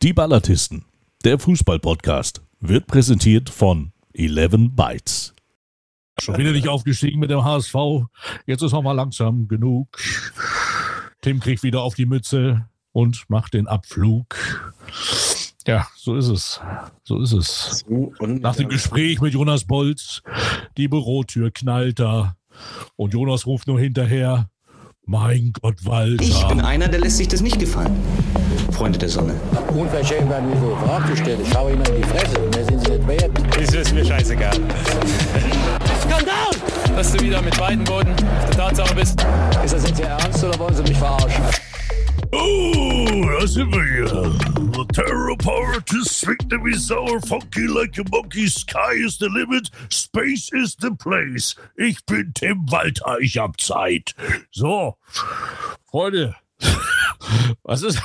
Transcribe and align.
Die 0.00 0.12
Ballatisten, 0.12 0.84
der 1.24 1.40
Fußball-Podcast, 1.40 2.40
wird 2.60 2.86
präsentiert 2.86 3.50
von 3.50 3.90
11 4.14 4.70
Bytes. 4.70 5.34
Schon 6.20 6.38
wieder 6.38 6.52
nicht 6.52 6.68
aufgestiegen 6.68 7.18
mit 7.18 7.30
dem 7.30 7.44
HSV. 7.44 7.74
Jetzt 8.46 8.62
ist 8.62 8.70
noch 8.70 8.82
mal 8.82 8.92
langsam 8.92 9.48
genug. 9.48 9.98
Tim 11.20 11.40
kriegt 11.40 11.64
wieder 11.64 11.82
auf 11.82 11.96
die 11.96 12.06
Mütze 12.06 12.68
und 12.92 13.28
macht 13.28 13.54
den 13.54 13.66
Abflug. 13.66 14.36
Ja, 15.66 15.88
so 15.96 16.14
ist 16.14 16.28
es. 16.28 16.60
So 17.02 17.20
ist 17.20 17.32
es. 17.32 17.84
So, 17.88 18.12
und, 18.20 18.40
Nach 18.40 18.54
dem 18.54 18.66
äh, 18.66 18.74
Gespräch 18.74 19.20
mit 19.20 19.34
Jonas 19.34 19.64
Bolz, 19.64 20.22
die 20.76 20.86
Bürotür 20.86 21.50
knallt 21.50 21.98
da 21.98 22.36
und 22.94 23.14
Jonas 23.14 23.46
ruft 23.46 23.66
nur 23.66 23.80
hinterher, 23.80 24.48
mein 25.08 25.52
Gott, 25.60 25.84
Walter. 25.84 26.22
Ich 26.22 26.46
bin 26.48 26.60
einer, 26.60 26.86
der 26.86 27.00
lässt 27.00 27.16
sich 27.16 27.28
das 27.28 27.40
nicht 27.40 27.58
gefallen. 27.58 27.96
Freunde 28.72 28.98
der 28.98 29.08
Sonne. 29.08 29.34
Unverschämt 29.74 30.28
werden 30.28 30.50
wir 30.50 30.60
so 30.60 30.76
Fragen 30.86 31.10
gestellt. 31.10 31.40
Ich 31.42 31.50
schaue 31.50 31.72
Ihnen 31.72 31.82
in 31.86 32.02
die 32.02 32.08
Fresse. 32.08 32.38
Mehr 32.54 32.64
sind 32.66 32.84
Sie 32.84 32.92
nicht 32.92 33.08
wert. 33.08 33.30
Das 33.58 33.74
ist 33.74 33.94
mir 33.94 34.04
scheißegal. 34.04 34.52
Skandal! 36.02 36.94
Dass 36.94 37.12
du 37.12 37.24
wieder 37.24 37.40
mit 37.40 37.56
beiden 37.58 37.84
Boden 37.84 38.10
auf 38.10 38.50
der 38.50 38.56
Tatsache 38.56 38.94
bist. 38.94 39.24
Ist 39.64 39.74
das 39.74 39.88
jetzt 39.88 39.98
Ihr 39.98 40.06
Ernst 40.06 40.44
oder 40.44 40.58
wollen 40.58 40.74
Sie 40.74 40.82
mich 40.82 40.98
verarschen? 40.98 41.42
Oh, 42.32 43.38
da 43.40 43.46
sind 43.46 43.72
wir 43.72 43.84
hier. 43.84 44.06
The 44.06 44.84
terror 44.92 45.36
power 45.36 45.80
to 45.80 46.04
swing 46.04 46.38
the 46.48 46.58
be 46.58 46.74
sour, 46.74 47.20
funky 47.20 47.66
like 47.66 47.98
a 47.98 48.04
monkey. 48.10 48.46
Sky 48.48 48.92
is 48.94 49.18
the 49.18 49.28
limit, 49.28 49.70
space 49.88 50.50
is 50.52 50.76
the 50.80 50.90
place. 50.90 51.56
Ich 51.76 52.04
bin 52.06 52.32
Tim 52.34 52.66
Walter, 52.70 53.18
ich 53.20 53.38
hab 53.38 53.60
Zeit. 53.60 54.14
So, 54.50 54.96
Freunde, 55.90 56.34
was 57.62 57.82
ist, 57.82 58.00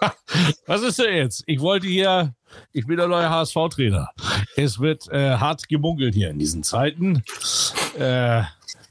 was 0.66 0.82
ist 0.82 0.98
denn 0.98 1.14
jetzt? 1.14 1.44
Ich 1.46 1.60
wollte 1.60 1.86
hier, 1.86 2.34
ich 2.72 2.86
bin 2.86 2.96
der 2.96 3.08
neue 3.08 3.30
HSV-Trainer. 3.30 4.08
Es 4.56 4.78
wird 4.80 5.08
äh, 5.10 5.36
hart 5.36 5.68
gemunkelt 5.68 6.14
hier 6.14 6.30
in 6.30 6.38
diesen 6.38 6.62
Zeiten. 6.64 7.22
Äh, 7.98 8.42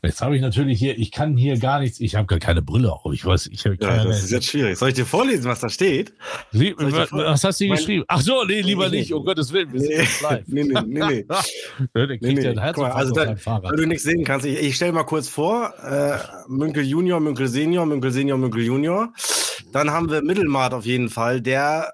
Jetzt 0.04 0.22
habe 0.22 0.36
ich 0.36 0.42
natürlich 0.42 0.80
hier, 0.80 0.98
ich 0.98 1.12
kann 1.12 1.38
hier 1.38 1.58
gar 1.58 1.80
nichts, 1.80 2.00
ich 2.02 2.16
habe 2.16 2.28
gar 2.28 2.40
keine 2.40 2.62
Brille 2.62 2.92
auf. 2.92 3.14
Ich 3.14 3.26
weiß, 3.26 3.48
ich 3.48 3.64
habe 3.66 3.78
Ja, 3.80 3.88
keine. 3.88 4.10
das 4.10 4.24
ist 4.24 4.32
jetzt 4.32 4.48
schwierig. 4.48 4.78
Soll 4.78 4.90
ich 4.90 4.96
dir 4.96 5.06
vorlesen, 5.06 5.46
was 5.46 5.62
da 5.62 5.70
steht? 5.70 6.14
Dir 6.52 6.76
was, 6.78 7.44
hast 7.44 7.62
du 7.62 7.68
Mein- 7.68 7.78
geschrieben? 7.78 8.04
Ach 8.10 8.20
so, 8.20 8.44
nee, 8.44 8.60
lieber 8.62 8.90
Nee, 8.90 8.98
nicht, 9.00 9.14
um 9.14 9.24
Gottes 9.24 9.54
Willen, 9.54 9.72
wir 9.72 9.80
Nee, 9.80 9.96
live. 10.22 10.44
nee, 10.48 10.64
nee, 10.64 10.74
nee, 10.86 11.06
nee. 11.06 11.26
Nee, 12.22 12.42
ja 12.54 12.72
Guck 12.74 12.84
mal, 12.84 12.92
also 12.92 13.14
da, 13.14 13.36
weil 13.64 13.76
du 13.78 13.86
nichts 13.88 14.04
sehen 14.04 14.24
kannst, 14.26 14.46
ich, 14.46 14.60
ich 14.60 14.76
stelle 14.76 14.92
mal 14.92 15.04
kurz 15.04 15.30
vor, 15.30 15.74
äh, 15.84 16.18
Münkel 16.50 16.84
Junior, 16.84 17.20
Münkel 17.22 17.48
Senior, 17.48 17.86
Münkel 17.86 18.12
Senior, 18.12 18.38
Münkel 18.38 18.64
Junior. 18.64 19.14
Dann 19.72 19.90
haben 19.90 20.10
wir 20.12 20.22
Mittelmaat 20.22 20.74
auf 20.74 20.86
jeden 20.86 21.10
Fall, 21.10 21.42
der 21.42 21.94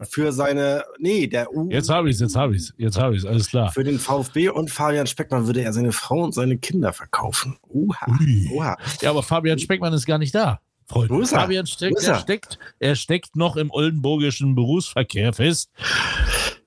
äh, 0.00 0.04
für 0.06 0.32
seine, 0.32 0.84
nee, 0.98 1.26
der 1.26 1.52
U 1.54 1.68
Jetzt 1.70 1.90
habe 1.90 2.08
ich 2.08 2.14
es, 2.16 2.20
jetzt 2.20 2.36
habe 2.36 2.54
ich 2.54 2.62
es, 2.62 2.74
jetzt 2.78 2.98
habe 2.98 3.14
ich 3.14 3.22
es, 3.22 3.26
alles 3.26 3.48
klar. 3.48 3.70
für 3.72 3.84
den 3.84 3.98
VfB 3.98 4.48
und 4.48 4.70
Fabian 4.70 5.06
Speckmann 5.06 5.46
würde 5.46 5.62
er 5.62 5.72
seine 5.72 5.92
Frau 5.92 6.22
und 6.22 6.32
seine 6.34 6.56
Kinder 6.58 6.92
verkaufen. 6.92 7.31
Uha, 7.68 8.06
Ui. 8.20 8.48
uha. 8.52 8.76
Ja, 9.00 9.10
aber 9.10 9.22
Fabian 9.22 9.58
Speckmann 9.58 9.92
ist 9.92 10.06
gar 10.06 10.18
nicht 10.18 10.34
da. 10.34 10.60
Freunde. 10.86 11.14
Wo 11.14 11.20
ist 11.20 11.32
er? 11.32 11.40
Fabian 11.40 11.64
ist 11.64 11.80
er? 11.82 11.90
er? 12.14 12.18
steckt, 12.20 12.58
er 12.78 12.96
steckt 12.96 13.36
noch 13.36 13.56
im 13.56 13.70
oldenburgischen 13.70 14.54
Berufsverkehr 14.54 15.32
fest. 15.32 15.70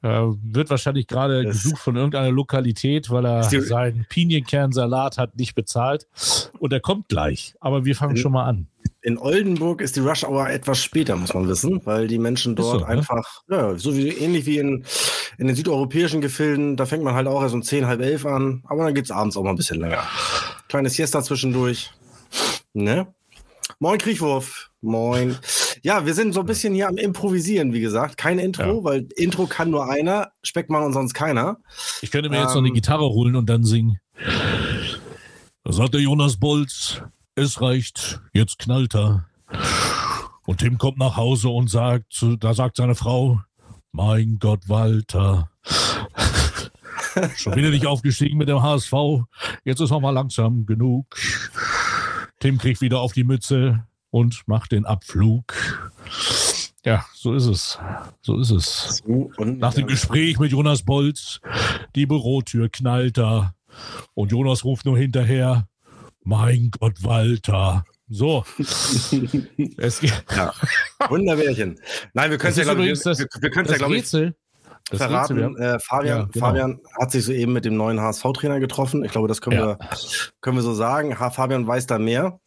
Äh, 0.01 0.07
wird 0.43 0.69
wahrscheinlich 0.69 1.07
gerade 1.07 1.43
Das- 1.43 1.63
gesucht 1.63 1.81
von 1.81 1.95
irgendeiner 1.95 2.31
Lokalität, 2.31 3.09
weil 3.09 3.25
er 3.25 3.43
seinen 3.43 4.05
Pinienkernsalat 4.09 5.17
hat 5.17 5.35
nicht 5.37 5.55
bezahlt. 5.55 6.07
Und 6.59 6.71
er 6.73 6.79
kommt 6.79 7.09
gleich. 7.09 7.55
Aber 7.59 7.85
wir 7.85 7.95
fangen 7.95 8.15
In- 8.15 8.21
schon 8.21 8.31
mal 8.31 8.45
an. 8.45 8.67
In 9.01 9.17
Oldenburg 9.19 9.81
ist 9.81 9.95
die 9.95 9.99
Rush 9.99 10.23
Hour 10.23 10.49
etwas 10.49 10.81
später, 10.81 11.15
muss 11.15 11.33
man 11.33 11.47
wissen, 11.47 11.79
weil 11.85 12.07
die 12.07 12.17
Menschen 12.17 12.55
dort 12.55 12.79
so, 12.79 12.85
ne? 12.85 12.87
einfach, 12.87 13.41
ja, 13.47 13.77
so 13.77 13.95
wie 13.95 14.09
ähnlich 14.09 14.47
wie 14.47 14.57
in, 14.57 14.83
in 15.37 15.45
den 15.45 15.55
südeuropäischen 15.55 16.21
Gefilden, 16.21 16.75
da 16.75 16.87
fängt 16.87 17.03
man 17.03 17.13
halt 17.13 17.27
auch 17.27 17.41
erst 17.43 17.53
um 17.53 17.61
10, 17.61 17.85
halb 17.85 18.01
elf 18.01 18.25
an, 18.25 18.63
aber 18.65 18.85
dann 18.85 18.95
geht's 18.95 19.11
abends 19.11 19.37
auch 19.37 19.43
mal 19.43 19.51
ein 19.51 19.57
bisschen 19.57 19.79
länger. 19.79 20.03
Kleine 20.75 20.89
Siesta 20.89 21.23
zwischendurch. 21.23 21.89
Ne? 22.73 23.07
Moin 23.79 23.97
Kriechwurf. 23.97 24.71
Moin. 24.81 25.37
Ja, 25.83 26.05
wir 26.05 26.13
sind 26.13 26.33
so 26.33 26.41
ein 26.41 26.45
bisschen 26.45 26.73
hier 26.73 26.89
am 26.89 26.97
Improvisieren, 26.97 27.71
wie 27.71 27.79
gesagt. 27.79 28.17
Kein 28.17 28.39
Intro, 28.39 28.79
Ja. 28.79 28.83
weil 28.83 29.07
Intro 29.15 29.45
kann 29.47 29.69
nur 29.69 29.89
einer, 29.89 30.33
Speckmann 30.43 30.83
und 30.83 30.91
sonst 30.91 31.13
keiner. 31.13 31.59
Ich 32.01 32.11
könnte 32.11 32.29
mir 32.29 32.41
jetzt 32.41 32.49
noch 32.49 32.57
eine 32.57 32.67
Ähm. 32.67 32.73
Gitarre 32.73 33.05
holen 33.05 33.37
und 33.37 33.49
dann 33.49 33.63
singen. 33.63 34.01
Da 35.63 35.71
sagt 35.71 35.93
der 35.93 36.01
Jonas 36.01 36.35
Bolz, 36.35 37.01
es 37.35 37.61
reicht, 37.61 38.19
jetzt 38.33 38.59
knallt 38.59 38.95
er. 38.95 39.29
Und 40.45 40.57
Tim 40.57 40.77
kommt 40.77 40.97
nach 40.97 41.15
Hause 41.15 41.47
und 41.47 41.69
sagt, 41.69 42.21
da 42.41 42.53
sagt 42.53 42.75
seine 42.75 42.95
Frau, 42.95 43.39
mein 43.93 44.39
Gott, 44.41 44.67
Walter. 44.67 45.49
Schon 47.35 47.55
wieder 47.55 47.69
nicht 47.69 47.85
aufgestiegen 47.85 48.37
mit 48.37 48.49
dem 48.49 48.61
HSV. 48.61 48.93
Jetzt 49.63 49.79
ist 49.81 49.89
noch 49.91 50.01
mal 50.01 50.11
langsam 50.11 50.65
genug. 50.65 51.15
Tim 52.39 52.57
kriegt 52.57 52.81
wieder 52.81 52.99
auf 52.99 53.13
die 53.13 53.23
Mütze 53.23 53.85
und 54.09 54.43
macht 54.47 54.71
den 54.71 54.85
Abflug. 54.85 55.53
Ja, 56.85 57.05
so 57.13 57.33
ist 57.33 57.45
es. 57.45 57.79
So 58.21 58.39
ist 58.39 58.51
es. 58.51 59.03
So, 59.05 59.31
Nach 59.43 59.73
dem 59.73 59.87
Gespräch 59.87 60.37
mit 60.39 60.51
Jonas 60.51 60.83
Bolz, 60.83 61.39
die 61.95 62.05
Bürotür 62.05 62.69
knallt 62.69 63.17
da 63.17 63.55
und 64.13 64.31
Jonas 64.31 64.63
ruft 64.63 64.85
nur 64.85 64.97
hinterher, 64.97 65.67
mein 66.23 66.69
Gott, 66.79 67.03
Walter. 67.03 67.85
So. 68.07 68.45
es 69.77 69.99
geht. 69.99 70.23
Ja. 70.35 70.53
Wunderbärchen. 71.09 71.79
Nein, 72.13 72.29
wir 72.29 72.37
können 72.37 72.51
es 72.51 72.57
ja, 72.57 72.63
glaube 72.63 72.85
ich, 72.85 72.99
das- 73.01 73.17
wir, 73.17 73.27
wir 73.41 73.49
Das 73.63 73.71
ja, 73.71 73.77
glaube 73.77 73.95
ich, 73.95 74.01
Rätsel. 74.03 74.35
Das 74.89 74.99
verraten. 74.99 75.57
Äh, 75.57 75.79
Fabian, 75.79 76.17
Ja, 76.19 76.27
genau. 76.31 76.45
Fabian 76.45 76.79
hat 76.99 77.11
sich 77.11 77.25
soeben 77.25 77.53
mit 77.53 77.65
dem 77.65 77.75
neuen 77.75 77.99
HSV-Trainer 77.99 78.59
getroffen. 78.59 79.03
Ich 79.03 79.11
glaube, 79.11 79.27
das 79.27 79.41
können, 79.41 79.57
Ja. 79.57 79.65
wir, 79.67 79.79
können 80.41 80.57
wir 80.57 80.61
so 80.63 80.73
sagen. 80.73 81.19
Ha, 81.19 81.31
Fabian 81.31 81.65
weiß 81.65 81.87
da 81.87 81.97
mehr. 81.97 82.39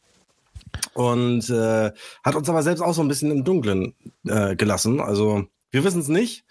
Und 0.94 1.48
äh, 1.50 1.90
hat 2.24 2.34
uns 2.34 2.48
aber 2.48 2.62
selbst 2.62 2.80
auch 2.80 2.92
so 2.94 3.02
ein 3.02 3.08
bisschen 3.08 3.30
im 3.30 3.44
Dunkeln 3.44 3.94
äh, 4.26 4.54
gelassen. 4.54 5.00
Also, 5.00 5.44
wir 5.70 5.84
wissen 5.84 6.00
es 6.00 6.08
nicht. 6.08 6.44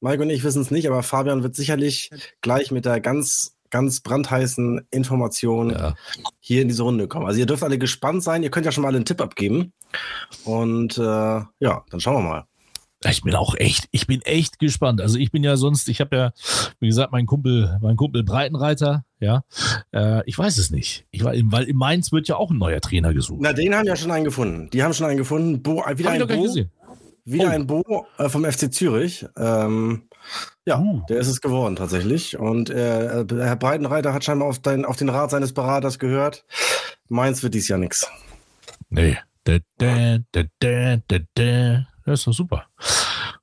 Mike 0.00 0.22
und 0.22 0.30
ich 0.30 0.44
wissen 0.44 0.62
es 0.62 0.70
nicht, 0.70 0.86
aber 0.88 1.02
Fabian 1.02 1.42
wird 1.42 1.56
sicherlich 1.56 2.10
gleich 2.40 2.70
mit 2.70 2.84
der 2.84 3.00
ganz, 3.00 3.56
ganz 3.70 4.00
brandheißen 4.00 4.86
Information 4.90 5.70
Ja. 5.70 5.94
hier 6.40 6.62
in 6.62 6.68
diese 6.68 6.82
Runde 6.82 7.08
kommen. 7.08 7.26
Also, 7.26 7.38
ihr 7.40 7.46
dürft 7.46 7.62
alle 7.62 7.78
gespannt 7.78 8.22
sein. 8.22 8.42
Ihr 8.42 8.50
könnt 8.50 8.66
ja 8.66 8.72
schon 8.72 8.82
mal 8.82 8.94
einen 8.94 9.04
Tipp 9.04 9.20
abgeben. 9.20 9.72
Und 10.44 10.98
äh, 10.98 11.02
ja, 11.02 11.84
dann 11.90 12.00
schauen 12.00 12.22
wir 12.24 12.28
mal. 12.28 12.44
Ich 13.04 13.22
bin 13.22 13.34
auch 13.36 13.54
echt, 13.54 13.86
ich 13.92 14.06
bin 14.08 14.22
echt 14.22 14.58
gespannt. 14.58 15.00
Also 15.00 15.18
ich 15.18 15.30
bin 15.30 15.44
ja 15.44 15.56
sonst, 15.56 15.88
ich 15.88 16.00
habe 16.00 16.16
ja, 16.16 16.32
wie 16.80 16.88
gesagt, 16.88 17.12
mein 17.12 17.26
Kumpel, 17.26 17.78
mein 17.80 17.96
Kumpel 17.96 18.24
Breitenreiter, 18.24 19.04
ja. 19.20 19.44
Äh, 19.92 20.22
ich 20.28 20.36
weiß 20.36 20.58
es 20.58 20.70
nicht. 20.70 21.06
Ich, 21.12 21.22
war- 21.22 21.32
weil 21.36 21.64
in 21.64 21.76
Mainz 21.76 22.10
wird 22.10 22.26
ja 22.26 22.36
auch 22.36 22.50
ein 22.50 22.58
neuer 22.58 22.80
Trainer 22.80 23.14
gesucht. 23.14 23.38
Na, 23.42 23.52
den 23.52 23.74
haben 23.74 23.86
ja 23.86 23.94
schon 23.94 24.10
einen 24.10 24.24
gefunden. 24.24 24.68
Die 24.70 24.82
haben 24.82 24.94
schon 24.94 25.06
einen 25.06 25.16
gefunden. 25.18 25.62
Bo, 25.62 25.84
äh, 25.84 25.96
wieder 25.96 26.12
Hab 26.12 26.20
ein 26.22 26.26
Bo, 26.28 26.54
wieder 27.24 27.44
Oh. 27.44 27.48
ein 27.50 27.66
Bo 27.68 28.06
äh, 28.18 28.28
vom 28.28 28.44
FC 28.44 28.72
Zürich. 28.74 29.24
Ähm, 29.36 30.08
ja, 30.66 30.80
Uh. 30.80 31.02
der 31.08 31.18
ist 31.18 31.28
es 31.28 31.40
geworden 31.40 31.76
tatsächlich. 31.76 32.36
Und 32.38 32.68
äh, 32.70 33.20
äh, 33.20 33.26
Herr 33.30 33.56
Breitenreiter 33.56 34.12
hat 34.12 34.24
scheinbar 34.24 34.48
auf, 34.48 34.58
dein, 34.58 34.84
auf 34.84 34.96
den 34.96 35.08
Rat 35.08 35.30
seines 35.30 35.52
Beraters 35.52 35.98
gehört. 36.00 36.44
Mainz 37.08 37.42
wird 37.44 37.54
dies 37.54 37.68
Jahr 37.68 37.78
nix. 37.78 38.06
Nee. 38.90 39.18
Da, 39.44 39.58
da, 39.78 40.18
da, 40.32 41.86
Das 42.08 42.20
ist 42.20 42.26
doch 42.26 42.32
super. 42.32 42.66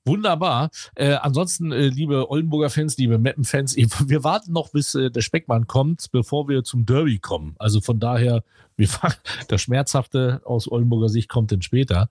Wunderbar. 0.06 0.70
Äh, 0.96 1.14
ansonsten, 1.14 1.72
äh, 1.72 1.88
liebe 1.88 2.30
Oldenburger 2.30 2.70
Fans, 2.70 2.98
liebe 2.98 3.18
Meppen-Fans, 3.18 3.76
wir 4.08 4.24
warten 4.24 4.53
noch, 4.53 4.70
bis 4.70 4.96
äh, 4.96 5.09
der 5.09 5.22
Speckmann 5.22 5.68
kommt, 5.68 6.12
bevor 6.12 6.48
wir 6.48 6.64
zum 6.64 6.86
Derby 6.86 7.20
kommen. 7.20 7.56
Also 7.59 7.81
von 7.81 8.00
daher, 8.00 8.44
wir 8.76 8.88
das 9.48 9.62
Schmerzhafte 9.62 10.42
aus 10.46 10.72
Oldenburger 10.72 11.09
Sicht 11.09 11.30
kommt 11.30 11.52
dann 11.52 11.62
später. 11.62 12.09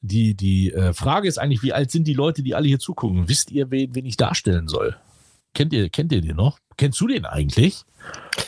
Die, 0.00 0.34
die 0.34 0.72
äh, 0.72 0.92
Frage 0.92 1.28
ist 1.28 1.38
eigentlich, 1.38 1.62
wie 1.62 1.72
alt 1.72 1.90
sind 1.90 2.06
die 2.06 2.14
Leute, 2.14 2.42
die 2.42 2.54
alle 2.54 2.68
hier 2.68 2.78
zugucken? 2.78 3.28
Wisst 3.28 3.50
ihr, 3.50 3.70
wen, 3.70 3.94
wen 3.94 4.06
ich 4.06 4.16
darstellen 4.16 4.68
soll? 4.68 4.96
Kennt 5.54 5.72
ihr, 5.72 5.88
kennt 5.90 6.12
ihr 6.12 6.20
den 6.20 6.36
noch? 6.36 6.58
Kennst 6.78 7.00
du 7.00 7.08
den 7.08 7.26
eigentlich? 7.26 7.84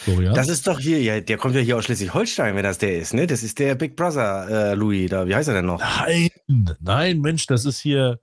Florian? 0.04 0.34
Das 0.34 0.48
ist 0.48 0.66
doch 0.66 0.78
hier, 0.78 1.02
ja, 1.02 1.20
der 1.20 1.36
kommt 1.36 1.54
ja 1.56 1.60
hier 1.60 1.76
aus 1.76 1.84
Schleswig-Holstein, 1.84 2.54
wenn 2.54 2.62
das 2.62 2.78
der 2.78 2.96
ist, 2.96 3.12
ne? 3.12 3.26
Das 3.26 3.42
ist 3.42 3.58
der 3.58 3.74
Big 3.74 3.96
Brother 3.96 4.70
äh, 4.70 4.74
Louis, 4.74 5.10
da, 5.10 5.26
wie 5.26 5.34
heißt 5.34 5.48
er 5.48 5.54
denn 5.54 5.66
noch? 5.66 5.80
Nein, 5.80 6.30
nein, 6.80 7.20
Mensch, 7.20 7.46
das 7.46 7.64
ist 7.64 7.80
hier. 7.80 8.20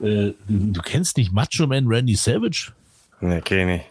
Äh, 0.00 0.32
du, 0.48 0.80
kennst 0.82 1.16
nicht 1.16 1.32
Macho 1.32 1.66
Man 1.66 1.88
Randy 1.88 2.14
Savage? 2.14 2.72
Ne, 3.20 3.42
kenn 3.42 3.68
ich. 3.68 3.82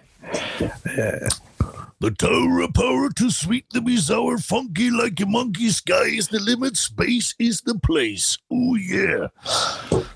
The 2.00 2.12
terror 2.12 2.72
power 2.72 3.10
to 3.16 3.30
sweet 3.30 3.66
the 3.74 3.82
be 3.82 3.98
sour, 3.98 4.38
funky 4.38 4.90
like 4.90 5.20
a 5.20 5.26
monkey. 5.26 5.70
Sky 5.70 6.16
is 6.18 6.28
the 6.28 6.40
limit, 6.40 6.78
space 6.78 7.34
is 7.40 7.62
the 7.66 7.74
place. 7.74 8.38
Oh 8.50 8.76
yeah. 8.76 9.32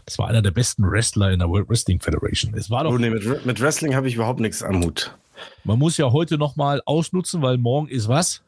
Das 0.05 0.17
war 0.19 0.29
einer 0.29 0.41
der 0.43 0.51
besten 0.51 0.83
Wrestler 0.89 1.31
in 1.31 1.39
der 1.39 1.49
World 1.49 1.69
Wrestling 1.69 1.99
Federation. 1.99 2.53
Es 2.53 2.69
war 2.69 2.83
doch, 2.83 2.91
Oh, 2.91 2.97
nee, 2.97 3.09
mit, 3.09 3.45
mit 3.45 3.59
Wrestling 3.59 3.95
habe 3.95 4.07
ich 4.07 4.15
überhaupt 4.15 4.39
nichts 4.39 4.61
am 4.61 4.83
Hut. 4.83 5.17
Man 5.63 5.79
muss 5.79 5.97
ja 5.97 6.11
heute 6.11 6.37
noch 6.37 6.55
mal 6.55 6.81
ausnutzen, 6.85 7.41
weil 7.41 7.57
morgen 7.57 7.87
ist 7.87 8.07
was? 8.07 8.41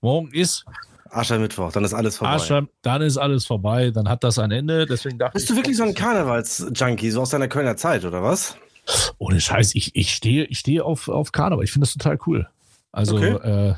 Morgen 0.00 0.30
ist 0.32 0.64
Aschermittwoch, 1.10 1.72
dann 1.72 1.84
ist 1.84 1.94
alles 1.94 2.18
vorbei. 2.18 2.34
Ascher, 2.34 2.66
dann 2.82 3.02
ist 3.02 3.16
alles 3.16 3.46
vorbei, 3.46 3.90
dann 3.90 4.08
hat 4.08 4.24
das 4.24 4.38
ein 4.38 4.50
Ende. 4.50 4.86
Deswegen 4.86 5.18
dachte 5.18 5.34
Bist 5.34 5.48
du 5.50 5.56
wirklich 5.56 5.76
so 5.76 5.82
ein 5.82 5.94
Karnevals-Junkie, 5.94 7.10
so 7.10 7.22
aus 7.22 7.30
deiner 7.30 7.48
Kölner 7.48 7.76
Zeit, 7.76 8.04
oder 8.04 8.22
was? 8.22 8.56
Ohne 9.18 9.40
Scheiß, 9.40 9.74
ich, 9.74 9.94
ich 9.94 10.14
stehe 10.14 10.44
ich 10.44 10.58
stehe 10.58 10.84
auf, 10.84 11.08
auf 11.08 11.32
Karneval. 11.32 11.64
Ich 11.64 11.72
finde 11.72 11.86
das 11.86 11.94
total 11.94 12.18
cool. 12.26 12.48
Also 12.90 13.16
Okay. 13.16 13.32
äh, 13.32 13.74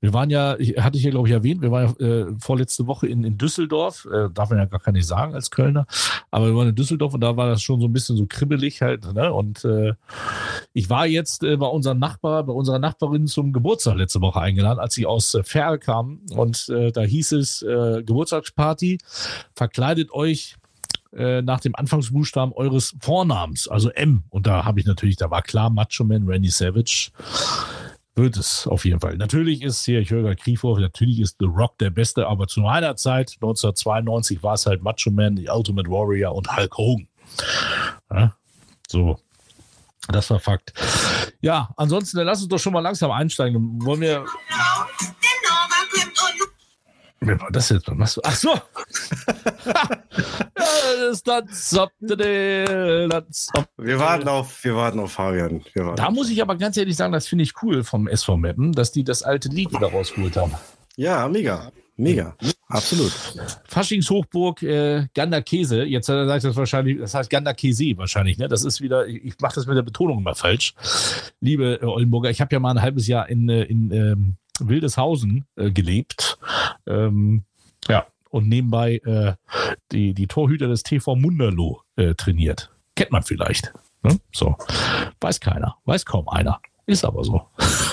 wir 0.00 0.12
waren 0.14 0.30
ja, 0.30 0.56
hatte 0.78 0.96
ich 0.96 1.04
ja 1.04 1.10
glaube 1.10 1.28
ich 1.28 1.34
erwähnt, 1.34 1.60
wir 1.60 1.70
waren 1.70 1.94
ja 1.98 2.06
äh, 2.06 2.26
vorletzte 2.38 2.86
Woche 2.86 3.06
in, 3.06 3.22
in 3.22 3.36
Düsseldorf, 3.36 4.06
äh, 4.10 4.30
darf 4.32 4.50
man 4.50 4.58
ja 4.58 4.64
gar 4.64 4.92
nicht 4.92 5.06
sagen 5.06 5.34
als 5.34 5.50
Kölner, 5.50 5.86
aber 6.30 6.46
wir 6.46 6.56
waren 6.56 6.68
in 6.68 6.74
Düsseldorf 6.74 7.12
und 7.14 7.20
da 7.20 7.36
war 7.36 7.48
das 7.48 7.62
schon 7.62 7.80
so 7.80 7.86
ein 7.86 7.92
bisschen 7.92 8.16
so 8.16 8.26
kribbelig 8.26 8.80
halt. 8.80 9.12
Ne? 9.12 9.32
Und 9.32 9.64
äh, 9.64 9.92
ich 10.72 10.88
war 10.88 11.06
jetzt 11.06 11.44
äh, 11.44 11.56
bei 11.56 11.66
unserem 11.66 11.98
Nachbar, 11.98 12.42
bei 12.44 12.52
unserer 12.52 12.78
Nachbarin 12.78 13.26
zum 13.26 13.52
Geburtstag 13.52 13.96
letzte 13.96 14.20
Woche 14.22 14.40
eingeladen, 14.40 14.80
als 14.80 14.94
sie 14.94 15.04
aus 15.06 15.34
äh, 15.34 15.42
Ferl 15.42 15.78
kam 15.78 16.20
und 16.34 16.68
äh, 16.70 16.90
da 16.90 17.02
hieß 17.02 17.32
es 17.32 17.60
Geburtstagsparty, 17.60 18.98
verkleidet 19.54 20.10
euch 20.12 20.56
nach 21.12 21.60
dem 21.60 21.76
Anfangsbuchstaben 21.76 22.52
eures 22.54 22.96
Vornamens, 23.00 23.68
also 23.68 23.88
M. 23.90 24.24
Und 24.30 24.48
da 24.48 24.64
habe 24.64 24.80
ich 24.80 24.86
natürlich, 24.86 25.14
da 25.14 25.30
war 25.30 25.42
klar, 25.42 25.70
Macho 25.70 26.02
Man, 26.02 26.26
Randy 26.26 26.48
Savage. 26.48 27.12
Wird 28.16 28.36
es 28.36 28.68
auf 28.68 28.84
jeden 28.84 29.00
Fall. 29.00 29.16
Natürlich 29.16 29.62
ist 29.62 29.84
hier 29.84 30.00
Jürgen 30.02 30.36
Krieghoff, 30.36 30.78
natürlich 30.78 31.18
ist 31.18 31.36
The 31.40 31.46
Rock 31.46 31.78
der 31.78 31.90
Beste, 31.90 32.28
aber 32.28 32.46
zu 32.46 32.60
meiner 32.60 32.94
Zeit, 32.94 33.32
1992, 33.34 34.42
war 34.42 34.54
es 34.54 34.66
halt 34.66 34.82
Macho 34.82 35.10
Man, 35.10 35.36
The 35.36 35.48
Ultimate 35.48 35.90
Warrior 35.90 36.32
und 36.32 36.56
Hulk 36.56 36.76
Hogan. 36.76 37.08
Ja, 38.12 38.36
so. 38.88 39.18
Das 40.08 40.30
war 40.30 40.38
Fakt. 40.38 40.72
Ja, 41.40 41.70
ansonsten, 41.76 42.18
dann 42.18 42.26
lass 42.26 42.40
uns 42.40 42.48
doch 42.48 42.58
schon 42.58 42.72
mal 42.72 42.80
langsam 42.80 43.10
einsteigen. 43.10 43.82
Wollen 43.82 44.00
wir. 44.00 44.24
Wer 47.20 47.40
war 47.40 47.50
das 47.50 47.70
jetzt? 47.70 47.88
Was 47.88 47.96
machst 47.96 48.16
du? 48.16 48.20
Ach 48.22 48.36
so. 48.36 48.54
Wir 53.76 53.98
warten 53.98 54.28
auf, 54.28 54.64
wir 54.64 54.76
warten 54.76 55.00
auf 55.00 55.12
Fabian. 55.12 55.64
Warten. 55.74 55.96
Da 55.96 56.10
muss 56.10 56.30
ich 56.30 56.40
aber 56.42 56.56
ganz 56.56 56.76
ehrlich 56.76 56.96
sagen, 56.96 57.12
das 57.12 57.26
finde 57.26 57.44
ich 57.44 57.62
cool 57.62 57.84
vom 57.84 58.08
SV 58.08 58.36
Meppen, 58.36 58.72
dass 58.72 58.92
die 58.92 59.04
das 59.04 59.22
alte 59.22 59.48
Lied 59.48 59.72
wieder 59.72 59.90
rausgeholt 59.90 60.36
haben. 60.36 60.52
Ja, 60.96 61.28
mega. 61.28 61.72
Mega. 61.96 62.36
Absolut. 62.68 63.12
Faschingshochburg 63.68 64.62
äh, 64.62 65.06
Gander 65.14 65.42
Käse. 65.42 65.84
Jetzt 65.84 66.08
hat 66.08 66.16
er 66.16 66.22
gesagt, 66.24 66.44
das 66.44 66.56
wahrscheinlich, 66.56 66.98
das 66.98 67.14
heißt 67.14 67.30
Gander 67.30 67.54
Käse 67.54 67.96
wahrscheinlich. 67.96 68.36
Ne? 68.36 68.48
Das 68.48 68.64
ist 68.64 68.80
wieder, 68.80 69.06
ich, 69.06 69.24
ich 69.24 69.34
mache 69.40 69.54
das 69.54 69.66
mit 69.66 69.76
der 69.76 69.82
Betonung 69.82 70.18
immer 70.18 70.34
falsch. 70.34 70.74
Liebe 71.40 71.78
äh, 71.80 71.84
Oldenburger, 71.84 72.30
ich 72.30 72.40
habe 72.40 72.52
ja 72.52 72.58
mal 72.58 72.72
ein 72.72 72.82
halbes 72.82 73.06
Jahr 73.06 73.28
in, 73.28 73.48
äh, 73.48 73.62
in 73.62 73.92
ähm, 73.92 74.36
Wildeshausen 74.58 75.44
äh, 75.56 75.70
gelebt. 75.70 76.38
Ähm, 76.86 77.44
und 78.34 78.48
nebenbei 78.48 78.96
äh, 79.04 79.34
die, 79.92 80.12
die 80.12 80.26
Torhüter 80.26 80.66
des 80.66 80.82
TV 80.82 81.14
Munderloh 81.14 81.82
äh, 81.94 82.14
trainiert. 82.14 82.72
Kennt 82.96 83.12
man 83.12 83.22
vielleicht. 83.22 83.72
Ne? 84.02 84.18
So. 84.32 84.56
Weiß 85.20 85.38
keiner. 85.38 85.76
Weiß 85.84 86.04
kaum 86.04 86.28
einer. 86.28 86.60
Ist 86.84 87.04
aber 87.04 87.22
so. 87.22 87.46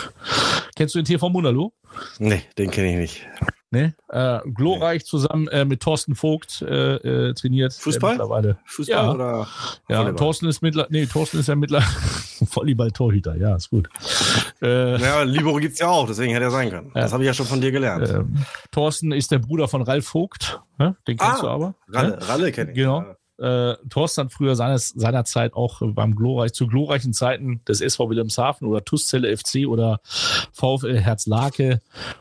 Kennst 0.75 0.95
du 0.95 0.99
den 0.99 1.05
TV 1.05 1.29
Munderloh? 1.29 1.73
Nee, 2.17 2.41
den 2.57 2.71
kenne 2.71 2.89
ich 2.89 2.97
nicht. 2.97 3.27
Ne? 3.73 3.93
Äh, 4.09 4.39
glorreich 4.53 5.05
zusammen 5.05 5.47
äh, 5.47 5.63
mit 5.63 5.79
Thorsten 5.81 6.13
Vogt 6.15 6.61
äh, 6.61 6.95
äh, 7.29 7.33
trainiert. 7.33 7.73
Fußball? 7.73 8.17
Der 8.17 8.25
mittlerweile. 8.25 8.57
Fußball 8.65 8.97
Ja. 9.05 9.11
oder 9.13 9.47
Ja, 9.87 9.99
Volleyball? 9.99 10.15
Thorsten 10.15 10.45
ist 10.47 10.61
mittler, 10.61 10.87
nee, 10.89 11.05
Thorsten 11.05 11.39
ist 11.39 11.47
ja 11.47 11.55
mittlerweile 11.55 11.87
Volleyball-Torhüter. 12.51 13.35
Ja, 13.37 13.55
ist 13.55 13.69
gut. 13.69 13.87
Äh, 14.61 14.99
Ja, 15.01 15.21
Libero 15.23 15.55
gibt's 15.57 15.79
ja 15.79 15.87
auch, 15.87 16.05
deswegen 16.05 16.33
hätte 16.33 16.45
er 16.45 16.51
sein 16.51 16.69
können. 16.69 16.91
Das 16.93 17.13
habe 17.13 17.23
ich 17.23 17.27
ja 17.27 17.33
schon 17.33 17.45
von 17.45 17.61
dir 17.61 17.71
gelernt. 17.71 18.09
ähm, 18.09 18.37
Thorsten 18.71 19.11
ist 19.13 19.31
der 19.31 19.39
Bruder 19.39 19.67
von 19.69 19.81
Ralf 19.83 20.05
Vogt. 20.05 20.59
Ne? 20.77 20.97
Den 21.07 21.17
kennst 21.17 21.37
Ah, 21.39 21.41
du 21.41 21.47
aber. 21.47 21.75
Ralle, 21.87 22.09
Ne? 22.17 22.27
Ralle 22.27 22.51
kenne 22.51 22.71
ich. 22.71 22.75
Genau. 22.75 23.05
Äh, 23.41 23.75
Thorsten 23.89 24.25
hat 24.25 24.33
früher 24.33 24.55
seines, 24.55 24.89
seinerzeit 24.89 25.53
auch 25.53 25.81
beim 25.83 26.15
glorreich, 26.15 26.53
zu 26.53 26.67
glorreichen 26.67 27.11
Zeiten 27.13 27.61
des 27.67 27.81
SV 27.81 28.09
Wilhelmshaven 28.09 28.67
oder 28.67 28.85
Tuszelle 28.85 29.35
FC 29.35 29.67
oder 29.67 29.99
VfL 30.53 30.99
Herzlake 30.99 31.79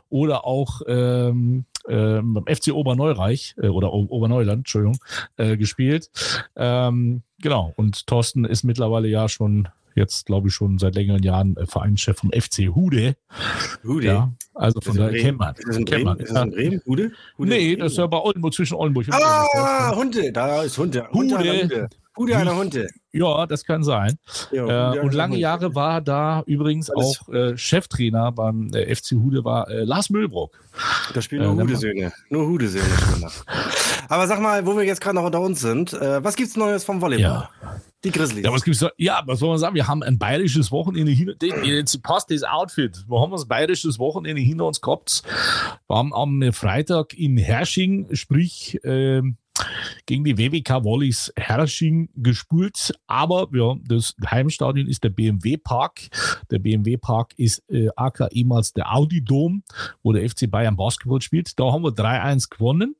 oder 0.08 0.46
auch 0.46 0.81
ähm, 0.87 1.67
ähm, 1.88 2.34
beim 2.34 2.44
FC 2.46 2.72
Oberneureich 2.72 3.55
äh, 3.61 3.69
oder 3.69 3.93
O- 3.93 4.06
Oberneuland, 4.08 4.61
Entschuldigung, 4.61 4.99
äh, 5.37 5.56
gespielt. 5.56 6.11
Ähm, 6.56 7.22
genau. 7.38 7.72
Und 7.76 8.06
Thorsten 8.06 8.44
ist 8.44 8.64
mittlerweile 8.64 9.08
ja 9.08 9.28
schon 9.28 9.69
jetzt, 10.00 10.26
glaube 10.26 10.49
ich, 10.49 10.55
schon 10.55 10.79
seit 10.79 10.94
längeren 10.97 11.23
Jahren 11.23 11.56
äh, 11.56 11.67
Vereinschef 11.67 12.19
vom 12.19 12.31
FC 12.32 12.69
Hude. 12.75 13.14
Hude. 13.85 14.06
Ja, 14.06 14.32
also 14.55 14.81
von 14.81 14.97
daher 14.97 15.12
kennt 15.20 15.38
man. 15.38 15.55
Ist 15.55 15.69
das 15.69 15.76
in 15.76 15.85
Bremen? 15.85 16.19
Ist 16.19 16.32
das 16.35 16.43
in 16.44 16.50
Bremen? 16.50 16.81
Hude? 16.87 17.12
Hude 17.38 17.49
Nee, 17.50 17.76
das 17.76 17.93
ist 17.93 17.99
ja 17.99 18.06
bei 18.06 18.19
Oldenburg 18.19 18.52
zwischen 18.55 18.75
Oldenburg 18.75 19.06
und 19.06 19.14
Ah, 19.14 19.94
Hunde, 19.94 20.32
da 20.32 20.62
ist 20.62 20.76
Hunde. 20.79 21.06
Hunde, 21.12 21.38
Hude. 21.38 21.50
einer 21.50 21.61
Hunde. 21.62 21.88
Hude, 22.17 22.37
einer 22.37 22.56
Hunde. 22.56 22.88
Ja, 23.12 23.47
das 23.47 23.64
kann 23.64 23.82
sein. 23.85 24.19
Ja, 24.52 24.94
Äh, 24.94 24.99
und 25.00 25.14
lange 25.14 25.32
Hunde. 25.35 25.41
Jahre 25.43 25.75
war 25.75 26.00
da 26.00 26.43
übrigens 26.44 26.91
Alles- 26.91 27.20
auch 27.29 27.32
äh, 27.32 27.56
Cheftrainer 27.56 28.32
beim 28.32 28.70
äh, 28.75 28.94
FC 28.94 29.12
Hude 29.12 29.44
war 29.44 29.69
äh, 29.70 29.85
Lars 29.85 30.11
Mühlbrock. 30.11 30.58
Da 31.14 31.23
spielen 31.23 31.43
Äh, 31.43 31.46
nur 31.46 31.62
Hudesöhne. 31.62 32.12
Nur 32.29 32.46
Hudesöhne 32.46 32.85
spielen. 32.85 33.31
Aber 34.08 34.26
sag 34.26 34.41
mal, 34.41 34.67
wo 34.67 34.76
wir 34.76 34.85
jetzt 34.85 35.00
gerade 35.00 35.14
noch 35.14 35.25
unter 35.25 35.41
uns 35.41 35.61
sind, 35.61 35.93
äh, 35.94 36.23
was 36.23 36.35
gibt's 36.37 36.56
Neues 36.56 36.85
vom 36.85 37.00
Volleyball? 37.00 37.49
Ja. 37.62 37.81
Die 38.05 38.11
Grizzlies. 38.11 38.44
Ja, 38.44 38.52
was 38.52 38.64
gibt's 38.64 38.81
da? 38.81 38.91
Ja, 38.97 39.23
was 39.26 39.41
soll 39.41 39.50
man 39.50 39.58
sagen? 39.58 39.75
Wir 39.75 39.87
haben 39.87 40.02
ein 40.02 40.19
bayerisches 40.19 40.73
Wochenende 40.73 41.12
hinter 41.12 41.35
den- 41.35 41.64
Jetzt 41.64 42.02
passt 42.02 42.31
das 42.31 42.43
Outfit. 42.44 43.05
Wir 43.08 43.20
haben 43.20 43.35
ein 43.35 43.49
bayerisches 43.49 43.99
Wochenende 43.99 44.41
hinter 44.41 44.67
uns 44.67 44.81
gehabt. 44.81 45.23
Wir 45.87 45.97
haben 45.97 46.14
am 46.14 46.52
Freitag 46.52 47.12
in 47.12 47.37
Hersching, 47.37 48.06
sprich 48.14 48.79
ähm, 48.85 49.37
gegen 50.06 50.25
die 50.25 50.38
WWK 50.38 50.82
Wallis 50.82 51.31
Hersching 51.37 52.08
gespielt. 52.17 52.94
Aber 53.06 53.49
ja, 53.52 53.75
das 53.87 54.14
Heimstadion 54.31 54.87
ist 54.87 55.05
der 55.05 55.11
BMW 55.11 55.58
Park. 55.58 56.00
Der 56.50 56.58
BMW 56.58 56.96
Park 56.96 57.35
ist 57.37 57.62
äh, 57.69 57.88
AK 57.96 58.29
ehemals 58.32 58.73
der 58.73 58.94
Audi 58.94 59.23
Dom, 59.23 59.62
wo 60.03 60.14
der 60.14 60.26
FC 60.29 60.50
Bayern 60.50 60.76
Basketball 60.76 61.20
spielt. 61.20 61.58
Da 61.61 61.70
haben 61.70 61.82
wir 61.82 61.91
3-1 61.91 62.49
gewonnen. 62.49 62.96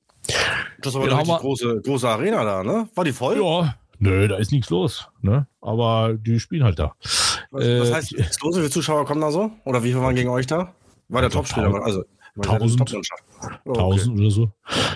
das 0.83 0.93
ist 0.93 0.97
aber 0.97 1.09
Ja, 1.09 1.17
eine 1.21 1.27
große, 1.39 1.81
große 1.83 2.07
Arena 2.07 2.45
da, 2.45 2.63
ne? 2.63 2.89
War 2.95 3.05
die 3.05 3.13
voll? 3.13 3.37
Ja, 3.39 3.75
nö, 4.01 4.27
da 4.29 4.37
ist 4.37 4.51
nichts 4.53 4.71
los. 4.71 5.09
Ne? 5.23 5.47
Aber 5.61 6.15
die 6.15 6.41
spielen 6.41 6.65
halt 6.65 6.79
da. 6.79 6.95
Was, 7.51 7.65
Äh, 7.65 7.81
was 7.81 7.93
heißt, 7.93 8.13
los, 8.43 8.57
wie 8.57 8.61
viele 8.61 8.71
Zuschauer 8.71 9.05
kommen 9.07 9.21
da 9.21 9.31
so? 9.31 9.51
Oder 9.65 9.83
wie 9.85 9.89
viele 9.89 10.03
waren 10.03 10.15
gegen 10.17 10.29
euch 10.31 10.47
da? 10.47 10.75
War 11.09 11.21
der 11.23 11.31
Topspieler? 11.31 11.67
tausend. 11.67 11.85
Also, 11.85 11.99
war 12.35 12.43
der 12.51 12.59
Tausend. 12.59 12.79
Topmannschaft. 12.81 13.25
Oh, 13.65 13.71
okay. 13.71 13.81
1000 13.81 14.19
oder 14.21 14.31
so. 14.31 14.43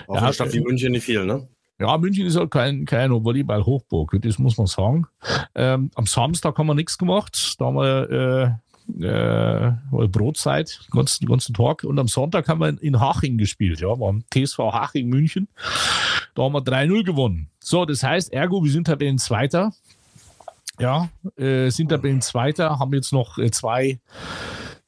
Auf 0.07 0.15
Ja, 0.15 0.21
einer 0.21 0.33
Stadt 0.33 0.53
wie 0.53 0.57
äh, 0.57 0.63
München 0.63 0.91
nicht 0.91 1.03
viel, 1.03 1.25
ne? 1.25 1.47
Ja, 1.79 1.97
München 1.97 2.25
ist 2.25 2.37
halt 2.37 2.51
kein, 2.51 2.85
keine 2.85 3.21
Volleyball-Hochburg, 3.23 4.17
das 4.21 4.39
muss 4.39 4.57
man 4.57 4.67
sagen. 4.67 5.07
Ähm, 5.55 5.91
am 5.95 6.05
Samstag 6.05 6.57
haben 6.57 6.67
wir 6.67 6.73
nichts 6.73 6.97
gemacht. 6.97 7.55
Da 7.59 7.65
haben 7.65 7.75
wir 7.75 8.57
äh, 9.01 9.03
äh, 9.03 10.07
Brotzeit, 10.07 10.79
den 10.87 10.97
ganzen, 10.97 11.25
ganzen 11.27 11.53
Tag. 11.53 11.83
Und 11.83 11.99
am 11.99 12.07
Sonntag 12.07 12.47
haben 12.47 12.59
wir 12.61 12.69
in, 12.69 12.77
in 12.77 12.99
Haching 13.01 13.37
gespielt. 13.37 13.81
Ja, 13.81 13.89
haben 13.89 14.23
TSV 14.33 14.57
Haching 14.59 15.09
München. 15.09 15.49
Da 16.35 16.43
haben 16.43 16.53
wir 16.53 16.61
3-0 16.61 17.03
gewonnen. 17.03 17.49
So, 17.59 17.85
das 17.85 18.03
heißt, 18.03 18.31
ergo, 18.33 18.63
wir 18.63 18.71
sind 18.71 18.85
Tabellenzweiter. 18.87 19.73
Ja, 20.79 21.09
äh, 21.37 21.69
sind 21.69 21.89
Tabellenzweiter, 21.89 22.77
haben 22.79 22.93
jetzt 22.93 23.13
noch 23.13 23.37
äh, 23.37 23.49
zwei, 23.49 23.99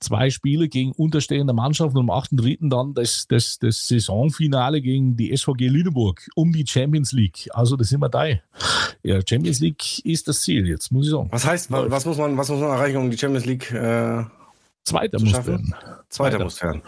zwei 0.02 0.30
Spiele 0.30 0.68
gegen 0.68 0.92
unterstehende 0.92 1.54
Mannschaften 1.54 1.98
und 1.98 2.10
am 2.12 2.18
8.3. 2.18 2.70
dann 2.70 2.94
das, 2.94 3.26
das, 3.30 3.58
das 3.60 3.88
Saisonfinale 3.88 4.82
gegen 4.82 5.16
die 5.16 5.36
SVG 5.36 5.70
Lüneburg 5.70 6.28
um 6.36 6.52
die 6.52 6.68
Champions 6.68 7.14
League. 7.14 7.48
Also, 7.54 7.78
das 7.78 7.88
sind 7.88 8.02
wir 8.02 8.10
da. 8.10 8.26
Ja, 9.04 9.20
Champions 9.28 9.62
League 9.62 10.04
ist 10.06 10.28
das 10.28 10.42
Ziel 10.42 10.68
jetzt, 10.68 10.92
muss 10.92 11.06
ich 11.06 11.12
sagen. 11.12 11.30
Was 11.32 11.46
heißt, 11.46 11.72
wa- 11.72 11.86
was 11.90 12.06
muss 12.06 12.18
man, 12.18 12.38
was 12.38 12.50
muss 12.50 12.60
man 12.60 12.70
erreichen, 12.72 12.98
um 12.98 13.10
die 13.10 13.18
Champions 13.18 13.46
League 13.46 13.72
äh, 13.72 14.24
Zweiter 14.88 15.20
muss 15.20 15.34
werden. 15.34 15.76
Zweiter 16.10 16.36
Weiter. 16.36 16.44
muss 16.46 16.62
werden? 16.64 16.82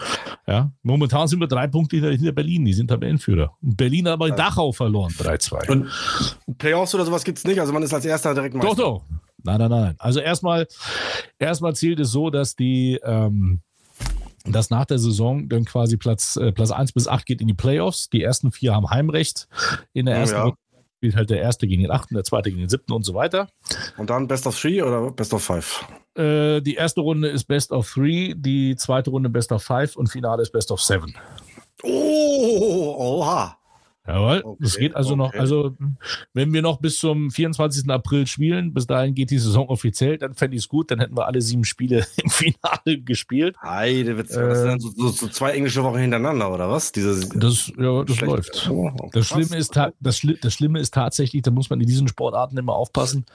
Ja, 0.47 0.71
momentan 0.83 1.27
sind 1.27 1.39
wir 1.39 1.47
drei 1.47 1.67
Punkte 1.67 1.97
hinter, 1.97 2.31
Berlin. 2.31 2.63
Die 2.63 2.73
sind 2.73 2.87
Tabellenführer. 2.87 3.51
Und 3.61 3.75
Berlin 3.75 4.05
hat 4.07 4.13
aber 4.13 4.29
in 4.29 4.35
Dachau 4.35 4.71
verloren, 4.71 5.11
3-2. 5.11 5.69
Und 5.69 6.57
Playoffs 6.57 6.95
oder 6.95 7.05
sowas 7.05 7.23
gibt's 7.25 7.43
nicht, 7.43 7.59
also 7.59 7.73
man 7.73 7.83
ist 7.83 7.93
als 7.93 8.05
erster 8.05 8.33
direkt 8.33 8.55
Doch, 8.55 8.63
Meister. 8.63 8.75
doch. 8.83 9.03
Nein, 9.43 9.57
nein, 9.59 9.69
nein. 9.69 9.95
Also 9.99 10.19
erstmal, 10.21 10.67
erstmal 11.39 11.75
zählt 11.75 11.99
es 11.99 12.11
so, 12.11 12.29
dass 12.29 12.55
die, 12.55 12.99
ähm, 13.03 13.59
dass 14.45 14.69
nach 14.69 14.85
der 14.85 14.99
Saison 14.99 15.49
dann 15.49 15.65
quasi 15.65 15.97
Platz, 15.97 16.37
äh, 16.37 16.51
Platz 16.53 16.71
1 16.71 16.93
bis 16.93 17.07
8 17.07 17.25
geht 17.25 17.41
in 17.41 17.47
die 17.47 17.53
Playoffs. 17.53 18.09
Die 18.09 18.23
ersten 18.23 18.51
vier 18.51 18.73
haben 18.73 18.89
Heimrecht. 18.89 19.47
In 19.93 20.05
der 20.05 20.15
Oh, 20.15 20.19
ersten 20.19 20.35
ja. 20.35 20.43
Runde 20.43 20.57
spielt 20.97 21.15
halt 21.15 21.29
der 21.29 21.41
erste 21.41 21.67
gegen 21.67 21.81
den 21.83 21.91
achten, 21.91 22.13
der 22.15 22.23
zweite 22.25 22.49
gegen 22.49 22.61
den 22.61 22.69
siebten 22.69 22.91
und 22.93 23.03
so 23.03 23.13
weiter. 23.13 23.47
Und 23.97 24.09
dann 24.09 24.27
Best 24.27 24.45
of 24.47 24.59
Three 24.59 24.81
oder 24.81 25.11
Best 25.11 25.33
of 25.33 25.41
Five? 25.43 25.85
Äh, 26.19 26.61
die 26.61 26.75
erste 26.75 26.99
Runde 26.99 27.29
ist 27.29 27.45
Best 27.45 27.71
of 27.71 27.89
Three, 27.89 28.33
die 28.35 28.75
zweite 28.75 29.09
Runde 29.09 29.29
Best 29.29 29.53
of 29.53 29.63
Five 29.63 29.95
und 29.95 30.07
Finale 30.07 30.41
ist 30.41 30.51
Best 30.51 30.69
of 30.69 30.81
Seven. 30.81 31.15
Oh, 31.83 33.21
oha. 33.21 33.58
Jawohl, 34.09 34.41
Okay, 34.43 34.63
es 34.63 34.77
geht 34.77 34.95
also 34.95 35.15
noch, 35.15 35.29
okay. 35.29 35.39
also 35.39 35.75
wenn 36.33 36.51
wir 36.51 36.61
noch 36.61 36.79
bis 36.79 36.99
zum 36.99 37.31
24. 37.31 37.89
April 37.89 38.27
spielen, 38.27 38.73
bis 38.73 38.87
dahin 38.87 39.13
geht 39.13 39.31
die 39.31 39.39
Saison 39.39 39.67
offiziell, 39.69 40.17
dann 40.17 40.33
fände 40.33 40.55
ich 40.57 40.63
es 40.63 40.69
gut, 40.69 40.91
dann 40.91 40.99
hätten 40.99 41.15
wir 41.15 41.27
alle 41.27 41.41
sieben 41.41 41.63
Spiele 41.63 42.05
im 42.23 42.29
Finale 42.29 43.01
gespielt. 43.01 43.55
Heidewitz, 43.61 44.35
Äh, 44.35 44.47
das 44.47 44.59
sind 44.59 44.67
dann 44.67 44.79
so, 44.79 44.89
so, 44.95 45.09
so 45.09 45.27
zwei 45.27 45.51
englische 45.51 45.83
Wochen 45.83 45.99
hintereinander, 45.99 46.51
oder 46.51 46.69
was? 46.69 46.91
Diese, 46.91 47.27
Das, 47.37 47.71
ja, 47.77 48.03
das 48.03 48.21
läuft. 48.21 48.69
Oh, 48.71 48.91
Das. 49.11 49.27
Schlimme, 49.27 49.57
ist, 49.57 49.79
das, 49.99 50.17
Schli 50.17 50.37
das 50.41 50.53
Schlimme 50.53 50.79
ist 50.79 50.93
tatsächlich, 50.93 51.43
da 51.43 51.51
muss 51.51 51.69
man 51.69 51.79
in 51.79 51.87
diesen 51.87 52.07
Sportarten 52.07 52.57
immer 52.57 52.73
aufpassen, 52.73 53.25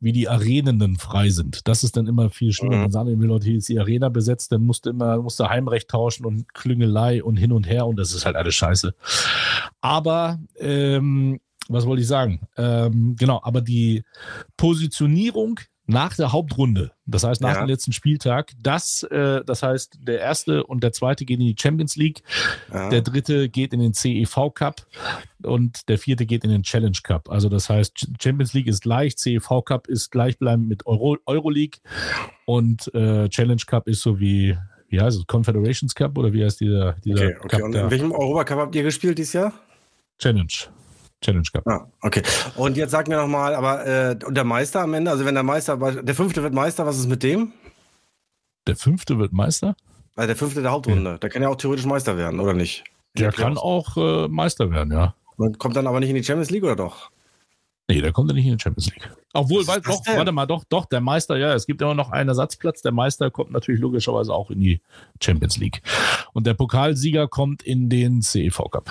wie 0.00 0.12
die 0.12 0.28
Arenen 0.28 0.78
dann 0.78 0.96
frei 0.96 1.30
sind. 1.30 1.66
Das 1.68 1.84
ist 1.84 1.96
dann 1.96 2.06
immer 2.06 2.30
viel 2.30 2.52
schlimmer. 2.52 2.76
Mhm. 2.76 2.82
Dann 2.82 2.90
sagen 2.90 3.20
Leute, 3.20 3.46
hier 3.46 3.58
ist 3.58 3.68
die 3.68 3.78
Arena 3.78 4.08
besetzt, 4.08 4.52
dann 4.52 4.62
musst 4.62 4.86
du 4.86 4.90
immer 4.90 5.18
musst 5.18 5.38
du 5.38 5.48
Heimrecht 5.48 5.88
tauschen 5.88 6.24
und 6.24 6.52
Klüngelei 6.54 7.22
und 7.22 7.36
hin 7.36 7.52
und 7.52 7.68
her 7.68 7.86
und 7.86 7.96
das 7.96 8.12
ist 8.12 8.24
halt 8.24 8.36
alles 8.36 8.54
scheiße. 8.54 8.94
Aber 9.80 10.07
ähm, 10.58 11.40
was 11.68 11.86
wollte 11.86 12.00
ich 12.02 12.08
sagen? 12.08 12.40
Ähm, 12.56 13.14
genau, 13.18 13.40
aber 13.42 13.60
die 13.60 14.02
Positionierung 14.56 15.60
nach 15.90 16.14
der 16.16 16.32
Hauptrunde, 16.32 16.92
das 17.06 17.24
heißt 17.24 17.40
nach 17.40 17.54
Ja. 17.54 17.60
dem 17.62 17.68
letzten 17.68 17.92
Spieltag, 17.92 18.52
das, 18.60 19.04
äh, 19.04 19.42
das 19.46 19.62
heißt, 19.62 19.98
der 20.02 20.20
erste 20.20 20.64
und 20.64 20.82
der 20.82 20.92
zweite 20.92 21.24
gehen 21.24 21.40
in 21.40 21.46
die 21.46 21.56
Champions 21.58 21.96
League, 21.96 22.22
Ja. 22.70 22.90
der 22.90 23.00
dritte 23.00 23.48
geht 23.48 23.72
in 23.72 23.80
den 23.80 23.94
CEV 23.94 24.50
Cup 24.54 24.86
und 25.42 25.88
der 25.88 25.96
vierte 25.96 26.26
geht 26.26 26.44
in 26.44 26.50
den 26.50 26.62
Challenge 26.62 26.98
Cup. 27.02 27.30
Also 27.30 27.48
das 27.48 27.70
heißt, 27.70 27.96
Ch- 27.96 28.22
Champions 28.22 28.52
League 28.52 28.66
ist 28.66 28.82
gleich, 28.82 29.16
CEV 29.16 29.62
Cup 29.64 29.86
ist 29.88 30.10
gleichbleibend 30.10 30.68
mit 30.68 30.84
Euro, 30.86 31.16
Euroleague 31.24 31.78
und 32.44 32.92
äh, 32.94 33.30
Challenge 33.30 33.62
Cup 33.66 33.88
ist 33.88 34.02
so 34.02 34.20
wie, 34.20 34.58
wie 34.90 35.00
heißt 35.00 35.18
es, 35.18 35.26
Confederations 35.26 35.94
Cup 35.94 36.18
oder 36.18 36.34
wie 36.34 36.44
heißt 36.44 36.60
dieser, 36.60 36.92
dieser 37.04 37.24
Okay, 37.28 37.36
okay. 37.44 37.48
Cup 37.48 37.62
Und 37.62 37.72
da? 37.72 37.84
in 37.84 37.90
welchem 37.90 38.12
Europacup 38.12 38.58
habt 38.58 38.74
ihr 38.74 38.82
gespielt 38.82 39.16
dieses 39.16 39.32
Jahr? 39.32 39.54
Challenge. 40.18 40.52
Challenge 41.20 41.48
Cup. 41.52 41.66
Ah, 41.66 41.86
okay. 42.02 42.22
Und 42.56 42.76
jetzt 42.76 42.92
sag 42.92 43.08
mir 43.08 43.16
noch 43.16 43.26
mal, 43.26 43.54
aber 43.54 43.86
äh, 43.86 44.16
und 44.24 44.34
der 44.34 44.44
Meister 44.44 44.82
am 44.82 44.94
Ende, 44.94 45.10
also 45.10 45.24
wenn 45.24 45.34
der 45.34 45.42
Meister, 45.42 45.76
der 45.76 46.14
fünfte 46.14 46.42
wird 46.42 46.54
Meister, 46.54 46.86
was 46.86 46.98
ist 46.98 47.08
mit 47.08 47.22
dem? 47.22 47.52
Der 48.66 48.76
fünfte 48.76 49.18
wird 49.18 49.32
Meister. 49.32 49.74
Also 50.14 50.26
der 50.26 50.36
fünfte 50.36 50.62
der 50.62 50.70
Hauptrunde. 50.70 51.18
Der 51.18 51.30
kann 51.30 51.42
ja 51.42 51.48
auch 51.48 51.56
theoretisch 51.56 51.86
Meister 51.86 52.16
werden, 52.16 52.38
oder 52.40 52.52
nicht? 52.52 52.84
Der 53.16 53.26
Ja, 53.26 53.32
kann 53.32 53.56
auch 53.56 53.96
äh, 53.96 54.28
Meister 54.28 54.70
werden, 54.70 54.92
ja. 54.92 55.14
Und 55.36 55.58
kommt 55.58 55.76
dann 55.76 55.86
aber 55.86 56.00
nicht 56.00 56.10
in 56.10 56.16
die 56.16 56.24
Champions 56.24 56.50
League, 56.50 56.64
oder 56.64 56.76
doch? 56.76 57.10
Nee, 57.88 58.02
der 58.02 58.12
kommt 58.12 58.28
ja 58.28 58.34
nicht 58.34 58.44
in 58.44 58.56
die 58.56 58.62
Champions 58.62 58.92
League. 58.92 59.10
Obwohl, 59.32 59.66
weil, 59.66 59.80
doch, 59.80 60.02
denn? 60.02 60.16
warte 60.16 60.32
mal, 60.32 60.46
doch, 60.46 60.64
doch, 60.68 60.84
der 60.84 61.00
Meister, 61.00 61.36
ja, 61.36 61.54
es 61.54 61.66
gibt 61.66 61.80
immer 61.80 61.94
noch 61.94 62.10
einen 62.10 62.28
Ersatzplatz. 62.28 62.82
Der 62.82 62.92
Meister 62.92 63.30
kommt 63.30 63.50
natürlich 63.50 63.80
logischerweise 63.80 64.34
auch 64.34 64.50
in 64.50 64.60
die 64.60 64.80
Champions 65.22 65.56
League. 65.56 65.82
Und 66.34 66.46
der 66.46 66.54
Pokalsieger 66.54 67.28
kommt 67.28 67.62
in 67.62 67.88
den 67.88 68.20
CEV 68.20 68.70
Cup. 68.70 68.90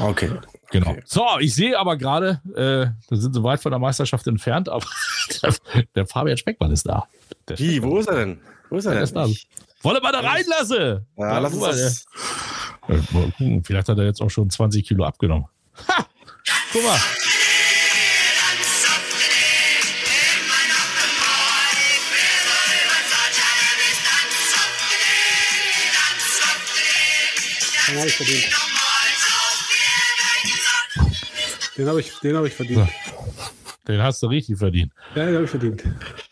Okay. 0.00 0.30
Genau. 0.70 0.90
Okay. 0.90 1.02
So, 1.06 1.24
ich 1.40 1.54
sehe 1.54 1.78
aber 1.78 1.96
gerade, 1.96 2.40
äh, 2.54 3.10
wir 3.10 3.18
sind 3.18 3.34
so 3.34 3.42
weit 3.42 3.60
von 3.60 3.70
der 3.72 3.78
Meisterschaft 3.78 4.26
entfernt, 4.26 4.68
aber 4.68 4.84
der, 5.42 5.54
der 5.94 6.06
Fabian 6.06 6.36
Speckmann 6.36 6.70
ist 6.72 6.86
da. 6.86 7.06
Der 7.48 7.58
Wie, 7.58 7.82
wo 7.82 7.98
ist 7.98 8.08
er 8.08 8.16
denn? 8.16 8.40
Wo 8.68 8.76
ist 8.76 8.84
er 8.86 8.94
denn? 8.94 9.02
ist 9.04 9.14
da. 9.16 9.26
Wolle 9.82 10.00
mal 10.00 10.12
da 10.12 10.20
reinlasse! 10.20 11.06
Ja, 11.16 11.38
lass 11.38 11.54
uns 11.54 11.62
das. 11.64 12.06
der- 12.88 12.96
Äh, 12.96 13.00
mal 13.12 13.30
gucken, 13.32 13.64
vielleicht 13.64 13.88
hat 13.88 13.98
er 13.98 14.04
jetzt 14.04 14.20
auch 14.20 14.30
schon 14.30 14.50
20 14.50 14.86
Kilo 14.86 15.04
abgenommen. 15.04 15.46
Ha! 15.88 16.06
Guck 16.72 16.82
mal. 16.84 16.98
Habe 27.88 28.06
ich 28.08 28.16
verdient. 28.16 28.65
Den 31.76 31.86
habe 31.88 32.00
ich, 32.00 32.12
den 32.20 32.36
habe 32.36 32.46
ich 32.48 32.54
verdient. 32.54 32.88
Den 33.86 34.02
hast 34.02 34.22
du 34.22 34.26
richtig 34.26 34.58
verdient. 34.58 34.92
Ja, 35.14 35.26
den 35.26 35.34
habe 35.34 35.44
ich 35.44 35.50
verdient. 35.50 35.84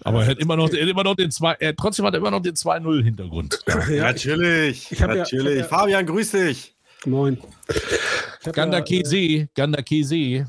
Aber 0.02 0.22
er 0.22 0.28
hat 0.30 0.38
immer 0.38 0.56
noch, 0.56 0.70
er 0.72 0.82
hat 0.82 0.88
immer 0.88 1.04
noch 1.04 1.14
den 1.14 1.30
zwei, 1.30 1.52
er, 1.60 1.76
trotzdem 1.76 2.04
hat 2.06 2.14
er 2.14 2.18
immer 2.18 2.30
noch 2.30 2.40
den 2.42 2.54
2-0-Hintergrund. 2.54 3.58
Ja, 3.90 4.04
Natürlich. 4.04 4.90
Ich 4.90 5.00
hab 5.02 5.10
ja- 5.10 5.16
natürlich. 5.16 5.56
ich 5.58 5.62
hab 5.62 5.70
ja- 5.72 5.78
Fabian, 5.78 6.06
grüß 6.06 6.30
dich. 6.32 6.74
moin. 7.06 7.38
Ich 8.40 8.46
hab 8.46 8.54
Ganda 8.54 8.78
ja, 8.78 8.84
Kese, 8.84 9.48
Ganda 9.54 9.82
Kese. 9.82 10.46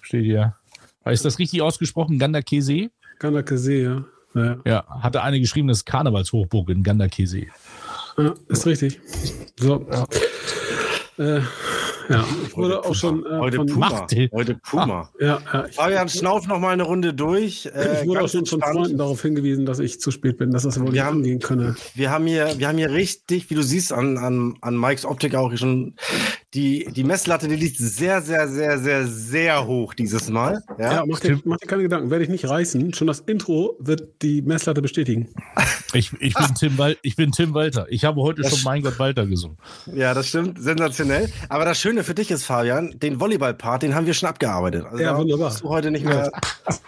Steht 0.00 0.24
hier. 0.24 0.54
Ist 1.04 1.24
das 1.24 1.38
richtig 1.38 1.60
ausgesprochen? 1.60 2.18
Ganda 2.18 2.40
Kese? 2.40 2.90
Ganda 3.18 3.42
Kese, 3.42 3.74
ja. 3.74 4.04
Ja, 4.34 4.56
Ja, 4.64 4.84
hatte 5.02 5.22
eine 5.22 5.38
geschrieben, 5.40 5.68
das 5.68 5.78
ist 5.78 5.84
Karnevalshochburg 5.84 6.70
in 6.70 6.82
Ganda 6.82 7.06
Kese. 7.08 7.42
ja, 8.18 8.34
ist 8.48 8.66
richtig. 8.66 8.98
So. 9.60 9.86
Äh, 11.18 11.40
ja, 12.08 12.24
ich 12.46 12.56
wurde 12.56 12.84
auch 12.84 12.94
schon 12.94 13.24
äh, 13.24 13.38
Heute 13.38 13.56
von, 13.56 13.66
Puma. 13.66 14.06
Heute 14.32 14.54
Puma. 14.56 15.10
ja, 15.20 15.40
ja, 15.52 15.66
ich, 15.66 15.74
Fabian, 15.74 16.08
schnauf 16.08 16.46
noch 16.46 16.58
mal 16.58 16.70
eine 16.72 16.82
Runde 16.82 17.14
durch. 17.14 17.66
Äh, 17.66 18.00
ich 18.02 18.06
wurde 18.08 18.20
auch 18.22 18.32
ganz 18.32 18.48
schon 18.48 18.60
von. 18.60 18.60
Freunden 18.62 18.98
darauf 18.98 19.22
hingewiesen, 19.22 19.66
dass 19.66 19.78
ich 19.78 20.00
zu 20.00 20.10
spät 20.10 20.38
bin, 20.38 20.50
dass 20.50 20.64
das 20.64 20.78
wohl 20.80 20.90
nicht 20.90 21.00
haben- 21.02 21.18
angehen 21.18 21.40
könne. 21.40 21.74
Wir 21.94 22.10
haben 22.10 22.26
hier, 22.26 22.54
wir 22.58 22.68
haben 22.68 22.78
hier 22.78 22.90
richtig, 22.92 23.48
wie 23.50 23.54
du 23.54 23.62
siehst, 23.62 23.92
an, 23.92 24.18
an, 24.18 24.54
an 24.60 24.78
Mikes 24.78 25.04
Optik 25.04 25.34
auch 25.34 25.54
schon 25.56 25.94
die, 26.54 26.86
die 26.94 27.04
Messlatte, 27.04 27.48
die 27.48 27.56
liegt 27.56 27.78
sehr, 27.78 28.22
sehr, 28.22 28.48
sehr, 28.48 28.78
sehr, 28.78 29.06
sehr 29.06 29.66
hoch 29.66 29.94
dieses 29.94 30.28
Mal. 30.30 30.62
Ja. 30.78 30.92
Ja, 30.94 31.04
mach 31.06 31.20
dir, 31.20 31.40
mach 31.44 31.56
dir 31.58 31.66
keine 31.66 31.82
Gedanken, 31.82 32.10
werde 32.10 32.22
ich 32.24 32.30
nicht 32.30 32.48
reißen. 32.48 32.94
Schon 32.94 33.06
das 33.08 33.20
Intro 33.20 33.76
wird 33.80 34.22
die 34.22 34.42
Messlatte 34.42 34.80
bestätigen. 34.82 35.28
Ich, 35.94 36.12
ich, 36.20 36.34
bin 36.34 36.54
Tim 36.58 36.78
Wal 36.78 36.96
ich 37.02 37.16
bin 37.16 37.32
Tim 37.32 37.54
Walter. 37.54 37.86
Ich 37.88 38.04
habe 38.04 38.20
heute 38.22 38.42
Das- 38.42 38.52
schon 38.56 38.64
Mein 38.64 38.82
Gott 38.82 38.98
Walter 38.98 39.26
gesungen. 39.26 39.56
Ja, 39.94 40.14
das 40.14 40.28
stimmt, 40.28 40.60
sensationell. 40.62 41.30
Aber 41.48 41.64
das 41.64 41.78
Schöne 41.80 41.93
für 42.02 42.14
dich 42.14 42.30
ist, 42.30 42.44
Fabian, 42.44 42.98
den 42.98 43.20
Volleyball-Part, 43.20 43.82
den 43.82 43.94
haben 43.94 44.06
wir 44.06 44.14
schon 44.14 44.28
abgearbeitet. 44.28 44.84
Also 44.90 45.02
Ja, 45.02 45.16
wunderbar. 45.16 45.54
Du 45.60 45.68
heute 45.68 45.90
nicht 45.90 46.04
mehr. 46.04 46.32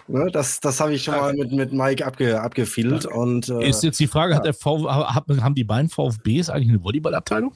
Ne, 0.09 0.29
das, 0.31 0.61
das 0.61 0.79
habe 0.79 0.93
ich 0.93 1.03
schon 1.03 1.15
mal 1.15 1.33
mit, 1.33 1.51
mit 1.51 1.73
Mike 1.73 2.05
abge, 2.05 2.39
abgefiedelt. 2.41 3.05
Und, 3.05 3.49
äh, 3.49 3.67
Ist 3.67 3.83
jetzt 3.83 3.99
die 3.99 4.07
Frage, 4.07 4.35
hat 4.35 4.45
der 4.45 4.53
hat, 4.53 5.25
haben 5.41 5.53
die 5.53 5.65
beiden 5.65 5.89
VfBs 5.89 6.49
eigentlich 6.49 6.69
eine 6.69 6.81
Volleyballabteilung? 6.81 7.53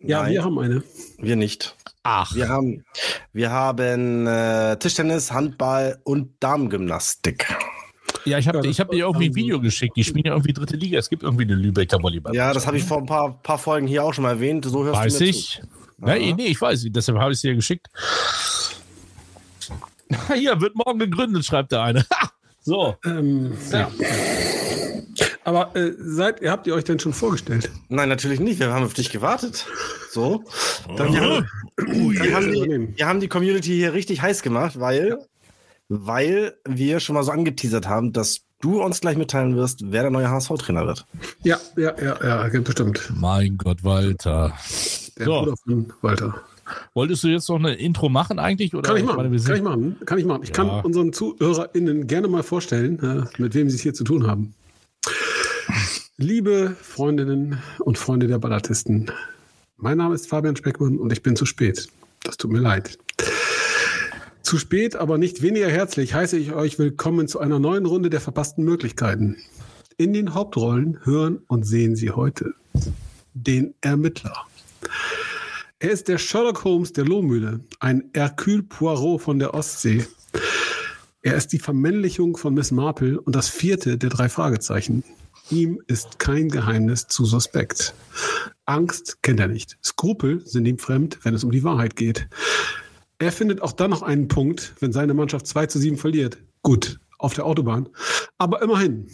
Ja, 0.00 0.22
Nein. 0.22 0.32
wir 0.32 0.44
haben 0.44 0.58
eine. 0.58 0.82
wir 1.18 1.36
nicht. 1.36 1.76
Ach, 2.02 2.34
Wir 2.34 2.48
haben, 2.48 2.84
wir 3.32 3.50
haben 3.50 4.26
äh, 4.26 4.76
Tischtennis, 4.78 5.32
Handball 5.32 5.98
und 6.02 6.30
Damengymnastik. 6.40 7.46
ja, 8.24 8.38
ich 8.38 8.48
habe 8.48 8.58
Ja, 8.58 8.70
ich 8.70 8.80
hab 8.80 8.90
dir 8.90 9.04
irgendwie 9.06 9.26
ein 9.30 9.34
Video 9.36 9.60
geschickt. 9.60 9.96
Die 9.96 10.04
spielen 10.04 10.26
ja 10.26 10.32
irgendwie 10.32 10.52
dritte 10.52 10.76
Liga. 10.76 10.98
Es 10.98 11.08
gibt 11.08 11.22
irgendwie 11.22 11.44
eine 11.44 11.54
Lübecker 11.54 12.02
Volleyball. 12.02 12.34
Ja, 12.34 12.52
das 12.52 12.66
habe 12.66 12.76
ich 12.76 12.84
vor 12.84 12.98
ein 12.98 13.06
paar, 13.06 13.40
paar 13.42 13.58
Folgen 13.58 13.86
hier 13.86 14.02
auch 14.04 14.12
schon 14.12 14.22
mal 14.22 14.30
erwähnt. 14.30 14.64
So 14.64 14.84
hörst 14.84 14.98
Weiß 15.00 15.18
du 15.18 15.24
mir 15.24 15.30
ich. 15.30 15.62
Ja, 16.04 16.14
nee, 16.16 16.46
ich 16.46 16.60
weiß. 16.60 16.86
Deshalb 16.90 17.18
habe 17.18 17.32
ich 17.32 17.38
es 17.38 17.42
dir 17.42 17.54
geschickt. 17.54 17.88
Hier, 20.34 20.60
wird 20.60 20.74
morgen 20.74 20.98
gegründet, 20.98 21.44
schreibt 21.44 21.72
der 21.72 21.82
eine. 21.82 22.06
So. 22.62 22.96
Ähm, 23.04 23.56
ja. 23.70 23.88
Aber 25.44 25.76
äh, 25.76 25.92
seid, 25.98 26.40
ihr 26.40 26.50
habt 26.50 26.66
ihr 26.66 26.74
euch 26.74 26.82
denn 26.82 26.98
schon 26.98 27.12
vorgestellt? 27.12 27.70
Nein, 27.88 28.08
natürlich 28.08 28.40
nicht. 28.40 28.58
Wir 28.58 28.72
haben 28.72 28.84
auf 28.84 28.92
dich 28.92 29.10
gewartet. 29.10 29.64
So. 30.10 30.42
Oh. 30.88 30.96
Dann, 30.96 31.12
wir, 31.12 31.20
haben, 31.20 31.46
wir, 31.76 32.34
haben 32.34 32.50
die, 32.50 32.98
wir 32.98 33.06
haben 33.06 33.20
die 33.20 33.28
Community 33.28 33.68
hier 33.68 33.92
richtig 33.92 34.20
heiß 34.20 34.42
gemacht, 34.42 34.80
weil, 34.80 35.16
weil 35.88 36.56
wir 36.64 36.98
schon 36.98 37.14
mal 37.14 37.22
so 37.22 37.30
angeteasert 37.30 37.86
haben, 37.86 38.12
dass 38.12 38.45
du 38.60 38.82
uns 38.82 39.00
gleich 39.00 39.16
mitteilen 39.16 39.56
wirst, 39.56 39.80
wer 39.90 40.02
der 40.02 40.10
neue 40.10 40.28
HSV-Trainer 40.30 40.86
wird. 40.86 41.06
Ja, 41.42 41.58
ja, 41.76 41.94
ja, 42.02 42.46
ja, 42.48 42.60
bestimmt. 42.60 43.12
Mein 43.14 43.56
Gott, 43.58 43.84
Walter. 43.84 44.52
Der 45.18 45.24
So. 45.26 45.40
Bruder 45.40 45.56
von 45.56 45.92
Walter. 46.02 46.34
Wolltest 46.94 47.22
du 47.22 47.28
jetzt 47.28 47.48
noch 47.48 47.56
eine 47.60 47.74
Intro 47.74 48.08
machen 48.08 48.38
eigentlich? 48.40 48.74
Oder? 48.74 48.82
Kann 48.88 48.96
ich 48.96 49.04
meine, 49.04 49.16
machen, 49.18 49.32
wir 49.32 49.38
sind- 49.38 49.48
kann 49.48 49.56
ich 49.56 49.62
machen, 49.62 49.96
kann 50.04 50.18
ich 50.18 50.24
machen. 50.24 50.42
Ich 50.42 50.48
Ja. 50.48 50.54
kann 50.54 50.84
unseren 50.84 51.12
ZuhörerInnen 51.12 52.06
gerne 52.08 52.26
mal 52.28 52.42
vorstellen, 52.42 52.98
äh, 53.00 53.40
mit 53.40 53.54
wem 53.54 53.70
sie 53.70 53.76
es 53.76 53.82
hier 53.82 53.94
zu 53.94 54.02
tun 54.04 54.26
haben. 54.26 54.54
Liebe 56.16 56.74
Freundinnen 56.80 57.58
und 57.80 57.98
Freunde 57.98 58.26
der 58.26 58.38
Ballatisten, 58.38 59.10
mein 59.76 59.98
Name 59.98 60.14
ist 60.14 60.28
Fabian 60.28 60.56
Speckmann 60.56 60.98
und 60.98 61.12
ich 61.12 61.22
bin 61.22 61.36
zu 61.36 61.44
spät. 61.46 61.88
Das 62.24 62.36
tut 62.36 62.50
mir 62.50 62.60
leid. 62.60 62.98
Zu 64.46 64.58
spät, 64.58 64.94
aber 64.94 65.18
nicht 65.18 65.42
weniger 65.42 65.68
herzlich 65.68 66.14
heiße 66.14 66.38
ich 66.38 66.52
euch 66.52 66.78
willkommen 66.78 67.26
zu 67.26 67.40
einer 67.40 67.58
neuen 67.58 67.84
Runde 67.84 68.10
der 68.10 68.20
verpassten 68.20 68.64
Möglichkeiten. 68.64 69.38
In 69.96 70.12
den 70.12 70.34
Hauptrollen 70.34 71.00
hören 71.02 71.42
und 71.48 71.64
sehen 71.64 71.96
Sie 71.96 72.12
heute 72.12 72.54
den 73.34 73.74
Ermittler. 73.80 74.46
Er 75.80 75.90
ist 75.90 76.06
der 76.06 76.18
Sherlock 76.18 76.62
Holmes 76.62 76.92
der 76.92 77.04
Lohmühle, 77.04 77.58
ein 77.80 78.08
Hercule 78.14 78.62
Poirot 78.62 79.22
von 79.22 79.40
der 79.40 79.52
Ostsee. 79.52 80.06
Er 81.22 81.34
ist 81.34 81.48
die 81.48 81.58
Vermännlichung 81.58 82.36
von 82.36 82.54
Miss 82.54 82.70
Marple 82.70 83.20
und 83.20 83.34
das 83.34 83.48
vierte 83.48 83.98
der 83.98 84.10
drei 84.10 84.28
Fragezeichen. 84.28 85.02
Ihm 85.50 85.82
ist 85.88 86.20
kein 86.20 86.50
Geheimnis 86.50 87.08
zu 87.08 87.24
suspekt. 87.24 87.94
Angst 88.64 89.24
kennt 89.24 89.40
er 89.40 89.48
nicht. 89.48 89.76
Skrupel 89.82 90.46
sind 90.46 90.66
ihm 90.66 90.78
fremd, 90.78 91.18
wenn 91.24 91.34
es 91.34 91.42
um 91.42 91.50
die 91.50 91.64
Wahrheit 91.64 91.96
geht. 91.96 92.28
Er 93.18 93.32
findet 93.32 93.62
auch 93.62 93.72
dann 93.72 93.90
noch 93.90 94.02
einen 94.02 94.28
Punkt, 94.28 94.74
wenn 94.80 94.92
seine 94.92 95.14
Mannschaft 95.14 95.46
2 95.46 95.66
zu 95.66 95.78
7 95.78 95.96
verliert. 95.96 96.38
Gut, 96.62 97.00
auf 97.18 97.32
der 97.32 97.46
Autobahn. 97.46 97.88
Aber 98.36 98.60
immerhin. 98.60 99.08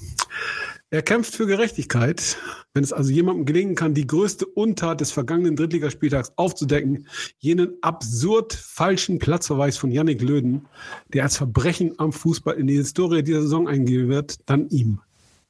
Er 0.91 1.03
kämpft 1.03 1.37
für 1.37 1.47
Gerechtigkeit. 1.47 2.37
Wenn 2.75 2.83
es 2.83 2.93
also 2.93 3.11
jemandem 3.11 3.47
gelingen 3.47 3.77
kann, 3.77 3.95
die 3.95 4.07
größte 4.07 4.45
Untat 4.45 5.01
des 5.01 5.13
vergangenen 5.13 5.57
Drittligaspieltags 5.57 6.33
aufzudecken, 6.37 7.07
jenen 7.39 7.79
absurd 7.81 8.53
falschen 8.53 9.19
Platzverweis 9.19 9.79
von 9.79 9.93
Yannick 9.93 10.21
Löden, 10.21 10.67
der 11.15 11.23
als 11.23 11.37
Verbrechen 11.37 11.95
am 11.99 12.13
Fußball 12.13 12.57
in 12.57 12.67
die 12.67 12.77
Historie 12.77 13.23
dieser 13.23 13.43
Saison 13.43 13.69
eingehen 13.69 14.09
wird, 14.09 14.37
dann 14.47 14.69
ihm, 14.69 15.01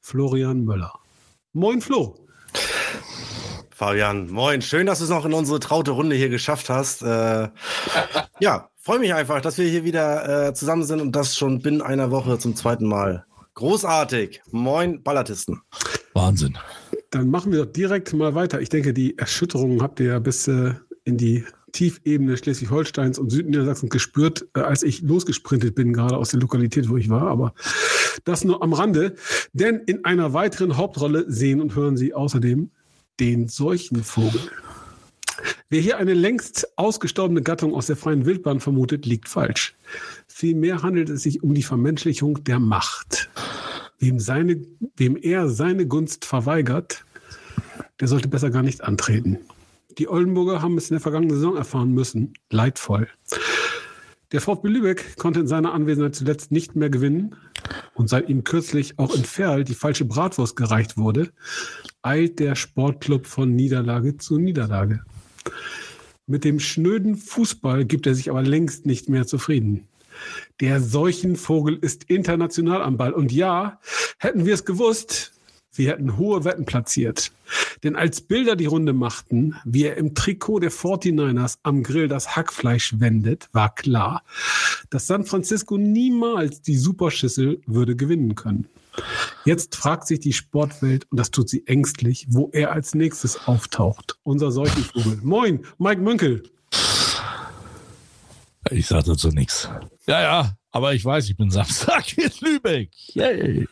Florian 0.01 0.65
Möller. 0.65 0.93
Moin 1.55 1.81
Flo. 1.81 2.17
Fabian, 3.83 4.31
moin. 4.31 4.63
Schön, 4.63 4.87
dass 4.87 4.99
du 4.99 5.05
es 5.07 5.11
noch 5.11 5.25
in 5.25 5.33
unsere 5.33 5.59
traute 5.59 5.91
Runde 5.91 6.15
hier 6.15 6.29
geschafft 6.29 6.71
hast. 6.71 7.03
Äh, 7.03 7.49
ja, 8.39 8.71
freue 8.77 9.01
mich 9.01 9.13
einfach, 9.13 9.41
dass 9.41 9.59
wir 9.59 9.67
hier 9.67 9.83
wieder 9.83 10.51
äh, 10.51 10.55
zusammen 10.55 10.85
sind 10.85 11.01
und 11.01 11.17
das 11.17 11.37
schon 11.37 11.61
binnen 11.63 11.83
einer 11.83 12.13
Woche 12.13 12.39
zum 12.39 12.55
zweiten 12.55 12.87
Mal. 12.87 13.25
Großartig. 13.55 14.41
Moin, 14.53 15.03
Ballatisten. 15.03 15.63
Wahnsinn. 16.15 16.57
Dann 17.11 17.29
machen 17.29 17.51
wir 17.51 17.65
doch 17.65 17.73
direkt 17.73 18.13
mal 18.13 18.37
weiter. 18.37 18.61
Ich 18.61 18.69
denke, 18.69 18.95
die 18.95 19.19
Erschütterung 19.19 19.83
habt 19.83 19.99
ihr 19.99 20.07
ja 20.07 20.19
bis 20.21 20.47
äh, 20.47 20.75
in 21.03 21.17
die 21.17 21.45
Tiefebene 21.73 22.37
Schleswig-Holsteins 22.37 23.19
und 23.19 23.31
Südniedersachsen 23.31 23.89
gespürt, 23.89 24.47
äh, 24.55 24.61
als 24.61 24.85
ich 24.85 25.01
losgesprintet 25.01 25.75
bin, 25.75 25.93
gerade 25.93 26.19
aus 26.19 26.29
der 26.31 26.39
Lokalität, 26.39 26.89
wo 26.89 26.99
ich 26.99 27.11
war. 27.11 27.23
Aber 27.23 27.53
das 28.23 28.45
nur 28.45 28.63
am 28.63 28.75
Rande. 28.75 29.17
Denn 29.53 29.81
in 29.87 30.05
einer 30.05 30.35
weiteren 30.35 30.77
Hauptrolle 30.77 31.25
sehen 31.27 31.61
und 31.61 31.75
hören 31.75 31.97
Sie 31.97 32.15
außerdem 32.15 32.71
den 33.21 33.49
Seuchenvogel. 33.49 34.41
Wer 35.71 35.81
hier 35.81 35.99
eine 35.99 36.15
längst 36.15 36.77
ausgestorbene 36.77 37.43
Gattung 37.43 37.75
aus 37.75 37.87
der 37.87 37.97
freien 37.97 38.27
Wildbahn 38.27 38.61
vermutet, 38.61 39.07
liegt 39.07 39.29
falsch. 39.29 39.75
Vielmehr 40.27 40.83
handelt 40.83 41.09
es 41.09 41.23
sich 41.23 41.43
um 41.43 41.55
die 41.55 41.63
Vermenschlichung 41.63 42.45
der 42.45 42.59
Macht. 42.59 43.31
Wem, 43.99 44.21
seine, 44.21 44.63
wem 44.97 45.17
er 45.17 45.49
seine 45.49 45.87
Gunst 45.87 46.25
verweigert, 46.25 47.05
der 48.01 48.09
sollte 48.09 48.29
besser 48.29 48.51
gar 48.51 48.63
nicht 48.63 48.83
antreten. 48.83 49.39
Die 49.99 50.09
Oldenburger 50.09 50.61
haben 50.63 50.77
es 50.77 50.91
in 50.91 50.95
der 50.95 51.01
vergangenen 51.01 51.37
Saison 51.37 51.57
erfahren 51.57 51.93
müssen. 51.93 52.35
Leidvoll. 52.51 53.09
Der 54.33 54.41
VfB 54.41 54.69
Lübeck 54.69 55.17
konnte 55.19 55.41
in 55.41 55.47
seiner 55.47 55.75
Anwesenheit 55.75 56.15
zuletzt 56.15 56.51
nicht 56.51 56.75
mehr 56.75 56.91
gewinnen. 56.91 57.37
Und 57.95 58.09
seit 58.09 58.29
ihm 58.29 58.45
kürzlich 58.45 58.99
auch 58.99 59.15
in 59.15 59.25
Ferl 59.25 59.65
die 59.65 59.75
falsche 59.75 60.07
Bratwurst 60.07 60.57
gereicht 60.57 60.97
wurde, 60.97 61.31
eilt 62.03 62.39
der 62.39 62.55
Sportclub 62.55 63.27
von 63.27 63.55
Niederlage 63.55 64.17
zu 64.17 64.39
Niederlage. 64.39 65.05
Mit 66.27 66.45
dem 66.45 66.61
schnöden 66.61 67.17
Fußball 67.17 67.85
gibt 67.85 68.07
er 68.07 68.15
sich 68.15 68.31
aber 68.31 68.43
längst 68.43 68.87
nicht 68.87 69.09
mehr 69.09 69.27
zufrieden. 69.27 69.89
Der 70.61 70.81
Seuchenvogel 70.81 71.77
ist 71.77 72.05
international 72.05 72.83
am 72.83 72.97
Ball. 72.97 73.13
Und 73.13 73.33
ja, 73.33 73.81
hätten 74.19 74.47
wir 74.47 74.55
es 74.55 74.65
gewusst, 74.65 75.33
wir 75.75 75.91
hätten 75.91 76.19
hohe 76.19 76.45
Wetten 76.45 76.67
platziert. 76.67 77.33
Denn 77.83 77.97
als 77.97 78.21
Bilder 78.21 78.57
die 78.57 78.67
Runde 78.67 78.93
machten, 78.93 79.57
wie 79.65 79.85
er 79.85 79.97
im 79.97 80.15
Trikot 80.15 80.61
der 80.61 80.71
49ers 80.71 81.59
am 81.63 81.83
Grill 81.83 82.09
das 82.09 82.37
Hackfleisch 82.37 83.01
wendet, 83.01 83.49
war 83.53 83.75
klar, 83.75 84.23
dass 84.91 85.07
San 85.07 85.25
Francisco 85.25 85.79
niemals 85.79 86.61
die 86.61 86.77
Superschüssel 86.77 87.61
würde 87.67 87.97
gewinnen 87.97 88.35
können. 88.35 88.69
Jetzt 89.45 89.75
fragt 89.75 90.07
sich 90.07 90.21
die 90.21 90.33
Sportwelt, 90.33 91.07
und 91.11 91.19
das 91.19 91.31
tut 91.31 91.49
sie 91.49 91.67
ängstlich, 91.67 92.27
wo 92.29 92.51
er 92.53 92.73
als 92.73 92.95
nächstes 92.95 93.47
auftaucht. 93.47 94.19
Unser 94.23 94.53
Seuchenvogel. 94.53 95.19
Moin, 95.23 95.65
Mike 95.79 96.01
Münkel. 96.01 96.43
Ich 98.71 98.87
sage 98.87 99.05
dazu 99.05 99.29
nichts. 99.29 99.69
Ja, 100.07 100.23
ja, 100.23 100.57
aber 100.71 100.95
ich 100.95 101.05
weiß, 101.05 101.29
ich 101.29 101.37
bin 101.37 101.51
Samstag 101.51 102.17
in 102.17 102.31
Lübeck. 102.41 102.91
Yay. 103.15 103.69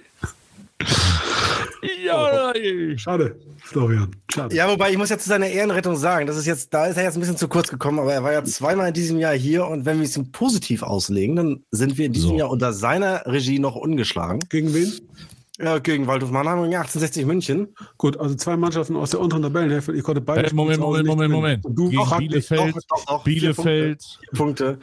Ja, 2.05 2.51
ey. 2.53 2.99
Schade, 2.99 3.37
Florian. 3.63 4.15
Schade. 4.33 4.55
Ja, 4.55 4.69
wobei 4.71 4.91
ich 4.91 4.99
muss 4.99 5.09
ja 5.11 5.19
zu 5.19 5.29
seiner 5.29 5.47
Ehrenrettung 5.49 5.97
sagen, 5.97 6.27
das 6.27 6.37
ist 6.37 6.47
jetzt, 6.47 6.73
da 6.75 6.87
ist 6.87 6.97
er 6.97 7.05
jetzt 7.05 7.17
ein 7.17 7.21
bisschen 7.21 7.37
zu 7.37 7.49
kurz 7.49 7.69
gekommen, 7.69 7.99
aber 7.99 8.13
er 8.13 8.23
war 8.23 8.33
ja 8.33 8.45
zweimal 8.45 8.89
in 8.89 8.95
diesem 8.95 9.19
Jahr 9.19 9.35
hier 9.35 9.67
und 9.67 9.85
wenn 9.85 9.99
wir 9.99 10.05
es 10.05 10.17
ihm 10.17 10.31
positiv 10.33 10.83
auslegen, 10.83 11.37
dann 11.37 11.65
sind 11.71 11.97
wir 11.99 12.07
in 12.07 12.13
diesem 12.13 12.31
So. 12.31 12.39
Jahr 12.39 12.51
unter 12.51 12.73
seiner 12.73 13.25
Regie 13.27 13.59
noch 13.59 13.77
ungeschlagen. 13.77 14.41
Gegen 14.49 14.75
wen? 14.75 14.93
Ja, 15.63 15.79
gegen 15.79 16.07
Waldhof 16.07 16.31
Mannheim 16.31 16.61
und 16.61 16.65
1860 16.67 17.27
München. 17.27 17.69
Gut, 17.99 18.19
also 18.19 18.35
zwei 18.35 18.57
Mannschaften 18.57 18.97
aus 18.97 19.11
der 19.11 19.21
unteren 19.21 19.43
Tabellenhälfte. 19.43 19.93
Ihr 19.93 20.03
konntet 20.03 20.25
beide 20.25 20.49
Hey, 20.49 20.55
Moment, 20.55 20.81
Moment, 20.81 21.07
Moment, 21.07 21.33
Moment. 21.33 21.65
du 21.69 21.91
Gegen 21.91 21.99
auch 22.01 22.17
Bielefeld, 22.17 22.75
Doch, 22.77 22.81
doch, 22.89 23.05
doch, 23.05 23.25
vier 23.25 23.41
Bielefeld, 23.41 24.03
Vier 24.03 24.39
Punkte. 24.39 24.79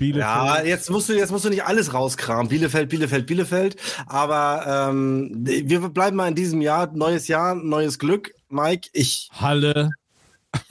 Bielefeld. 0.00 0.24
Ja, 0.24 0.62
jetzt 0.62 0.90
musst 0.90 1.10
du, 1.10 1.12
jetzt 1.12 1.30
musst 1.30 1.44
du 1.44 1.50
nicht 1.50 1.64
alles 1.64 1.92
rauskramen. 1.92 2.48
Bielefeld, 2.48 2.88
Bielefeld, 2.88 3.26
Bielefeld. 3.26 3.76
Aber 4.06 4.90
ähm, 4.90 5.30
wir 5.44 5.80
bleiben 5.90 6.16
mal 6.16 6.28
in 6.28 6.34
diesem 6.34 6.62
Jahr. 6.62 6.90
Neues 6.92 7.28
Jahr, 7.28 7.54
neues 7.54 7.98
Glück. 7.98 8.32
Mike, 8.48 8.88
ich, 8.94 9.28
Halle. 9.38 9.90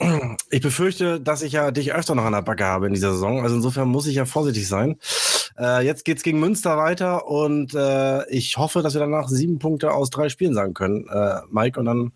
ich 0.50 0.60
befürchte, 0.60 1.20
dass 1.20 1.42
ich 1.42 1.52
ja 1.52 1.70
dich 1.70 1.94
öfter 1.94 2.16
noch 2.16 2.24
an 2.24 2.32
der 2.32 2.42
Backe 2.42 2.64
habe 2.64 2.88
in 2.88 2.92
dieser 2.92 3.12
Saison. 3.12 3.42
Also 3.42 3.54
insofern 3.54 3.88
muss 3.88 4.08
ich 4.08 4.16
ja 4.16 4.26
vorsichtig 4.26 4.66
sein. 4.66 4.98
Äh, 5.56 5.86
jetzt 5.86 6.04
geht's 6.04 6.24
gegen 6.24 6.40
Münster 6.40 6.76
weiter 6.76 7.28
und 7.28 7.72
äh, 7.74 8.28
ich 8.30 8.56
hoffe, 8.56 8.82
dass 8.82 8.94
wir 8.94 9.00
danach 9.00 9.28
sieben 9.28 9.60
Punkte 9.60 9.92
aus 9.92 10.10
drei 10.10 10.28
Spielen 10.28 10.54
sagen 10.54 10.74
können, 10.74 11.06
äh, 11.08 11.40
Mike, 11.50 11.78
und 11.78 11.86
dann, 11.86 12.12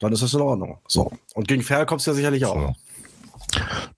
dann 0.00 0.12
ist 0.12 0.22
das 0.22 0.34
in 0.34 0.40
Ordnung. 0.40 0.78
So. 0.88 1.12
Und 1.34 1.46
gegen 1.46 1.62
Ferl 1.62 1.86
kommst 1.86 2.06
du 2.06 2.10
ja 2.10 2.16
sicherlich 2.16 2.44
auch. 2.46 2.56
So. 2.56 2.85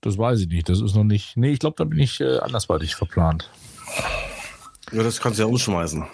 Das 0.01 0.17
weiß 0.17 0.39
ich 0.41 0.47
nicht. 0.47 0.69
Das 0.69 0.81
ist 0.81 0.95
noch 0.95 1.03
nicht. 1.03 1.35
Nee, 1.37 1.51
ich 1.51 1.59
glaube, 1.59 1.75
da 1.77 1.83
bin 1.83 1.99
ich 1.99 2.19
äh, 2.21 2.37
andersweitig 2.39 2.95
verplant. 2.95 3.49
Ja, 4.91 5.03
das 5.03 5.19
kannst 5.19 5.39
du 5.39 5.43
ja 5.43 5.47
umschmeißen. 5.49 6.05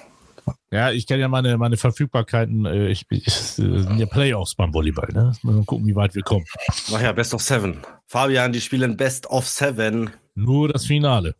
Ja, 0.72 0.92
ich 0.92 1.08
kenne 1.08 1.22
ja 1.22 1.28
meine, 1.28 1.58
meine 1.58 1.78
Verfügbarkeiten. 1.78 2.66
Äh, 2.66 2.90
ich, 2.90 3.06
ich, 3.10 3.26
es 3.28 3.56
sind 3.56 3.98
ja 3.98 4.06
Playoffs 4.06 4.56
beim 4.56 4.74
Volleyball. 4.74 5.10
Ne? 5.14 5.32
Mal 5.42 5.64
gucken, 5.64 5.88
wie 5.88 5.96
weit 5.96 6.14
wir 6.16 6.22
kommen. 6.24 6.46
Ach 6.94 7.02
ja, 7.02 7.12
Best 7.14 7.34
of 7.34 7.42
Seven. 7.42 7.78
Fabian, 8.08 8.52
die 8.52 8.62
spielen 8.62 8.96
Best 8.98 9.28
of 9.28 9.48
Seven. 9.48 10.12
Nur 10.36 10.70
das 10.70 10.86
Finale. 10.86 11.36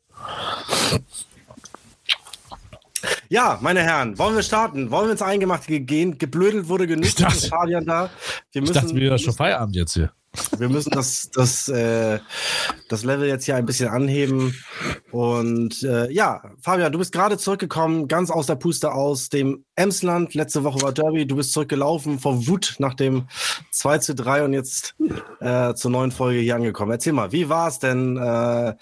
Ja, 3.30 3.60
meine 3.62 3.82
Herren, 3.82 4.18
wollen 4.18 4.36
wir 4.36 4.44
starten? 4.44 4.92
Wollen 4.92 5.06
wir 5.08 5.12
ins 5.12 5.22
Eingemachte 5.22 5.80
gehen? 5.80 6.18
Geblödelt 6.18 6.68
wurde 6.68 6.88
genug. 6.88 7.06
Ich 7.06 7.16
dachte- 7.16 7.48
Fabian 7.48 7.86
da. 7.86 8.10
Wir 8.52 8.62
Ich 8.62 8.70
müssen, 8.70 8.74
dachte, 8.74 8.96
wir 8.96 9.18
schon 9.18 9.34
Feierabend 9.34 9.76
jetzt 9.76 9.94
hier. 9.94 10.12
Wir 10.58 10.70
müssen 10.70 10.92
das, 10.92 11.30
das, 11.34 11.68
äh, 11.68 12.20
das 12.90 13.04
Level 13.04 13.28
jetzt 13.28 13.46
hier 13.46 13.56
ein 13.56 13.66
bisschen 13.66 13.90
anheben. 13.90 14.56
Und 15.12 15.84
äh, 15.84 16.12
ja, 16.12 16.42
Fabian, 16.62 16.92
du 16.92 17.00
bist 17.00 17.12
gerade 17.12 17.38
zurückgekommen, 17.38 18.08
ganz 18.08 18.32
aus 18.32 18.48
der 18.48 18.56
Puste 18.56 18.94
aus 18.94 19.30
dem 19.30 19.66
Emsland. 19.76 20.34
Letzte 20.34 20.64
Woche 20.64 20.82
war 20.82 20.92
Derby. 20.92 21.26
Du 21.26 21.36
bist 21.36 21.52
zurückgelaufen 21.54 22.20
vor 22.20 22.48
Wut 22.48 22.76
nach 22.80 22.94
dem 22.94 23.28
2 23.72 23.98
zu 24.00 24.16
3 24.16 24.44
und 24.44 24.54
jetzt 24.54 24.96
äh, 25.40 25.74
zur 25.74 25.92
neuen 25.92 26.12
Folge 26.12 26.40
hier 26.40 26.56
angekommen. 26.56 26.92
Erzähl 26.92 27.14
mal, 27.14 27.32
wie 27.32 27.50
war 27.50 27.68
es 27.68 27.80
denn? 27.80 28.18
Äh, 28.18 28.76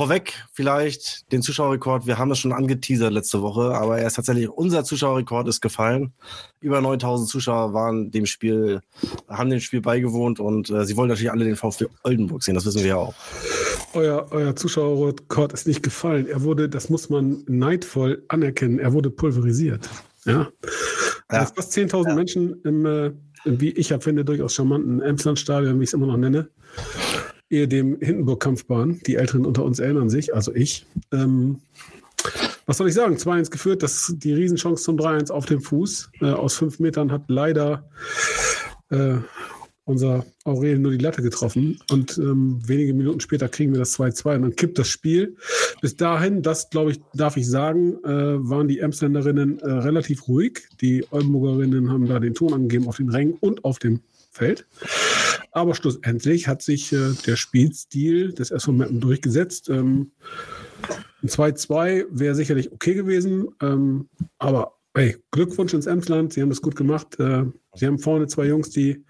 Vorweg 0.00 0.32
vielleicht 0.50 1.30
den 1.30 1.42
Zuschauerrekord. 1.42 2.06
Wir 2.06 2.16
haben 2.16 2.30
das 2.30 2.38
schon 2.38 2.54
angeteasert 2.54 3.12
letzte 3.12 3.42
Woche, 3.42 3.74
aber 3.74 3.98
er 3.98 4.06
ist 4.06 4.14
tatsächlich, 4.14 4.48
unser 4.48 4.82
Zuschauerrekord 4.82 5.46
ist 5.46 5.60
gefallen. 5.60 6.14
Über 6.62 6.80
9000 6.80 7.28
Zuschauer 7.28 7.74
waren 7.74 8.10
dem 8.10 8.24
Spiel, 8.24 8.80
haben 9.28 9.50
dem 9.50 9.60
Spiel 9.60 9.82
beigewohnt 9.82 10.40
und 10.40 10.70
äh, 10.70 10.86
sie 10.86 10.96
wollen 10.96 11.10
natürlich 11.10 11.30
alle 11.30 11.44
den 11.44 11.54
VfB 11.54 11.84
Oldenburg 12.02 12.42
sehen. 12.42 12.54
Das 12.54 12.64
wissen 12.64 12.80
wir 12.80 12.86
ja 12.86 12.96
auch. 12.96 13.12
Euer, 13.92 14.26
euer 14.30 14.56
Zuschauerrekord 14.56 15.52
ist 15.52 15.66
nicht 15.66 15.82
gefallen. 15.82 16.26
Er 16.26 16.44
wurde, 16.44 16.70
das 16.70 16.88
muss 16.88 17.10
man 17.10 17.44
neidvoll 17.46 18.24
anerkennen, 18.28 18.78
er 18.78 18.94
wurde 18.94 19.10
pulverisiert. 19.10 19.86
Ja. 20.24 20.32
Ja. 20.32 20.48
ja. 21.30 21.44
Fast 21.44 21.76
10.000 21.76 22.14
Menschen 22.14 22.62
im, 22.62 22.86
äh, 22.86 23.12
wie 23.44 23.72
ich 23.72 23.90
ja 23.90 24.00
finde, 24.00 24.24
durchaus 24.24 24.54
charmanten 24.54 25.02
Emslandstadion, 25.02 25.78
wie 25.78 25.84
ich 25.84 25.90
es 25.90 25.94
immer 25.94 26.06
noch 26.06 26.16
nenne, 26.16 26.48
ehe 27.50 27.68
dem 27.68 27.98
Hindenburg-Kampfbahn. 28.00 29.00
Die 29.06 29.16
Älteren 29.16 29.44
unter 29.44 29.64
uns 29.64 29.78
erinnern 29.78 30.08
sich, 30.08 30.34
also 30.34 30.54
ich. 30.54 30.86
Ähm, 31.12 31.60
was 32.66 32.76
soll 32.76 32.88
ich 32.88 32.94
sagen? 32.94 33.16
2-1 33.16 33.50
geführt, 33.50 33.82
das, 33.82 34.14
die 34.16 34.32
Riesenchance 34.32 34.84
zum 34.84 34.96
3-1 34.96 35.30
auf 35.30 35.46
dem 35.46 35.60
Fuß. 35.60 36.10
Äh, 36.20 36.26
aus 36.26 36.54
fünf 36.54 36.78
Metern 36.78 37.10
hat 37.10 37.22
leider 37.28 37.88
äh, 38.90 39.16
unser 39.84 40.24
Aurel 40.44 40.78
nur 40.78 40.92
die 40.92 40.98
Latte 40.98 41.22
getroffen. 41.22 41.80
Und 41.90 42.16
ähm, 42.18 42.60
wenige 42.64 42.94
Minuten 42.94 43.20
später 43.20 43.48
kriegen 43.48 43.72
wir 43.72 43.80
das 43.80 43.98
2-2 43.98 44.36
und 44.36 44.42
dann 44.42 44.56
kippt 44.56 44.78
das 44.78 44.88
Spiel. 44.88 45.36
Bis 45.80 45.96
dahin, 45.96 46.42
das 46.42 46.70
glaube 46.70 46.92
ich, 46.92 47.00
darf 47.14 47.36
ich 47.36 47.48
sagen, 47.48 47.94
äh, 48.04 48.48
waren 48.48 48.68
die 48.68 48.78
Emsländerinnen 48.78 49.58
äh, 49.58 49.70
relativ 49.70 50.28
ruhig. 50.28 50.68
Die 50.80 51.04
Oldenburgerinnen 51.10 51.90
haben 51.90 52.06
da 52.06 52.20
den 52.20 52.34
Ton 52.34 52.52
angegeben 52.52 52.86
auf 52.86 52.98
den 52.98 53.10
Rängen 53.10 53.34
und 53.40 53.64
auf 53.64 53.78
dem 53.78 54.00
Feld. 54.30 54.66
Aber 55.52 55.74
schlussendlich 55.74 56.46
hat 56.46 56.62
sich 56.62 56.92
äh, 56.92 57.12
der 57.26 57.36
Spielstil 57.36 58.32
des 58.32 58.50
SV 58.50 58.72
Meppen 58.72 59.00
durchgesetzt. 59.00 59.68
Ähm, 59.68 60.12
ein 61.22 61.28
2-2 61.28 62.06
wäre 62.10 62.34
sicherlich 62.34 62.72
okay 62.72 62.94
gewesen. 62.94 63.48
Ähm, 63.60 64.08
aber 64.38 64.76
hey, 64.94 65.16
Glückwunsch 65.30 65.74
ins 65.74 65.86
Emsland. 65.86 66.32
Sie 66.32 66.42
haben 66.42 66.50
das 66.50 66.62
gut 66.62 66.76
gemacht. 66.76 67.18
Äh, 67.18 67.44
Sie 67.74 67.86
haben 67.86 67.98
vorne 67.98 68.26
zwei 68.26 68.46
Jungs, 68.46 68.70
die 68.70 69.04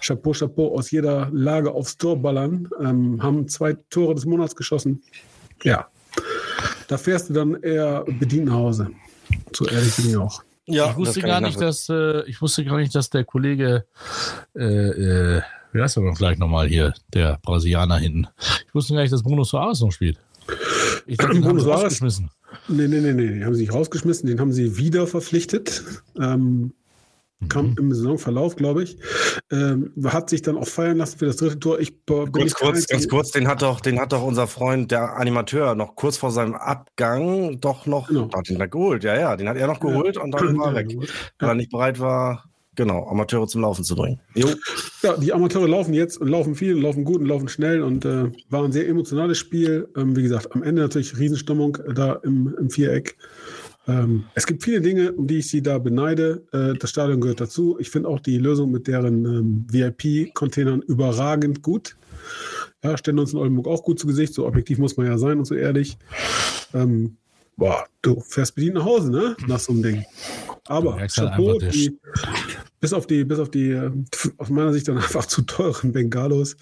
Chapeau, 0.00 0.32
Chapeau 0.32 0.76
aus 0.76 0.90
jeder 0.90 1.30
Lage 1.32 1.72
aufs 1.72 1.96
Tor 1.96 2.20
ballern. 2.20 2.68
Ähm, 2.80 3.22
haben 3.22 3.48
zwei 3.48 3.74
Tore 3.90 4.14
des 4.14 4.26
Monats 4.26 4.56
geschossen. 4.56 5.02
Ja, 5.62 5.88
da 6.88 6.98
fährst 6.98 7.30
du 7.30 7.34
dann 7.34 7.62
eher 7.62 8.04
bedient 8.04 8.46
nach 8.46 8.54
Hause. 8.54 8.90
So 9.52 9.66
ehrlich 9.66 9.94
bin 9.96 10.08
ich 10.10 10.16
auch. 10.16 10.42
Ja, 10.66 10.90
ich 10.90 10.96
wusste 10.96 11.20
gar 11.20 11.40
ich 11.40 11.48
nicht, 11.48 11.60
dass 11.60 11.88
äh, 11.88 12.22
ich 12.26 12.40
wusste 12.40 12.64
gar 12.64 12.78
nicht, 12.78 12.94
dass 12.94 13.10
der 13.10 13.24
Kollege, 13.24 13.84
äh, 14.56 14.64
äh, 14.64 15.42
wie 15.72 15.82
heißt 15.82 15.96
er 15.96 16.04
denn 16.04 16.16
vielleicht 16.16 16.38
nochmal 16.38 16.68
hier, 16.68 16.94
der 17.12 17.38
Brasilianer 17.42 17.98
hinten. 17.98 18.28
Ich 18.66 18.74
wusste 18.74 18.94
gar 18.94 19.02
nicht, 19.02 19.12
dass 19.12 19.22
Bruno 19.22 19.44
Soares 19.44 19.80
noch 19.80 19.92
spielt. 19.92 20.18
Ich 21.06 21.18
dachte, 21.18 21.40
Bruno 21.40 21.60
Soares? 21.60 21.84
rausgeschmissen. 21.84 22.30
Nee, 22.68 22.88
nee, 22.88 23.00
nee, 23.00 23.12
nee, 23.12 23.28
den 23.28 23.44
haben 23.44 23.54
sie 23.54 23.62
nicht 23.62 23.74
rausgeschmissen, 23.74 24.28
den 24.28 24.40
haben 24.40 24.52
sie 24.52 24.78
wieder 24.78 25.06
verpflichtet. 25.06 25.82
Ähm, 26.18 26.72
kam 27.48 27.70
Mhm. 27.70 27.76
im 27.78 27.92
Saisonverlauf, 27.94 28.56
glaube 28.56 28.82
ich. 28.84 28.96
Ähm, 29.50 29.92
hat 30.04 30.30
sich 30.30 30.42
dann 30.42 30.56
auch 30.56 30.66
feiern 30.66 30.96
lassen 30.98 31.18
für 31.18 31.26
das 31.26 31.36
dritte 31.36 31.58
Tor. 31.60 31.78
Ich 31.78 31.94
kurz, 32.06 32.54
Einzige. 32.62 32.86
ganz 32.88 33.08
kurz, 33.08 33.30
den 33.32 33.48
hat 33.48 33.62
doch, 33.62 33.80
den 33.80 34.00
hat 34.00 34.12
doch 34.12 34.22
unser 34.22 34.46
Freund, 34.46 34.90
der 34.90 35.16
Animateur, 35.16 35.74
noch 35.74 35.94
kurz 35.96 36.16
vor 36.16 36.30
seinem 36.30 36.54
Abgang 36.54 37.60
doch 37.60 37.86
noch, 37.86 38.08
Genau. 38.08 38.30
hat 38.34 38.48
ihn 38.48 38.58
da 38.58 38.66
geholt. 38.66 39.04
Ja, 39.04 39.18
ja, 39.18 39.36
den 39.36 39.48
hat 39.48 39.56
er 39.56 39.66
noch 39.66 39.80
geholt 39.80 40.16
und 40.16 40.30
dann 40.32 40.56
war 40.58 40.68
er 40.68 40.74
weg, 40.86 40.96
weil 41.38 41.48
er 41.50 41.54
nicht 41.54 41.70
bereit 41.70 42.00
war, 42.00 42.44
genau, 42.76 43.06
Amateure 43.08 43.46
zum 43.46 43.60
Laufen 43.60 43.84
zu 43.84 43.94
bringen. 43.94 44.20
Jo. 44.34 44.48
Ja, 45.02 45.16
die 45.16 45.32
Amateure 45.32 45.68
laufen 45.68 45.92
jetzt 45.94 46.16
und 46.18 46.28
laufen 46.28 46.54
viel, 46.54 46.74
und 46.76 46.82
laufen 46.82 47.04
gut 47.04 47.20
und 47.20 47.26
laufen 47.26 47.48
schnell 47.48 47.82
und 47.82 48.04
äh, 48.04 48.30
war 48.48 48.64
ein 48.64 48.72
sehr 48.72 48.88
emotionales 48.88 49.38
Spiel. 49.38 49.86
Ähm, 49.96 50.16
wie 50.16 50.22
gesagt, 50.22 50.54
am 50.54 50.62
Ende 50.62 50.82
natürlich 50.82 51.18
Riesenstimmung 51.18 51.76
da 51.94 52.14
im, 52.24 52.54
im 52.58 52.70
Viereck. 52.70 53.16
Ähm, 53.86 54.24
es 54.34 54.46
gibt 54.46 54.62
viele 54.62 54.80
Dinge, 54.80 55.12
um 55.12 55.26
die 55.26 55.38
ich 55.38 55.48
sie 55.48 55.62
da 55.62 55.78
beneide. 55.78 56.42
Äh, 56.52 56.78
das 56.78 56.90
Stadion 56.90 57.20
gehört 57.20 57.40
dazu. 57.40 57.76
Ich 57.78 57.90
finde 57.90 58.08
auch 58.08 58.20
die 58.20 58.38
Lösung 58.38 58.70
mit 58.70 58.86
deren 58.86 59.24
ähm, 59.24 59.66
VIP-Containern 59.70 60.82
überragend 60.82 61.62
gut. 61.62 61.96
Ja, 62.82 62.96
stellen 62.96 63.18
uns 63.18 63.32
in 63.32 63.38
Oldenburg 63.38 63.66
auch 63.66 63.82
gut 63.82 63.98
zu 63.98 64.06
Gesicht. 64.06 64.34
So 64.34 64.46
objektiv 64.46 64.78
muss 64.78 64.96
man 64.96 65.06
ja 65.06 65.18
sein 65.18 65.38
und 65.38 65.44
so 65.44 65.54
ehrlich. 65.54 65.98
Ähm, 66.72 67.16
boah, 67.56 67.86
du 68.02 68.20
fährst 68.20 68.54
bedient 68.54 68.76
nach 68.76 68.84
Hause, 68.84 69.10
ne? 69.10 69.36
Nach 69.46 69.60
so 69.60 69.72
einem 69.72 69.82
Ding. 69.82 70.04
Aber 70.66 70.96
halt 70.96 71.12
Chapeau, 71.12 71.58
die, 71.58 71.98
bis 72.84 72.92
auf 72.92 73.06
die, 73.06 73.24
bis 73.24 73.38
auf 73.38 73.50
die 73.50 73.70
äh, 73.70 73.90
aus 74.36 74.50
meiner 74.50 74.70
Sicht 74.74 74.86
dann 74.88 74.98
einfach 74.98 75.24
zu 75.24 75.40
teuren 75.40 75.92
Bengalos 75.92 76.54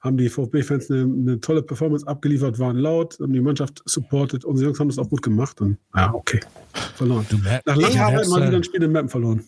haben 0.00 0.16
die 0.16 0.30
VfB-Fans 0.30 0.90
eine, 0.90 1.02
eine 1.02 1.38
tolle 1.42 1.62
Performance 1.62 2.06
abgeliefert, 2.06 2.58
waren 2.58 2.78
laut, 2.78 3.18
haben 3.20 3.34
die 3.34 3.42
Mannschaft 3.42 3.82
supportet. 3.84 4.46
Unsere 4.46 4.68
Jungs 4.68 4.80
haben 4.80 4.88
das 4.88 4.96
auch 4.96 5.10
gut 5.10 5.20
gemacht 5.20 5.60
und 5.60 5.76
ja, 5.94 6.14
okay. 6.14 6.40
Verloren. 6.94 7.26
Nach 7.66 7.76
langer 7.76 8.06
Arbeit 8.06 8.26
mal 8.28 8.36
wieder 8.36 8.44
halt- 8.46 8.54
ein 8.54 8.64
Spiel 8.64 8.82
in 8.82 8.92
Mappen 8.92 9.10
verloren. 9.10 9.44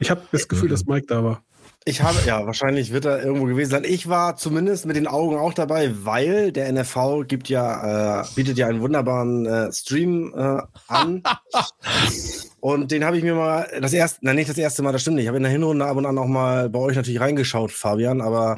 Ich 0.00 0.10
habe 0.10 0.20
das 0.32 0.48
Gefühl, 0.48 0.68
dass 0.68 0.84
Mike 0.84 1.06
da 1.06 1.24
war. 1.24 1.42
Ich 1.86 2.02
habe, 2.02 2.18
ja, 2.26 2.44
wahrscheinlich 2.44 2.92
wird 2.92 3.06
er 3.06 3.24
irgendwo 3.24 3.46
gewesen 3.46 3.70
sein. 3.70 3.84
Ich 3.84 4.06
war 4.06 4.36
zumindest 4.36 4.84
mit 4.84 4.96
den 4.96 5.06
Augen 5.06 5.36
auch 5.36 5.54
dabei, 5.54 5.94
weil 6.04 6.52
der 6.52 6.70
NFV 6.70 7.24
gibt 7.26 7.48
ja, 7.48 8.20
äh, 8.20 8.26
bietet 8.34 8.58
ja 8.58 8.66
einen 8.66 8.82
wunderbaren 8.82 9.46
äh, 9.46 9.72
Stream 9.72 10.34
äh, 10.36 10.60
an. 10.88 11.22
Und 12.60 12.90
den 12.90 13.04
habe 13.04 13.16
ich 13.16 13.22
mir 13.22 13.34
mal 13.34 13.68
das 13.80 13.92
erste, 13.92 14.18
nein, 14.22 14.36
nicht 14.36 14.50
das 14.50 14.58
erste 14.58 14.82
Mal, 14.82 14.92
das 14.92 15.02
stimmt 15.02 15.16
nicht. 15.16 15.24
Ich 15.24 15.28
habe 15.28 15.38
in 15.38 15.42
der 15.42 15.52
Hinrunde 15.52 15.86
ab 15.86 15.96
und 15.96 16.06
an 16.06 16.18
auch 16.18 16.26
mal 16.26 16.68
bei 16.68 16.78
euch 16.78 16.96
natürlich 16.96 17.20
reingeschaut, 17.20 17.72
Fabian, 17.72 18.20
aber 18.20 18.56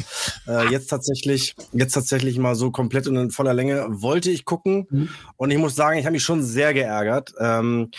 äh, 0.48 0.68
jetzt 0.70 0.88
tatsächlich, 0.88 1.54
jetzt 1.72 1.92
tatsächlich 1.92 2.38
mal 2.38 2.54
so 2.54 2.70
komplett 2.70 3.06
und 3.06 3.16
in 3.16 3.30
voller 3.30 3.54
Länge 3.54 3.86
wollte 3.88 4.30
ich 4.30 4.44
gucken. 4.44 4.86
Und 5.36 5.50
ich 5.50 5.58
muss 5.58 5.76
sagen, 5.76 5.98
ich 5.98 6.04
habe 6.04 6.12
mich 6.12 6.22
schon 6.22 6.42
sehr 6.42 6.74
geärgert. 6.74 7.32
Ähm, 7.38 7.90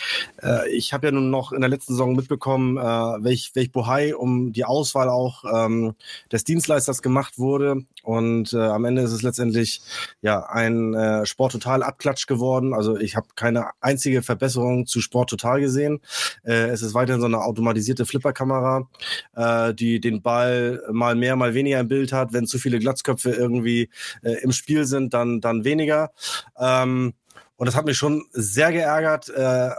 äh, 0.42 0.70
ich 0.70 0.94
habe 0.94 1.08
ja 1.08 1.12
nun 1.12 1.30
noch 1.30 1.52
in 1.52 1.62
der 1.62 1.70
letzten 1.70 1.94
Saison 1.94 2.16
mitbekommen, 2.16 2.78
äh, 2.78 2.82
welch, 2.82 3.52
welch 3.54 3.72
Bohai 3.72 4.16
um 4.16 4.52
die 4.52 4.66
Auswahl 4.66 5.10
auch 5.10 5.44
ähm, 5.54 5.94
des 6.32 6.44
Dienstleisters 6.44 7.02
gemacht 7.02 7.40
wurde. 7.40 7.86
Und 8.04 8.52
äh, 8.52 8.58
am 8.58 8.84
Ende 8.84 9.02
ist 9.02 9.14
es 9.14 9.22
letztendlich 9.22 9.82
ja 10.22 10.46
ein 10.46 10.94
äh, 10.94 11.26
Sport 11.26 11.54
Total 11.54 11.82
Abklatsch 11.82 12.28
geworden. 12.28 12.74
Also 12.74 12.98
ich 12.98 13.16
habe 13.16 13.28
keine 13.36 13.72
einzige 13.80 14.22
Verbesserung 14.22 14.86
zu 14.86 15.00
Sport 15.00 15.30
Total 15.30 15.62
gesehen. 15.62 16.02
Äh, 16.44 16.68
es 16.68 16.82
ist 16.82 16.94
weiterhin 16.94 17.22
so 17.22 17.28
eine 17.28 17.42
automatisierte 17.42 18.06
Flipperkamera, 18.06 18.90
äh, 19.36 19.74
die 19.74 20.02
den 20.02 20.22
Ball 20.22 20.84
mal 20.92 21.16
mehr, 21.16 21.38
mal 21.38 21.54
weniger 21.54 21.80
im 21.80 21.88
Bild 21.88 22.12
hat. 22.12 22.34
Wenn 22.34 22.46
zu 22.46 22.60
viele 22.60 22.78
Glatzköpfe 22.78 23.32
irgendwie 23.32 23.90
äh, 24.22 24.34
im 24.44 24.52
Spiel 24.52 24.86
sind, 24.86 25.14
dann, 25.14 25.40
dann 25.40 25.64
weniger. 25.64 26.12
Ähm, 26.60 27.14
und 27.56 27.68
das 27.68 27.76
hat 27.78 27.86
mich 27.86 27.98
schon 27.98 28.26
sehr 28.32 28.74
geärgert, 28.74 29.30
äh, 29.30 29.70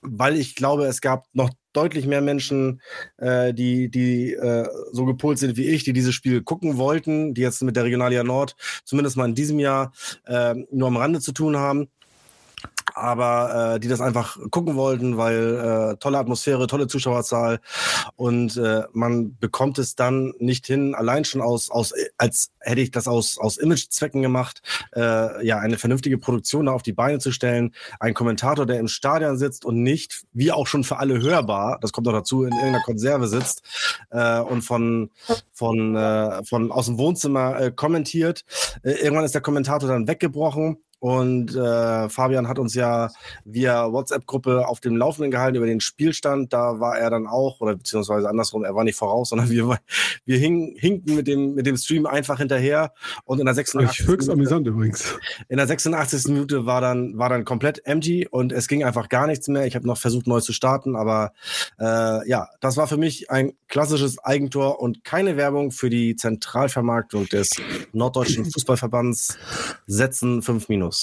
weil 0.00 0.36
ich 0.36 0.54
glaube, 0.54 0.84
es 0.86 1.00
gab 1.00 1.26
noch 1.32 1.50
deutlich 1.76 2.06
mehr 2.06 2.20
Menschen, 2.20 2.80
äh, 3.18 3.52
die, 3.52 3.90
die 3.90 4.32
äh, 4.32 4.66
so 4.92 5.04
gepolt 5.04 5.38
sind 5.38 5.56
wie 5.56 5.66
ich, 5.66 5.84
die 5.84 5.92
dieses 5.92 6.14
Spiel 6.14 6.42
gucken 6.42 6.76
wollten, 6.76 7.34
die 7.34 7.42
jetzt 7.42 7.62
mit 7.62 7.76
der 7.76 7.84
Regionalliga 7.84 8.24
Nord 8.24 8.56
zumindest 8.84 9.16
mal 9.16 9.28
in 9.28 9.34
diesem 9.34 9.58
Jahr 9.58 9.92
äh, 10.26 10.54
nur 10.70 10.88
am 10.88 10.96
Rande 10.96 11.20
zu 11.20 11.32
tun 11.32 11.56
haben 11.56 11.88
aber 12.94 13.74
äh, 13.74 13.80
die 13.80 13.88
das 13.88 14.00
einfach 14.00 14.38
gucken 14.50 14.76
wollten, 14.76 15.16
weil 15.16 15.92
äh, 15.92 15.96
tolle 15.96 16.18
Atmosphäre, 16.18 16.66
tolle 16.66 16.86
Zuschauerzahl. 16.86 17.60
Und 18.16 18.56
äh, 18.56 18.84
man 18.92 19.36
bekommt 19.38 19.78
es 19.78 19.96
dann 19.96 20.32
nicht 20.38 20.66
hin, 20.66 20.94
allein 20.94 21.24
schon 21.24 21.40
aus, 21.40 21.70
aus 21.70 21.92
als 22.18 22.50
hätte 22.60 22.80
ich 22.80 22.92
das 22.92 23.08
aus, 23.08 23.38
aus 23.38 23.56
Imagezwecken 23.56 24.22
gemacht, 24.22 24.62
äh, 24.94 25.44
ja, 25.44 25.58
eine 25.58 25.76
vernünftige 25.76 26.18
Produktion 26.18 26.66
da 26.66 26.72
auf 26.72 26.82
die 26.82 26.92
Beine 26.92 27.18
zu 27.18 27.32
stellen, 27.32 27.74
ein 27.98 28.14
Kommentator, 28.14 28.64
der 28.64 28.78
im 28.78 28.88
Stadion 28.88 29.36
sitzt 29.36 29.64
und 29.64 29.82
nicht, 29.82 30.22
wie 30.32 30.52
auch 30.52 30.66
schon 30.66 30.84
für 30.84 30.98
alle 30.98 31.20
hörbar, 31.20 31.78
das 31.80 31.92
kommt 31.92 32.06
auch 32.08 32.12
dazu, 32.12 32.44
in 32.44 32.52
irgendeiner 32.52 32.82
Konserve 32.82 33.26
sitzt 33.26 33.62
äh, 34.10 34.38
und 34.38 34.62
von, 34.62 35.10
von, 35.52 35.96
äh, 35.96 36.44
von 36.44 36.70
aus 36.70 36.86
dem 36.86 36.98
Wohnzimmer 36.98 37.60
äh, 37.60 37.70
kommentiert. 37.72 38.44
Äh, 38.82 38.92
irgendwann 38.92 39.24
ist 39.24 39.34
der 39.34 39.42
Kommentator 39.42 39.88
dann 39.88 40.06
weggebrochen 40.06 40.78
und 41.04 41.54
äh, 41.54 42.08
Fabian 42.08 42.48
hat 42.48 42.58
uns 42.58 42.72
ja 42.72 43.10
via 43.44 43.92
WhatsApp-Gruppe 43.92 44.66
auf 44.66 44.80
dem 44.80 44.96
Laufenden 44.96 45.30
gehalten 45.30 45.58
über 45.58 45.66
den 45.66 45.80
Spielstand. 45.80 46.54
Da 46.54 46.80
war 46.80 46.96
er 46.96 47.10
dann 47.10 47.26
auch, 47.26 47.60
oder 47.60 47.76
beziehungsweise 47.76 48.26
andersrum, 48.26 48.64
er 48.64 48.74
war 48.74 48.84
nicht 48.84 48.96
voraus, 48.96 49.28
sondern 49.28 49.50
wir, 49.50 49.78
wir 50.24 50.38
hing, 50.38 50.74
hinkten 50.78 51.14
mit 51.14 51.26
dem, 51.26 51.56
mit 51.56 51.66
dem 51.66 51.76
Stream 51.76 52.06
einfach 52.06 52.38
hinterher. 52.38 52.94
Und 53.26 53.38
in 53.38 53.44
der 53.44 53.54
86. 53.54 53.98
Höchst 53.98 54.08
Minute- 54.08 54.32
amüsant 54.32 54.66
übrigens. 54.66 55.18
in 55.50 55.58
der 55.58 55.66
86. 55.66 56.28
Minute 56.28 56.64
war 56.64 56.80
dann, 56.80 57.18
war 57.18 57.28
dann 57.28 57.44
komplett 57.44 57.86
empty 57.86 58.26
und 58.26 58.50
es 58.50 58.66
ging 58.66 58.82
einfach 58.82 59.10
gar 59.10 59.26
nichts 59.26 59.46
mehr. 59.48 59.66
Ich 59.66 59.76
habe 59.76 59.86
noch 59.86 59.98
versucht, 59.98 60.26
neu 60.26 60.40
zu 60.40 60.54
starten, 60.54 60.96
aber 60.96 61.34
äh, 61.78 62.26
ja, 62.26 62.48
das 62.62 62.78
war 62.78 62.86
für 62.86 62.96
mich 62.96 63.30
ein 63.30 63.52
klassisches 63.68 64.18
Eigentor 64.24 64.80
und 64.80 65.04
keine 65.04 65.36
Werbung 65.36 65.70
für 65.70 65.90
die 65.90 66.16
Zentralvermarktung 66.16 67.28
des 67.28 67.50
Norddeutschen 67.92 68.50
Fußballverbands 68.50 69.36
Setzen 69.86 70.40
5 70.40 70.70
Minus. 70.70 70.93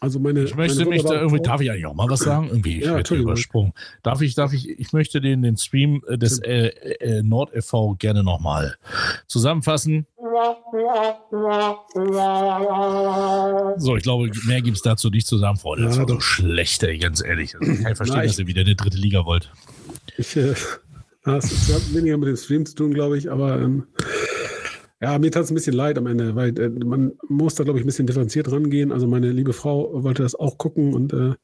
Also 0.00 0.18
meine, 0.18 0.42
Ich 0.42 0.56
möchte 0.56 0.78
meine 0.80 0.90
mich 0.90 1.04
da 1.04 1.12
irgendwie, 1.20 1.40
darf 1.42 1.60
ich 1.60 1.70
eigentlich 1.70 1.86
auch 1.86 1.94
mal 1.94 2.08
was 2.10 2.20
sagen? 2.20 2.48
Irgendwie, 2.48 2.78
ich 2.80 2.86
Ja, 2.86 2.96
werde 2.96 3.14
übersprungen. 3.14 3.72
Darf 4.02 4.20
ich, 4.20 4.34
darf 4.34 4.52
ich, 4.52 4.68
ich 4.68 4.92
möchte 4.92 5.20
den, 5.20 5.42
den 5.42 5.56
Stream 5.56 6.02
äh, 6.08 6.18
des 6.18 6.40
äh, 6.40 6.66
äh, 6.98 7.22
Nord 7.22 7.54
e.V. 7.54 7.94
gerne 8.00 8.24
nochmal 8.24 8.76
zusammenfassen. 9.28 10.06
So, 13.76 13.96
ich 13.96 14.02
glaube, 14.02 14.30
mehr 14.46 14.60
gibt 14.60 14.76
es 14.76 14.82
dazu 14.82 15.08
nicht 15.10 15.26
zu 15.26 15.38
sagen, 15.38 15.56
Freunde. 15.56 15.84
Das 15.86 15.94
Ja, 15.96 16.00
war 16.00 16.06
doch. 16.06 16.20
schlecht, 16.20 16.82
ey, 16.82 16.98
ganz 16.98 17.22
ehrlich. 17.24 17.54
Also, 17.58 17.70
ich 17.72 17.82
kann 17.82 17.94
verstehen, 17.96 18.18
Na, 18.18 18.24
ich- 18.24 18.30
dass 18.32 18.38
ihr 18.38 18.46
wieder 18.46 18.62
eine 18.62 18.74
dritte 18.74 18.96
Liga 18.96 19.24
wollt. 19.24 19.50
Ich, 20.16 20.36
äh, 20.36 20.54
das 21.24 21.44
hat 21.72 21.94
weniger 21.94 22.16
mit 22.18 22.28
dem 22.28 22.36
Stream 22.36 22.66
zu 22.66 22.74
tun, 22.74 22.92
glaube 22.92 23.18
ich, 23.18 23.30
aber 23.30 23.60
ähm, 23.60 23.86
ja, 25.02 25.18
mir 25.18 25.32
tat 25.32 25.42
es 25.44 25.50
ein 25.50 25.54
bisschen 25.54 25.74
leid 25.74 25.98
am 25.98 26.06
Ende, 26.06 26.36
weil 26.36 26.56
äh, 26.58 26.68
man 26.68 27.12
muss 27.28 27.56
da, 27.56 27.64
glaube 27.64 27.78
ich, 27.78 27.84
ein 27.84 27.86
bisschen 27.86 28.06
differenziert 28.06 28.52
rangehen. 28.52 28.92
Also 28.92 29.08
meine 29.08 29.32
liebe 29.32 29.52
Frau 29.52 30.02
wollte 30.04 30.22
das 30.22 30.36
auch 30.36 30.58
gucken 30.58 30.94
und 30.94 31.12
äh, 31.12 31.34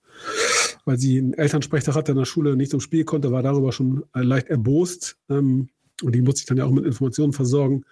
weil 0.84 0.98
sie 0.98 1.18
einen 1.18 1.34
Elternsprechtag 1.34 1.96
hatte 1.96 2.12
in 2.12 2.18
der 2.18 2.24
Schule 2.24 2.52
und 2.52 2.58
nicht 2.58 2.70
zum 2.70 2.80
Spiel 2.80 3.04
konnte, 3.04 3.32
war 3.32 3.42
darüber 3.42 3.72
schon 3.72 4.04
äh, 4.14 4.22
leicht 4.22 4.48
erbost. 4.48 5.18
Ähm, 5.28 5.70
und 6.02 6.14
die 6.14 6.22
muss 6.22 6.36
sich 6.36 6.46
dann 6.46 6.58
ja 6.58 6.64
auch 6.64 6.70
mit 6.70 6.84
Informationen 6.84 7.32
versorgen. 7.32 7.84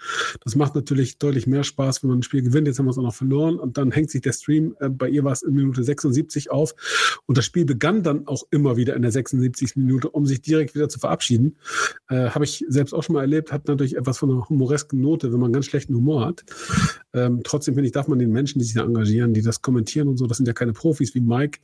Das 0.45 0.55
macht 0.55 0.75
natürlich 0.75 1.19
deutlich 1.19 1.47
mehr 1.47 1.65
Spaß, 1.65 2.03
wenn 2.03 2.11
man 2.11 2.21
ein 2.21 2.23
Spiel 2.23 2.43
gewinnt. 2.43 2.69
Jetzt 2.69 2.79
haben 2.79 2.87
wir 2.87 2.91
es 2.91 2.99
auch 2.99 3.03
noch 3.03 3.15
verloren. 3.15 3.59
Und 3.59 3.79
dann 3.79 3.91
hängt 3.91 4.11
sich 4.11 4.21
der 4.21 4.33
Stream, 4.33 4.77
äh, 4.79 4.89
bei 4.89 5.09
ihr 5.09 5.25
war 5.25 5.33
es 5.33 5.43
in 5.43 5.55
Minute 5.55 5.83
76 5.83 6.51
auf. 6.51 6.75
Und 7.27 7.37
das 7.37 7.45
Spiel 7.45 7.65
begann 7.65 8.05
dann 8.05 8.27
auch 8.29 8.45
immer 8.51 8.77
wieder 8.77 8.95
in 8.95 9.03
der 9.03 9.11
76. 9.11 9.77
Minute, 9.77 10.09
um 10.09 10.25
sich 10.25 10.41
direkt 10.41 10.75
wieder 10.77 10.89
zu 10.89 11.01
verabschieden. 11.01 11.57
Äh, 12.09 12.31
Habe 12.31 12.45
ich 12.45 12.65
selbst 12.69 12.93
auch 12.93 13.03
schon 13.03 13.15
mal 13.15 13.23
erlebt, 13.23 13.51
hat 13.53 13.67
natürlich 13.67 13.97
etwas 13.97 14.19
von 14.19 14.31
einer 14.31 14.49
humoresken 14.49 15.01
Note, 15.01 15.33
wenn 15.33 15.41
man 15.41 15.53
ganz 15.53 15.67
schlechten 15.67 15.95
Humor 15.95 16.27
hat. 16.27 16.45
Ähm, 17.13 17.41
trotzdem 17.43 17.75
finde 17.75 17.87
ich, 17.87 17.93
darf 17.93 18.09
man 18.09 18.19
den 18.19 18.31
Menschen, 18.31 18.59
die 18.59 18.65
sich 18.65 18.75
da 18.75 18.85
engagieren, 18.85 19.35
die 19.35 19.43
das 19.43 19.63
kommentieren 19.63 20.07
und 20.09 20.17
so, 20.17 20.27
das 20.27 20.37
sind 20.37 20.47
ja 20.47 20.53
keine 20.53 20.73
Profis 20.73 21.15
wie 21.15 21.21
Mike, 21.21 21.61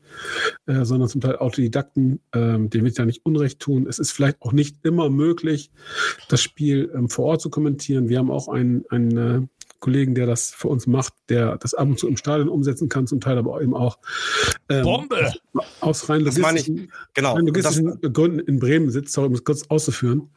äh, 0.67 0.85
sondern 0.85 1.09
zum 1.09 1.21
Teil 1.21 1.37
Autodidakten, 1.37 2.21
ähm, 2.33 2.71
denen 2.71 2.85
will 2.85 2.91
ich 2.91 2.99
ja 2.99 3.05
nicht 3.05 3.25
Unrecht 3.25 3.61
tun. 3.61 3.87
Es 3.87 3.99
ist 3.99 4.13
vielleicht 4.13 4.41
auch 4.41 4.53
nicht 4.53 4.77
immer 4.83 5.11
möglich, 5.11 5.71
das 6.33 6.41
Spiel 6.41 6.91
ähm, 6.95 7.09
vor 7.09 7.27
Ort 7.27 7.43
zu 7.43 7.51
kommentieren. 7.51 8.09
Wir 8.09 8.19
haben 8.19 8.31
auch 8.31 8.49
einen, 8.49 8.85
einen 8.89 9.17
äh, 9.17 9.47
Kollegen, 9.81 10.15
der 10.15 10.27
das 10.27 10.51
für 10.51 10.69
uns 10.69 10.87
macht, 10.87 11.13
der 11.29 11.59
das 11.59 11.75
ab 11.75 11.89
und 11.89 11.99
zu 11.99 12.09
im 12.09 12.17
Stadion 12.17 12.49
umsetzen 12.49 12.89
kann, 12.89 13.07
zum 13.07 13.21
Teil 13.21 13.37
aber 13.37 13.61
eben 13.61 13.75
auch 13.75 13.99
ähm, 14.69 14.85
Bombe! 14.85 15.33
aus 15.81 16.09
rein 16.09 16.25
Das 16.25 16.39
meine 16.39 16.61
ich, 16.61 16.69
logistischen, 16.69 16.93
genau. 17.15 17.35
rein 17.35 17.47
Das, 17.47 17.55
logistischen 17.55 18.13
Gründen 18.13 18.39
in 18.39 18.59
Bremen 18.59 18.91
sitzt, 18.91 19.13
sorry, 19.13 19.27
um 19.27 19.35
es 19.35 19.45
kurz 19.45 19.65
auszuführen. 19.69 20.31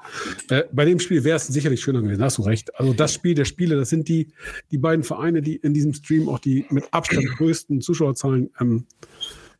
Äh, 0.49 0.63
bei 0.73 0.83
dem 0.83 0.99
Spiel 0.99 1.23
wäre 1.23 1.37
es 1.37 1.47
sicherlich 1.47 1.81
schöner 1.81 2.01
gewesen, 2.01 2.23
hast 2.23 2.39
du 2.39 2.41
recht. 2.41 2.77
Also 2.77 2.93
das 2.93 3.13
Spiel 3.13 3.35
der 3.35 3.45
Spiele, 3.45 3.77
das 3.77 3.89
sind 3.89 4.09
die, 4.09 4.33
die 4.71 4.79
beiden 4.79 5.03
Vereine, 5.03 5.41
die 5.41 5.55
in 5.55 5.73
diesem 5.73 5.93
Stream 5.93 6.27
auch 6.27 6.39
die 6.39 6.65
mit 6.71 6.85
Abstand 6.91 7.27
größten 7.37 7.81
Zuschauerzahlen 7.81 8.49
ähm, 8.59 8.87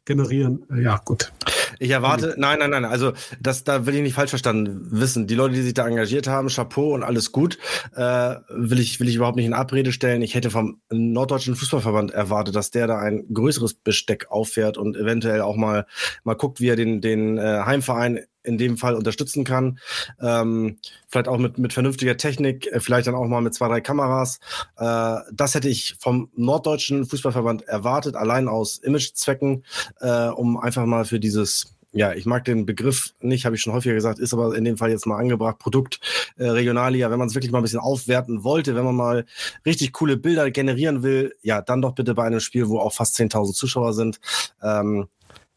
generieren. 0.04 0.64
Äh, 0.70 0.82
ja, 0.82 1.00
gut. 1.06 1.32
Ich 1.80 1.90
erwarte, 1.90 2.36
nein, 2.38 2.60
nein, 2.60 2.70
nein, 2.70 2.86
also 2.86 3.14
das, 3.40 3.64
da 3.64 3.86
will 3.86 3.96
ich 3.96 4.02
nicht 4.02 4.14
falsch 4.14 4.30
verstanden 4.30 4.88
wissen. 4.92 5.28
Die 5.28 5.36
Leute, 5.36 5.56
die 5.56 5.62
sich 5.62 5.74
da 5.74 5.88
engagiert 5.88 6.28
haben, 6.28 6.50
Chapeau 6.50 6.94
und 6.94 7.04
alles 7.04 7.32
gut, 7.32 7.58
äh, 7.96 8.36
will 8.50 8.80
ich, 8.80 9.00
will 9.00 9.10
ich 9.10 9.16
überhaupt 9.16 9.38
nicht 9.38 9.46
in 9.46 9.54
Abrede 9.54 9.92
stellen. 9.92 10.22
Ich 10.22 10.36
hätte 10.36 10.50
vom 10.50 10.82
Norddeutschen 10.92 11.56
Fußballverband 11.56 12.12
erwartet, 12.12 12.56
dass 12.56 12.72
der 12.72 12.88
da 12.88 13.00
ein 13.00 13.26
größeres 13.34 13.76
Besteck 13.76 14.28
auffährt 14.30 14.78
und 14.78 14.96
eventuell 14.96 15.42
auch 15.42 15.56
mal, 15.56 15.86
mal 16.24 16.36
guckt, 16.36 16.60
wie 16.60 16.70
er 16.70 16.76
den, 16.76 17.02
den 17.02 17.38
äh, 17.38 17.62
Heimverein 17.66 18.22
in 18.46 18.58
dem 18.58 18.78
Fall 18.78 18.96
unterstützen 18.96 19.44
kann. 19.44 19.80
Ähm, 20.22 20.78
vielleicht 21.08 21.28
auch 21.28 21.38
mit, 21.38 21.58
mit 21.58 21.74
vernünftiger 21.74 22.18
Technik, 22.18 22.68
äh, 22.68 22.80
vielleicht 22.80 23.08
dann 23.08 23.16
auch 23.16 23.28
mal 23.28 23.42
mit 23.42 23.54
zwei, 23.54 23.68
drei 23.68 23.82
Kameras. 23.82 24.40
Äh, 24.78 25.18
das 25.34 25.56
hätte 25.56 25.68
ich 25.70 25.96
vom 26.00 26.30
Norddeutschen 26.36 27.06
Fußballverband 27.06 27.64
erwartet, 27.64 28.16
allein 28.16 28.48
aus 28.48 28.78
Imagezwecken, 28.78 29.66
äh, 30.00 30.28
um 30.28 30.58
einfach 30.58 30.86
mal 30.86 31.06
für 31.06 31.20
dieses 31.20 31.65
ja, 31.96 32.12
ich 32.12 32.26
mag 32.26 32.44
den 32.44 32.66
Begriff 32.66 33.14
nicht, 33.22 33.46
habe 33.46 33.56
ich 33.56 33.62
schon 33.62 33.72
häufiger 33.72 33.96
gesagt, 33.96 34.20
ist 34.20 34.34
aber 34.34 34.54
in 34.56 34.66
dem 34.66 34.78
Fall 34.78 34.90
jetzt 34.90 35.08
mal 35.08 35.18
angebracht, 35.18 35.60
Produkt 35.60 36.02
äh, 36.36 36.46
Regionalliga, 36.46 37.10
wenn 37.10 37.18
man 37.18 37.30
es 37.30 37.36
wirklich 37.36 37.54
mal 37.54 37.60
ein 37.60 37.64
bisschen 37.64 37.80
aufwerten 37.80 38.44
wollte, 38.44 38.76
wenn 38.76 38.84
man 38.84 38.96
mal 38.96 39.26
richtig 39.66 39.94
coole 39.94 40.18
Bilder 40.18 40.52
generieren 40.52 41.04
will, 41.04 41.34
ja, 41.42 41.62
dann 41.62 41.82
doch 41.82 41.96
bitte 41.96 42.14
bei 42.14 42.26
einem 42.26 42.42
Spiel, 42.42 42.68
wo 42.68 42.80
auch 42.80 42.92
fast 42.92 43.18
10.000 43.18 43.54
Zuschauer 43.54 43.94
sind. 43.94 44.20
Ähm, 44.62 45.08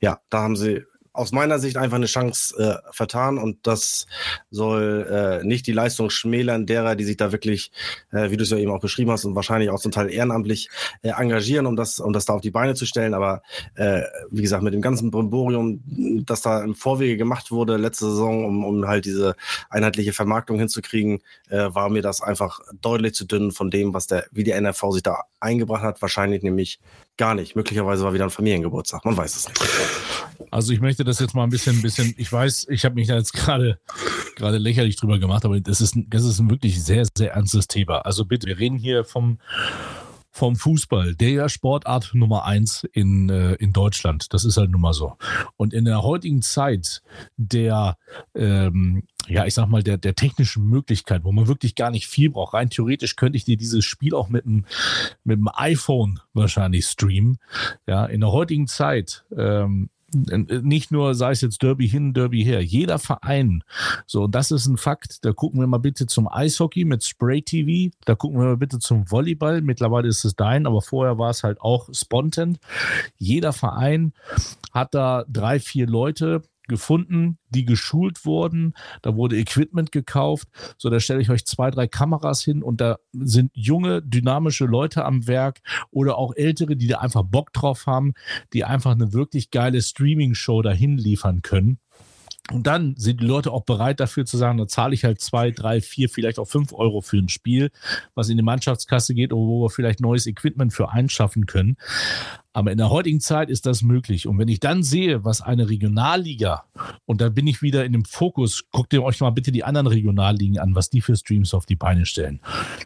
ja, 0.01 0.21
da 0.31 0.43
haben 0.43 0.55
sie 0.55 0.85
aus 1.19 1.33
meiner 1.33 1.59
Sicht 1.59 1.77
einfach 1.77 1.97
eine 1.97 2.07
Chance 2.07 2.57
äh, 2.57 2.93
vertan 2.93 3.39
und 3.39 3.67
das 3.67 4.07
soll 4.51 5.07
äh, 5.11 5.45
nicht 5.45 5.67
die 5.67 5.73
Leistung 5.73 6.11
schmälern 6.11 6.65
derer, 6.65 6.95
die 6.95 7.05
sich 7.05 7.17
da 7.17 7.33
wirklich, 7.33 7.73
äh, 8.13 8.31
wie 8.31 8.37
du 8.37 8.45
es 8.45 8.51
ja 8.51 8.57
eben 8.57 8.71
auch 8.71 8.81
beschrieben 8.81 9.11
hast 9.11 9.25
und 9.25 9.35
wahrscheinlich 9.35 9.71
auch 9.71 9.81
zum 9.81 9.91
Teil 9.91 10.11
ehrenamtlich 10.11 10.71
äh, 11.03 11.11
engagieren, 11.11 11.67
um 11.67 11.75
das, 11.75 11.99
um 11.99 12.13
das 12.13 12.25
da 12.25 12.35
auf 12.35 12.41
die 12.41 12.53
Beine 12.53 12.75
zu 12.75 12.87
stellen. 12.87 13.15
Aber 13.15 13.43
äh, 13.75 14.03
wie 14.31 14.43
gesagt, 14.43 14.63
mit 14.63 14.75
dem 14.75 14.81
ganzen 14.81 15.11
Brimborium, 15.11 15.83
das 16.25 16.41
da 16.43 16.63
im 16.63 16.77
Vorwege 16.77 17.17
gemacht 17.17 17.51
wurde 17.51 17.77
letzte 17.77 18.07
Saison, 18.07 18.45
um, 18.45 18.65
um 18.65 18.87
halt 18.87 19.05
diese 19.05 19.35
einheitliche 19.71 20.13
Vermarktung 20.13 20.59
hinzukriegen, 20.59 21.21
äh, 21.49 21.75
war 21.75 21.89
mir 21.91 22.03
das 22.03 22.23
einfach 22.23 22.61
deutlich 22.81 23.15
zu 23.15 23.25
dünn 23.25 23.51
von 23.51 23.71
dem, 23.71 23.93
was 23.93 24.07
der, 24.07 24.27
wie 24.31 24.45
die 24.45 24.53
NRV 24.53 24.93
sich 24.93 25.03
da 25.03 25.25
eingebracht 25.41 25.83
hat. 25.83 26.01
Wahrscheinlich 26.01 26.45
nämlich 26.45 26.79
gar 27.19 27.35
nicht. 27.35 27.55
Möglicherweise 27.55 28.05
war 28.05 28.15
wieder 28.15 28.25
ein 28.25 28.31
Familiengeburtstag. 28.31 29.05
Man 29.05 29.17
weiß 29.17 29.37
es 29.37 29.49
nicht. 29.49 29.61
Also 30.51 30.73
ich 30.73 30.81
möchte 30.81 31.05
das 31.05 31.19
jetzt 31.19 31.35
mal 31.35 31.45
ein 31.45 31.51
bisschen, 31.51 31.77
ein 31.77 31.83
bisschen, 31.83 32.15
ich 32.17 32.33
weiß, 32.33 32.69
ich 32.71 32.85
habe 32.85 32.95
mich 32.95 33.09
da 33.09 33.17
jetzt 33.17 33.35
gerade 33.35 33.79
gerade 34.39 34.59
lächerlich 34.59 34.97
drüber 34.97 35.19
gemacht, 35.19 35.45
aber 35.45 35.61
das 35.61 35.81
ist, 35.81 35.97
das 36.09 36.25
ist 36.25 36.39
ein 36.39 36.49
wirklich 36.49 36.83
sehr, 36.83 37.07
sehr 37.17 37.33
ernstes 37.33 37.67
Thema. 37.67 37.99
Also 37.99 38.25
bitte, 38.25 38.47
wir 38.47 38.59
reden 38.59 38.79
hier 38.79 39.05
vom, 39.05 39.39
vom 40.31 40.57
Fußball, 40.57 41.15
der 41.17 41.31
ja 41.31 41.49
Sportart 41.49 42.11
Nummer 42.15 42.45
eins 42.45 42.85
in, 42.93 43.29
äh, 43.29 43.55
in 43.55 43.73
Deutschland. 43.73 44.33
Das 44.33 44.45
ist 44.45 44.57
halt 44.57 44.71
nun 44.71 44.81
mal 44.81 44.93
so. 44.93 45.17
Und 45.57 45.75
in 45.75 45.85
der 45.85 46.03
heutigen 46.03 46.41
Zeit 46.41 47.03
der, 47.37 47.99
ähm, 48.35 49.03
ja, 49.29 49.47
ich 49.47 49.55
sag 49.55 49.69
mal, 49.69 49.83
der, 49.83 49.99
der 49.99 50.15
technischen 50.15 50.67
Möglichkeit, 50.69 51.25
wo 51.25 51.33
man 51.33 51.49
wirklich 51.49 51.75
gar 51.75 51.91
nicht 51.91 52.07
viel 52.07 52.31
braucht. 52.31 52.55
Rein 52.55 52.71
theoretisch 52.71 53.17
könnte 53.17 53.37
ich 53.37 53.45
dir 53.45 53.57
dieses 53.57 53.85
Spiel 53.85 54.15
auch 54.15 54.29
mit 54.29 54.47
einem, 54.47 54.65
mit 55.25 55.39
einem 55.39 55.49
iPhone 55.55 56.21
wahrscheinlich 56.35 56.87
streamen. 56.87 57.39
Ja, 57.87 58.07
in 58.07 58.21
der 58.21 58.33
heutigen 58.33 58.67
Zeit, 58.67 59.25
ähm, 59.37 59.91
nicht 60.11 60.91
nur, 60.91 61.15
sei 61.15 61.33
es 61.33 61.43
jetzt 61.43 61.63
Derby 61.63 61.87
hin, 61.89 62.15
Derby 62.15 62.43
her, 62.43 62.65
jeder 62.65 62.99
Verein. 62.99 63.63
So, 64.07 64.27
das 64.27 64.51
ist 64.51 64.67
ein 64.67 64.79
Fakt. 64.79 65.25
Da 65.25 65.33
gucken 65.33 65.61
wir 65.61 65.67
mal 65.67 65.79
bitte 65.79 66.07
zum 66.07 66.29
Eishockey 66.29 66.87
mit 66.87 67.05
Spray 67.05 67.43
TV. 67.43 67.95
Da 68.07 68.15
gucken 68.15 68.41
wir 68.41 68.47
mal 68.47 68.57
bitte 68.57 68.79
zum 68.79 69.11
Volleyball. 69.11 69.61
Mittlerweile 69.61 70.09
ist 70.09 70.25
es 70.25 70.35
dein, 70.35 70.67
aber 70.67 70.81
vorher 70.81 71.19
war 71.19 71.31
es 71.31 71.45
halt 71.45 71.61
auch 71.61 71.91
Spontan. 71.93 72.59
Jeder 73.19 73.53
Verein 73.53 74.15
hat 74.73 74.95
da 74.95 75.25
drei, 75.29 75.61
vier 75.61 75.87
Leute, 75.87 76.43
gefunden, 76.69 77.39
die 77.49 77.65
geschult 77.65 78.25
wurden. 78.25 78.75
Da 79.03 79.17
wurde 79.17 79.37
Equipment 79.39 79.93
gekauft. 79.93 80.49
So, 80.77 80.91
da 80.91 81.01
stelle 81.01 81.21
ich 81.21 81.31
euch 81.31 81.45
zwei, 81.45 81.71
drei 81.71 81.87
Kameras 81.87 82.43
hin 82.43 82.63
und 82.63 82.81
da 82.81 82.99
sind 83.13 83.51
junge, 83.55 84.03
dynamische 84.03 84.67
Leute 84.67 85.05
am 85.05 85.27
Werk 85.27 85.61
oder 85.91 86.19
auch 86.19 86.35
ältere, 86.35 86.77
die 86.77 86.87
da 86.87 86.99
einfach 86.99 87.25
Bock 87.25 87.53
drauf 87.53 87.87
haben, 87.87 88.15
die 88.53 88.65
einfach 88.65 88.93
eine 88.93 89.13
wirklich 89.13 89.51
geile 89.51 89.83
Streaming-Show 89.83 90.63
dahin 90.63 90.99
liefern 90.99 91.43
können. 91.43 91.79
Und 92.51 92.67
dann 92.67 92.95
sind 92.97 93.21
die 93.21 93.27
Leute 93.27 93.53
auch 93.53 93.65
bereit 93.65 94.01
dafür 94.01 94.25
zu 94.25 94.39
sagen, 94.39 94.57
da 94.57 94.67
zahle 94.67 94.95
ich 94.95 95.05
halt 95.05 95.21
zwei, 95.21 95.51
drei, 95.51 95.83
vier, 95.83 96.09
vielleicht 96.09 96.39
auch 96.39 96.47
fünf 96.47 96.73
Euro 96.73 97.03
für 97.03 97.19
ein 97.19 97.29
Spiel, 97.29 97.71
was 98.15 98.31
in 98.31 98.39
die 98.39 98.43
Mannschaftskasse 98.43 99.15
geht, 99.15 99.33
wo 99.33 99.63
wir 99.63 99.71
vielleicht 99.71 100.01
neues 100.01 100.27
Equipment 100.27 100.73
für 100.73 100.91
einschaffen 100.91 101.45
können. 101.45 101.77
Aber 102.55 102.73
in 102.73 102.79
der 102.79 102.91
heutigen 102.91 103.21
Zeit 103.21 103.51
ist 103.51 103.67
das 103.67 103.83
möglich. 103.83 104.27
Und 104.27 104.39
wenn 104.39 104.49
ich 104.49 104.61
dann 104.61 104.83
sehe, 104.83 105.25
was 105.25 105.43
eine 105.43 105.69
Regionalliga, 105.69 106.65
und 107.05 107.21
da 107.21 107.29
bin 107.29 107.47
ich 107.47 107.61
wieder 107.61 107.85
in 107.85 107.93
dem 107.93 108.07
Fokus, 108.07 108.65
guckt 108.73 108.93
ihr 108.95 109.03
euch 109.03 109.21
mal 109.21 109.31
bitte 109.31 109.53
die 109.53 109.65
anderen 109.65 109.87
Regionalligen 109.87 110.59
an, 110.59 110.75
was 110.75 110.89
die 110.89 111.03
für 111.03 111.17
Streams 111.17 111.53
auf 111.53 111.67
die 111.67 111.77
Beine 111.77 112.07
stellen. 112.07 112.41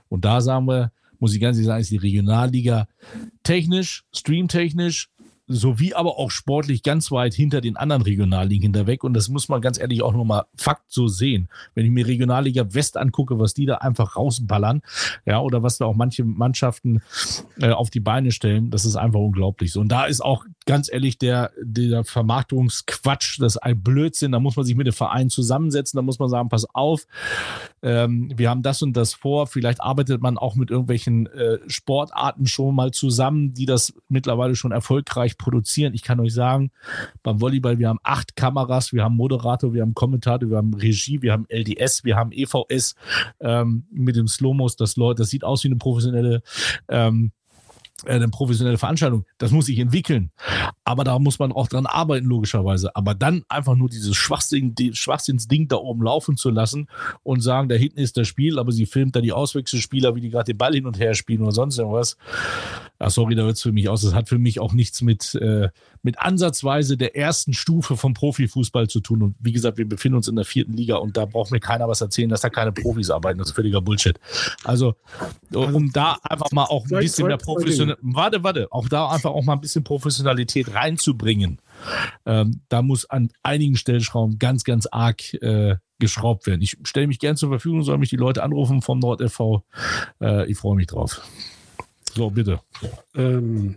Und 0.09 0.25
da 0.25 0.41
sagen 0.41 0.67
wir, 0.67 0.91
muss 1.21 1.35
ich 1.35 1.41
ganz 1.41 1.57
ehrlich 1.57 1.69
sagen, 1.69 1.81
ist 1.81 1.91
die 1.93 1.99
Regionalliga 1.99 2.89
technisch, 3.45 4.05
streamtechnisch, 4.13 5.09
sowie 5.47 5.95
aber 5.95 6.19
auch 6.19 6.31
sportlich 6.31 6.83
ganz 6.83 7.11
weit 7.11 7.35
hinter 7.35 7.61
den 7.61 7.77
anderen 7.77 8.03
Regionalligen 8.03 8.63
hinterweg. 8.63 9.05
Und 9.05 9.15
das 9.15 9.29
muss 9.29 9.49
man 9.49 9.61
ganz 9.61 9.79
ehrlich 9.79 10.03
auch 10.03 10.13
nochmal 10.13 10.45
Fakt 10.57 10.85
so 10.89 11.09
sehen. 11.09 11.49
Wenn 11.75 11.85
ich 11.85 11.91
mir 11.91 12.07
Regionalliga 12.07 12.75
West 12.75 12.97
angucke, 12.97 13.39
was 13.39 13.55
die 13.55 13.67
da 13.67 13.77
einfach 13.77 14.17
rausballern, 14.17 14.83
ja, 15.27 15.41
oder 15.41 15.63
was 15.63 15.79
da 15.79 15.87
auch 15.87 15.95
manche 15.95 16.25
Mannschaften 16.25 17.03
äh, 17.61 17.71
auf 17.71 17.91
die 17.91 18.01
Beine 18.01 18.31
stellen, 18.33 18.71
das 18.71 18.85
ist 18.85 18.97
einfach 18.97 19.21
unglaublich. 19.21 19.73
So, 19.73 19.81
und 19.81 19.89
da 19.89 20.05
ist 20.05 20.21
auch 20.21 20.45
ganz 20.67 20.93
ehrlich 20.93 21.19
der, 21.19 21.51
der 21.61 22.05
Vermarktungsquatsch, 22.05 23.41
das 23.41 23.57
ist 23.57 23.63
ein 23.63 23.83
Blödsinn. 23.83 24.33
Da 24.33 24.41
muss 24.41 24.57
man 24.57 24.65
sich 24.65 24.77
mit 24.77 24.87
dem 24.87 24.93
Verein 24.95 25.29
zusammensetzen, 25.29 25.99
da 25.99 26.03
muss 26.03 26.19
man 26.19 26.29
sagen, 26.29 26.49
pass 26.49 26.67
auf, 26.75 27.07
ähm, 27.83 28.33
wir 28.37 28.49
haben 28.49 28.63
das 28.63 28.83
und 28.83 28.97
das 28.97 29.15
vor. 29.15 29.47
Vielleicht 29.47 29.81
arbeitet 29.81 30.23
man 30.23 30.39
auch 30.39 30.55
mit 30.55 30.71
irgendwelchen 30.71 31.27
äh, 31.27 31.59
Sportarten 31.67 32.47
schon 32.47 32.75
mal 32.75 32.93
zusammen, 32.93 33.55
die 33.55 33.67
das 33.67 33.93
mittlerweile 34.09 34.55
schon 34.55 34.73
erfolgreich 34.73 35.32
produzieren. 35.39 35.95
Ich 35.95 36.03
kann 36.03 36.21
euch 36.21 36.35
sagen, 36.35 36.71
beim 37.23 37.41
Volleyball, 37.41 37.79
wir 37.79 37.89
haben 37.89 38.01
acht 38.03 38.37
Kameras, 38.37 38.93
wir 38.93 39.05
haben 39.05 39.17
Moderator, 39.17 39.75
wir 39.75 39.83
haben 39.83 39.95
Kommentator, 39.95 40.51
wir 40.51 40.57
haben 40.57 40.75
Regie, 40.75 41.23
wir 41.23 41.33
haben 41.33 41.47
LDS, 41.49 42.05
wir 42.05 42.17
haben 42.17 42.33
EVS 42.33 42.95
ähm, 43.41 43.87
mit 43.91 44.17
dem 44.17 44.29
Slowmos. 44.29 44.77
Das, 44.77 44.95
das 44.95 45.29
sieht 45.29 45.45
aus 45.45 45.65
wie 45.65 45.69
eine 45.69 45.77
professionelle 45.77 46.43
ähm, 46.89 47.33
äh, 48.05 48.15
eine 48.15 48.29
professionelle 48.29 48.79
Veranstaltung. 48.79 49.25
Das 49.39 49.51
muss 49.51 49.67
sich 49.67 49.79
entwickeln. 49.79 50.31
Aber 50.85 51.05
da 51.05 51.19
muss 51.19 51.39
man 51.39 51.53
auch 51.53 51.69
dran 51.69 51.87
arbeiten, 51.87 52.27
logischerweise. 52.27 52.95
Aber 52.97 53.15
dann 53.15 53.45
einfach 53.49 53.75
nur 53.75 53.89
dieses 53.89 54.17
Schwachsinn, 54.17 54.75
Schwachsinnsding 54.93 55.69
da 55.69 55.77
oben 55.77 56.03
laufen 56.03 56.37
zu 56.37 56.51
lassen 56.51 56.89
und 57.23 57.41
sagen, 57.41 57.69
da 57.69 57.75
hinten 57.75 57.99
ist 57.99 58.17
das 58.17 58.29
Spiel, 58.29 58.59
aber 58.59 58.73
sie 58.73 58.87
filmt 58.87 59.15
da 59.17 59.21
die 59.21 59.33
Auswechselspieler, 59.33 60.15
wie 60.15 60.21
die 60.21 60.31
gerade 60.31 60.53
den 60.53 60.59
Ball 60.59 60.75
hin 60.75 60.87
und 60.87 60.99
her 60.99 61.15
spielen 61.15 61.43
oder 61.43 61.53
sonst 61.53 61.79
irgendwas. 61.79 62.17
Ja, 63.03 63.11
sorry, 63.11 63.35
da 63.35 63.45
wird 63.45 63.57
es 63.57 63.63
für 63.63 63.73
mich 63.73 63.89
aus. 63.89 64.03
Das 64.03 64.15
hat 64.15 64.29
für 64.29 64.39
mich 64.39 64.61
auch 64.61 64.73
nichts 64.73 65.03
mit, 65.03 65.35
äh, 65.35 65.71
mit 66.05 66.21
ansatzweise 66.21 66.97
der 66.97 67.17
ersten 67.17 67.53
Stufe 67.53 67.97
vom 67.97 68.15
Profifußball 68.15 68.87
zu 68.87 69.01
tun. 69.01 69.23
Und 69.23 69.35
wie 69.41 69.51
gesagt, 69.51 69.77
wir 69.77 69.89
befinden 69.89 70.19
uns 70.19 70.29
in 70.29 70.37
der 70.37 70.45
vierten 70.45 70.73
Liga 70.73 70.99
und 70.99 71.17
da 71.17 71.25
braucht 71.25 71.51
mir 71.51 71.59
keiner 71.59 71.89
was 71.89 72.01
erzählen, 72.01 72.29
dass 72.29 72.43
da 72.43 72.49
keine 72.49 72.71
Profis 72.71 73.11
arbeiten. 73.11 73.41
Das 73.41 73.49
ist 73.49 73.55
völliger 73.57 73.81
Bullshit. 73.81 74.21
Also, 74.63 74.95
um 75.53 75.91
da 75.91 76.19
einfach 76.23 76.53
mal 76.53 76.67
auch 76.67 76.85
ein 76.85 77.01
bisschen 77.01 77.27
mehr 77.27 77.39
professionell, 77.39 77.97
warte, 78.03 78.45
warte, 78.45 78.69
auch 78.71 78.89
da 78.89 79.09
einfach 79.09 79.31
auch 79.31 79.43
mal 79.43 79.55
ein 79.55 79.61
bisschen 79.61 79.83
Professionalität 79.83 80.73
reinzubringen. 80.73 81.59
Ähm, 82.25 82.61
da 82.69 82.83
muss 82.83 83.11
an 83.11 83.31
einigen 83.43 83.75
Stellschrauben 83.75 84.39
ganz, 84.39 84.63
ganz 84.63 84.87
arg 84.87 85.35
äh, 85.43 85.75
geschraubt 85.99 86.47
werden. 86.47 86.63
Ich 86.63 86.79
stelle 86.85 87.09
mich 87.09 87.19
gern 87.19 87.37
zur 87.37 87.49
Verfügung, 87.49 87.83
soll 87.83 87.99
mich 87.99 88.11
die 88.11 88.17
Leute 88.17 88.45
anrufen 88.45 88.81
vom 88.81 89.01
NordFV. 89.01 89.65
Äh, 90.21 90.49
ich 90.49 90.57
freue 90.57 90.77
mich 90.77 90.87
drauf. 90.87 91.21
So, 92.15 92.31
bitte. 92.31 92.61
Ähm, 93.15 93.77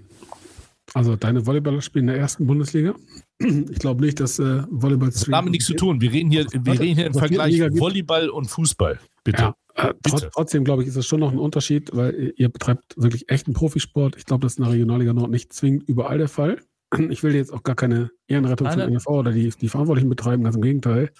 also 0.93 1.15
deine 1.15 1.45
Volleyballer 1.45 1.82
spielen 1.82 2.08
in 2.08 2.13
der 2.13 2.17
ersten 2.17 2.48
Bundesliga. 2.48 2.95
Ich 3.38 3.80
glaube 3.80 4.04
nicht, 4.04 4.19
dass 4.19 4.39
äh, 4.39 4.63
Volleyball. 4.69 5.10
Das 5.10 5.24
hat 5.24 5.34
damit 5.34 5.52
nichts 5.52 5.67
zu 5.67 5.74
tun. 5.74 6.00
Wir 6.00 6.12
reden 6.12 6.32
hier, 6.32 6.45
wir 6.52 6.80
reden 6.80 6.95
hier 6.95 7.08
im 7.08 7.13
Vergleich 7.13 7.60
Volleyball 7.60 8.30
und 8.30 8.45
Fußball. 8.45 9.00
Bitte. 9.26 9.41
Ja, 9.41 9.56
äh, 9.76 9.93
Bitte. 10.02 10.30
Trotzdem 10.34 10.63
glaube 10.63 10.84
ich, 10.84 10.88
ist 10.88 10.95
das 10.95 11.06
schon 11.06 11.19
noch 11.19 11.32
ein 11.32 11.38
Unterschied, 11.38 11.89
weil 11.93 12.34
ihr 12.38 12.48
betreibt 12.48 12.95
wirklich 12.95 13.30
echten 13.30 13.52
Profisport. 13.54 14.15
Ich 14.15 14.26
glaube, 14.26 14.43
das 14.43 14.54
ist 14.54 14.60
in 14.60 14.63
der 14.63 14.74
Regionalliga 14.74 15.13
Nord 15.13 15.32
nicht 15.32 15.52
zwingend 15.52 15.84
überall 15.89 16.17
der 16.17 16.30
Fall. 16.30 16.62
Ich 17.10 17.24
will 17.24 17.36
jetzt 17.36 17.52
auch 17.52 17.63
gar 17.63 17.76
keine 17.76 18.12
Ehrenrettung 18.28 18.71
von 18.71 18.93
NFV 18.93 19.08
oder 19.08 19.32
die, 19.34 19.50
die 19.50 19.67
Verantwortlichen 19.67 20.10
betreiben, 20.10 20.43
ganz 20.43 20.56
im 20.56 20.62
Gegenteil. 20.62 21.12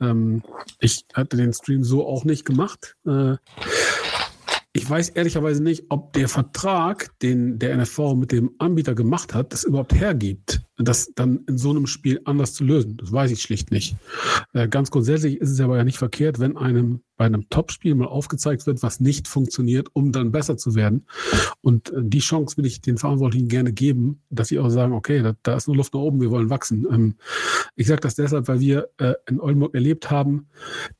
Ähm, 0.00 0.42
ich 0.78 1.04
hatte 1.14 1.36
den 1.36 1.52
Stream 1.52 1.82
so 1.82 2.06
auch 2.06 2.24
nicht 2.24 2.44
gemacht. 2.44 2.96
Äh, 3.06 3.36
ich 4.76 4.90
weiß 4.90 5.10
ehrlicherweise 5.10 5.62
nicht, 5.62 5.84
ob 5.88 6.12
der 6.14 6.28
Vertrag, 6.28 7.16
den 7.20 7.60
der 7.60 7.76
NFV 7.76 8.16
mit 8.16 8.32
dem 8.32 8.50
Anbieter 8.58 8.96
gemacht 8.96 9.32
hat, 9.32 9.52
das 9.52 9.62
überhaupt 9.62 9.94
hergibt. 9.94 10.62
Das 10.76 11.12
dann 11.14 11.44
in 11.46 11.56
so 11.56 11.70
einem 11.70 11.86
Spiel 11.86 12.20
anders 12.24 12.54
zu 12.54 12.64
lösen. 12.64 12.96
Das 12.96 13.12
weiß 13.12 13.30
ich 13.30 13.42
schlicht 13.42 13.70
nicht. 13.70 13.96
Äh, 14.52 14.68
ganz 14.68 14.90
grundsätzlich 14.90 15.40
ist 15.40 15.50
es 15.50 15.60
aber 15.60 15.76
ja 15.76 15.84
nicht 15.84 15.98
verkehrt, 15.98 16.40
wenn 16.40 16.56
einem 16.56 17.00
bei 17.16 17.26
einem 17.26 17.48
Topspiel 17.48 17.94
mal 17.94 18.08
aufgezeigt 18.08 18.66
wird, 18.66 18.82
was 18.82 18.98
nicht 18.98 19.28
funktioniert, 19.28 19.88
um 19.92 20.10
dann 20.10 20.32
besser 20.32 20.56
zu 20.56 20.74
werden. 20.74 21.06
Und 21.60 21.90
äh, 21.90 22.00
die 22.02 22.18
Chance 22.18 22.56
will 22.56 22.66
ich 22.66 22.80
den 22.80 22.98
Verantwortlichen 22.98 23.48
gerne 23.48 23.72
geben, 23.72 24.22
dass 24.30 24.48
sie 24.48 24.58
auch 24.58 24.68
sagen, 24.68 24.92
okay, 24.92 25.22
da, 25.22 25.34
da 25.44 25.54
ist 25.54 25.68
nur 25.68 25.76
Luft 25.76 25.94
nach 25.94 26.00
oben, 26.00 26.20
wir 26.20 26.30
wollen 26.30 26.50
wachsen. 26.50 26.86
Ähm, 26.90 27.14
ich 27.76 27.86
sage 27.86 28.00
das 28.00 28.16
deshalb, 28.16 28.48
weil 28.48 28.58
wir 28.58 28.88
äh, 28.98 29.14
in 29.28 29.40
Oldenburg 29.40 29.74
erlebt 29.74 30.10
haben, 30.10 30.48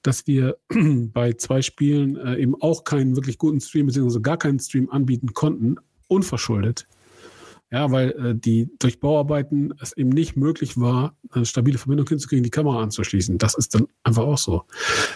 dass 0.03 0.27
wir 0.29 0.57
bei 0.69 1.33
zwei 1.33 1.63
Spielen 1.63 2.17
äh, 2.17 2.37
eben 2.37 2.55
auch 2.61 2.85
keinen 2.85 3.17
wirklich 3.17 3.39
guten 3.39 3.61
Stream 3.61 3.87
beziehungsweise 3.87 4.23
gar 4.23 4.37
keinen 4.37 4.61
Stream 4.61 4.91
anbieten 4.91 5.35
konnten, 5.35 5.77
unverschuldet. 6.07 6.87
Ja, 7.75 7.91
weil 7.91 8.11
äh, 8.13 8.35
die 8.37 8.71
durch 8.79 9.01
Bauarbeiten 9.01 9.75
es 9.81 9.97
eben 9.97 10.11
nicht 10.11 10.37
möglich 10.37 10.79
war, 10.79 11.17
eine 11.33 11.45
stabile 11.45 11.77
Verbindung 11.77 12.09
hinzukriegen, 12.09 12.45
die 12.45 12.51
Kamera 12.51 12.81
anzuschließen. 12.81 13.37
Das 13.37 13.57
ist 13.57 13.75
dann 13.75 13.89
einfach 14.05 14.23
auch 14.23 14.39
so. 14.39 14.63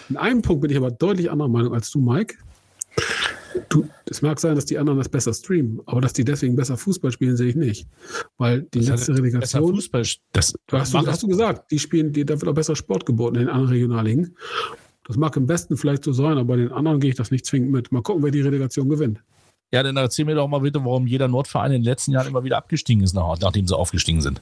In 0.09 0.17
einem 0.17 0.41
Punkt 0.41 0.63
bin 0.63 0.69
ich 0.69 0.75
aber 0.75 0.91
deutlich 0.91 1.31
anderer 1.31 1.47
Meinung 1.47 1.73
als 1.73 1.89
du, 1.89 2.01
Mike. 2.01 2.35
Du, 3.69 3.87
es 4.09 4.21
mag 4.21 4.41
sein, 4.41 4.55
dass 4.55 4.65
die 4.65 4.77
anderen 4.77 4.99
das 4.99 5.07
besser 5.07 5.33
streamen, 5.33 5.79
aber 5.85 6.01
dass 6.01 6.11
die 6.11 6.25
deswegen 6.25 6.57
besser 6.57 6.75
Fußball 6.75 7.13
spielen, 7.13 7.37
sehe 7.37 7.47
ich 7.47 7.55
nicht. 7.55 7.87
Weil 8.37 8.63
die 8.73 8.79
Das 8.79 8.89
letzte 8.89 9.13
Relegation, 9.13 9.75
Fußball, 9.75 10.03
das, 10.33 10.53
du 10.67 10.77
hast, 10.77 10.93
du, 10.93 11.07
hast 11.07 11.23
du 11.23 11.27
gesagt, 11.29 11.71
die 11.71 11.79
spielen, 11.79 12.11
die, 12.11 12.25
da 12.25 12.33
wird 12.41 12.49
auch 12.49 12.55
besser 12.55 12.75
Sport 12.75 13.05
geboten 13.05 13.35
in 13.35 13.41
den 13.43 13.49
anderen 13.49 13.69
Regionalligen. 13.69 14.35
Das 15.07 15.15
mag 15.15 15.33
im 15.37 15.45
Besten 15.45 15.77
vielleicht 15.77 16.03
so 16.03 16.11
sein, 16.11 16.33
aber 16.33 16.43
bei 16.43 16.57
den 16.57 16.73
anderen 16.73 16.99
gehe 16.99 17.11
ich 17.11 17.15
das 17.15 17.31
nicht 17.31 17.45
zwingend 17.45 17.71
mit. 17.71 17.93
Mal 17.93 18.01
gucken, 18.01 18.21
wer 18.21 18.31
die 18.31 18.41
Relegation 18.41 18.89
gewinnt. 18.89 19.23
Ja, 19.71 19.83
dann 19.83 19.97
erzähl 19.97 20.25
mir 20.25 20.35
doch 20.35 20.47
mal 20.47 20.61
bitte, 20.61 20.83
warum 20.83 21.05
jeder 21.05 21.27
Nordverein 21.27 21.71
in 21.71 21.81
den 21.81 21.85
letzten 21.85 22.11
Jahren 22.11 22.27
immer 22.27 22.43
wieder 22.43 22.57
abgestiegen 22.57 23.03
ist, 23.03 23.13
nach, 23.13 23.37
nachdem 23.39 23.67
sie 23.67 23.77
aufgestiegen 23.77 24.21
sind. 24.21 24.41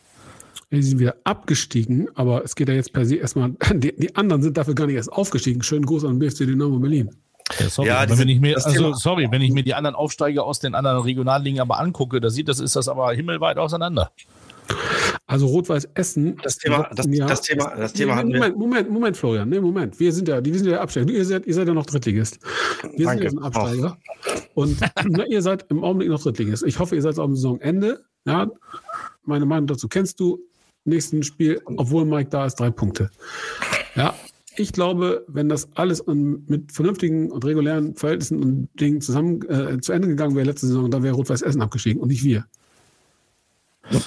Die 0.72 0.82
sind 0.82 1.00
wieder 1.00 1.16
abgestiegen, 1.24 2.10
aber 2.16 2.44
es 2.44 2.56
geht 2.56 2.68
ja 2.68 2.76
jetzt 2.76 2.94
per 2.94 3.06
se 3.06 3.16
erstmal, 3.16 3.52
die, 3.74 3.94
die 3.96 4.16
anderen 4.16 4.42
sind 4.42 4.58
dafür 4.58 4.76
gar 4.76 4.88
nicht 4.88 4.96
erst 4.96 5.12
aufgestiegen. 5.12 5.62
Schönen 5.64 5.86
Gruß 5.86 6.06
an 6.06 6.20
BFC 6.20 6.40
Dynamo 6.40 6.80
Berlin. 6.80 7.16
Ja, 7.60 7.70
sorry, 7.70 7.88
Ja, 7.88 8.06
wenn 8.18 8.28
ich 8.28 8.40
mir, 8.40 8.58
also, 8.58 8.94
sorry, 8.94 9.28
wenn 9.32 9.42
ich 9.42 9.52
mir 9.52 9.64
die 9.64 9.74
anderen 9.74 9.96
Aufsteiger 9.96 10.44
aus 10.44 10.60
den 10.60 10.76
anderen 10.76 11.02
Regionalligen 11.02 11.62
aber 11.62 11.80
angucke, 11.80 12.20
da 12.20 12.30
sieht 12.30 12.50
das, 12.50 12.60
ist 12.60 12.76
das 12.76 12.90
aber 12.90 13.14
himmelweit 13.14 13.58
auseinander. 13.58 14.12
Also 15.30 15.46
Rot-Weiß 15.48 15.90
Essen. 15.94 16.38
Das 16.42 16.58
Thema- 16.58 16.90
das- 16.96 17.06
das 17.06 17.42
Thema- 17.42 17.76
das 17.76 17.94
Thema 17.94 18.16
hatten 18.16 18.30
wir- 18.30 18.40
Moment, 18.40 18.58
Moment, 18.58 18.90
Moment, 18.90 19.18
Florian, 19.18 19.50
nee, 19.50 19.60
Moment. 19.60 20.00
Wir 20.00 20.12
sind 20.14 20.28
ja, 20.30 20.40
die, 20.40 20.54
wir 20.54 20.60
sind 20.60 20.70
ja 20.70 20.80
Absteiger. 20.80 21.12
Ihr 21.12 21.26
seid, 21.26 21.46
ihr 21.46 21.54
seid 21.54 21.68
ja 21.68 21.74
noch 21.74 21.86
Drittligist. 21.86 22.40
Wir 22.96 23.06
Danke. 23.08 23.30
sind 23.30 23.40
ja 23.40 23.46
ein 23.46 23.46
Absteiger. 23.46 23.98
Und 24.56 24.78
na, 25.10 25.26
ihr 25.26 25.42
seid 25.42 25.66
im 25.70 25.84
Augenblick 25.84 26.10
noch 26.10 26.22
Drittligist. 26.24 26.64
Ich 26.66 26.80
hoffe, 26.80 26.96
ihr 26.96 27.02
seid 27.02 27.20
am 27.20 27.36
Saisonende. 27.36 28.04
Ja, 28.26 28.50
meine 29.26 29.46
Meinung 29.46 29.68
dazu 29.68 29.88
kennst 29.88 30.20
du. 30.20 30.40
Nächsten 30.86 31.22
Spiel, 31.24 31.62
obwohl 31.66 32.06
Mike 32.06 32.30
da 32.30 32.46
ist, 32.46 32.56
drei 32.56 32.70
Punkte. 32.70 33.10
Ja, 33.96 34.16
ich 34.56 34.72
glaube, 34.72 35.26
wenn 35.28 35.50
das 35.50 35.68
alles 35.76 36.02
mit 36.08 36.72
vernünftigen 36.72 37.30
und 37.32 37.44
regulären 37.44 37.96
Verhältnissen 37.96 38.42
und 38.42 38.70
Dingen 38.80 39.02
zusammen 39.02 39.42
äh, 39.50 39.82
zu 39.82 39.92
Ende 39.92 40.08
gegangen 40.08 40.36
wäre 40.38 40.46
letzte 40.46 40.68
Saison, 40.68 40.90
dann 40.90 41.04
wäre 41.04 41.16
Rot-Weiß 41.16 41.42
Essen 41.42 41.62
abgestiegen 41.62 42.02
und 42.02 42.08
nicht 42.08 42.24
wir. 42.24 42.46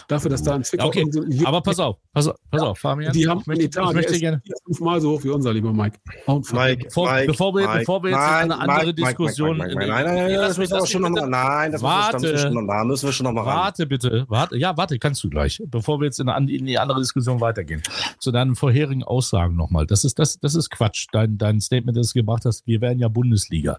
Dafür, 0.08 0.30
dass 0.30 0.42
da 0.42 0.54
ein 0.54 0.64
Zwickau 0.64 0.86
okay, 0.88 1.06
so- 1.10 1.22
aber 1.46 1.60
pass 1.60 1.78
auf, 1.78 1.96
pass 2.12 2.26
auf, 2.28 2.36
pass 2.50 2.60
auf, 2.62 2.78
Fabian. 2.78 3.12
die 3.12 3.26
haben 3.28 3.40
ich 3.40 3.46
möchte, 3.46 3.62
in 3.62 3.68
Italien 3.68 3.90
ich 3.90 3.94
möchte 3.96 4.18
gerne, 4.20 4.42
fünfmal 4.66 5.00
so 5.00 5.12
hoch 5.12 5.24
wie 5.24 5.30
unser, 5.30 5.52
lieber 5.54 5.72
Mike. 5.72 5.98
Und 6.26 6.52
Mike, 6.52 6.84
Bevor- 6.86 7.10
Mike, 7.12 7.26
bevor 7.26 7.54
wir- 7.54 7.66
Mike, 7.66 7.78
bevor 7.80 8.02
wir 8.02 8.10
jetzt 8.10 8.18
in 8.18 8.22
nein, 8.24 8.52
eine 8.52 8.60
andere 8.60 8.86
Mike, 8.86 8.86
Mike, 8.86 9.16
Diskussion- 9.16 9.56
Mike, 9.58 9.74
Mike, 9.74 9.88
Nein, 9.90 10.04
nein, 10.04 10.14
nein, 10.14 10.30
lass 10.34 10.48
das 10.48 10.58
müssen 10.58 10.72
wir 10.78 10.86
schon 10.86 11.02
mich 11.02 11.10
noch 11.10 11.14
bitte- 11.16 11.26
mal, 11.30 11.44
nein, 11.60 11.72
das 11.72 11.82
Warte. 11.82 12.38
schon 12.38 12.54
noch, 12.54 12.66
da 12.66 12.84
müssen 12.84 13.06
wir 13.06 13.12
schon 13.12 13.24
noch 13.24 13.32
mal 13.32 13.42
ran. 13.42 13.56
Warte 13.56 13.86
bitte, 13.86 14.24
warte, 14.28 14.56
ja, 14.58 14.76
warte, 14.76 14.98
kannst 14.98 15.24
du 15.24 15.30
gleich, 15.30 15.62
bevor 15.66 15.98
wir 16.00 16.04
jetzt 16.06 16.20
in, 16.20 16.28
eine, 16.28 16.50
in 16.52 16.66
die 16.66 16.78
andere 16.78 17.00
Diskussion 17.00 17.40
weitergehen. 17.40 17.82
Zu 18.18 18.30
deinen 18.32 18.54
vorherigen 18.56 19.02
Aussagen 19.02 19.56
nochmal. 19.56 19.86
Das 19.86 20.04
ist, 20.04 20.18
das, 20.18 20.38
das 20.38 20.54
ist 20.54 20.70
Quatsch. 20.70 21.06
Dein, 21.12 21.38
dein 21.38 21.60
Statement, 21.60 21.96
das 21.96 22.12
du 22.12 22.20
gebracht 22.20 22.44
hast, 22.44 22.66
wir 22.66 22.80
wären 22.80 22.98
ja 22.98 23.08
Bundesliga. 23.08 23.78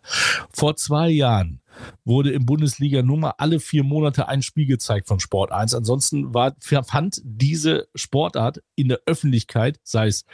Vor 0.51 0.75
zwei 0.75 1.09
Jahren 1.09 1.60
wurde 2.05 2.31
im 2.31 2.45
Bundesliga 2.45 3.01
nur 3.01 3.17
mal 3.17 3.33
alle 3.37 3.59
vier 3.59 3.83
Monate 3.83 4.27
ein 4.27 4.41
Spiel 4.41 4.65
gezeigt 4.65 5.07
von 5.07 5.19
Sport 5.19 5.51
1. 5.51 5.73
Ansonsten 5.73 6.33
war, 6.33 6.55
fand 6.59 7.21
diese 7.23 7.87
Sportart 7.95 8.61
in 8.75 8.89
der 8.89 9.01
Öffentlichkeit, 9.05 9.79
sei 9.83 10.07
es 10.07 10.25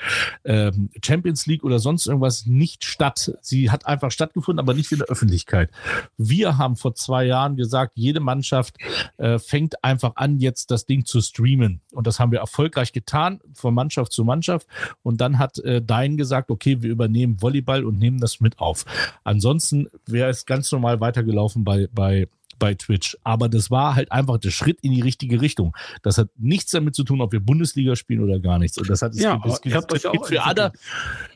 ähm, 0.45 0.89
Champions 1.03 1.45
League 1.45 1.63
oder 1.63 1.79
sonst 1.79 2.07
irgendwas, 2.07 2.45
nicht 2.45 2.85
statt. 2.85 3.33
Sie 3.41 3.71
hat 3.71 3.85
einfach 3.85 4.11
stattgefunden, 4.11 4.59
aber 4.59 4.73
nicht 4.73 4.91
in 4.91 4.99
der 4.99 5.07
Öffentlichkeit. 5.07 5.71
Wir 6.17 6.57
haben 6.57 6.75
vor 6.75 6.95
zwei 6.95 7.25
Jahren 7.25 7.55
gesagt, 7.55 7.93
jede 7.95 8.19
Mannschaft 8.19 8.77
äh, 9.17 9.39
fängt 9.39 9.83
einfach 9.83 10.13
an, 10.15 10.39
jetzt 10.39 10.71
das 10.71 10.85
Ding 10.85 11.05
zu 11.05 11.21
streamen. 11.21 11.81
Und 11.91 12.07
das 12.07 12.19
haben 12.19 12.31
wir 12.31 12.39
erfolgreich 12.39 12.93
getan, 12.93 13.39
von 13.53 13.73
Mannschaft 13.73 14.11
zu 14.11 14.23
Mannschaft. 14.23 14.67
Und 15.03 15.21
dann 15.21 15.39
hat 15.39 15.59
äh, 15.59 15.81
Dein 15.81 16.17
gesagt, 16.17 16.51
okay, 16.51 16.81
wir 16.81 16.89
übernehmen 16.89 17.41
Volleyball 17.41 17.85
und 17.85 17.99
nehmen 17.99 18.19
das 18.19 18.39
mit 18.39 18.59
auf. 18.59 18.85
Ansonsten 19.23 19.87
wäre 20.05 20.29
es 20.29 20.45
ganz 20.45 20.71
normal 20.71 20.99
weitergelaufen 21.27 21.63
bei, 21.63 21.87
bei, 21.91 22.27
bei 22.59 22.73
Twitch. 22.73 23.17
Aber 23.23 23.49
das 23.49 23.69
war 23.69 23.95
halt 23.95 24.11
einfach 24.11 24.37
der 24.37 24.51
Schritt 24.51 24.79
in 24.81 24.91
die 24.91 25.01
richtige 25.01 25.41
Richtung. 25.41 25.75
Das 26.01 26.17
hat 26.17 26.29
nichts 26.37 26.71
damit 26.71 26.95
zu 26.95 27.03
tun, 27.03 27.21
ob 27.21 27.31
wir 27.31 27.39
Bundesliga 27.39 27.95
spielen 27.95 28.23
oder 28.23 28.39
gar 28.39 28.59
nichts. 28.59 28.77
Und 28.77 28.89
das 28.89 29.01
hat 29.01 29.15
Ja, 29.15 29.39
das, 29.43 29.61
das 29.61 30.03
gilt 30.03 30.25
für 30.25 30.43
alle, 30.43 30.71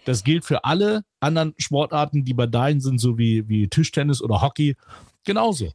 das 0.05 0.23
gilt 0.23 0.45
für 0.45 0.63
alle 0.63 1.03
anderen 1.19 1.53
Sportarten, 1.57 2.23
die 2.23 2.33
bei 2.33 2.47
Dein 2.47 2.79
sind, 2.79 2.99
so 2.99 3.17
wie, 3.17 3.47
wie 3.47 3.67
Tischtennis 3.67 4.21
oder 4.21 4.41
Hockey. 4.41 4.75
Genauso. 5.23 5.71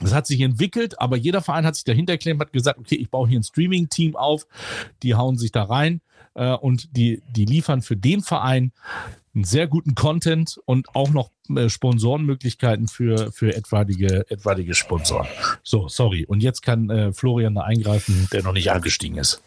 Das 0.00 0.12
hat 0.12 0.26
sich 0.26 0.40
entwickelt, 0.42 1.00
aber 1.00 1.16
jeder 1.16 1.40
Verein 1.40 1.64
hat 1.64 1.76
sich 1.76 1.84
dahinter 1.84 2.14
geklemmt, 2.14 2.42
hat 2.42 2.52
gesagt, 2.52 2.78
okay, 2.78 2.96
ich 2.96 3.10
baue 3.10 3.26
hier 3.26 3.40
ein 3.40 3.42
Streaming-Team 3.42 4.14
auf, 4.14 4.46
die 5.02 5.14
hauen 5.14 5.38
sich 5.38 5.50
da 5.50 5.62
rein 5.62 6.02
äh, 6.34 6.52
und 6.52 6.94
die, 6.94 7.22
die 7.30 7.46
liefern 7.46 7.80
für 7.80 7.96
den 7.96 8.20
Verein 8.20 8.72
einen 9.36 9.44
sehr 9.44 9.68
guten 9.68 9.94
Content 9.94 10.58
und 10.64 10.94
auch 10.94 11.10
noch 11.10 11.30
äh, 11.54 11.68
Sponsorenmöglichkeiten 11.68 12.88
für, 12.88 13.30
für 13.30 13.54
etwaige, 13.54 14.28
etwaige 14.30 14.74
Sponsoren. 14.74 15.28
So, 15.62 15.88
sorry. 15.88 16.24
Und 16.26 16.42
jetzt 16.42 16.62
kann 16.62 16.90
äh, 16.90 17.12
Florian 17.12 17.54
da 17.54 17.60
eingreifen, 17.60 18.28
der 18.32 18.42
noch 18.42 18.54
nicht 18.54 18.72
angestiegen 18.72 19.18
ist. 19.18 19.42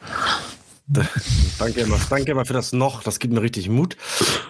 Danke 1.60 1.82
immer, 1.82 1.99
danke 2.10 2.32
immer 2.32 2.45
für 2.45 2.54
das 2.54 2.73
noch. 2.73 3.04
Das 3.04 3.19
gibt 3.19 3.32
mir 3.32 3.43
richtig 3.43 3.69
Mut. 3.69 3.95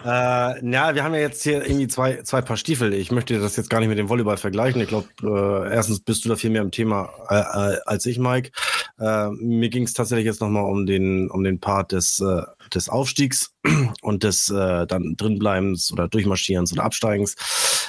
Äh, 0.06 0.08
ja, 0.08 0.94
wir 0.94 1.04
haben 1.04 1.12
ja 1.12 1.20
jetzt 1.20 1.42
hier 1.42 1.62
irgendwie 1.62 1.86
zwei, 1.86 2.22
zwei 2.22 2.40
Paar 2.40 2.56
Stiefel. 2.56 2.94
Ich 2.94 3.12
möchte 3.12 3.38
das 3.38 3.56
jetzt 3.56 3.68
gar 3.68 3.80
nicht 3.80 3.90
mit 3.90 3.98
dem 3.98 4.08
Volleyball 4.08 4.38
vergleichen. 4.38 4.80
Ich 4.80 4.88
glaube, 4.88 5.08
äh, 5.22 5.74
erstens 5.74 6.00
bist 6.00 6.24
du 6.24 6.30
da 6.30 6.36
viel 6.36 6.48
mehr 6.48 6.62
im 6.62 6.70
Thema 6.70 7.10
äh, 7.28 7.74
äh, 7.74 7.80
als 7.84 8.06
ich, 8.06 8.18
Mike. 8.18 8.52
Äh, 8.98 9.28
mir 9.32 9.68
ging 9.68 9.82
es 9.82 9.92
tatsächlich 9.92 10.24
jetzt 10.24 10.40
nochmal 10.40 10.64
um 10.64 10.86
den, 10.86 11.30
um 11.30 11.44
den 11.44 11.60
Part 11.60 11.92
des, 11.92 12.20
äh, 12.20 12.42
des 12.74 12.88
Aufstiegs 12.88 13.54
und 14.02 14.22
des 14.22 14.48
äh, 14.50 14.86
dann 14.86 15.16
drinbleibens 15.16 15.92
oder 15.92 16.08
Durchmarschierens 16.08 16.72
oder 16.72 16.84
Absteigens. 16.84 17.36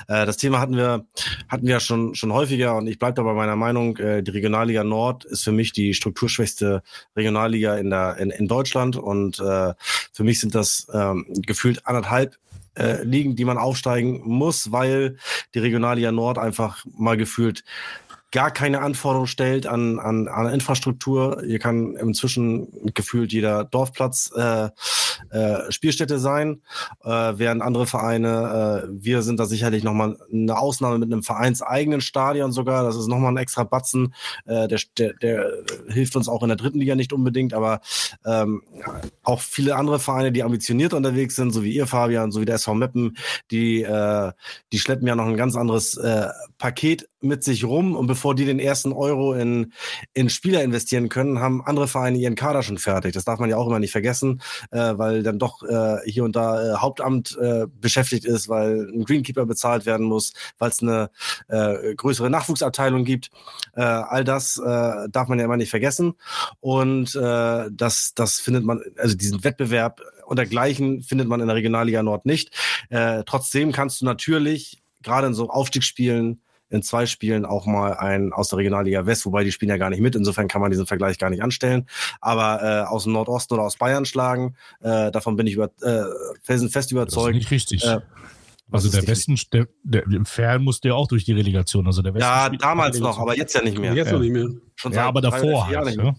Äh, 0.07 0.25
das 0.25 0.37
Thema 0.37 0.59
hatten 0.59 0.75
wir, 0.75 1.05
hatten 1.47 1.67
wir 1.67 1.79
schon, 1.79 2.15
schon 2.15 2.33
häufiger 2.33 2.75
und 2.75 2.87
ich 2.87 2.99
bleibe 2.99 3.15
da 3.15 3.23
bei 3.23 3.33
meiner 3.33 3.55
Meinung, 3.55 3.97
äh, 3.97 4.21
die 4.23 4.31
Regionalliga 4.31 4.83
Nord 4.83 5.25
ist 5.25 5.43
für 5.43 5.51
mich 5.51 5.71
die 5.71 5.93
strukturschwächste 5.93 6.83
Regionalliga 7.15 7.77
in, 7.77 7.89
der, 7.89 8.17
in, 8.17 8.29
in 8.29 8.47
Deutschland 8.47 8.95
und 8.95 9.39
äh, 9.39 9.73
für 10.13 10.23
mich 10.23 10.39
sind 10.39 10.55
das 10.55 10.87
ähm, 10.93 11.25
gefühlt 11.29 11.85
anderthalb 11.87 12.37
äh, 12.77 13.03
Ligen, 13.03 13.35
die 13.35 13.45
man 13.45 13.57
aufsteigen 13.57 14.21
muss, 14.23 14.71
weil 14.71 15.17
die 15.53 15.59
Regionalliga 15.59 16.11
Nord 16.11 16.37
einfach 16.37 16.85
mal 16.85 17.17
gefühlt 17.17 17.63
gar 18.31 18.51
keine 18.51 18.81
Anforderung 18.81 19.27
stellt 19.27 19.67
an, 19.67 19.99
an, 19.99 20.27
an 20.27 20.47
Infrastruktur. 20.53 21.43
Hier 21.45 21.59
kann 21.59 21.95
inzwischen 21.95 22.93
gefühlt 22.93 23.33
jeder 23.33 23.65
Dorfplatz 23.65 24.31
äh, 24.35 24.69
äh, 25.29 25.71
Spielstätte 25.71 26.19
sein, 26.19 26.61
äh, 27.03 27.09
während 27.09 27.61
andere 27.61 27.85
Vereine, 27.85 28.83
äh, 28.85 28.89
wir 28.91 29.21
sind 29.21 29.39
da 29.39 29.45
sicherlich 29.45 29.83
nochmal 29.83 30.17
eine 30.31 30.57
Ausnahme 30.57 30.99
mit 30.99 31.11
einem 31.11 31.23
vereinseigenen 31.23 32.01
Stadion 32.01 32.51
sogar. 32.51 32.83
Das 32.83 32.95
ist 32.95 33.07
nochmal 33.07 33.31
ein 33.31 33.37
extra 33.37 33.63
Batzen. 33.63 34.13
Äh, 34.45 34.67
der, 34.67 34.79
der, 34.97 35.13
der 35.13 35.51
hilft 35.87 36.15
uns 36.15 36.27
auch 36.27 36.43
in 36.43 36.49
der 36.49 36.57
dritten 36.57 36.79
Liga 36.79 36.95
nicht 36.95 37.13
unbedingt, 37.13 37.53
aber 37.53 37.81
ähm, 38.25 38.61
auch 39.23 39.41
viele 39.41 39.75
andere 39.75 39.99
Vereine, 39.99 40.31
die 40.31 40.43
ambitioniert 40.43 40.93
unterwegs 40.93 41.35
sind, 41.35 41.51
so 41.51 41.63
wie 41.63 41.73
ihr, 41.73 41.87
Fabian, 41.87 42.31
so 42.31 42.41
wie 42.41 42.45
der 42.45 42.55
SV 42.55 42.75
Meppen, 42.75 43.17
die, 43.51 43.83
äh, 43.83 44.31
die 44.71 44.79
schleppen 44.79 45.07
ja 45.07 45.15
noch 45.15 45.25
ein 45.25 45.37
ganz 45.37 45.55
anderes 45.55 45.97
äh, 45.97 46.27
Paket 46.57 47.07
mit 47.21 47.43
sich 47.43 47.63
rum 47.63 47.95
und 47.95 48.07
bevor 48.07 48.35
die 48.35 48.45
den 48.45 48.59
ersten 48.59 48.91
Euro 48.91 49.33
in, 49.33 49.73
in 50.13 50.29
Spieler 50.29 50.63
investieren 50.63 51.09
können, 51.09 51.39
haben 51.39 51.63
andere 51.63 51.87
Vereine 51.87 52.17
ihren 52.17 52.35
Kader 52.35 52.63
schon 52.63 52.77
fertig. 52.77 53.13
Das 53.13 53.25
darf 53.25 53.39
man 53.39 53.49
ja 53.49 53.57
auch 53.57 53.67
immer 53.67 53.79
nicht 53.79 53.91
vergessen, 53.91 54.41
äh, 54.71 54.93
weil 55.01 55.23
dann 55.23 55.39
doch 55.39 55.63
äh, 55.63 55.97
hier 56.05 56.23
und 56.23 56.35
da 56.35 56.75
äh, 56.75 56.77
Hauptamt 56.77 57.35
äh, 57.41 57.65
beschäftigt 57.67 58.23
ist, 58.23 58.47
weil 58.49 58.87
ein 58.93 59.03
Greenkeeper 59.03 59.47
bezahlt 59.47 59.87
werden 59.87 60.05
muss, 60.05 60.33
weil 60.59 60.69
es 60.69 60.81
eine 60.81 61.09
äh, 61.47 61.95
größere 61.95 62.29
Nachwuchsabteilung 62.29 63.03
gibt. 63.03 63.31
Äh, 63.73 63.81
all 63.81 64.23
das 64.23 64.57
äh, 64.57 65.09
darf 65.09 65.27
man 65.27 65.39
ja 65.39 65.45
immer 65.45 65.57
nicht 65.57 65.71
vergessen. 65.71 66.13
Und 66.59 67.15
äh, 67.15 67.69
das, 67.71 68.13
das 68.13 68.39
findet 68.39 68.63
man, 68.63 68.79
also 68.97 69.15
diesen 69.15 69.43
Wettbewerb 69.43 70.01
und 70.27 70.37
dergleichen 70.37 71.01
findet 71.01 71.27
man 71.27 71.41
in 71.41 71.47
der 71.47 71.55
Regionalliga 71.55 72.03
Nord 72.03 72.27
nicht. 72.27 72.55
Äh, 72.89 73.23
trotzdem 73.25 73.71
kannst 73.71 74.01
du 74.01 74.05
natürlich 74.05 74.83
gerade 75.01 75.27
in 75.27 75.33
so 75.33 75.49
Aufstiegsspielen 75.49 76.41
in 76.71 76.81
zwei 76.83 77.05
Spielen 77.05 77.45
auch 77.45 77.65
mal 77.65 77.93
einen 77.93 78.33
aus 78.33 78.49
der 78.49 78.57
Regionalliga 78.59 79.05
West, 79.05 79.25
wobei 79.25 79.43
die 79.43 79.51
spielen 79.51 79.69
ja 79.69 79.77
gar 79.77 79.89
nicht 79.89 80.01
mit. 80.01 80.15
Insofern 80.15 80.47
kann 80.47 80.61
man 80.61 80.71
diesen 80.71 80.87
Vergleich 80.87 81.17
gar 81.19 81.29
nicht 81.29 81.43
anstellen. 81.43 81.87
Aber 82.21 82.63
äh, 82.63 82.87
aus 82.89 83.03
dem 83.03 83.13
Nordosten 83.13 83.53
oder 83.53 83.63
aus 83.63 83.75
Bayern 83.77 84.05
schlagen, 84.05 84.55
äh, 84.79 85.11
davon 85.11 85.35
bin 85.35 85.45
ich 85.47 85.53
über, 85.55 85.65
äh, 85.81 86.03
fest 86.41 86.63
Das 86.73 86.85
ist 86.85 86.91
überzeugt. 86.91 87.35
nicht 87.35 87.51
richtig. 87.51 87.83
Äh, 87.83 87.99
also 88.71 88.89
der 88.89 89.05
Westen, 89.05 89.37
der, 89.51 89.67
der, 89.83 90.03
im 90.03 90.25
Fern 90.25 90.63
musste 90.63 90.87
ja 90.87 90.93
auch 90.93 91.07
durch 91.07 91.25
die 91.25 91.33
Relegation. 91.33 91.85
Also 91.87 92.01
der 92.01 92.13
Westen 92.13 92.23
Ja, 92.25 92.49
damals 92.49 92.99
noch, 92.99 93.19
aber 93.19 93.35
jetzt 93.35 93.53
ja 93.53 93.61
nicht 93.61 93.77
mehr. 93.77 93.93
Jetzt 93.93 94.07
Ja. 94.07 94.13
noch 94.13 94.21
nicht 94.21 94.31
mehr. 94.31 94.47
Schon 94.75 94.93
Ja, 94.93 95.07
aber 95.07 95.19
davor 95.21 95.67
halt. 95.67 95.85
nicht 95.85 95.97
mehr. 95.97 96.05
Ne? 96.05 96.15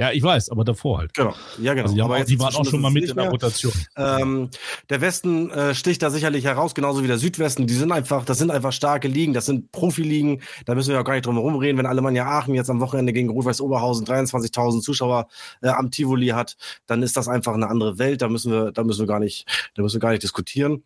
Ja, 0.00 0.12
ich 0.12 0.22
weiß, 0.22 0.48
aber 0.48 0.64
davor 0.64 0.96
halt. 0.96 1.12
Genau, 1.12 1.34
ja 1.60 1.74
genau. 1.74 1.84
Also 1.84 1.94
die, 1.94 2.02
haben 2.02 2.24
die 2.24 2.40
waren 2.40 2.54
auch 2.54 2.64
schon 2.64 2.80
mal 2.80 2.90
mit 2.90 3.10
in 3.10 3.16
der. 3.16 3.28
Rotation. 3.28 3.72
Ähm, 3.98 4.48
der 4.88 5.02
Westen 5.02 5.50
äh, 5.50 5.74
sticht 5.74 6.00
da 6.00 6.08
sicherlich 6.08 6.44
heraus, 6.44 6.74
genauso 6.74 7.02
wie 7.02 7.06
der 7.06 7.18
Südwesten. 7.18 7.66
Die 7.66 7.74
sind 7.74 7.92
einfach, 7.92 8.24
das 8.24 8.38
sind 8.38 8.50
einfach 8.50 8.72
starke 8.72 9.08
Ligen, 9.08 9.34
das 9.34 9.44
sind 9.44 9.72
Profiligen. 9.72 10.40
Da 10.64 10.74
müssen 10.74 10.90
wir 10.90 10.98
auch 10.98 11.04
gar 11.04 11.12
nicht 11.12 11.26
drum 11.26 11.34
herum 11.34 11.56
reden. 11.56 11.76
Wenn 11.76 11.84
Alemannia 11.84 12.24
Aachen 12.24 12.54
jetzt 12.54 12.70
am 12.70 12.80
Wochenende 12.80 13.12
gegen 13.12 13.28
Rot-Weiß 13.28 13.60
Oberhausen 13.60 14.06
23.000 14.06 14.80
Zuschauer 14.80 15.28
äh, 15.60 15.68
am 15.68 15.90
Tivoli 15.90 16.28
hat, 16.28 16.56
dann 16.86 17.02
ist 17.02 17.18
das 17.18 17.28
einfach 17.28 17.52
eine 17.52 17.68
andere 17.68 17.98
Welt. 17.98 18.22
Da 18.22 18.30
müssen 18.30 18.50
wir, 18.50 18.72
da 18.72 18.84
müssen 18.84 19.00
wir 19.00 19.06
gar 19.06 19.20
nicht, 19.20 19.44
da 19.74 19.82
müssen 19.82 19.96
wir 19.96 20.00
gar 20.00 20.12
nicht 20.12 20.22
diskutieren. 20.22 20.82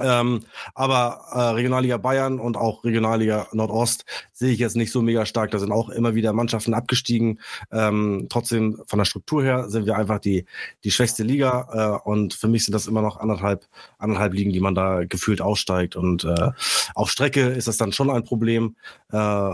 Ähm, 0.00 0.40
aber 0.74 1.20
äh, 1.32 1.38
Regionalliga 1.54 1.98
Bayern 1.98 2.40
und 2.40 2.56
auch 2.56 2.82
Regionalliga 2.84 3.46
Nordost 3.52 4.04
sehe 4.32 4.52
ich 4.52 4.58
jetzt 4.58 4.76
nicht 4.76 4.90
so 4.90 5.02
mega 5.02 5.24
stark. 5.24 5.52
Da 5.52 5.58
sind 5.58 5.70
auch 5.70 5.88
immer 5.88 6.14
wieder 6.14 6.32
Mannschaften 6.32 6.74
abgestiegen. 6.74 7.40
Ähm, 7.70 8.26
trotzdem 8.28 8.82
von 8.86 8.98
der 8.98 9.04
Struktur 9.04 9.44
her 9.44 9.70
sind 9.70 9.86
wir 9.86 9.96
einfach 9.96 10.18
die, 10.18 10.46
die 10.82 10.90
schwächste 10.90 11.22
Liga. 11.22 12.00
Äh, 12.04 12.08
und 12.08 12.34
für 12.34 12.48
mich 12.48 12.64
sind 12.64 12.72
das 12.72 12.86
immer 12.86 13.02
noch 13.02 13.18
anderthalb, 13.18 13.66
anderthalb 13.98 14.34
Ligen, 14.34 14.52
die 14.52 14.60
man 14.60 14.74
da 14.74 15.04
gefühlt 15.04 15.40
aussteigt. 15.40 15.94
Und 15.94 16.24
äh, 16.24 16.50
auf 16.94 17.10
Strecke 17.10 17.42
ist 17.42 17.68
das 17.68 17.76
dann 17.76 17.92
schon 17.92 18.10
ein 18.10 18.24
Problem. 18.24 18.74
Äh, 19.12 19.50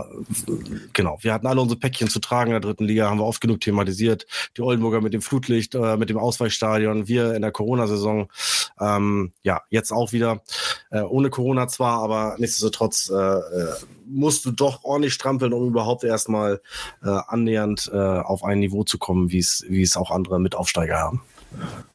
genau, 0.93 1.19
wir 1.21 1.33
hatten 1.33 1.45
alle 1.45 1.61
unsere 1.61 1.79
Päckchen 1.79 2.09
zu 2.09 2.19
tragen 2.19 2.49
in 2.49 2.53
der 2.53 2.61
dritten 2.61 2.85
Liga, 2.85 3.09
haben 3.09 3.19
wir 3.19 3.25
oft 3.25 3.41
genug 3.41 3.61
thematisiert. 3.61 4.25
Die 4.57 4.61
Oldenburger 4.61 5.01
mit 5.01 5.13
dem 5.13 5.21
Flutlicht, 5.21 5.75
äh, 5.75 5.97
mit 5.97 6.09
dem 6.09 6.17
Ausweichstadion, 6.17 7.07
wir 7.07 7.35
in 7.35 7.43
der 7.43 7.51
Corona-Saison. 7.51 8.27
Ähm, 8.79 9.33
ja, 9.43 9.61
jetzt 9.69 9.91
auch 9.91 10.13
wieder 10.13 10.30
äh, 10.91 11.01
ohne 11.01 11.29
Corona 11.29 11.67
zwar, 11.67 12.01
aber 12.01 12.35
nichtsdestotrotz 12.37 13.09
äh, 13.09 13.15
äh, 13.15 13.73
musst 14.05 14.45
du 14.45 14.51
doch 14.51 14.83
ordentlich 14.83 15.13
strampeln, 15.13 15.53
um 15.53 15.67
überhaupt 15.67 16.03
erstmal 16.03 16.61
äh, 17.03 17.09
annähernd 17.27 17.89
äh, 17.93 17.97
auf 17.97 18.43
ein 18.43 18.59
Niveau 18.59 18.83
zu 18.83 18.97
kommen, 18.97 19.31
wie 19.31 19.39
es 19.39 19.97
auch 19.97 20.11
andere 20.11 20.39
Mitaufsteiger 20.39 20.97
haben. 20.97 21.21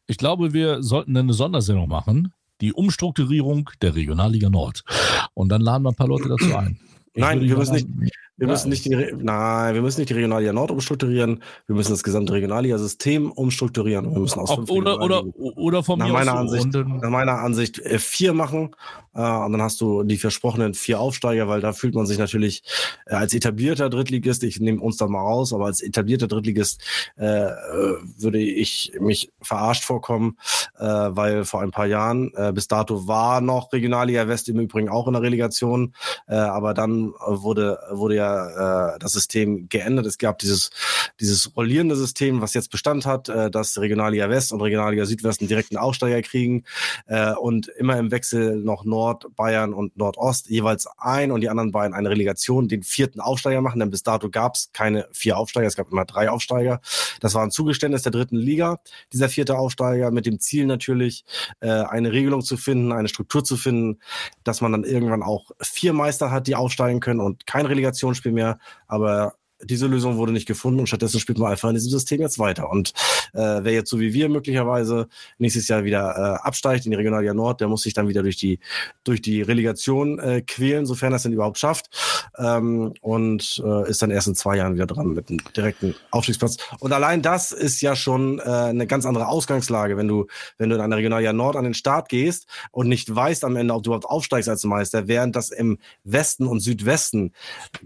Ich 0.06 0.18
glaube, 0.18 0.52
wir 0.52 0.82
sollten 0.82 1.16
eine 1.16 1.32
Sondersendung 1.32 1.88
machen. 1.88 2.32
Die 2.60 2.72
Umstrukturierung 2.72 3.68
der 3.82 3.94
Regionalliga 3.94 4.48
Nord. 4.48 4.82
Und 5.34 5.50
dann 5.50 5.60
laden 5.60 5.82
wir 5.82 5.90
ein 5.90 5.94
paar 5.94 6.08
Leute 6.08 6.28
dazu 6.28 6.56
ein. 6.56 6.78
Nein, 7.16 7.40
wir 7.40 7.56
müssen 7.56 7.74
sagen, 7.78 8.10
Wir 8.38 8.46
Ja. 8.46 8.52
müssen 8.52 8.68
nicht 8.68 8.84
die, 8.84 8.94
nein, 9.16 9.74
wir 9.74 9.80
müssen 9.80 9.98
nicht 10.00 10.10
die 10.10 10.14
Regionalliga 10.14 10.52
Nord 10.52 10.70
umstrukturieren. 10.70 11.42
Wir 11.66 11.74
müssen 11.74 11.92
das 11.92 12.02
gesamte 12.02 12.34
Regionalliga-System 12.34 13.30
umstrukturieren. 13.32 14.12
Wir 14.12 14.20
müssen 14.20 14.40
aus 14.40 14.50
Ob, 14.50 14.56
fünf 14.58 14.70
oder, 14.72 15.00
oder, 15.00 15.24
oder 15.38 15.82
von 15.82 15.98
nach 15.98 16.10
meiner. 16.10 16.34
Ansicht, 16.34 16.68
nach 16.74 17.08
meiner 17.08 17.38
Ansicht 17.38 17.78
äh, 17.78 17.98
vier 17.98 18.34
machen. 18.34 18.74
Äh, 19.16 19.20
und 19.20 19.52
dann 19.52 19.62
hast 19.62 19.80
du 19.80 20.02
die 20.02 20.18
versprochenen 20.18 20.74
vier 20.74 21.00
Aufsteiger, 21.00 21.48
weil 21.48 21.60
da 21.60 21.72
fühlt 21.72 21.94
man 21.94 22.06
sich 22.06 22.18
natürlich 22.18 22.62
äh, 23.06 23.14
als 23.14 23.34
etablierter 23.34 23.88
Drittligist, 23.88 24.42
ich 24.44 24.60
nehme 24.60 24.80
uns 24.80 24.98
da 24.98 25.06
mal 25.06 25.20
raus, 25.20 25.52
aber 25.52 25.66
als 25.66 25.82
etablierter 25.82 26.28
Drittligist 26.28 26.82
äh, 27.16 27.26
äh, 27.26 27.96
würde 28.18 28.38
ich 28.38 28.92
mich 29.00 29.32
verarscht 29.40 29.84
vorkommen, 29.84 30.36
äh, 30.78 30.84
weil 30.84 31.44
vor 31.44 31.62
ein 31.62 31.70
paar 31.70 31.86
Jahren, 31.86 32.32
äh, 32.34 32.52
bis 32.52 32.68
dato 32.68 33.08
war 33.08 33.40
noch 33.40 33.72
Regionalliga 33.72 34.28
West 34.28 34.48
im 34.48 34.60
Übrigen 34.60 34.88
auch 34.88 35.06
in 35.06 35.14
der 35.14 35.22
Relegation, 35.22 35.94
äh, 36.28 36.34
aber 36.34 36.74
dann 36.74 37.12
wurde, 37.26 37.78
wurde 37.90 38.16
ja 38.16 38.94
äh, 38.94 38.98
das 38.98 39.12
System 39.12 39.68
geändert. 39.68 40.06
Es 40.06 40.18
gab 40.18 40.38
dieses, 40.38 40.70
dieses 41.20 41.56
rollierende 41.56 41.96
System, 41.96 42.40
was 42.40 42.54
jetzt 42.54 42.70
Bestand 42.70 43.06
hat, 43.06 43.28
äh, 43.28 43.50
dass 43.50 43.78
Regionalliga 43.80 44.28
West 44.28 44.52
und 44.52 44.60
Regionalliga 44.60 45.06
Südwesten 45.06 45.48
direkten 45.48 45.76
Aufsteiger 45.76 46.20
kriegen 46.22 46.64
äh, 47.06 47.32
und 47.32 47.68
immer 47.68 47.96
im 47.98 48.10
Wechsel 48.10 48.56
noch 48.56 48.84
Nord, 48.84 49.05
Bayern 49.14 49.74
und 49.74 49.96
Nordost 49.96 50.48
jeweils 50.48 50.86
ein 50.98 51.30
und 51.30 51.40
die 51.40 51.48
anderen 51.48 51.72
beiden 51.72 51.94
eine 51.94 52.10
Relegation, 52.10 52.68
den 52.68 52.82
vierten 52.82 53.20
Aufsteiger 53.20 53.60
machen, 53.60 53.80
denn 53.80 53.90
bis 53.90 54.02
dato 54.02 54.30
gab 54.30 54.54
es 54.54 54.70
keine 54.72 55.08
vier 55.12 55.38
Aufsteiger, 55.38 55.66
es 55.66 55.76
gab 55.76 55.90
immer 55.90 56.04
drei 56.04 56.30
Aufsteiger. 56.30 56.80
Das 57.20 57.34
war 57.34 57.42
ein 57.42 57.50
Zugeständnis 57.50 58.02
der 58.02 58.12
dritten 58.12 58.36
Liga, 58.36 58.80
dieser 59.12 59.28
vierte 59.28 59.58
Aufsteiger, 59.58 60.10
mit 60.10 60.26
dem 60.26 60.40
Ziel 60.40 60.66
natürlich, 60.66 61.24
äh, 61.60 61.68
eine 61.68 62.12
Regelung 62.12 62.42
zu 62.42 62.56
finden, 62.56 62.92
eine 62.92 63.08
Struktur 63.08 63.44
zu 63.44 63.56
finden, 63.56 64.00
dass 64.44 64.60
man 64.60 64.72
dann 64.72 64.84
irgendwann 64.84 65.22
auch 65.22 65.50
vier 65.60 65.92
Meister 65.92 66.30
hat, 66.30 66.46
die 66.46 66.54
aufsteigen 66.54 67.00
können 67.00 67.20
und 67.20 67.46
kein 67.46 67.66
Relegationsspiel 67.66 68.32
mehr, 68.32 68.58
aber 68.86 69.34
diese 69.62 69.86
Lösung 69.86 70.16
wurde 70.16 70.32
nicht 70.32 70.46
gefunden 70.46 70.80
und 70.80 70.86
stattdessen 70.86 71.20
spielt 71.20 71.38
man 71.38 71.50
einfach 71.50 71.68
in 71.68 71.74
diesem 71.74 71.90
System 71.90 72.20
jetzt 72.20 72.38
weiter. 72.38 72.70
Und 72.70 72.92
äh, 73.32 73.38
wer 73.62 73.72
jetzt 73.72 73.90
so 73.90 74.00
wie 74.00 74.12
wir 74.12 74.28
möglicherweise 74.28 75.08
nächstes 75.38 75.68
Jahr 75.68 75.84
wieder 75.84 76.16
äh, 76.16 76.46
absteigt 76.46 76.84
in 76.84 76.90
die 76.90 76.96
Regionalliga 76.96 77.34
Nord, 77.34 77.60
der 77.60 77.68
muss 77.68 77.82
sich 77.82 77.94
dann 77.94 78.08
wieder 78.08 78.22
durch 78.22 78.36
die 78.36 78.58
durch 79.04 79.22
die 79.22 79.42
Relegation 79.42 80.18
äh, 80.18 80.42
quälen, 80.42 80.86
sofern 80.86 81.12
er 81.12 81.16
es 81.16 81.22
denn 81.22 81.32
überhaupt 81.32 81.58
schafft. 81.58 81.88
Ähm, 82.38 82.92
und 83.00 83.62
äh, 83.64 83.88
ist 83.88 84.02
dann 84.02 84.10
erst 84.10 84.28
in 84.28 84.34
zwei 84.34 84.56
Jahren 84.56 84.74
wieder 84.74 84.86
dran 84.86 85.08
mit 85.08 85.30
einem 85.30 85.40
direkten 85.56 85.94
Aufstiegsplatz. 86.10 86.56
Und 86.80 86.92
allein 86.92 87.22
das 87.22 87.52
ist 87.52 87.80
ja 87.80 87.96
schon 87.96 88.38
äh, 88.38 88.42
eine 88.42 88.86
ganz 88.86 89.06
andere 89.06 89.28
Ausgangslage, 89.28 89.96
wenn 89.96 90.08
du, 90.08 90.26
wenn 90.58 90.68
du 90.68 90.76
in 90.76 90.82
einer 90.82 90.96
Regionalliga 90.96 91.32
Nord 91.32 91.56
an 91.56 91.64
den 91.64 91.74
Start 91.74 92.08
gehst 92.08 92.46
und 92.72 92.88
nicht 92.88 93.14
weißt 93.14 93.44
am 93.44 93.56
Ende, 93.56 93.74
ob 93.74 93.82
du 93.82 93.90
überhaupt 93.90 94.06
aufsteigst 94.06 94.48
als 94.48 94.64
Meister, 94.64 95.08
während 95.08 95.36
das 95.36 95.50
im 95.50 95.78
Westen 96.04 96.46
und 96.46 96.60
Südwesten 96.60 97.32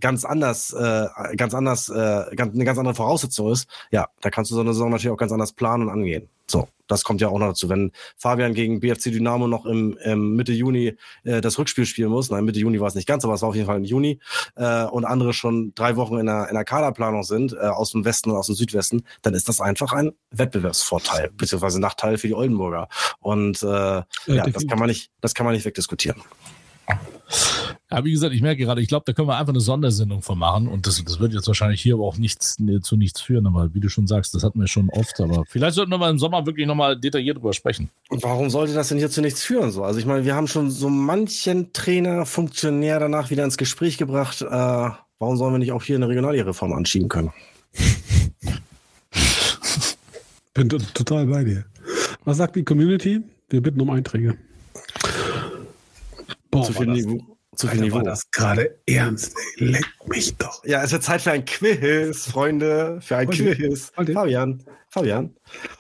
ganz 0.00 0.24
anders, 0.24 0.72
äh, 0.72 1.06
ganz 1.36 1.54
anders, 1.54 1.59
äh, 1.66 2.34
ganz, 2.34 2.54
eine 2.54 2.64
ganz 2.64 2.78
andere 2.78 2.94
Voraussetzung 2.94 3.52
ist, 3.52 3.68
ja, 3.90 4.08
da 4.20 4.30
kannst 4.30 4.50
du 4.50 4.54
so 4.54 4.61
eine 4.61 4.72
Saison 4.72 4.90
natürlich 4.90 5.12
auch 5.12 5.18
ganz 5.18 5.32
anders 5.32 5.52
planen 5.52 5.84
und 5.84 5.90
angehen. 5.90 6.28
So, 6.50 6.68
das 6.88 7.04
kommt 7.04 7.20
ja 7.20 7.28
auch 7.28 7.38
noch 7.38 7.48
dazu. 7.48 7.68
Wenn 7.68 7.92
Fabian 8.16 8.54
gegen 8.54 8.80
BFC 8.80 9.12
Dynamo 9.12 9.46
noch 9.46 9.66
im, 9.66 9.96
im 10.02 10.34
Mitte 10.34 10.52
Juni 10.52 10.96
äh, 11.22 11.40
das 11.40 11.58
Rückspiel 11.58 11.86
spielen 11.86 12.11
muss, 12.11 12.28
nein, 12.30 12.44
Mitte 12.44 12.58
Juni 12.58 12.80
war 12.80 12.88
es 12.88 12.96
nicht 12.96 13.06
ganz, 13.06 13.24
aber 13.24 13.34
es 13.34 13.42
war 13.42 13.50
auf 13.50 13.54
jeden 13.54 13.66
Fall 13.66 13.76
im 13.76 13.84
Juni, 13.84 14.18
äh, 14.56 14.84
und 14.84 15.04
andere 15.04 15.32
schon 15.32 15.72
drei 15.76 15.94
Wochen 15.94 16.18
in 16.18 16.26
der, 16.26 16.48
in 16.48 16.54
der 16.54 16.64
Kaderplanung 16.64 17.22
sind, 17.22 17.52
äh, 17.52 17.58
aus 17.58 17.92
dem 17.92 18.04
Westen 18.04 18.30
und 18.30 18.36
aus 18.36 18.46
dem 18.46 18.56
Südwesten, 18.56 19.04
dann 19.22 19.34
ist 19.34 19.48
das 19.48 19.61
einfach 19.61 19.92
ein 19.92 20.12
Wettbewerbsvorteil, 20.32 21.30
beziehungsweise 21.36 21.80
Nachteil 21.80 22.18
für 22.18 22.26
die 22.26 22.34
Oldenburger. 22.34 22.88
Und 23.20 23.62
äh, 23.62 23.66
ja, 23.66 24.04
das 24.26 24.66
kann 24.66 24.78
man 24.80 24.88
nicht, 24.88 25.12
das 25.20 25.34
kann 25.34 25.46
man 25.46 25.54
nicht 25.54 25.64
wegdiskutieren. 25.64 26.20
Ja, 27.93 28.05
wie 28.05 28.12
gesagt, 28.12 28.32
ich 28.34 28.41
merke 28.43 28.62
gerade, 28.64 28.80
ich 28.80 28.88
glaube, 28.88 29.03
da 29.07 29.12
können 29.12 29.26
wir 29.28 29.36
einfach 29.36 29.53
eine 29.53 29.61
Sondersendung 29.61 30.22
von 30.22 30.38
machen. 30.38 30.68
Und 30.68 30.86
das, 30.86 31.03
das 31.05 31.18
wird 31.18 31.32
jetzt 31.32 31.47
wahrscheinlich 31.49 31.80
hier 31.82 31.95
aber 31.95 32.05
auch 32.05 32.18
nichts, 32.18 32.59
nee, 32.61 32.80
zu 32.80 32.97
nichts 32.97 33.20
führen. 33.20 33.47
Aber 33.47 33.74
wie 33.74 33.80
du 33.80 33.88
schon 33.88 34.07
sagst, 34.07 34.32
das 34.34 34.45
hatten 34.45 34.61
wir 34.61 34.68
schon 34.68 34.88
oft. 34.91 35.20
Aber 35.20 35.45
vielleicht 35.49 35.74
sollten 35.74 35.91
wir 35.91 35.99
mal 35.99 36.11
im 36.11 36.18
Sommer 36.18 36.47
wirklich 36.47 36.66
nochmal 36.66 36.99
detailliert 36.99 37.38
drüber 37.38 37.53
sprechen. 37.53 37.91
Und 38.09 38.22
warum 38.22 38.49
sollte 38.51 38.74
das 38.74 38.88
denn 38.88 38.99
hier 38.99 39.11
zu 39.11 39.20
nichts 39.20 39.43
führen? 39.43 39.72
So? 39.72 39.82
Also 39.82 39.99
ich 39.99 40.07
meine, 40.07 40.24
wir 40.24 40.34
haben 40.36 40.47
schon 40.47 40.70
so 40.70 40.88
manchen 40.88 41.72
Trainer, 41.72 42.26
Funktionär 42.26 43.01
danach 43.01 43.30
wieder 43.30 43.45
ins 43.45 43.57
Gespräch 43.57 43.99
gebracht. 43.99 44.41
Äh, 44.43 44.47
warum 44.47 45.36
sollen 45.36 45.55
wir 45.55 45.59
nicht 45.59 45.72
auch 45.72 45.82
hier 45.82 45.97
eine 45.97 46.09
Regionalliga-Reform 46.09 46.72
anschieben 46.72 47.09
können? 47.09 47.32
Bin 50.55 50.68
to- 50.68 50.78
total 50.95 51.26
bei 51.26 51.45
dir. 51.45 51.64
Was 52.24 52.36
sagt 52.36 52.57
die 52.57 52.64
Community? 52.64 53.20
Wir 53.49 53.61
bitten 53.62 53.80
um 53.80 53.91
Einträge. 53.91 54.36
Boah, 56.51 56.64
zu 56.64 56.72
viel 56.72 56.86
Niveau. 56.86 57.20
Zu 57.57 57.66
viel 57.66 57.70
Alter, 57.80 57.84
Niveau. 57.84 57.96
war 57.96 58.03
das 58.05 58.30
gerade 58.30 58.78
ernst, 58.86 59.34
ey. 59.59 59.66
Leck 59.66 59.86
mich 60.07 60.36
doch. 60.36 60.64
Ja, 60.64 60.82
es 60.84 60.92
wird 60.92 61.03
Zeit 61.03 61.20
für 61.20 61.32
ein 61.32 61.44
Quiz, 61.44 62.26
Freunde. 62.30 62.98
Für 63.01 63.16
ein 63.16 63.26
Heute. 63.28 63.55
Quiz. 63.57 63.90
Heute. 63.96 64.12
Fabian, 64.12 64.62
Fabian. 64.88 65.34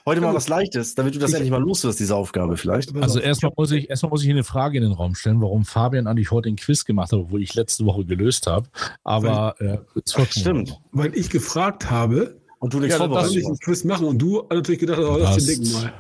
Heute 0.04 0.20
mal 0.20 0.34
was 0.34 0.48
Leichtes, 0.48 0.96
damit 0.96 1.14
du 1.14 1.20
das 1.20 1.30
Ich- 1.30 1.36
endlich 1.36 1.52
mal 1.52 1.60
los 1.60 1.84
wirst, 1.84 2.00
diese 2.00 2.16
Aufgabe 2.16 2.56
vielleicht. 2.56 2.92
Also 2.96 3.20
erstmal 3.20 3.52
muss 3.56 3.70
ich 3.70 3.88
erstmal 3.88 4.10
muss 4.10 4.20
ich 4.22 4.26
hier 4.26 4.34
eine 4.34 4.42
Frage 4.42 4.78
in 4.78 4.82
den 4.82 4.92
Raum 4.92 5.14
stellen, 5.14 5.40
warum 5.40 5.64
Fabian 5.64 6.08
eigentlich 6.08 6.32
heute 6.32 6.48
ein 6.48 6.56
Quiz 6.56 6.84
gemacht 6.84 7.12
hat, 7.12 7.20
wo 7.28 7.38
ich 7.38 7.54
letzte 7.54 7.84
Woche 7.84 8.04
gelöst 8.04 8.48
habe. 8.48 8.68
Aber 9.04 9.54
äh, 9.60 9.78
es 10.04 10.12
folgt 10.12 10.36
noch. 10.36 10.42
Stimmt. 10.42 10.80
Weil 10.90 11.14
ich 11.16 11.30
gefragt 11.30 11.88
habe, 11.88 12.40
Und 12.58 12.74
du 12.74 12.80
nichts 12.80 12.98
Ja, 12.98 12.98
das- 12.98 13.06
soll 13.06 13.08
vorbereitet 13.08 13.36
ich 13.36 13.46
ein 13.46 13.52
hast. 13.52 13.62
Quiz 13.62 13.84
machen 13.84 14.06
und 14.06 14.18
du 14.18 14.42
natürlich 14.50 14.80
gedacht, 14.80 14.98
oh, 14.98 15.16
lass 15.18 15.36
den 15.36 15.46
Das- 15.46 15.70
dicken 15.70 15.72
mal. 15.72 15.92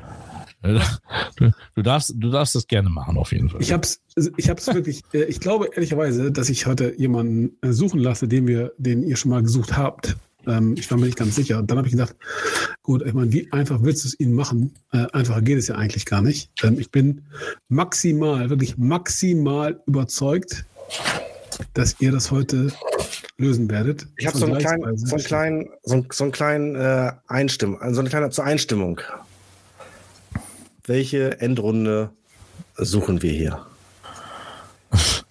Du, 0.62 1.52
du, 1.74 1.82
darfst, 1.82 2.12
du 2.16 2.30
darfst 2.30 2.54
das 2.54 2.66
gerne 2.66 2.90
machen, 2.90 3.16
auf 3.16 3.32
jeden 3.32 3.48
Fall. 3.48 3.62
Ich 3.62 3.72
hab's, 3.72 4.00
ich 4.36 4.50
hab's 4.50 4.66
wirklich, 4.74 5.02
äh, 5.14 5.24
ich 5.24 5.40
glaube 5.40 5.70
ehrlicherweise, 5.72 6.30
dass 6.30 6.50
ich 6.50 6.66
heute 6.66 6.94
jemanden 6.98 7.56
äh, 7.62 7.72
suchen 7.72 7.98
lasse, 8.00 8.28
den 8.28 8.46
wir, 8.46 8.72
den 8.76 9.02
ihr 9.02 9.16
schon 9.16 9.30
mal 9.30 9.42
gesucht 9.42 9.76
habt. 9.76 10.16
Ähm, 10.46 10.74
Ich 10.78 10.90
war 10.90 10.98
mir 10.98 11.06
nicht 11.06 11.18
ganz 11.18 11.36
sicher. 11.36 11.58
Und 11.58 11.70
dann 11.70 11.78
habe 11.78 11.88
ich 11.88 11.92
gedacht, 11.92 12.14
gut, 12.82 13.02
ich 13.06 13.14
meine, 13.14 13.32
wie 13.32 13.50
einfach 13.52 13.82
willst 13.82 14.04
du 14.04 14.08
es 14.08 14.20
ihnen 14.20 14.34
machen? 14.34 14.74
Äh, 14.92 15.06
Einfacher 15.12 15.42
geht 15.42 15.58
es 15.58 15.68
ja 15.68 15.76
eigentlich 15.76 16.04
gar 16.06 16.22
nicht. 16.22 16.50
Ähm, 16.62 16.78
Ich 16.78 16.90
bin 16.90 17.22
maximal, 17.68 18.50
wirklich 18.50 18.76
maximal 18.76 19.80
überzeugt, 19.86 20.64
dass 21.74 21.96
ihr 22.00 22.12
das 22.12 22.30
heute 22.30 22.72
lösen 23.38 23.70
werdet. 23.70 24.06
Ich 24.18 24.26
habe 24.26 24.36
so 24.36 24.44
einen 24.46 24.58
kleinen, 24.58 24.96
so 24.98 25.14
einen 25.14 25.24
kleinen, 25.24 25.68
so 25.82 25.94
einen, 25.94 26.06
so 26.12 26.24
einen 26.24 26.32
kleinen 26.32 26.74
äh, 26.74 27.12
Einstimmung, 27.28 27.78
so 27.94 28.00
eine 28.00 28.10
kleine 28.10 28.30
zur 28.30 28.44
Einstimmung. 28.44 29.00
Welche 30.90 31.40
Endrunde 31.40 32.10
suchen 32.76 33.22
wir 33.22 33.30
hier? 33.30 33.64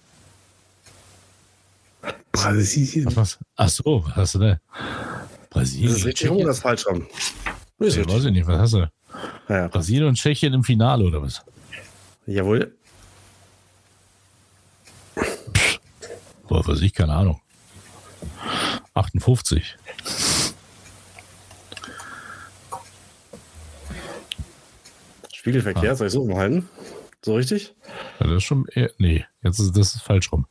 Brasilien. 2.32 3.14
Was? 3.14 3.38
Ach 3.56 3.68
so, 3.68 4.02
was 4.06 4.16
hast 4.16 4.34
du 4.36 4.38
denn? 4.38 4.56
Brasilien. 5.50 5.90
Das 5.90 5.98
ist 5.98 6.06
richtig 6.06 6.30
rum 6.30 6.38
oder 6.38 6.46
das 6.46 6.56
ist 6.56 6.62
falsch 6.62 6.86
rum? 6.86 7.06
Nee, 7.78 7.88
richtig. 7.88 8.08
weiß 8.08 8.24
ich 8.24 8.32
nicht, 8.32 8.46
was 8.46 8.58
hast 8.58 8.72
du? 8.72 8.90
Ja, 9.50 9.68
Brasilien 9.68 10.06
und 10.06 10.14
Tschechien 10.14 10.54
im 10.54 10.64
Finale 10.64 11.04
oder 11.04 11.20
was? 11.20 11.44
jawohl. 12.24 12.74
Boah, 16.48 16.66
weiß 16.66 16.80
ich, 16.80 16.94
keine 16.94 17.12
Ahnung. 17.12 17.38
58. 18.94 19.76
Spiegelverkehr, 25.40 25.96
soll 25.96 26.08
ich 26.08 26.12
so 26.12 26.36
halten? 26.36 26.68
So 27.24 27.34
richtig? 27.34 27.74
Ja, 28.18 28.26
das 28.26 28.36
ist 28.36 28.42
schon, 28.42 28.66
eher, 28.74 28.90
nee, 28.98 29.24
jetzt 29.42 29.58
ist 29.58 29.74
das 29.74 29.94
ist 29.94 30.02
falsch 30.02 30.30
rum. 30.32 30.46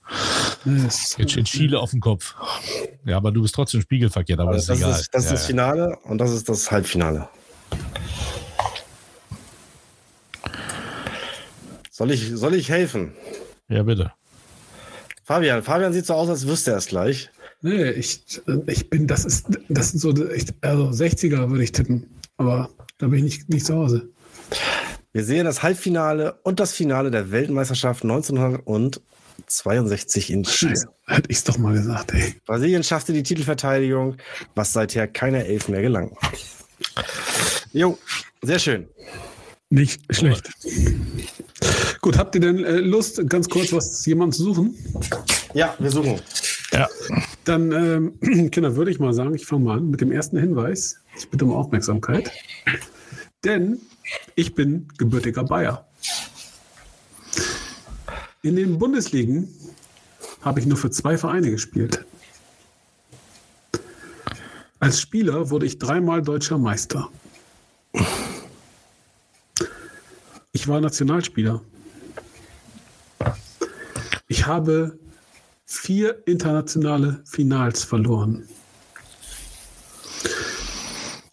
Jetzt 0.66 1.14
steht 1.14 1.46
Chile 1.46 1.80
auf 1.80 1.92
dem 1.92 2.00
Kopf. 2.00 2.34
Ja, 3.06 3.18
aber 3.18 3.32
du 3.32 3.44
bist 3.44 3.54
trotzdem 3.54 3.82
spiegelverkehrt, 3.82 4.40
aber 4.40 4.54
das 4.54 4.66
das 4.66 4.78
ist 4.78 4.84
egal. 4.84 5.00
ist, 5.00 5.14
das, 5.14 5.24
ist 5.26 5.30
ja, 5.30 5.36
das 5.36 5.46
Finale 5.46 6.00
und 6.06 6.18
das 6.18 6.32
ist 6.32 6.50
das 6.50 6.72
Halbfinale. 6.72 7.30
Soll 11.92 12.10
ich, 12.10 12.32
soll 12.34 12.56
ich 12.56 12.70
helfen? 12.72 13.14
ja. 13.68 13.84
bitte. 13.84 14.12
Fabian, 15.24 15.62
Fabian 15.62 15.94
sieht 15.94 16.08
so 16.08 16.16
aus, 16.16 16.30
als 16.30 16.48
wüsste 16.48 16.72
er 16.72 16.78
es 16.78 16.88
gleich. 16.88 17.30
Nee, 17.62 17.92
ich, 17.92 18.42
ich 18.66 18.90
bin, 18.90 19.06
das 19.06 19.24
ist, 19.24 19.46
das 19.70 19.92
sind 19.92 20.00
so, 20.00 20.30
echt, 20.30 20.56
also 20.62 20.90
60er 20.90 21.48
würde 21.52 21.64
ich 21.64 21.74
tippen. 21.74 22.08
Aber 22.38 22.72
da 22.98 23.06
bin 23.06 23.20
ich 23.20 23.24
nicht, 23.24 23.50
nicht 23.50 23.66
zu 23.68 23.76
Hause. 23.76 24.10
Wir 25.12 25.24
sehen 25.24 25.46
das 25.46 25.64
Halbfinale 25.64 26.40
und 26.44 26.60
das 26.60 26.74
Finale 26.74 27.10
der 27.10 27.32
Weltmeisterschaft 27.32 28.04
1962 28.04 30.30
in 30.30 30.44
Chile. 30.44 30.76
Scheiße, 30.76 30.88
hätte 31.08 31.32
ich 31.32 31.38
es 31.38 31.44
doch 31.46 31.58
mal 31.58 31.74
gesagt, 31.74 32.14
ey. 32.14 32.36
Brasilien 32.46 32.84
schaffte 32.84 33.12
die 33.12 33.24
Titelverteidigung, 33.24 34.18
was 34.54 34.72
seither 34.72 35.08
keiner 35.08 35.46
Elf 35.46 35.68
mehr 35.68 35.82
gelang. 35.82 36.16
Jo, 37.74 37.98
sehr 38.44 38.60
schön. 38.60 38.88
Nicht 39.72 40.00
schlecht. 40.14 40.48
Gut, 42.02 42.20
habt 42.20 42.36
ihr 42.36 42.42
denn 42.42 42.64
äh, 42.64 42.78
Lust, 42.78 43.28
ganz 43.28 43.50
kurz 43.50 43.74
was 43.74 44.06
jemanden 44.06 44.34
zu 44.34 44.44
suchen? 44.44 44.76
Ja, 45.56 45.76
wir 45.80 45.90
suchen. 45.90 46.22
Ja, 46.72 46.88
Dann, 47.46 47.72
ähm, 47.72 48.20
Kinder, 48.52 48.76
würde 48.76 48.92
ich 48.92 49.00
mal 49.00 49.14
sagen, 49.14 49.34
ich 49.34 49.48
fange 49.48 49.66
mal 49.66 49.80
an 49.80 49.90
mit 49.90 50.02
dem 50.02 50.12
ersten 50.12 50.38
Hinweis. 50.38 50.98
Ich 51.18 51.28
bitte 51.30 51.46
um 51.46 51.54
Aufmerksamkeit. 51.54 52.30
Denn 53.44 53.80
ich 54.36 54.56
bin 54.56 54.88
gebürtiger 54.98 55.44
Bayer. 55.44 55.88
In 58.42 58.56
den 58.56 58.80
Bundesligen 58.80 59.54
habe 60.42 60.60
ich 60.60 60.66
nur 60.66 60.78
für 60.78 60.90
zwei 60.90 61.18
Vereine 61.18 61.52
gespielt. 61.52 62.06
Als 64.80 65.02
Spieler 65.02 65.50
wurde 65.50 65.66
ich 65.66 65.78
dreimal 65.78 66.22
deutscher 66.22 66.58
Meister. 66.58 67.10
Ich 70.54 70.68
war 70.68 70.80
Nationalspieler. 70.80 71.62
Ich 74.30 74.46
habe 74.48 74.98
vier 75.66 76.26
internationale 76.28 77.22
Finals 77.26 77.84
verloren. 77.84 78.48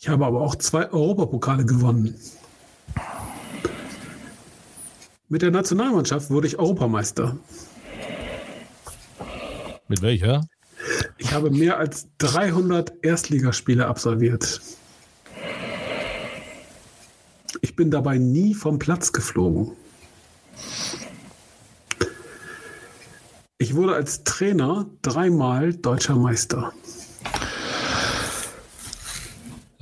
Ich 0.00 0.08
habe 0.08 0.26
aber 0.26 0.40
auch 0.40 0.56
zwei 0.56 0.90
Europapokale 0.90 1.64
gewonnen. 1.64 2.18
Mit 5.28 5.42
der 5.42 5.50
Nationalmannschaft 5.50 6.30
wurde 6.30 6.46
ich 6.46 6.58
Europameister. 6.58 7.36
mit 9.88 10.02
welcher? 10.02 10.46
Ich 11.18 11.32
habe 11.32 11.50
mehr 11.50 11.78
als 11.78 12.06
300 12.18 13.04
Erstligaspiele 13.04 13.86
absolviert. 13.86 14.60
Ich 17.60 17.74
bin 17.74 17.90
dabei 17.90 18.18
nie 18.18 18.54
vom 18.54 18.78
Platz 18.78 19.12
geflogen. 19.12 19.72
Ich 23.58 23.74
wurde 23.74 23.94
als 23.94 24.22
Trainer 24.22 24.86
dreimal 25.02 25.72
deutscher 25.74 26.14
Meister. 26.14 26.72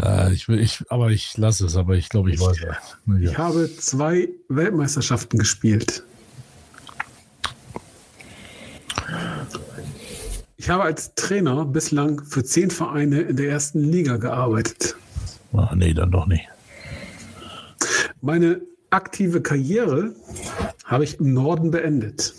Äh, 0.01 0.32
ich 0.32 0.49
ich, 0.49 0.84
aber 0.88 1.11
ich 1.11 1.36
lasse 1.36 1.66
es, 1.66 1.76
aber 1.76 1.95
ich 1.95 2.09
glaube, 2.09 2.32
ich 2.32 2.40
weiß 2.40 2.57
es. 2.59 3.20
Ich 3.20 3.38
habe 3.38 3.70
zwei 3.76 4.28
Weltmeisterschaften 4.49 5.38
gespielt. 5.38 6.03
Ich 10.57 10.70
habe 10.70 10.84
als 10.84 11.14
Trainer 11.14 11.64
bislang 11.66 12.24
für 12.24 12.42
zehn 12.42 12.70
Vereine 12.70 13.20
in 13.20 13.36
der 13.36 13.51
ersten 13.51 13.84
Liga 13.84 14.16
gearbeitet. 14.16 14.97
Ah, 15.53 15.74
nee, 15.76 15.92
dann 15.92 16.11
doch 16.11 16.26
nicht. 16.26 16.49
Meine 18.22 18.62
aktive 18.90 19.42
Karriere 19.42 20.14
habe 20.84 21.05
ich 21.05 21.20
im 21.20 21.34
Norden 21.34 21.70
beendet. 21.70 22.32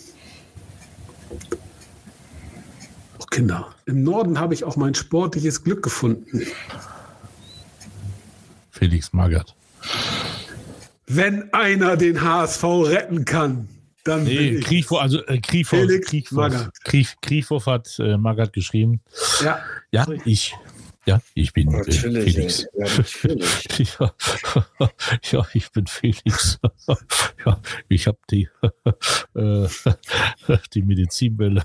Oh 3.18 3.24
Kinder, 3.30 3.68
im 3.86 4.02
Norden 4.02 4.40
habe 4.40 4.54
ich 4.54 4.64
auch 4.64 4.76
mein 4.76 4.94
sportliches 4.94 5.62
Glück 5.62 5.82
gefunden. 5.82 6.42
Felix 8.78 9.12
Magath. 9.12 9.54
Wenn 11.06 11.52
einer 11.52 11.96
den 11.96 12.20
HSV 12.22 12.64
retten 12.64 13.24
kann, 13.24 13.68
dann 14.04 14.24
Nee, 14.24 14.36
bin 14.36 14.58
ich. 14.58 14.64
Krieghoff, 14.64 15.00
also 15.00 15.24
äh, 15.26 15.38
Krieghoff, 15.38 15.78
Felix 15.80 16.08
Krieghoff, 16.08 16.32
Magath. 16.32 16.84
Krieg, 16.84 17.08
Krieghoff 17.22 17.66
hat 17.66 17.98
äh, 17.98 18.16
Magath 18.16 18.52
geschrieben. 18.52 19.00
Ja, 19.42 19.60
Ja, 19.90 20.06
ich. 20.24 20.54
Ja, 21.06 21.20
ich 21.34 21.52
bin 21.52 21.68
äh, 21.72 21.76
Natürlich. 21.78 22.34
Felix. 22.34 22.66
Ja, 22.76 22.86
natürlich. 22.96 23.96
Ja, 24.00 24.12
ja, 25.30 25.46
ich 25.54 25.70
bin 25.70 25.86
Felix. 25.86 26.58
Ja, 27.46 27.60
ich 27.88 28.08
habe 28.08 28.18
die, 28.28 28.48
äh, 29.36 29.68
die 30.74 30.82
Medizinbälle. 30.82 31.62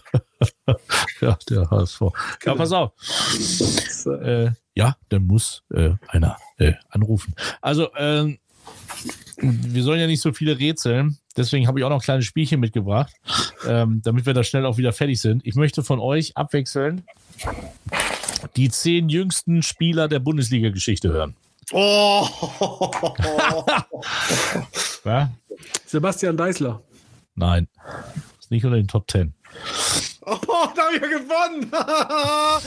Ja, 1.21 1.39
der 1.49 1.71
HSV. 1.71 2.01
Ja, 2.45 2.53
pass 2.53 2.71
auf. 2.71 2.91
Äh, 4.21 4.51
ja, 4.75 4.95
dann 5.09 5.27
muss 5.27 5.63
äh, 5.73 5.91
einer 6.07 6.37
äh, 6.57 6.73
anrufen. 6.89 7.33
Also, 7.61 7.89
ähm, 7.97 8.39
wir 9.37 9.83
sollen 9.83 9.99
ja 9.99 10.07
nicht 10.07 10.21
so 10.21 10.33
viele 10.33 10.59
rätseln. 10.59 11.17
Deswegen 11.35 11.67
habe 11.67 11.79
ich 11.79 11.85
auch 11.85 11.89
noch 11.89 11.97
ein 11.97 12.03
kleines 12.03 12.25
Spielchen 12.25 12.59
mitgebracht, 12.59 13.13
ähm, 13.65 14.01
damit 14.03 14.25
wir 14.25 14.33
da 14.33 14.43
schnell 14.43 14.65
auch 14.65 14.77
wieder 14.77 14.93
fertig 14.93 15.19
sind. 15.21 15.45
Ich 15.45 15.55
möchte 15.55 15.83
von 15.83 15.99
euch 15.99 16.35
abwechselnd 16.35 17.03
die 18.55 18.69
zehn 18.69 19.09
jüngsten 19.09 19.63
Spieler 19.63 20.07
der 20.07 20.19
Bundesliga-Geschichte 20.19 21.11
hören. 21.11 21.35
Oh! 21.71 22.27
Sebastian 25.85 26.37
Deißler. 26.37 26.81
Nein. 27.35 27.67
Ist 28.39 28.51
nicht 28.51 28.65
unter 28.65 28.77
den 28.77 28.87
Top 28.87 29.07
Ten. 29.07 29.33
Oh, 30.25 30.37
da 30.75 30.83
habe 30.83 30.95
ich 30.95 31.01
ja 31.01 31.07
gewonnen! 31.07 31.71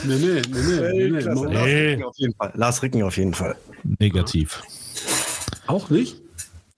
Nee, 0.03 0.15
nee, 0.15 0.41
nee, 0.47 0.89
nee, 0.91 1.09
nee, 1.09 1.09
nee. 1.09 1.19
Lars 1.19 1.41
Nee. 1.41 1.87
Ricken 1.89 2.03
auf 2.03 2.17
jeden 2.17 2.33
Fall. 2.35 2.51
Lars 2.55 2.83
Ricken 2.83 3.03
auf 3.03 3.17
jeden 3.17 3.33
Fall. 3.33 3.55
Negativ. 3.99 4.61
Auch 5.67 5.89
nicht? 5.89 6.21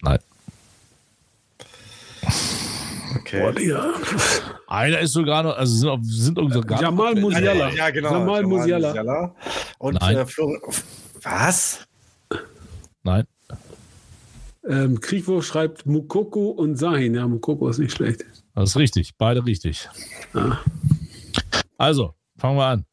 Nein. 0.02 0.20
Okay. 3.16 3.42
Boah, 3.42 3.52
Digga. 3.54 3.94
Einer 4.68 5.00
ist 5.00 5.14
sogar 5.14 5.44
noch, 5.44 5.58
also 5.58 5.98
sind, 6.02 6.38
sind 6.38 6.54
sogar. 6.54 6.82
Jamal 6.82 7.16
Musiala. 7.16 7.70
Ja, 7.72 7.90
genau. 7.90 8.12
Jamal 8.12 8.44
Musiala. 8.44 8.90
Musiala. 8.90 9.36
Und 9.80 10.00
Nein. 10.02 10.18
äh, 10.18 10.26
Flor 10.26 10.58
Was? 11.24 11.86
Nein. 13.04 13.26
Ähm, 14.68 15.00
Kriegwurf 15.00 15.46
schreibt 15.46 15.86
Mukoko 15.86 16.50
und 16.50 16.76
Sahin. 16.76 17.16
Ja, 17.16 17.28
Mukoko 17.28 17.70
ist 17.70 17.80
nicht 17.80 17.94
schlecht. 17.94 18.26
Das 18.58 18.72
ist 18.72 18.78
richtig. 18.78 19.12
Beide 19.20 19.46
richtig. 19.46 19.88
Also, 21.78 22.16
fangen 22.40 22.58
wir 22.58 22.66
an. 22.66 22.86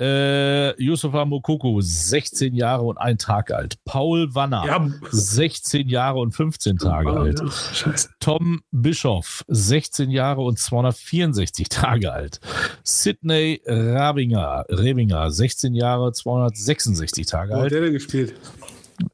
Äh, 0.00 0.82
Yusufa 0.82 1.24
Mokoko, 1.24 1.80
16 1.80 2.52
Jahre 2.52 2.82
und 2.82 2.98
ein 2.98 3.16
Tag 3.16 3.52
alt. 3.52 3.76
Paul 3.84 4.34
Wanner, 4.34 4.64
Ja, 4.66 4.84
16 5.12 5.88
Jahre 5.88 6.18
und 6.18 6.32
15 6.32 6.78
Tage 6.78 7.10
ah, 7.10 7.22
alt. 7.22 7.40
ja. 7.40 7.92
Tom 8.18 8.62
Bischoff, 8.72 9.44
16 9.46 10.10
Jahre 10.10 10.42
und 10.42 10.58
264 10.58 11.68
Tage 11.68 12.12
alt. 12.12 12.40
Sidney 12.82 13.62
Rabinger, 13.66 14.64
Rebinger, 14.68 15.30
16 15.30 15.74
Jahre, 15.74 16.12
266 16.12 17.24
Tage 17.26 17.52
Wo 17.52 17.56
hat 17.58 17.62
alt. 17.62 17.72
der 17.72 17.82
denn 17.82 17.92
gespielt? 17.92 18.34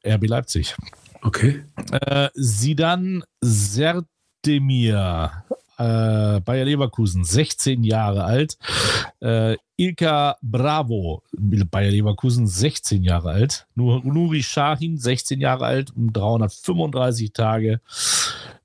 RB 0.03 0.27
Leipzig. 0.27 0.75
Okay. 1.21 1.63
Äh, 1.91 2.29
Sidan 2.33 3.23
Serdemir, 3.41 5.43
äh, 5.81 6.39
Bayer 6.41 6.65
Leverkusen, 6.65 7.23
16 7.23 7.83
Jahre 7.83 8.23
alt. 8.23 8.57
Äh, 9.19 9.57
Ilka 9.77 10.37
Bravo, 10.41 11.23
Bayer 11.31 11.91
Leverkusen, 11.91 12.47
16 12.47 13.03
Jahre 13.03 13.31
alt. 13.31 13.67
Nur 13.75 14.03
Nuri 14.03 14.43
Shahin, 14.43 14.97
16 14.97 15.39
Jahre 15.39 15.65
alt, 15.65 15.91
um 15.95 16.13
335 16.13 17.33
Tage. 17.33 17.81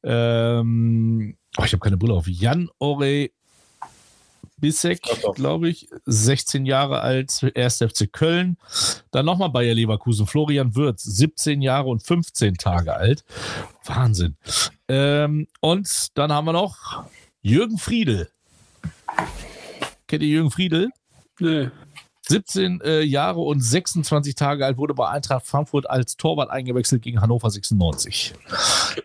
Ähm, 0.03 1.37
oh, 1.57 1.65
ich 1.65 1.73
habe 1.73 1.81
keine 1.81 1.97
Brille 1.97 2.15
auf. 2.15 2.29
Jan 2.29 2.69
Ore 2.79 3.31
Bissek, 4.59 5.03
glaube 5.35 5.69
ich, 5.69 5.89
16 6.07 6.65
Jahre 6.65 7.01
alt, 7.01 7.53
1. 7.55 7.79
FC 7.79 8.11
Köln. 8.11 8.57
Dann 9.11 9.27
nochmal 9.27 9.51
Bayer 9.51 9.75
Leverkusen, 9.75 10.27
Florian 10.27 10.75
Würz, 10.75 11.05
17 11.05 11.61
Jahre 11.61 11.89
und 11.89 12.03
15 12.03 12.57
Tage 12.57 12.95
alt. 12.95 13.25
Wahnsinn. 13.85 14.37
Ähm, 14.89 15.47
und 15.61 16.19
dann 16.19 16.33
haben 16.33 16.47
wir 16.47 16.53
noch 16.53 17.05
Jürgen 17.43 17.79
Friedel. 17.79 18.31
Kennt 20.07 20.23
ihr 20.23 20.29
Jürgen 20.29 20.51
Friedel? 20.51 20.91
Nee. 21.39 21.71
17 22.29 22.81
äh, 22.83 23.03
Jahre 23.03 23.41
und 23.41 23.61
26 23.61 24.35
Tage 24.35 24.65
alt, 24.67 24.79
wurde 24.79 24.95
bei 24.95 25.09
Eintracht 25.09 25.47
Frankfurt 25.47 25.89
als 25.89 26.17
Torwart 26.17 26.51
eingewechselt 26.51 27.03
gegen 27.03 27.21
Hannover 27.21 27.51
96 27.51 28.35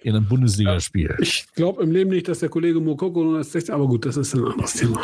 in 0.03 0.15
einem 0.15 0.27
Bundesligaspiel. 0.27 1.15
Ich 1.19 1.45
glaube 1.53 1.83
im 1.83 1.91
Leben 1.91 2.09
nicht, 2.09 2.27
dass 2.27 2.39
der 2.39 2.49
Kollege 2.49 2.79
Mokoko 2.79 3.23
nur 3.23 3.37
das 3.37 3.51
16, 3.51 3.75
aber 3.75 3.87
gut, 3.87 4.05
das 4.05 4.17
ist 4.17 4.33
ein 4.33 4.45
anderes 4.45 4.73
Thema. 4.73 5.01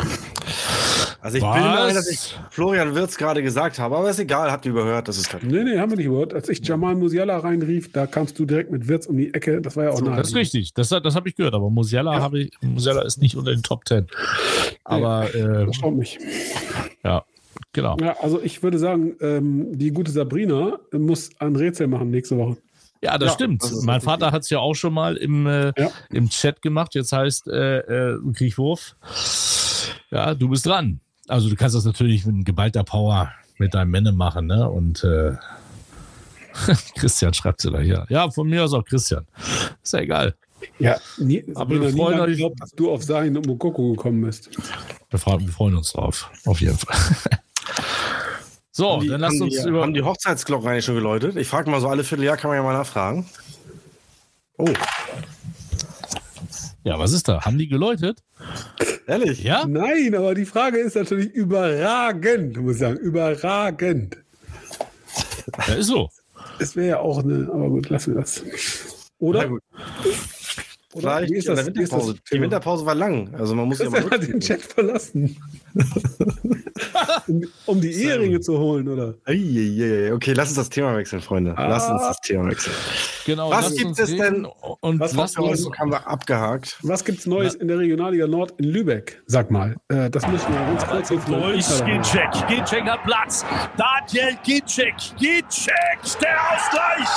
Also 1.20 1.36
ich 1.38 1.42
Was? 1.42 1.54
bin 1.54 1.62
mir 1.64 1.80
ein, 1.80 1.94
dass 1.94 2.08
ich 2.08 2.36
Florian 2.50 2.94
Wirz 2.94 3.16
gerade 3.16 3.42
gesagt 3.42 3.78
habe, 3.80 3.96
aber 3.96 4.08
ist 4.08 4.20
egal, 4.20 4.52
habt 4.52 4.64
ihr 4.66 4.70
überhört, 4.70 5.08
das 5.08 5.18
ist 5.18 5.28
kein 5.28 5.40
Nee, 5.46 5.64
nee, 5.64 5.78
haben 5.78 5.90
wir 5.90 5.96
nicht 5.96 6.06
gehört. 6.06 6.32
Als 6.32 6.48
ich 6.48 6.64
Jamal 6.66 6.94
Musiala 6.94 7.38
reinrief, 7.38 7.90
da 7.92 8.06
kamst 8.06 8.38
du 8.38 8.44
direkt 8.46 8.70
mit 8.70 8.86
Wirtz 8.86 9.06
um 9.06 9.16
die 9.16 9.34
Ecke. 9.34 9.60
Das 9.60 9.76
war 9.76 9.84
ja 9.84 9.90
auch 9.90 10.00
nah. 10.00 10.16
Das 10.16 10.28
ist 10.28 10.36
richtig, 10.36 10.74
das, 10.74 10.88
das 10.90 11.14
habe 11.16 11.28
ich 11.28 11.34
gehört, 11.34 11.54
aber 11.54 11.70
Musiala, 11.70 12.14
Ja. 12.14 12.20
habe 12.22 12.40
ich, 12.42 12.50
Musiala 12.60 13.02
ist 13.02 13.20
nicht 13.20 13.36
unter 13.36 13.50
den 13.50 13.62
Top 13.64 13.86
10. 13.86 14.06
Aber 14.84 15.34
äh, 15.34 15.66
Das 15.66 15.76
schaut 15.76 15.96
mich. 15.96 16.18
ja, 17.04 17.24
genau. 17.82 17.96
Ja, 18.00 18.16
also 18.20 18.40
ich 18.42 18.62
würde 18.62 18.78
sagen, 18.78 19.14
ähm, 19.20 19.78
die 19.78 19.90
gute 19.90 20.10
Sabrina 20.10 20.78
muss 20.92 21.30
ein 21.38 21.56
Rätsel 21.56 21.86
machen 21.86 22.10
nächste 22.10 22.36
Woche. 22.36 22.56
Ja, 23.02 23.16
das 23.16 23.28
Ja, 23.28 23.34
stimmt. 23.34 23.62
das 23.62 23.82
mein. 23.82 24.00
Vater 24.00 24.32
hat 24.32 24.42
es 24.42 24.50
ja 24.50 24.58
auch 24.58 24.74
schon 24.74 24.92
mal 24.92 25.16
im, 25.16 25.46
äh, 25.46 25.72
Ja. 25.76 25.90
im 26.10 26.28
Chat 26.30 26.60
gemacht. 26.62 26.94
Jetzt 26.94 27.12
heißt 27.12 27.46
äh, 27.48 27.78
äh, 28.14 28.18
Kriegwurf. 28.34 28.96
Ja, 30.10 30.34
du 30.34 30.48
bist 30.48 30.66
dran. 30.66 31.00
Also 31.28 31.48
du 31.48 31.56
kannst 31.56 31.76
das 31.76 31.84
natürlich 31.84 32.26
mit 32.26 32.44
geballter 32.44 32.82
Power 32.84 33.30
mit 33.58 33.74
deinem 33.74 33.90
Männer 33.90 34.12
machen, 34.12 34.46
ne? 34.46 34.68
Und 34.68 35.04
äh, 35.04 35.32
Christian 36.96 37.34
schreibt 37.34 37.60
sie 37.60 37.70
da 37.70 37.78
hier. 37.80 38.06
Ja, 38.08 38.30
von 38.30 38.48
mir 38.48 38.64
aus 38.64 38.72
auch 38.72 38.84
Christian. 38.84 39.26
Ist 39.82 39.92
ja 39.92 40.00
egal. 40.00 40.34
Ja, 40.80 40.96
nie, 41.18 41.44
Aber 41.54 41.80
wir 41.80 41.90
freuen 41.90 42.34
glaubt, 42.34 42.60
dass 42.60 42.70
du 42.72 42.90
auf 42.90 43.04
Sein 43.04 43.36
und 43.36 43.46
Mokoko 43.46 43.92
gekommen 43.92 44.22
bist. 44.22 44.50
Wir, 45.10 45.20
wir 45.20 45.48
freuen 45.48 45.76
uns 45.76 45.92
drauf. 45.92 46.30
Auf 46.46 46.60
jeden 46.60 46.76
Fall. 46.76 46.96
so, 48.78 49.00
die, 49.00 49.08
dann 49.08 49.20
lasst 49.20 49.40
uns 49.40 49.60
die, 49.60 49.68
über. 49.68 49.82
haben 49.82 49.92
die 49.92 50.02
Hochzeitsglocken 50.02 50.68
eigentlich 50.68 50.84
schon 50.84 50.94
geläutet? 50.94 51.36
Ich 51.36 51.48
frage 51.48 51.68
mal 51.70 51.80
so 51.80 51.88
alle 51.88 52.04
Vierteljahr, 52.04 52.36
kann 52.36 52.48
man 52.48 52.56
ja 52.58 52.62
mal 52.62 52.72
nachfragen. 52.72 53.26
Oh, 54.56 54.70
Ja, 56.84 56.98
was 56.98 57.12
ist 57.12 57.28
da? 57.28 57.44
Haben 57.44 57.58
die 57.58 57.68
geläutet? 57.68 58.22
ehrlich? 59.06 59.42
Ja? 59.42 59.66
Nein, 59.66 60.14
aber 60.14 60.34
die 60.34 60.46
Frage 60.46 60.78
ist 60.78 60.94
natürlich 60.96 61.32
überragend, 61.32 62.56
muss 62.58 62.74
ich 62.74 62.78
sagen. 62.80 62.96
Überragend. 62.98 64.16
Ja, 65.66 65.74
ist 65.74 65.88
so. 65.88 66.08
Es 66.60 66.76
wäre 66.76 66.88
ja 66.88 66.98
auch 67.00 67.18
eine, 67.22 67.48
aber 67.52 67.68
gut, 67.68 67.88
lassen 67.88 68.14
wir 68.14 68.20
das. 68.20 68.42
Na 68.44 68.50
Oder? 69.18 69.50
Oder? 70.94 71.16
Vielleicht 71.18 71.32
Wie 71.32 71.36
ist 71.36 71.48
das, 71.48 71.64
der 71.64 71.74
wie 71.76 71.82
ist 71.82 71.92
das 71.92 71.98
Winterpause. 72.00 72.18
Die? 72.32 72.40
Winterpause 72.40 72.86
war 72.86 72.94
lang. 72.94 73.34
Also 73.34 73.54
man 73.54 73.68
muss 73.68 73.78
ja 73.78 73.90
mal 73.90 74.08
den 74.18 74.40
Chat 74.40 74.62
verlassen. 74.62 75.36
um, 77.26 77.44
um 77.66 77.80
die 77.80 77.92
Eheringe 78.04 78.40
zu 78.40 78.58
holen, 78.58 78.88
oder? 78.88 79.14
Eieiei. 79.26 80.12
Okay, 80.14 80.32
lass 80.32 80.48
uns 80.48 80.56
das 80.56 80.70
Thema 80.70 80.96
wechseln, 80.96 81.20
Freunde. 81.20 81.54
Lass 81.56 81.90
uns 81.90 82.00
das 82.02 82.20
Thema 82.20 82.48
wechseln. 82.48 82.74
Genau. 83.26 83.50
Was 83.50 83.74
gibt 83.74 83.86
uns 83.88 83.98
es 83.98 84.16
denn- 84.16 84.46
Und 84.80 85.00
Was 85.00 85.12
für 85.34 85.42
uns, 85.42 85.64
uns 85.66 85.78
haben 85.78 85.90
wir 85.90 86.06
abgehakt? 86.06 86.78
Was 86.82 87.04
gibt's 87.04 87.26
Neues 87.26 87.54
in 87.54 87.68
der 87.68 87.78
Regionalliga 87.78 88.26
Nord 88.26 88.54
in 88.58 88.64
Lübeck? 88.64 89.22
Sag 89.26 89.50
mal. 89.50 89.76
Äh, 89.88 90.08
das 90.08 90.26
müssen 90.26 90.50
wir 90.52 90.60
ganz 90.88 91.08
kurz 91.08 91.28
mal 91.28 91.52
Ginczek, 91.52 92.48
Ginczek 92.48 92.84
hat 92.84 93.02
Platz. 93.04 93.44
Daniel 93.76 94.34
Ginczek, 94.42 94.94
Ginczek, 95.18 95.98
der 96.22 96.38
Ausgleich 96.54 97.08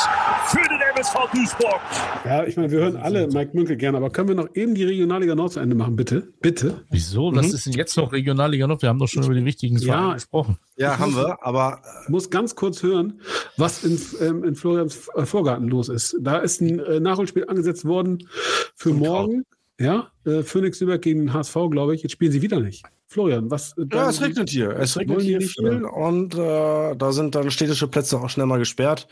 für 0.48 0.68
den 0.68 0.82
MSV 0.96 1.16
Duisburg. 1.34 1.80
Ja, 2.26 2.44
ich 2.44 2.58
meine, 2.58 2.70
wir 2.72 2.80
hören 2.80 2.98
alle 2.98 3.28
Mike 3.28 3.56
Münkel 3.62 3.78
gerne, 3.78 3.98
aber 3.98 4.10
können 4.10 4.28
wir 4.28 4.36
noch 4.36 4.50
eben 4.56 4.76
die 4.76 4.84
Regionalliga 4.84 5.36
Nord 5.36 5.54
zu 5.54 5.60
Ende 5.60 5.76
machen, 5.76 5.96
bitte? 5.96 6.34
Bitte? 6.42 6.86
Wieso? 6.90 7.34
Was 7.36 7.54
ist 7.54 7.66
denn 7.66 7.74
jetzt 7.74 7.96
noch 7.98 8.12
Regionalliga 8.12 8.68
noch? 8.68 8.82
Wir 8.82 8.90
haben 8.90 9.00
doch 9.00 9.08
schon 9.08 9.24
über 9.24 9.34
die 9.34 9.46
wichtigen 9.46 9.78
Ja. 9.78 9.94
Vereine 9.94 10.14
gesprochen. 10.16 10.58
Ja, 10.78 10.98
haben 11.00 11.16
wir, 11.16 11.38
aber 11.46 11.82
Ich 12.04 12.10
muss 12.10 12.30
ganz 12.30 12.56
kurz 12.56 12.82
hören, 12.84 13.22
was 13.58 13.84
in, 13.84 14.00
ähm, 14.20 14.44
in 14.44 14.56
Florians 14.56 15.08
äh, 15.16 15.26
Vorgarten 15.26 15.68
los 15.68 15.90
ist. 15.90 16.18
Da 16.20 16.38
ist 16.38 16.62
ein 16.62 16.80
äh, 16.80 17.00
Nachholspiel 17.00 17.46
angesetzt 17.48 17.86
worden 17.86 18.28
für 18.76 18.94
morgen. 18.94 19.44
Ja, 19.80 20.12
äh, 20.26 20.44
Phoenix 20.44 20.80
Lübeck 20.80 21.02
gegen 21.02 21.22
den 21.22 21.34
HSV, 21.34 21.56
glaube 21.72 21.96
ich. 21.96 22.04
Jetzt 22.04 22.12
spielen 22.12 22.32
sie 22.32 22.42
wieder 22.42 22.60
nicht. 22.60 22.84
Florian, 23.12 23.52
was? 23.52 23.76
äh, 23.78 23.86
ja, 23.92 24.10
es 24.10 24.22
regnet 24.22 24.50
hier. 24.50 24.70
Es 24.70 24.98
regnet 24.98 25.22
hier 25.22 25.40
nicht, 25.40 25.60
viel 25.60 25.84
und 25.84 26.34
äh, 26.34 26.96
da 26.96 27.12
sind 27.12 27.36
dann 27.36 27.52
städtische 27.52 27.90
Plätze 27.90 28.18
auch 28.18 28.30
schnell 28.30 28.46
mal 28.46 28.58
gesperrt. 28.58 29.10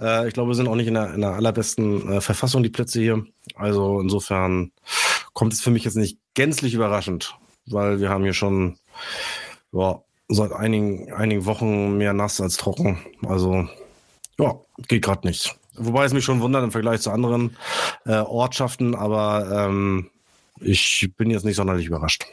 Äh, 0.00 0.26
ich 0.26 0.32
glaube, 0.32 0.52
wir 0.52 0.54
sind 0.54 0.68
auch 0.68 0.74
nicht 0.74 0.86
in 0.86 0.94
der, 0.94 1.12
in 1.12 1.20
der 1.20 1.32
allerbesten 1.32 2.14
äh, 2.14 2.20
Verfassung, 2.22 2.62
die 2.62 2.70
Plätze 2.70 2.98
hier. 2.98 3.26
Also 3.54 4.00
insofern 4.00 4.72
kommt 5.34 5.52
es 5.52 5.60
für 5.60 5.70
mich 5.70 5.84
jetzt 5.84 5.98
nicht 5.98 6.18
gänzlich 6.32 6.72
überraschend, 6.72 7.36
weil 7.66 8.00
wir 8.00 8.08
haben 8.08 8.24
hier 8.24 8.32
schon 8.32 8.78
ja, 9.70 10.00
seit 10.28 10.52
einigen, 10.52 11.12
einigen 11.12 11.44
Wochen 11.44 11.98
mehr 11.98 12.14
nass 12.14 12.40
als 12.40 12.56
trocken. 12.56 13.00
Also 13.26 13.68
ja, 14.38 14.54
geht 14.88 15.04
gerade 15.04 15.26
nicht. 15.26 15.54
Wobei 15.74 16.06
es 16.06 16.14
mich 16.14 16.24
schon 16.24 16.40
wundert 16.40 16.64
im 16.64 16.72
Vergleich 16.72 17.02
zu 17.02 17.10
anderen 17.10 17.54
äh, 18.06 18.16
Ortschaften, 18.16 18.94
aber 18.94 19.66
ähm, 19.68 20.08
ich 20.60 21.12
bin 21.16 21.30
jetzt 21.30 21.44
nicht 21.44 21.56
sonderlich 21.56 21.86
überrascht. 21.86 22.26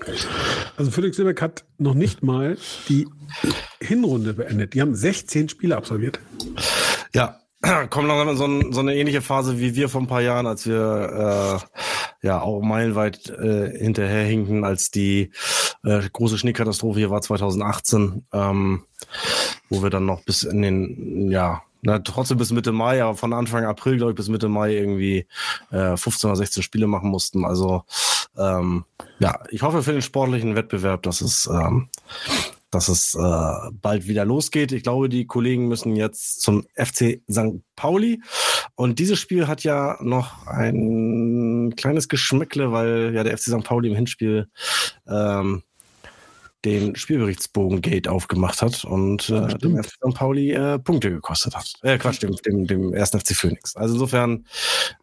Also 0.78 0.91
Phoenix 0.91 1.17
Lübeck 1.17 1.41
hat 1.41 1.65
noch 1.78 1.93
nicht 1.93 2.24
mal 2.24 2.57
die 2.89 3.07
Hinrunde 3.82 4.34
beendet. 4.34 4.74
Die 4.74 4.82
haben 4.82 4.95
16 4.95 5.49
Spiele 5.49 5.76
absolviert. 5.76 6.19
Ja, 7.13 7.39
kommen 7.89 8.07
langsam 8.07 8.30
in 8.30 8.38
so, 8.38 8.45
ein, 8.45 8.74
so 8.74 8.80
eine 8.80 8.95
ähnliche 8.95 9.21
Phase 9.21 9.59
wie 9.59 9.76
wir 9.76 9.89
vor 9.89 10.01
ein 10.01 10.07
paar 10.07 10.21
Jahren, 10.21 10.47
als 10.47 10.65
wir 10.65 11.61
äh, 12.21 12.28
ja 12.28 12.41
auch 12.41 12.61
meilenweit 12.61 13.30
äh, 13.30 13.78
hinterherhinken, 13.78 14.63
als 14.63 14.91
die 14.91 15.32
äh, 15.84 16.01
große 16.11 16.38
Schneekatastrophe 16.38 16.99
hier 16.99 17.09
war 17.09 17.21
2018, 17.21 18.26
ähm, 18.34 18.84
wo 19.69 19.84
wir 19.84 19.89
dann 19.89 20.05
noch 20.05 20.24
bis 20.24 20.43
in 20.43 20.61
den, 20.61 21.32
ja, 21.32 21.61
na, 21.86 21.99
trotzdem 21.99 22.38
bis 22.38 22.51
Mitte 22.51 22.71
Mai, 22.71 23.03
aber 23.03 23.15
von 23.15 23.34
Anfang 23.34 23.65
April, 23.65 23.97
glaube 23.97 24.13
ich, 24.13 24.15
bis 24.15 24.30
Mitte 24.30 24.47
Mai 24.47 24.74
irgendwie 24.74 25.28
äh, 25.71 25.97
15 25.97 26.30
oder 26.30 26.38
16 26.38 26.63
Spiele 26.63 26.88
machen 26.88 27.09
mussten. 27.09 27.43
Also 27.43 27.84
ähm, 28.38 28.86
ja, 29.19 29.39
ich 29.49 29.61
hoffe 29.61 29.84
für 29.84 29.93
den 29.93 30.01
sportlichen 30.01 30.55
Wettbewerb, 30.55 31.03
dass 31.03 31.21
es 31.21 31.47
ähm, 31.47 31.89
dass 32.73 32.88
es 32.88 33.15
äh, 33.15 33.71
bald 33.81 34.07
wieder 34.07 34.25
losgeht. 34.25 34.71
Ich 34.71 34.84
glaube, 34.84 35.09
die 35.09 35.27
Kollegen 35.27 35.67
müssen 35.67 35.95
jetzt 35.95 36.41
zum 36.41 36.65
FC 36.75 37.21
St. 37.29 37.61
Pauli. 37.75 38.21
Und 38.75 38.99
dieses 38.99 39.19
Spiel 39.19 39.47
hat 39.47 39.63
ja 39.63 39.97
noch 40.01 40.47
ein 40.47 41.73
kleines 41.75 42.07
Geschmäckle, 42.07 42.71
weil 42.71 43.13
ja 43.13 43.23
der 43.23 43.38
FC 43.38 43.43
St. 43.43 43.63
Pauli 43.63 43.89
im 43.89 43.95
Hinspiel 43.95 44.47
ähm, 45.07 45.61
den 46.65 46.95
Spielberichtsbogen-Gate 46.95 48.07
aufgemacht 48.07 48.61
hat 48.61 48.86
und 48.86 49.29
äh, 49.29 49.57
dem 49.57 49.84
FC 49.84 49.91
St. 49.91 50.15
Pauli 50.15 50.51
äh, 50.51 50.79
Punkte 50.79 51.11
gekostet 51.11 51.55
hat. 51.55 51.73
Äh, 51.84 51.97
Quatsch, 51.97 52.23
dem, 52.23 52.36
dem, 52.38 52.65
dem 52.65 52.93
ersten 52.93 53.19
FC 53.19 53.36
Phoenix. 53.36 53.75
Also 53.75 53.95
insofern, 53.95 54.45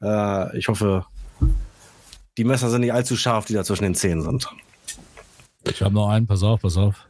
äh, 0.02 0.56
ich 0.56 0.68
hoffe, 0.68 1.04
die 2.40 2.44
Messer 2.44 2.70
sind 2.70 2.80
nicht 2.80 2.94
allzu 2.94 3.18
scharf, 3.18 3.44
die 3.44 3.52
da 3.52 3.64
zwischen 3.64 3.82
den 3.82 3.94
Zähnen 3.94 4.22
sind. 4.22 4.48
Ich 5.64 5.82
habe 5.82 5.92
noch 5.92 6.08
einen, 6.08 6.26
pass 6.26 6.42
auf, 6.42 6.62
pass 6.62 6.78
auf. 6.78 7.06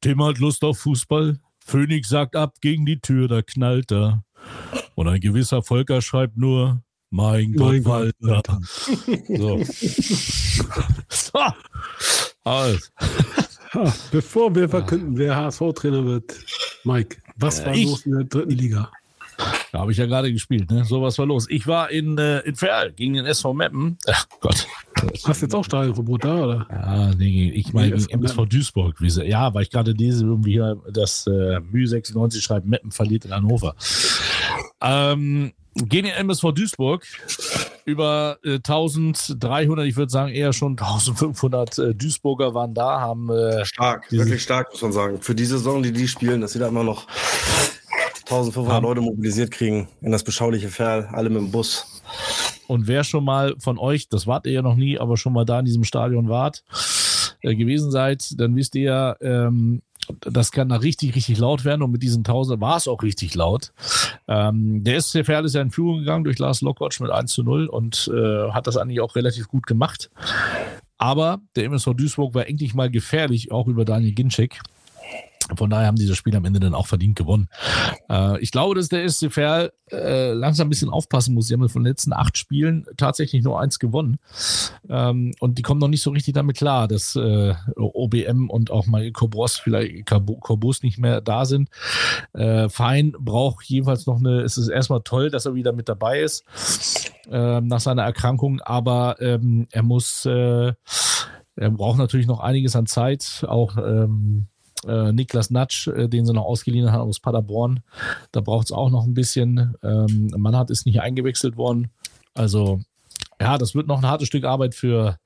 Tim 0.00 0.24
hat 0.24 0.38
Lust 0.38 0.64
auf 0.64 0.78
Fußball. 0.78 1.38
Phoenix 1.62 2.08
sagt 2.08 2.34
ab 2.34 2.54
gegen 2.62 2.86
die 2.86 2.98
Tür, 2.98 3.28
da 3.28 3.42
knallt 3.42 3.92
er. 3.92 4.24
Und 4.94 5.06
ein 5.06 5.20
gewisser 5.20 5.62
Volker 5.62 6.00
schreibt 6.00 6.38
nur, 6.38 6.82
mein 7.10 7.52
Gott, 7.52 7.72
Mein 7.72 7.82
Gott, 7.82 8.14
Walter. 8.20 8.58
So. 9.28 9.62
so. 11.10 11.38
Ha, 12.46 12.72
bevor 14.10 14.54
wir 14.54 14.66
verkünden, 14.66 15.18
wer 15.18 15.36
HSV-Trainer 15.36 16.06
wird, 16.06 16.42
Mike, 16.84 17.18
was 17.36 17.62
war 17.66 17.74
ich. 17.74 17.84
los 17.84 18.06
in 18.06 18.12
der 18.12 18.24
dritten 18.24 18.52
Liga? 18.52 18.90
Da 19.72 19.78
habe 19.80 19.92
ich 19.92 19.98
ja 19.98 20.06
gerade 20.06 20.32
gespielt, 20.32 20.70
ne? 20.70 20.84
So 20.84 21.02
was 21.02 21.18
war 21.18 21.26
los. 21.26 21.46
Ich 21.48 21.66
war 21.66 21.90
in, 21.90 22.18
äh, 22.18 22.40
in 22.40 22.54
Ferl 22.56 22.92
gegen 22.92 23.14
den 23.14 23.24
SV 23.26 23.54
Meppen. 23.54 23.98
Ach 24.08 24.26
Gott. 24.40 24.66
Hast 25.24 25.40
du 25.42 25.46
jetzt 25.46 25.54
auch 25.54 25.64
Stadionverbot 25.64 26.24
da, 26.24 26.44
oder? 26.44 26.66
Ja, 26.70 27.10
nee, 27.16 27.50
ich 27.54 27.72
meine 27.72 27.88
Nee, 27.96 28.02
gegen 28.06 28.24
SV 28.24 28.42
MSV 28.42 28.48
Duisburg. 28.50 29.00
Wie 29.00 29.10
sie, 29.10 29.24
ja, 29.24 29.52
weil 29.54 29.62
ich 29.62 29.70
gerade 29.70 29.92
lese, 29.92 30.24
irgendwie 30.24 30.52
hier, 30.52 30.76
das 30.92 31.26
äh, 31.26 31.60
Mü 31.60 31.86
96 31.86 32.42
schreibt, 32.42 32.66
Meppen 32.66 32.90
verliert 32.92 33.24
in 33.24 33.32
Hannover. 33.34 33.74
Ähm, 34.80 35.52
gegen 35.74 36.06
den 36.06 36.14
MSV 36.16 36.52
Duisburg 36.52 37.04
über 37.86 38.38
äh, 38.44 38.56
1300, 38.56 39.86
ich 39.86 39.96
würde 39.96 40.10
sagen 40.12 40.30
eher 40.32 40.52
schon 40.52 40.72
1500 40.72 41.78
äh, 41.78 41.94
Duisburger 41.94 42.54
waren 42.54 42.74
da, 42.74 43.00
haben 43.00 43.30
äh, 43.30 43.64
Stark, 43.64 44.08
Diese- 44.10 44.24
wirklich 44.24 44.42
stark, 44.42 44.70
muss 44.72 44.82
man 44.82 44.92
sagen. 44.92 45.20
Für 45.22 45.34
die 45.34 45.46
Saison, 45.46 45.82
die 45.82 45.92
die 45.92 46.06
spielen, 46.08 46.40
dass 46.42 46.52
sie 46.52 46.58
da 46.58 46.68
immer 46.68 46.84
noch 46.84 47.06
1500 48.24 48.72
Haben- 48.74 48.84
Leute 48.84 49.00
mobilisiert 49.00 49.50
kriegen 49.50 49.88
in 50.00 50.12
das 50.12 50.24
beschauliche 50.24 50.68
Ferl, 50.68 51.08
alle 51.12 51.28
mit 51.30 51.38
dem 51.38 51.50
Bus. 51.50 52.02
Und 52.68 52.86
wer 52.86 53.04
schon 53.04 53.24
mal 53.24 53.54
von 53.58 53.78
euch, 53.78 54.08
das 54.08 54.26
wart 54.26 54.46
ihr 54.46 54.52
ja 54.52 54.62
noch 54.62 54.76
nie, 54.76 54.98
aber 54.98 55.16
schon 55.16 55.32
mal 55.32 55.44
da 55.44 55.58
in 55.58 55.64
diesem 55.64 55.84
Stadion 55.84 56.28
wart, 56.28 56.64
äh, 57.42 57.54
gewesen 57.54 57.90
seid, 57.90 58.38
dann 58.38 58.56
wisst 58.56 58.74
ihr 58.76 58.82
ja, 58.82 59.16
ähm, 59.20 59.82
das 60.20 60.50
kann 60.50 60.68
da 60.68 60.76
richtig, 60.76 61.14
richtig 61.14 61.38
laut 61.38 61.64
werden 61.64 61.82
und 61.82 61.92
mit 61.92 62.02
diesen 62.02 62.24
Tausend 62.24 62.60
war 62.60 62.76
es 62.76 62.88
auch 62.88 63.02
richtig 63.02 63.34
laut. 63.34 63.72
Ähm, 64.26 64.82
der 64.84 65.00
SC 65.00 65.24
Verl 65.24 65.44
ist 65.44 65.54
ja 65.54 65.60
in 65.62 65.70
Führung 65.70 65.98
gegangen 66.00 66.24
durch 66.24 66.38
Lars 66.38 66.60
Lockwatch 66.60 67.00
mit 67.00 67.10
1 67.10 67.32
zu 67.32 67.42
0 67.42 67.66
und 67.66 68.10
äh, 68.12 68.50
hat 68.50 68.66
das 68.66 68.76
eigentlich 68.76 69.00
auch 69.00 69.14
relativ 69.16 69.48
gut 69.48 69.66
gemacht. 69.66 70.10
Aber 70.98 71.40
der 71.56 71.64
MSV 71.64 71.94
Duisburg 71.94 72.34
war 72.34 72.46
endlich 72.48 72.74
mal 72.74 72.90
gefährlich, 72.90 73.50
auch 73.52 73.66
über 73.68 73.84
Daniel 73.84 74.12
Ginczek. 74.12 74.60
Von 75.56 75.70
daher 75.70 75.86
haben 75.86 75.96
diese 75.96 76.14
Spiele 76.14 76.36
am 76.36 76.44
Ende 76.44 76.60
dann 76.60 76.74
auch 76.74 76.86
verdient 76.86 77.16
gewonnen. 77.16 77.48
Äh, 78.08 78.40
ich 78.40 78.50
glaube, 78.50 78.74
dass 78.74 78.88
der 78.88 79.08
SC 79.08 79.32
Verl 79.32 79.72
äh, 79.90 80.32
langsam 80.32 80.66
ein 80.66 80.70
bisschen 80.70 80.90
aufpassen 80.90 81.34
muss. 81.34 81.48
Sie 81.48 81.54
haben 81.54 81.68
von 81.68 81.82
den 81.82 81.90
letzten 81.90 82.12
acht 82.12 82.38
Spielen 82.38 82.86
tatsächlich 82.96 83.42
nur 83.42 83.60
eins 83.60 83.78
gewonnen. 83.78 84.18
Ähm, 84.88 85.32
und 85.40 85.58
die 85.58 85.62
kommen 85.62 85.80
noch 85.80 85.88
nicht 85.88 86.02
so 86.02 86.10
richtig 86.10 86.34
damit 86.34 86.56
klar, 86.56 86.88
dass 86.88 87.16
äh, 87.16 87.54
OBM 87.76 88.50
und 88.50 88.70
auch 88.70 88.86
mal 88.86 89.10
Kobros, 89.12 89.56
vielleicht 89.56 90.06
Kobos 90.06 90.82
nicht 90.82 90.98
mehr 90.98 91.20
da 91.20 91.44
sind. 91.44 91.68
Äh, 92.32 92.68
Fein 92.68 93.12
braucht 93.18 93.64
jedenfalls 93.64 94.06
noch 94.06 94.18
eine, 94.18 94.40
es 94.40 94.56
ist 94.56 94.68
erstmal 94.68 95.02
toll, 95.02 95.30
dass 95.30 95.46
er 95.46 95.54
wieder 95.54 95.72
mit 95.72 95.88
dabei 95.88 96.20
ist 96.20 96.44
ähm, 97.30 97.66
nach 97.66 97.80
seiner 97.80 98.02
Erkrankung, 98.02 98.60
aber 98.60 99.16
ähm, 99.20 99.66
er 99.70 99.82
muss, 99.82 100.26
äh, 100.26 100.72
er 101.56 101.70
braucht 101.70 101.98
natürlich 101.98 102.26
noch 102.26 102.40
einiges 102.40 102.76
an 102.76 102.86
Zeit, 102.86 103.44
auch 103.46 103.76
ähm, 103.76 104.46
äh, 104.86 105.12
Niklas 105.12 105.50
Natsch, 105.50 105.88
äh, 105.88 106.08
den 106.08 106.26
sie 106.26 106.32
noch 106.32 106.44
ausgeliehen 106.44 106.92
haben 106.92 107.08
aus 107.08 107.20
Paderborn. 107.20 107.80
Da 108.32 108.40
braucht 108.40 108.66
es 108.66 108.72
auch 108.72 108.90
noch 108.90 109.04
ein 109.04 109.14
bisschen. 109.14 109.74
Ähm, 109.82 110.30
Mannhardt 110.36 110.70
ist 110.70 110.86
nicht 110.86 111.00
eingewechselt 111.00 111.56
worden. 111.56 111.90
Also, 112.34 112.80
ja, 113.40 113.58
das 113.58 113.74
wird 113.74 113.86
noch 113.86 113.98
ein 113.98 114.08
hartes 114.08 114.28
Stück 114.28 114.44
Arbeit 114.44 114.74
für, 114.74 115.16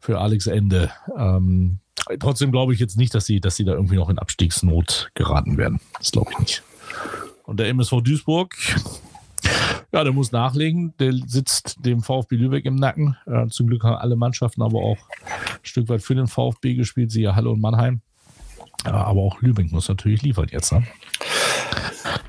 für 0.00 0.20
Alex 0.20 0.46
Ende. 0.46 0.90
Ähm, 1.16 1.78
trotzdem 2.18 2.52
glaube 2.52 2.74
ich 2.74 2.80
jetzt 2.80 2.96
nicht, 2.96 3.14
dass 3.14 3.26
sie, 3.26 3.40
dass 3.40 3.56
sie 3.56 3.64
da 3.64 3.72
irgendwie 3.72 3.96
noch 3.96 4.10
in 4.10 4.18
Abstiegsnot 4.18 5.10
geraten 5.14 5.56
werden. 5.56 5.80
Das 5.98 6.12
glaube 6.12 6.30
ich 6.32 6.38
nicht. 6.38 6.62
Und 7.44 7.60
der 7.60 7.68
MSV 7.68 8.00
Duisburg, 8.02 8.56
ja, 9.92 10.02
der 10.02 10.12
muss 10.12 10.32
nachlegen. 10.32 10.94
Der 10.98 11.12
sitzt 11.26 11.84
dem 11.84 12.02
VfB 12.02 12.36
Lübeck 12.36 12.64
im 12.64 12.76
Nacken. 12.76 13.16
Äh, 13.26 13.46
zum 13.48 13.66
Glück 13.66 13.84
haben 13.84 13.96
alle 13.96 14.16
Mannschaften 14.16 14.62
aber 14.62 14.78
auch 14.78 14.98
ein 14.98 15.58
Stück 15.62 15.88
weit 15.88 16.02
für 16.02 16.14
den 16.14 16.26
VfB 16.26 16.74
gespielt, 16.74 17.10
siehe 17.10 17.36
Halle 17.36 17.50
und 17.50 17.60
Mannheim. 17.60 18.00
Aber 18.84 19.20
auch 19.22 19.40
Lübeck 19.40 19.72
muss 19.72 19.88
natürlich 19.88 20.22
liefern 20.22 20.48
jetzt. 20.50 20.72
Ne? 20.72 20.86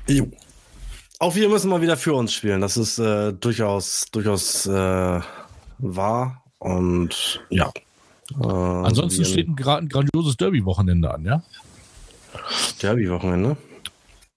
Jo. 0.08 0.28
Auch 1.18 1.34
wir 1.34 1.48
müssen 1.48 1.70
mal 1.70 1.80
wieder 1.80 1.96
für 1.96 2.14
uns 2.14 2.32
spielen. 2.32 2.60
Das 2.60 2.76
ist 2.76 2.98
äh, 2.98 3.32
durchaus, 3.32 4.06
durchaus 4.12 4.66
äh, 4.66 5.20
wahr. 5.78 6.42
Und 6.58 7.40
ja. 7.50 7.70
Äh, 8.40 8.46
Ansonsten 8.46 9.24
steht 9.24 9.48
ein, 9.48 9.56
ein 9.66 9.88
grandioses 9.88 10.36
Derby-Wochenende 10.36 11.12
an, 11.12 11.24
ja? 11.24 11.42
Derby-Wochenende? 12.82 13.56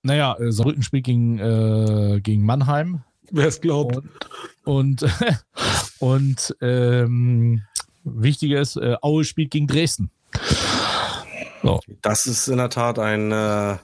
Naja, 0.04 0.38
äh, 0.40 0.52
Saarbrücken 0.52 0.84
spielt 0.84 1.06
gegen, 1.06 1.40
äh, 1.40 2.22
gegen 2.22 2.46
Mannheim. 2.46 3.04
Wer 3.32 3.48
es 3.48 3.62
glaubt. 3.62 3.98
Und, 3.98 5.04
und, 5.04 5.06
und 6.00 6.56
ähm, 6.62 7.64
wichtiger 8.04 8.62
ist, 8.62 8.78
äh, 8.78 8.96
Aue 9.02 9.24
spielt 9.24 9.52
gegen 9.52 9.68
Dresden. 9.68 10.10
So. 11.64 11.80
Das 12.02 12.28
ist 12.28 12.48
in 12.48 12.58
der 12.58 12.70
Tat 12.70 13.00
ein, 13.00 13.32
äh, 13.32 13.78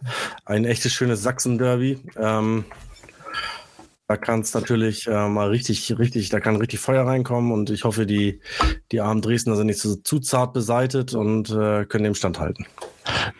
ein 0.45 0.65
echtes 0.65 0.93
schönes 0.93 1.21
Sachsen-Derby. 1.23 1.99
Ähm, 2.17 2.65
da 4.07 4.17
kann 4.17 4.41
es 4.41 4.53
natürlich 4.53 5.07
äh, 5.07 5.27
mal 5.27 5.49
richtig, 5.49 5.97
richtig, 5.97 6.29
da 6.29 6.39
kann 6.39 6.57
richtig 6.57 6.79
Feuer 6.79 7.07
reinkommen 7.07 7.51
und 7.51 7.71
ich 7.71 7.85
hoffe, 7.85 8.05
die, 8.05 8.39
die 8.91 9.01
armen 9.01 9.21
Dresdner 9.21 9.55
sind 9.55 9.67
nicht 9.67 9.79
so, 9.79 9.95
zu 9.95 10.19
zart 10.19 10.53
beseitet 10.53 11.15
und 11.15 11.49
äh, 11.49 11.85
können 11.85 12.03
dem 12.03 12.15
standhalten. 12.15 12.67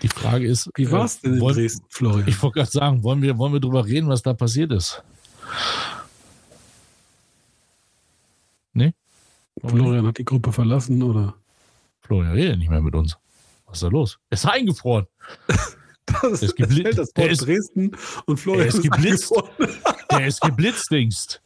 Die 0.02 0.08
Frage 0.08 0.48
ist, 0.48 0.70
wie 0.76 0.92
war 0.92 1.06
es 1.06 1.22
denn 1.22 1.36
in 1.36 1.40
wollen, 1.40 1.56
Dresden, 1.56 1.86
Florian? 1.90 2.28
Ich 2.28 2.42
wollte 2.42 2.60
gerade 2.60 2.72
sagen, 2.72 3.04
wollen 3.04 3.22
wir, 3.22 3.38
wollen 3.38 3.54
wir 3.54 3.60
drüber 3.60 3.86
reden, 3.86 4.10
was 4.10 4.24
da 4.24 4.34
passiert 4.34 4.72
ist? 4.72 5.04
Nee? 8.74 8.94
Florian 9.64 10.08
hat 10.08 10.18
die 10.18 10.26
Gruppe 10.26 10.52
verlassen, 10.52 11.02
oder? 11.04 11.36
Florian 12.02 12.34
redet 12.34 12.58
nicht 12.58 12.70
mehr 12.70 12.82
mit 12.82 12.96
uns. 12.96 13.18
Was 13.76 13.82
ist 13.82 13.84
da 13.84 13.88
los? 13.90 14.20
Er 14.30 14.36
ist 14.36 14.46
eingefroren. 14.46 15.06
Das 16.22 16.44
ist 16.44 16.56
geblitzt. 16.56 17.12
Das 17.16 17.28
ist, 17.28 17.46
Dresden 17.46 17.92
und 18.28 18.38
Florian 18.38 18.68
ist, 18.68 18.82
geblitzt. 18.82 19.34
Der 20.12 20.28
ist 20.28 20.40
geblitzdingst. 20.40 21.42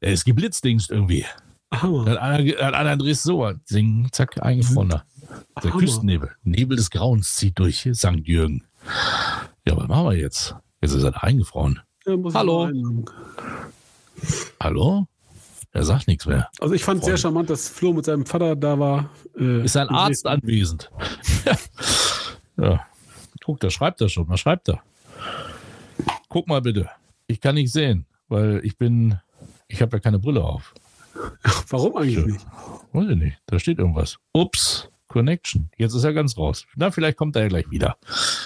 Der 0.00 0.12
ist 0.12 0.24
geblitzdingst 0.24 0.90
irgendwie. 0.90 1.26
Hammer. 1.72 2.06
Hat 2.06 2.18
einer, 2.18 2.74
einer 2.74 2.92
in 2.92 2.98
Dresden 3.00 3.28
so, 3.28 3.52
sing, 3.64 4.08
zack, 4.12 4.40
eingefroren. 4.40 4.88
Der 4.88 5.02
Hammer. 5.72 5.78
Küstennebel. 5.80 6.30
Nebel 6.44 6.76
des 6.76 6.90
Grauens 6.90 7.34
zieht 7.34 7.58
durch 7.58 7.88
St. 7.92 8.20
Jürgen. 8.22 8.64
Ja, 9.66 9.76
was 9.76 9.88
machen 9.88 10.06
wir 10.06 10.16
jetzt? 10.16 10.54
Jetzt 10.80 10.92
ist 10.92 11.02
er 11.02 11.22
eingefroren. 11.22 11.80
Hallo. 12.06 12.70
Hallo? 14.60 15.08
Er 15.74 15.82
sagt 15.82 16.06
nichts 16.06 16.24
mehr. 16.24 16.48
Also 16.60 16.72
ich 16.72 16.84
fand 16.84 17.00
es 17.00 17.06
sehr 17.06 17.16
charmant, 17.16 17.50
dass 17.50 17.68
Flo 17.68 17.92
mit 17.92 18.04
seinem 18.04 18.24
Vater 18.24 18.54
da 18.54 18.78
war. 18.78 19.10
Äh, 19.36 19.64
ist 19.64 19.76
ein 19.76 19.88
Arzt 19.88 20.24
anwesend. 20.24 20.88
ja. 22.56 22.86
Guck, 23.44 23.58
da 23.58 23.68
schreibt 23.70 24.00
er 24.00 24.08
schon. 24.08 24.28
Was 24.28 24.38
schreibt 24.38 24.68
er? 24.68 24.80
Guck 26.28 26.46
mal 26.46 26.62
bitte. 26.62 26.88
Ich 27.26 27.40
kann 27.40 27.56
nicht 27.56 27.72
sehen, 27.72 28.06
weil 28.28 28.60
ich 28.62 28.78
bin, 28.78 29.18
ich 29.66 29.82
habe 29.82 29.96
ja 29.96 30.00
keine 30.00 30.20
Brille 30.20 30.44
auf. 30.44 30.74
Warum 31.68 31.96
eigentlich 31.96 32.18
ja. 32.18 32.26
nicht? 32.26 32.46
Weiß 32.92 33.08
ich 33.10 33.16
nicht. 33.16 33.38
Da 33.46 33.58
steht 33.58 33.80
irgendwas. 33.80 34.18
Ups. 34.32 34.88
Connection. 35.14 35.70
Jetzt 35.78 35.94
ist 35.94 36.02
er 36.02 36.12
ganz 36.12 36.36
raus. 36.36 36.66
Na, 36.74 36.90
vielleicht 36.90 37.16
kommt 37.16 37.36
er 37.36 37.42
ja 37.42 37.48
gleich 37.48 37.70
wieder. 37.70 37.96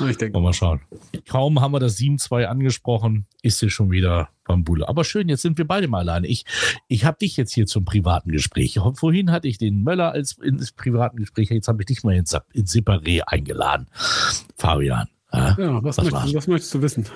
Ich 0.06 0.18
denke. 0.18 0.38
Mal 0.38 0.52
schauen. 0.52 0.82
Kaum 1.26 1.62
haben 1.62 1.72
wir 1.72 1.80
das 1.80 1.96
7-2 1.96 2.44
angesprochen, 2.44 3.26
ist 3.40 3.62
er 3.62 3.70
schon 3.70 3.90
wieder 3.90 4.28
beim 4.44 4.64
Bulle. 4.64 4.86
Aber 4.86 5.02
schön, 5.04 5.30
jetzt 5.30 5.40
sind 5.40 5.56
wir 5.56 5.66
beide 5.66 5.88
mal 5.88 6.00
alleine. 6.00 6.26
Ich, 6.26 6.44
ich 6.86 7.06
habe 7.06 7.16
dich 7.16 7.38
jetzt 7.38 7.54
hier 7.54 7.64
zum 7.64 7.86
privaten 7.86 8.30
Gespräch. 8.30 8.78
Vorhin 8.96 9.30
hatte 9.30 9.48
ich 9.48 9.56
den 9.56 9.82
Möller 9.82 10.12
als 10.12 10.32
ins 10.32 10.72
privaten 10.72 11.16
Gespräch. 11.16 11.48
Jetzt 11.48 11.68
habe 11.68 11.80
ich 11.80 11.86
dich 11.86 12.04
mal 12.04 12.14
ins, 12.14 12.36
ins 12.52 12.74
Separé 12.74 13.22
eingeladen. 13.22 13.86
Fabian. 14.56 15.08
Ja, 15.32 15.56
ja 15.58 15.82
was, 15.82 15.96
was, 15.96 16.10
möchtest, 16.10 16.34
was 16.34 16.46
möchtest 16.48 16.74
du 16.74 16.82
wissen? 16.82 17.06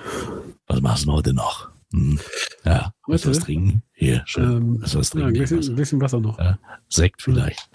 Was 0.65 0.81
machst 0.81 1.05
du 1.05 1.11
heute 1.11 1.33
noch? 1.35 1.69
Hm. 1.93 2.19
Ja, 2.65 2.91
willst 3.07 3.27
was 3.27 3.39
trinken? 3.39 3.83
Hier, 3.95 4.23
schön. 4.25 4.43
Ähm, 4.43 4.81
was 4.81 5.09
trinken? 5.09 5.19
Ja, 5.19 5.25
ein, 5.27 5.33
bisschen, 5.33 5.73
ein 5.73 5.75
bisschen 5.75 6.01
Wasser 6.01 6.19
noch. 6.19 6.39
Ja, 6.39 6.57
Sekt 6.89 7.21
vielleicht. 7.21 7.69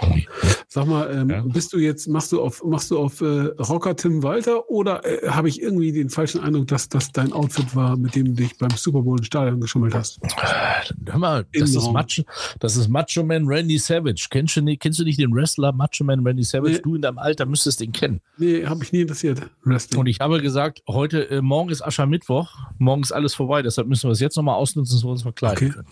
Sag 0.69 0.87
mal, 0.87 1.11
ähm, 1.11 1.31
ja. 1.31 1.43
bist 1.43 1.73
du 1.73 1.79
jetzt, 1.79 2.09
machst 2.09 2.33
du 2.33 2.43
auf, 2.43 2.63
machst 2.65 2.91
du 2.91 2.99
auf 2.99 3.21
äh, 3.21 3.25
Rocker 3.25 3.95
Tim 3.95 4.23
Walter 4.23 4.69
oder 4.71 5.05
äh, 5.05 5.29
habe 5.29 5.49
ich 5.49 5.61
irgendwie 5.61 5.93
den 5.93 6.11
falschen 6.11 6.41
Eindruck, 6.41 6.69
dass 6.69 6.89
das 6.89 7.13
dein 7.13 7.33
Outfit 7.33 7.75
war, 7.75 7.97
mit 7.97 8.15
dem 8.15 8.27
du 8.27 8.33
dich 8.33 8.57
beim 8.59 8.71
Super 8.71 9.03
Bowl 9.03 9.19
im 9.19 9.25
Stadion 9.25 9.61
geschummelt 9.61 9.95
hast? 9.95 10.21
Hör 11.07 11.19
mal, 11.19 11.47
das 11.53 11.71
ist, 11.71 11.93
Macho, 11.93 12.23
das 12.59 12.77
ist 12.77 12.89
Macho 12.89 13.23
Man 13.23 13.47
Randy 13.47 13.79
Savage. 13.79 14.29
Kennst 14.31 14.57
du, 14.57 14.63
nicht, 14.63 14.81
kennst 14.81 14.99
du 14.99 15.05
nicht 15.05 15.21
den 15.21 15.35
Wrestler 15.35 15.73
Macho 15.73 16.05
Man 16.05 16.27
Randy 16.27 16.45
Savage? 16.45 16.75
Nee. 16.75 16.81
Du 16.83 16.95
in 16.95 17.03
deinem 17.03 17.19
Alter 17.19 17.47
müsstest 17.47 17.81
den 17.81 17.93
kennen. 17.93 18.21
Nee, 18.39 18.67
habe 18.67 18.83
ich 18.83 18.93
nie 18.93 19.03
interessiert. 19.03 19.43
Wrestling. 19.65 20.01
Und 20.01 20.07
ich 20.07 20.21
habe 20.21 20.41
gesagt, 20.41 20.83
heute, 20.89 21.31
äh, 21.31 21.43
morgen 21.43 21.71
ist 21.71 21.83
Aschermittwoch, 21.83 22.51
morgen 22.79 23.03
ist 23.03 23.13
alles 23.13 23.35
vorbei, 23.35 23.63
deshalb 23.63 23.89
müssen 23.89 24.09
wir 24.09 24.13
es 24.13 24.21
jetzt 24.21 24.37
nochmal 24.37 24.57
ausnutzen, 24.57 24.99
wir 25.03 25.18
uns 25.19 25.23
verkleiden 25.23 25.57
okay. 25.57 25.71
können. 25.71 25.89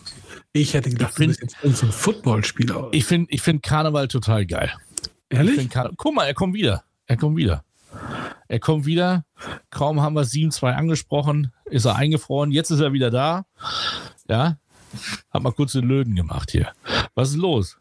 Ich 0.53 0.75
hätte 0.75 0.91
gedacht, 0.91 1.11
ich 1.11 1.17
find, 1.17 1.41
du 1.41 1.47
bist 1.47 1.57
jetzt 1.63 1.83
ein 1.83 1.93
Footballspieler. 1.93 2.89
Ich 2.93 3.05
finde 3.05 3.33
ich 3.33 3.43
find 3.43 3.63
Karneval 3.63 4.09
total 4.09 4.47
geil. 4.47 4.73
Ehrlich? 5.29 5.69
Guck 5.97 6.15
mal, 6.15 6.25
er 6.25 6.35
kommt 6.35 6.55
wieder. 6.55 6.85
Er 7.07 7.17
kommt 7.17 7.37
wieder. 7.37 7.65
Er 8.49 8.61
kommt 8.61 8.87
wieder. 8.87 9.25
Kaum 9.71 10.01
haben 10.01 10.15
wir 10.15 10.23
7-2 10.23 10.73
angesprochen, 10.73 11.53
ist 11.65 11.85
er 11.85 11.97
eingefroren. 11.97 12.53
Jetzt 12.53 12.71
ist 12.71 12.81
er 12.81 12.93
wieder 12.93 13.11
da. 13.11 13.45
Ja. 14.29 14.59
Hat 15.31 15.43
mal 15.43 15.53
kurz 15.53 15.73
den 15.73 15.87
Löden 15.87 16.15
gemacht 16.15 16.51
hier. 16.53 16.73
Was 17.15 17.31
ist 17.31 17.37
los? 17.37 17.77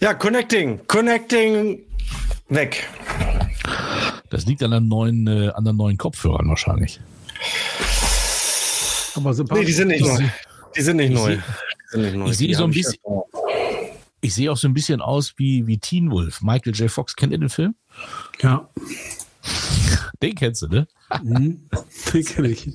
Ja, 0.00 0.14
Connecting. 0.14 0.86
Connecting 0.86 1.80
weg. 2.48 2.88
Das 4.30 4.46
liegt 4.46 4.62
an 4.62 4.72
der 4.72 4.80
neuen, 4.80 5.26
äh, 5.26 5.50
an 5.50 5.64
der 5.64 5.72
neuen 5.72 5.96
Kopfhörern 5.96 6.48
wahrscheinlich. 6.48 7.00
Aber 9.14 9.34
sympathisch. 9.34 9.60
Nee, 9.60 9.66
die 9.66 9.72
sind 9.72 9.88
nicht 9.88 10.04
neu. 10.04 10.28
Die 10.76 10.82
sind 10.82 10.96
nicht 10.96 11.12
neu. 11.12 11.38
Ich 12.28 12.36
sehe 12.36 12.54
so 12.54 12.64
ein 12.64 12.70
bisschen. 12.70 12.98
Ich 14.20 14.34
sehe 14.34 14.50
auch 14.50 14.56
so 14.56 14.66
ein 14.66 14.74
bisschen 14.74 15.02
aus 15.02 15.34
wie, 15.36 15.66
wie 15.66 15.78
Teen 15.78 16.10
Wolf. 16.10 16.40
Michael 16.40 16.74
J. 16.74 16.90
Fox, 16.90 17.14
kennt 17.14 17.32
ihr 17.32 17.38
den 17.38 17.50
Film? 17.50 17.74
Ja. 18.40 18.68
Den 20.22 20.34
kennst 20.34 20.62
du, 20.62 20.68
ne? 20.68 20.88
Mhm, 21.22 21.68
den 22.12 22.24
kenne 22.24 22.48
ich. 22.48 22.72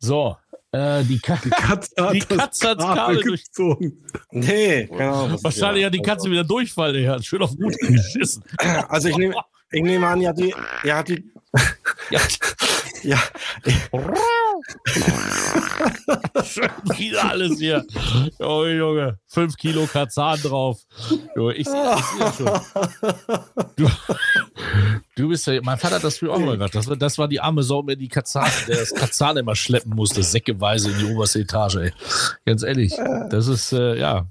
So, 0.00 0.36
äh, 0.72 1.04
die, 1.04 1.20
Ka 1.20 1.38
die 1.44 1.50
Katze 1.50 1.94
hat, 1.98 2.14
die 2.14 2.18
Katze 2.18 2.70
hat 2.70 2.78
Kabel 2.78 3.22
durchgezogen. 3.22 4.04
Nee, 4.32 4.86
genau. 4.86 5.30
Wahrscheinlich 5.40 5.84
hat 5.84 5.94
die 5.94 6.02
Katze 6.02 6.28
wieder 6.28 6.42
Durchfall, 6.42 6.92
der 6.92 7.12
hat 7.12 7.24
schön 7.24 7.40
auf 7.42 7.56
Mut 7.56 7.78
geschissen. 7.78 8.42
Also 8.88 9.08
ich 9.08 9.16
nehme 9.16 9.36
ich 9.70 9.82
nehm 9.82 10.02
an, 10.02 10.20
ja, 10.20 10.32
die, 10.32 10.52
ja, 10.82 11.02
die, 11.04 11.30
ja. 12.10 12.20
ja. 13.04 13.22
Schön 16.44 16.70
wieder 16.96 17.30
alles 17.30 17.58
hier. 17.58 17.84
Oh, 18.38 18.64
Junge, 18.64 19.18
fünf 19.26 19.56
Kilo 19.56 19.86
Kazan 19.86 20.40
drauf. 20.40 20.80
Junge, 21.36 21.54
ich, 21.54 21.66
ich, 21.66 21.72
ja 21.72 22.32
schon. 22.36 22.50
Du, 23.76 23.88
du 25.16 25.28
bist 25.28 25.46
ja, 25.46 25.60
mein 25.62 25.78
Vater 25.78 25.96
hat 25.96 26.04
das 26.04 26.18
früher 26.18 26.32
auch 26.32 26.38
immer 26.38 26.52
gemacht. 26.52 26.74
Das, 26.74 26.86
war- 26.88 26.96
das 26.96 27.18
war 27.18 27.28
die 27.28 27.40
arme 27.40 27.62
Sau, 27.62 27.82
der 27.82 27.96
die 27.96 28.08
Kazan, 28.08 28.48
der 28.68 28.76
das 28.78 28.94
Kazan 28.94 29.36
immer 29.36 29.54
schleppen 29.56 29.94
musste, 29.94 30.22
säckeweise 30.22 30.90
in 30.90 30.98
die 30.98 31.14
oberste 31.14 31.40
Etage, 31.40 31.76
ey. 31.76 31.92
Ganz 32.46 32.62
ehrlich, 32.62 32.92
das 33.30 33.48
ist, 33.48 33.72
äh, 33.72 33.98
ja, 33.98 34.26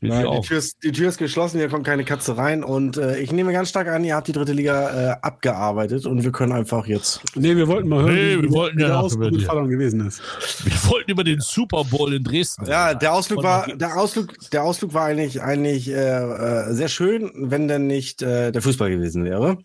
Nein, 0.00 0.26
die. 0.32 0.40
Tür 0.48 0.58
ist, 0.58 0.76
die 0.82 0.90
Tür 0.90 1.08
ist 1.08 1.18
geschlossen, 1.18 1.58
hier 1.58 1.68
kommt 1.68 1.86
keine 1.86 2.02
Katze 2.04 2.36
rein 2.36 2.64
und 2.64 2.96
äh, 2.96 3.18
ich 3.20 3.30
nehme 3.30 3.52
ganz 3.52 3.68
stark 3.68 3.86
an, 3.86 4.02
ihr 4.02 4.16
habt 4.16 4.26
die 4.26 4.32
dritte 4.32 4.52
Liga 4.52 5.12
äh, 5.12 5.16
abgearbeitet 5.22 6.04
und 6.04 6.24
wir 6.24 6.32
können 6.32 6.50
einfach 6.50 6.86
jetzt. 6.88 7.20
Nee, 7.36 7.54
wir 7.54 7.68
wollten 7.68 7.88
mal 7.88 8.02
hören, 8.02 8.14
Nee, 8.14 8.38
wie, 8.38 8.42
wir 8.42 8.50
wollten 8.50 8.78
wie 8.78 8.82
ja 8.82 8.88
der 8.88 8.98
Ausflug 8.98 9.28
über 9.28 9.36
mit 9.36 9.46
Fallon 9.46 9.68
gewesen 9.68 10.04
ist. 10.04 10.20
Wir 10.64 10.90
wollten 10.90 11.10
über 11.12 11.22
den 11.22 11.40
Super 11.40 11.84
Bowl 11.84 12.12
in 12.12 12.24
Dresden. 12.24 12.66
Ja, 12.66 12.92
der 12.94 13.12
Ausflug 13.14 13.44
war, 13.44 13.68
der 13.68 13.96
Ausflug, 13.96 14.34
der 14.50 14.64
Ausflug 14.64 14.94
war 14.94 15.04
eigentlich, 15.04 15.40
eigentlich 15.42 15.88
äh, 15.88 15.94
äh, 15.94 16.72
sehr 16.74 16.88
schön, 16.88 17.30
wenn 17.36 17.68
denn 17.68 17.86
nicht 17.86 18.20
äh, 18.22 18.50
der 18.50 18.62
Fußball 18.62 18.90
gewesen 18.90 19.24
wäre. 19.24 19.58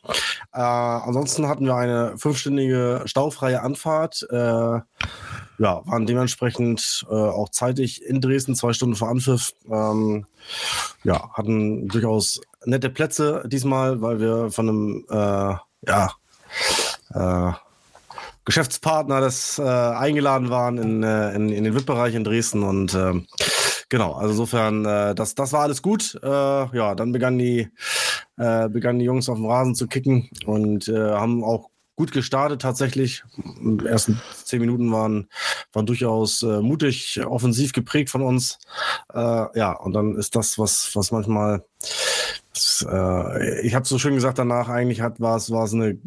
Äh, 0.58 0.60
ansonsten 0.60 1.48
hatten 1.48 1.66
wir 1.66 1.76
eine 1.76 2.18
fünfstündige 2.18 3.04
staufreie 3.06 3.62
Anfahrt. 3.62 4.26
Äh, 4.32 4.80
ja, 5.60 5.82
waren 5.86 6.08
dementsprechend 6.08 7.06
äh, 7.12 7.14
auch 7.14 7.50
zeitig 7.50 8.04
in 8.04 8.22
Dresden, 8.22 8.56
zwei 8.56 8.74
Stunden 8.74 8.96
vor 8.96 9.10
Anpfiff. 9.10 9.54
Ähm, 9.72 10.26
ja, 11.04 11.30
hatten 11.34 11.88
durchaus 11.90 12.42
nette 12.66 12.90
Plätze 12.90 13.44
diesmal, 13.46 14.02
weil 14.02 14.20
wir 14.20 14.50
von 14.50 14.68
einem 14.68 15.06
äh, 15.12 15.56
ja, 15.88 16.12
äh, 17.14 17.54
Geschäftspartner 18.46 19.22
des 19.22 19.60
äh, 19.60 19.62
eingeladen 19.62 20.50
waren 20.50 20.80
in, 20.80 21.04
in, 21.04 21.50
in 21.50 21.64
den 21.66 21.76
VIP-Bereich 21.76 22.16
in 22.16 22.24
Dresden 22.24 22.64
und 22.64 22.96
ähm, 22.96 23.28
genau, 23.90 24.14
also 24.14 24.32
insofern, 24.32 24.86
äh, 24.86 25.16
das, 25.16 25.36
das 25.36 25.54
war 25.54 25.62
alles 25.62 25.82
gut. 25.82 26.20
Äh, 26.22 26.28
ja, 26.28 26.96
dann 26.96 27.12
begannen 27.12 27.40
die, 27.40 27.70
äh, 28.38 28.70
begannen 28.70 29.00
die 29.00 29.06
Jungs 29.06 29.30
auf 29.30 29.38
dem 29.38 29.46
Rasen 29.46 29.76
zu 29.76 29.88
kicken 29.88 30.30
und 30.46 30.88
äh, 30.88 31.12
haben 31.12 31.44
auch 31.44 31.70
gut 31.98 32.12
gestartet 32.12 32.62
tatsächlich. 32.62 33.24
Die 33.38 33.86
ersten 33.86 34.22
zehn 34.46 34.62
Minuten 34.62 34.92
waren, 34.92 35.28
waren 35.74 35.88
durchaus 35.88 36.44
äh, 36.44 36.62
mutig, 36.62 37.20
offensiv 37.26 37.74
geprägt 37.74 38.10
von 38.10 38.22
uns. 38.22 38.60
Äh, 39.14 39.18
ja, 39.58 39.72
und 39.74 39.94
dann 39.94 40.16
ist 40.16 40.36
das, 40.36 40.60
was, 40.60 40.92
was 40.96 41.12
manchmal 41.12 41.66
äh, 42.88 43.62
ich 43.62 43.76
habe 43.76 43.88
so 43.88 44.00
schön 44.00 44.16
gesagt 44.16 44.40
danach, 44.40 44.70
eigentlich 44.70 45.02
hat 45.02 45.20
war 45.20 45.38
es 45.38 45.52
war 45.52 45.66
es 45.66 45.74
äh, 45.74 45.98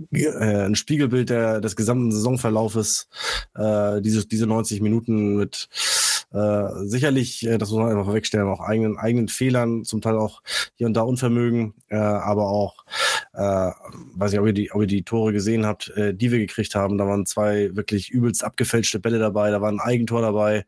ein 0.66 0.74
Spiegelbild 0.74 1.30
der, 1.30 1.60
des 1.60 1.76
gesamten 1.76 2.12
Saisonverlaufes, 2.12 3.08
äh, 3.54 4.00
diese, 4.00 4.26
diese 4.26 4.46
90 4.46 4.80
Minuten 4.80 5.36
mit 5.36 5.68
äh, 6.32 6.86
sicherlich, 6.86 7.46
äh, 7.46 7.58
das 7.58 7.70
muss 7.70 7.80
man 7.80 7.90
einfach 7.90 8.04
vorwegstellen, 8.04 8.48
auch 8.48 8.60
eigenen, 8.60 8.96
eigenen 8.98 9.28
Fehlern, 9.28 9.84
zum 9.84 10.00
Teil 10.00 10.16
auch 10.16 10.42
hier 10.76 10.86
und 10.86 10.94
da 10.94 11.02
Unvermögen, 11.02 11.74
äh, 11.88 11.96
aber 11.96 12.48
auch, 12.48 12.84
äh, 13.32 13.70
weiß 14.14 14.30
nicht, 14.30 14.40
ob 14.40 14.46
ihr 14.46 14.52
die, 14.52 14.70
ob 14.72 14.82
ihr 14.82 14.86
die 14.86 15.02
Tore 15.02 15.32
gesehen 15.32 15.66
habt, 15.66 15.90
äh, 15.96 16.14
die 16.14 16.30
wir 16.30 16.38
gekriegt 16.38 16.74
haben. 16.74 16.98
Da 16.98 17.06
waren 17.06 17.26
zwei 17.26 17.74
wirklich 17.74 18.10
übelst 18.10 18.44
abgefälschte 18.44 19.00
Bälle 19.00 19.18
dabei, 19.18 19.50
da 19.50 19.60
war 19.60 19.70
ein 19.70 19.80
Eigentor 19.80 20.22
dabei. 20.22 20.66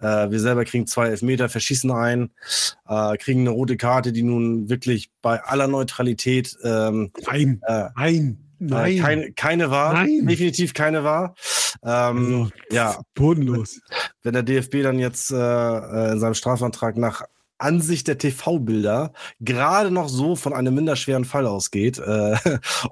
Äh, 0.00 0.30
wir 0.30 0.40
selber 0.40 0.64
kriegen 0.64 0.86
zwei 0.86 1.08
Elfmeter, 1.08 1.48
verschießen 1.48 1.90
ein, 1.90 2.30
äh, 2.88 3.16
kriegen 3.18 3.40
eine 3.40 3.50
rote 3.50 3.76
Karte, 3.76 4.12
die 4.12 4.22
nun 4.22 4.70
wirklich 4.70 5.10
bei 5.20 5.42
aller 5.42 5.68
Neutralität 5.68 6.56
ähm, 6.64 7.12
Nein, 7.26 7.60
äh, 7.66 7.88
nein, 7.96 8.38
nein. 8.58 8.92
äh, 8.92 8.98
keine, 8.98 9.32
keine 9.32 9.70
war. 9.70 9.92
Nein. 9.92 10.26
Definitiv 10.26 10.74
keine 10.74 11.04
war. 11.04 11.34
Ähm, 11.84 12.50
ja, 12.70 13.00
Bodenlos. 13.14 13.80
wenn 14.22 14.32
der 14.34 14.42
DFB 14.42 14.82
dann 14.82 14.98
jetzt 14.98 15.30
äh, 15.30 15.36
äh, 15.36 16.12
in 16.12 16.20
seinem 16.20 16.34
Strafantrag 16.34 16.96
nach 16.96 17.22
Ansicht 17.62 18.08
der 18.08 18.18
TV-Bilder 18.18 19.12
gerade 19.40 19.90
noch 19.90 20.08
so 20.08 20.36
von 20.36 20.52
einem 20.52 20.74
minderschweren 20.74 21.24
Fall 21.24 21.46
ausgeht 21.46 21.98
äh, 21.98 22.36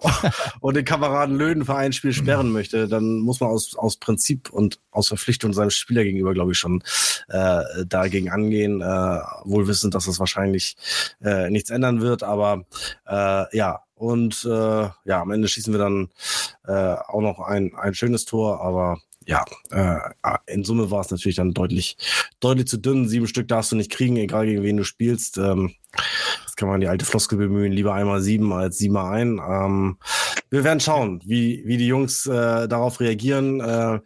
und 0.61 0.77
den 0.77 0.85
Kameraden 0.85 1.37
Löden 1.37 1.65
für 1.65 1.75
ein 1.75 1.93
Spiel 1.93 2.13
sperren 2.13 2.51
möchte, 2.53 2.89
dann 2.89 3.21
muss 3.21 3.41
man 3.41 3.51
aus, 3.51 3.77
aus 3.77 3.97
Prinzip 3.97 4.51
und 4.51 4.81
aus 4.91 5.09
Verpflichtung 5.09 5.53
seinem 5.53 5.71
Spieler 5.71 6.05
gegenüber, 6.05 6.35
glaube 6.35 6.53
ich, 6.53 6.59
schon 6.59 6.83
äh, 7.29 7.63
dagegen 7.87 8.31
angehen, 8.31 8.81
äh, 8.81 8.85
wohl 9.45 9.67
wissend, 9.67 9.95
dass 9.95 10.07
das 10.07 10.19
wahrscheinlich 10.19 10.77
äh, 11.23 11.51
nichts 11.51 11.71
ändern 11.71 12.01
wird, 12.01 12.23
aber 12.23 12.65
äh, 13.07 13.57
ja, 13.57 13.81
und 13.95 14.47
äh, 14.47 14.89
ja, 15.05 15.21
am 15.21 15.31
Ende 15.31 15.47
schießen 15.47 15.75
wir 15.75 15.79
dann 15.79 16.09
äh, 16.67 16.97
auch 17.07 17.21
noch 17.21 17.39
ein, 17.41 17.75
ein 17.75 17.95
schönes 17.95 18.25
Tor, 18.25 18.63
aber 18.63 18.99
ja, 19.27 19.45
äh, 19.71 19.99
in 20.47 20.65
Summe 20.65 20.91
war 20.91 21.01
es 21.03 21.11
natürlich 21.11 21.37
dann 21.37 21.53
deutlich, 21.53 21.97
deutlich 22.41 22.67
zu 22.67 22.79
dünn. 22.79 23.09
Sieben 23.09 23.27
Stück 23.27 23.49
darfst 23.49 23.71
du 23.71 23.77
nicht 23.77 23.91
kriegen, 23.91 24.17
egal 24.17 24.47
gegen 24.47 24.63
wen 24.63 24.79
du 24.79 24.85
spielst. 24.85 25.37
Ähm, 25.39 25.75
das 26.45 26.57
kann 26.57 26.69
man 26.69 26.81
die 26.81 26.89
alte 26.89 27.05
Floskel 27.05 27.39
bemühen, 27.39 27.73
lieber 27.73 27.95
einmal 27.95 28.23
sieben 28.23 28.53
als 28.53 28.79
siebenmal 28.79 29.15
ein. 29.15 29.39
Ähm, 29.39 29.99
wir 30.49 30.65
werden 30.65 30.81
schauen, 30.81 31.21
wie, 31.25 31.63
wie 31.67 31.77
die 31.77 31.87
Jungs 31.87 32.27
äh, 32.27 32.67
darauf 32.67 33.01
reagieren. 33.01 33.61
Äh, 33.61 34.01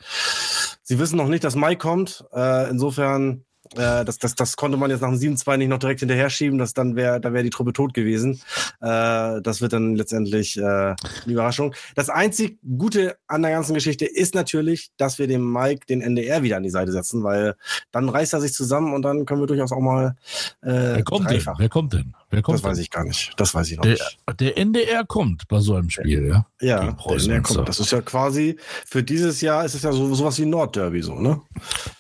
sie 0.83 0.99
wissen 0.99 1.17
noch 1.17 1.29
nicht, 1.29 1.45
dass 1.45 1.55
Mai 1.55 1.77
kommt. 1.77 2.25
Äh, 2.33 2.69
insofern, 2.71 3.45
äh, 3.73 4.05
das, 4.05 4.19
das, 4.19 4.35
das 4.35 4.57
konnte 4.57 4.77
man 4.77 4.91
jetzt 4.91 5.01
nach 5.01 5.11
dem 5.11 5.19
7-2 5.19 5.57
nicht 5.57 5.69
noch 5.69 5.79
direkt 5.79 6.01
hinterher 6.01 6.31
schieben. 6.31 6.59
Das 6.59 6.75
dann 6.75 6.97
wäre, 6.97 7.21
da 7.21 7.33
wäre 7.33 7.45
die 7.45 7.51
Truppe 7.51 7.73
tot 7.73 7.95
gewesen. 7.95 8.41
Äh, 8.81 9.41
das 9.43 9.61
wird 9.61 9.73
dann 9.73 9.95
letztendlich 9.95 10.57
äh, 10.57 10.62
eine 10.62 10.97
Überraschung. 11.27 11.75
Das 11.95 12.09
einzig 12.09 12.59
Gute 12.79 13.17
an 13.27 13.43
der 13.43 13.53
ganzen 13.53 13.75
Geschichte 13.75 14.05
ist 14.05 14.35
natürlich, 14.35 14.91
dass 14.97 15.19
wir 15.19 15.27
dem 15.27 15.53
Mike 15.53 15.87
den 15.87 16.01
NDR 16.01 16.43
wieder 16.43 16.57
an 16.57 16.62
die 16.62 16.71
Seite 16.71 16.93
setzen, 16.93 17.23
weil 17.25 17.55
dann 17.91 18.09
reißt 18.09 18.33
er 18.35 18.41
sich 18.41 18.53
zusammen 18.53 18.95
und 18.95 19.03
dann 19.03 19.27
können 19.27 19.41
wir 19.41 19.47
durchaus 19.47 19.73
auch 19.73 19.81
mal 19.81 20.17
äh, 20.62 20.71
Wer 20.71 21.05
kommt 21.05 21.31
denn? 21.31 21.43
Wer 21.59 21.69
kommt 21.69 21.93
denn? 21.93 22.15
Wer 22.35 22.43
kommt 22.43 22.59
Das 22.59 22.64
weiß 22.64 22.78
ich 22.78 22.91
gar 22.91 23.05
nicht. 23.05 23.32
Das 23.37 23.55
weiß 23.55 23.70
ich 23.70 23.76
noch 23.76 23.82
Der, 23.82 23.93
nicht. 23.93 24.18
der 24.41 24.59
NDR 24.59 25.05
kommt 25.05 25.47
bei 25.49 25.61
so 25.61 25.74
einem 25.74 25.91
Spiel, 25.91 26.26
ja? 26.28 26.47
Ja, 26.61 26.85
der 26.85 26.93
Preußen 26.93 27.30
NDR 27.30 27.43
kommt. 27.43 27.68
Das 27.68 27.80
ist 27.80 27.93
ja 27.93 28.01
quasi 28.03 28.57
für 28.87 29.03
dieses 29.03 29.41
Jahr 29.41 29.64
ist 29.64 29.74
es 29.74 29.82
ja 29.82 29.93
so 29.93 30.14
sowas 30.14 30.39
wie 30.39 30.47
Nordderby 30.47 31.03
so, 31.03 31.14
ne? 31.14 31.41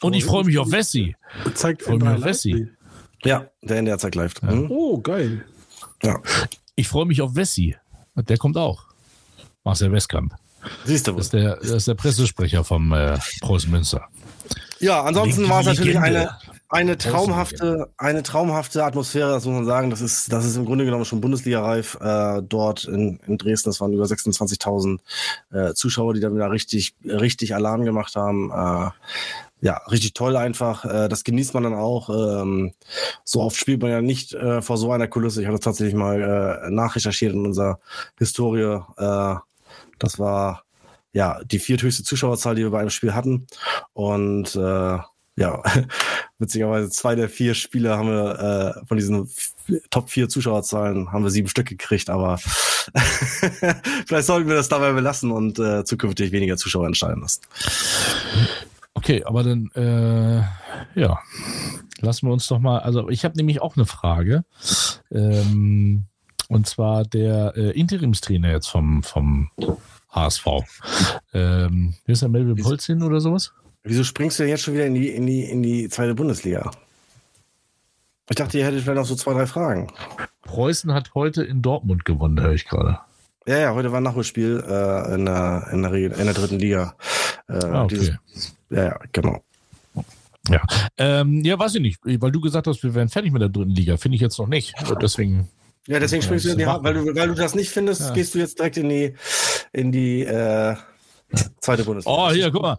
Und 0.00 0.14
ich 0.14 0.24
freue 0.24 0.44
mich 0.44 0.58
auf 0.58 0.70
Wessi. 0.70 1.16
Zeigt 1.54 1.82
Von 1.82 2.00
N3 2.00 2.04
mir 2.04 2.10
live? 2.18 2.24
Wessi. 2.24 2.68
Ja, 3.24 3.46
der 3.62 3.78
NDR 3.78 3.98
zeigt 3.98 4.14
live. 4.16 4.34
Mhm. 4.42 4.66
Oh, 4.70 4.98
geil. 5.00 5.44
Ja. 6.02 6.20
Ich 6.76 6.88
freue 6.88 7.06
mich 7.06 7.22
auf 7.22 7.34
Wessi. 7.34 7.76
Der 8.16 8.36
kommt 8.36 8.56
auch. 8.56 8.84
Marcel 9.64 9.90
Westkamp. 9.92 10.34
Siehst 10.84 11.06
du 11.06 11.12
wohl. 11.12 11.18
Das 11.18 11.26
ist 11.26 11.32
der, 11.32 11.56
das 11.56 11.70
ist 11.70 11.88
der 11.88 11.94
Pressesprecher 11.94 12.64
vom 12.64 12.92
äh, 12.92 13.18
Preußen 13.40 13.70
Münster. 13.70 14.08
Ja, 14.80 15.02
ansonsten 15.02 15.48
war 15.48 15.60
es 15.60 15.66
natürlich 15.66 15.98
eine, 15.98 16.36
eine 16.74 16.98
traumhafte, 16.98 17.92
eine 17.96 18.24
traumhafte 18.24 18.84
Atmosphäre, 18.84 19.30
das 19.30 19.44
muss 19.44 19.54
man 19.54 19.64
sagen. 19.64 19.90
Das 19.90 20.00
ist, 20.00 20.32
das 20.32 20.44
ist 20.44 20.56
im 20.56 20.64
Grunde 20.64 20.84
genommen 20.84 21.04
schon 21.04 21.20
Bundesliga-reif 21.20 21.96
äh, 22.00 22.42
dort 22.42 22.84
in, 22.84 23.20
in 23.28 23.38
Dresden. 23.38 23.70
Das 23.70 23.80
waren 23.80 23.92
über 23.92 24.04
26.000 24.04 24.98
äh, 25.52 25.74
Zuschauer, 25.74 26.14
die 26.14 26.20
dann 26.20 26.34
wieder 26.34 26.50
richtig, 26.50 26.96
richtig 27.04 27.54
Alarm 27.54 27.84
gemacht 27.84 28.16
haben. 28.16 28.50
Äh, 28.50 28.90
ja, 29.60 29.76
richtig 29.88 30.14
toll 30.14 30.36
einfach. 30.36 30.84
Äh, 30.84 31.08
das 31.08 31.22
genießt 31.22 31.54
man 31.54 31.62
dann 31.62 31.74
auch. 31.74 32.10
Ähm, 32.10 32.72
so 33.22 33.42
oft 33.42 33.56
spielt 33.56 33.80
man 33.80 33.92
ja 33.92 34.02
nicht 34.02 34.34
äh, 34.34 34.60
vor 34.60 34.76
so 34.76 34.90
einer 34.90 35.06
Kulisse. 35.06 35.42
Ich 35.42 35.46
habe 35.46 35.56
das 35.56 35.64
tatsächlich 35.64 35.94
mal 35.94 36.20
äh, 36.66 36.70
nachrecherchiert 36.70 37.34
in 37.34 37.46
unserer 37.46 37.78
Historie. 38.18 38.80
Das 38.96 40.18
war 40.18 40.64
ja 41.12 41.38
die 41.44 41.60
vierthöchste 41.60 42.02
Zuschauerzahl, 42.02 42.56
die 42.56 42.62
wir 42.62 42.70
bei 42.70 42.80
einem 42.80 42.90
Spiel 42.90 43.14
hatten. 43.14 43.46
Und 43.92 44.58
ja, 45.36 45.62
witzigerweise 46.38 46.90
zwei 46.90 47.14
der 47.14 47.28
vier 47.28 47.54
Spieler 47.54 47.98
haben 47.98 48.08
wir 48.08 48.76
äh, 48.82 48.86
von 48.86 48.96
diesen 48.96 49.28
Top 49.90 50.10
vier 50.10 50.28
Zuschauerzahlen 50.28 51.10
haben 51.10 51.24
wir 51.24 51.30
sieben 51.30 51.48
Stück 51.48 51.66
gekriegt, 51.66 52.10
aber 52.10 52.38
vielleicht 54.06 54.26
sollten 54.26 54.48
wir 54.48 54.56
das 54.56 54.68
dabei 54.68 54.92
belassen 54.92 55.30
und 55.30 55.58
äh, 55.58 55.84
zukünftig 55.84 56.32
weniger 56.32 56.56
Zuschauer 56.56 56.86
entscheiden 56.86 57.22
lassen. 57.22 57.40
Okay, 58.94 59.24
aber 59.24 59.42
dann, 59.42 59.70
äh, 59.74 60.42
ja, 61.00 61.18
lassen 62.00 62.26
wir 62.26 62.32
uns 62.32 62.46
doch 62.46 62.58
mal, 62.58 62.78
also 62.80 63.08
ich 63.08 63.24
habe 63.24 63.36
nämlich 63.36 63.60
auch 63.60 63.76
eine 63.76 63.86
Frage. 63.86 64.44
Ähm, 65.10 66.04
und 66.48 66.66
zwar 66.66 67.04
der 67.04 67.54
äh, 67.56 67.70
Interimstrainer 67.70 68.50
jetzt 68.50 68.68
vom, 68.68 69.02
vom 69.02 69.50
HSV. 70.10 70.46
Ähm, 71.32 71.94
wie 72.04 72.12
ist 72.12 72.22
der 72.22 72.28
Melvin 72.28 72.56
Polzin 72.56 73.02
oder 73.02 73.20
sowas? 73.20 73.52
Wieso 73.84 74.02
springst 74.02 74.38
du 74.38 74.42
denn 74.44 74.50
jetzt 74.50 74.62
schon 74.62 74.74
wieder 74.74 74.86
in 74.86 74.94
die, 74.94 75.10
in 75.10 75.26
die, 75.26 75.44
in 75.44 75.62
die 75.62 75.88
zweite 75.90 76.14
Bundesliga? 76.14 76.70
Ich 78.30 78.36
dachte, 78.36 78.56
ihr 78.58 78.64
hättet 78.64 78.80
vielleicht 78.82 78.96
noch 78.96 79.04
so 79.06 79.14
zwei, 79.14 79.34
drei 79.34 79.46
Fragen. 79.46 79.92
Preußen 80.42 80.92
hat 80.94 81.14
heute 81.14 81.42
in 81.44 81.60
Dortmund 81.60 82.06
gewonnen, 82.06 82.40
höre 82.40 82.52
ich 82.54 82.64
gerade. 82.64 82.98
Ja, 83.46 83.58
ja, 83.58 83.74
heute 83.74 83.92
war 83.92 84.00
ein 84.00 84.04
Nachholspiel 84.04 84.64
äh, 84.66 85.14
in, 85.14 85.26
der, 85.26 85.68
in, 85.70 85.82
der, 85.82 85.92
in 85.92 86.24
der 86.24 86.32
dritten 86.32 86.58
Liga. 86.58 86.94
Äh, 87.48 87.52
Ah, 87.66 87.84
okay. 87.84 87.96
dieses, 87.98 88.54
ja, 88.70 88.84
ja, 88.84 88.98
genau. 89.12 89.44
Ja. 90.48 90.62
Ähm, 90.96 91.44
ja, 91.44 91.58
weiß 91.58 91.74
ich 91.74 91.82
nicht, 91.82 92.00
weil 92.02 92.32
du 92.32 92.40
gesagt 92.40 92.66
hast, 92.66 92.82
wir 92.82 92.94
wären 92.94 93.10
fertig 93.10 93.32
mit 93.32 93.42
der 93.42 93.50
dritten 93.50 93.70
Liga. 93.70 93.98
Finde 93.98 94.16
ich 94.16 94.22
jetzt 94.22 94.38
noch 94.38 94.46
nicht. 94.48 94.74
Deswegen, 95.02 95.48
Ja, 95.86 95.98
deswegen 95.98 96.22
Ja, 96.22 96.26
springst 96.26 96.46
du 96.46 96.50
in 96.52 96.58
die, 96.58 96.64
das 96.64 96.72
Ha- 96.72 96.82
weil 96.82 96.94
du, 96.94 97.14
weil 97.14 97.28
du 97.28 97.34
das 97.34 97.54
nicht 97.54 97.70
findest, 97.70 98.00
Ja. 98.00 98.12
gehst 98.14 98.34
du 98.34 98.38
jetzt 98.38 98.58
direkt 98.58 98.78
in 98.78 98.88
die, 98.88 99.14
in 99.72 99.92
die, 99.92 100.22
äh, 100.24 100.74
Zweite 101.60 101.84
Bundesliga. 101.84 102.16
Oh, 102.16 102.30
hier, 102.30 102.50
guck 102.50 102.62
mal. 102.62 102.76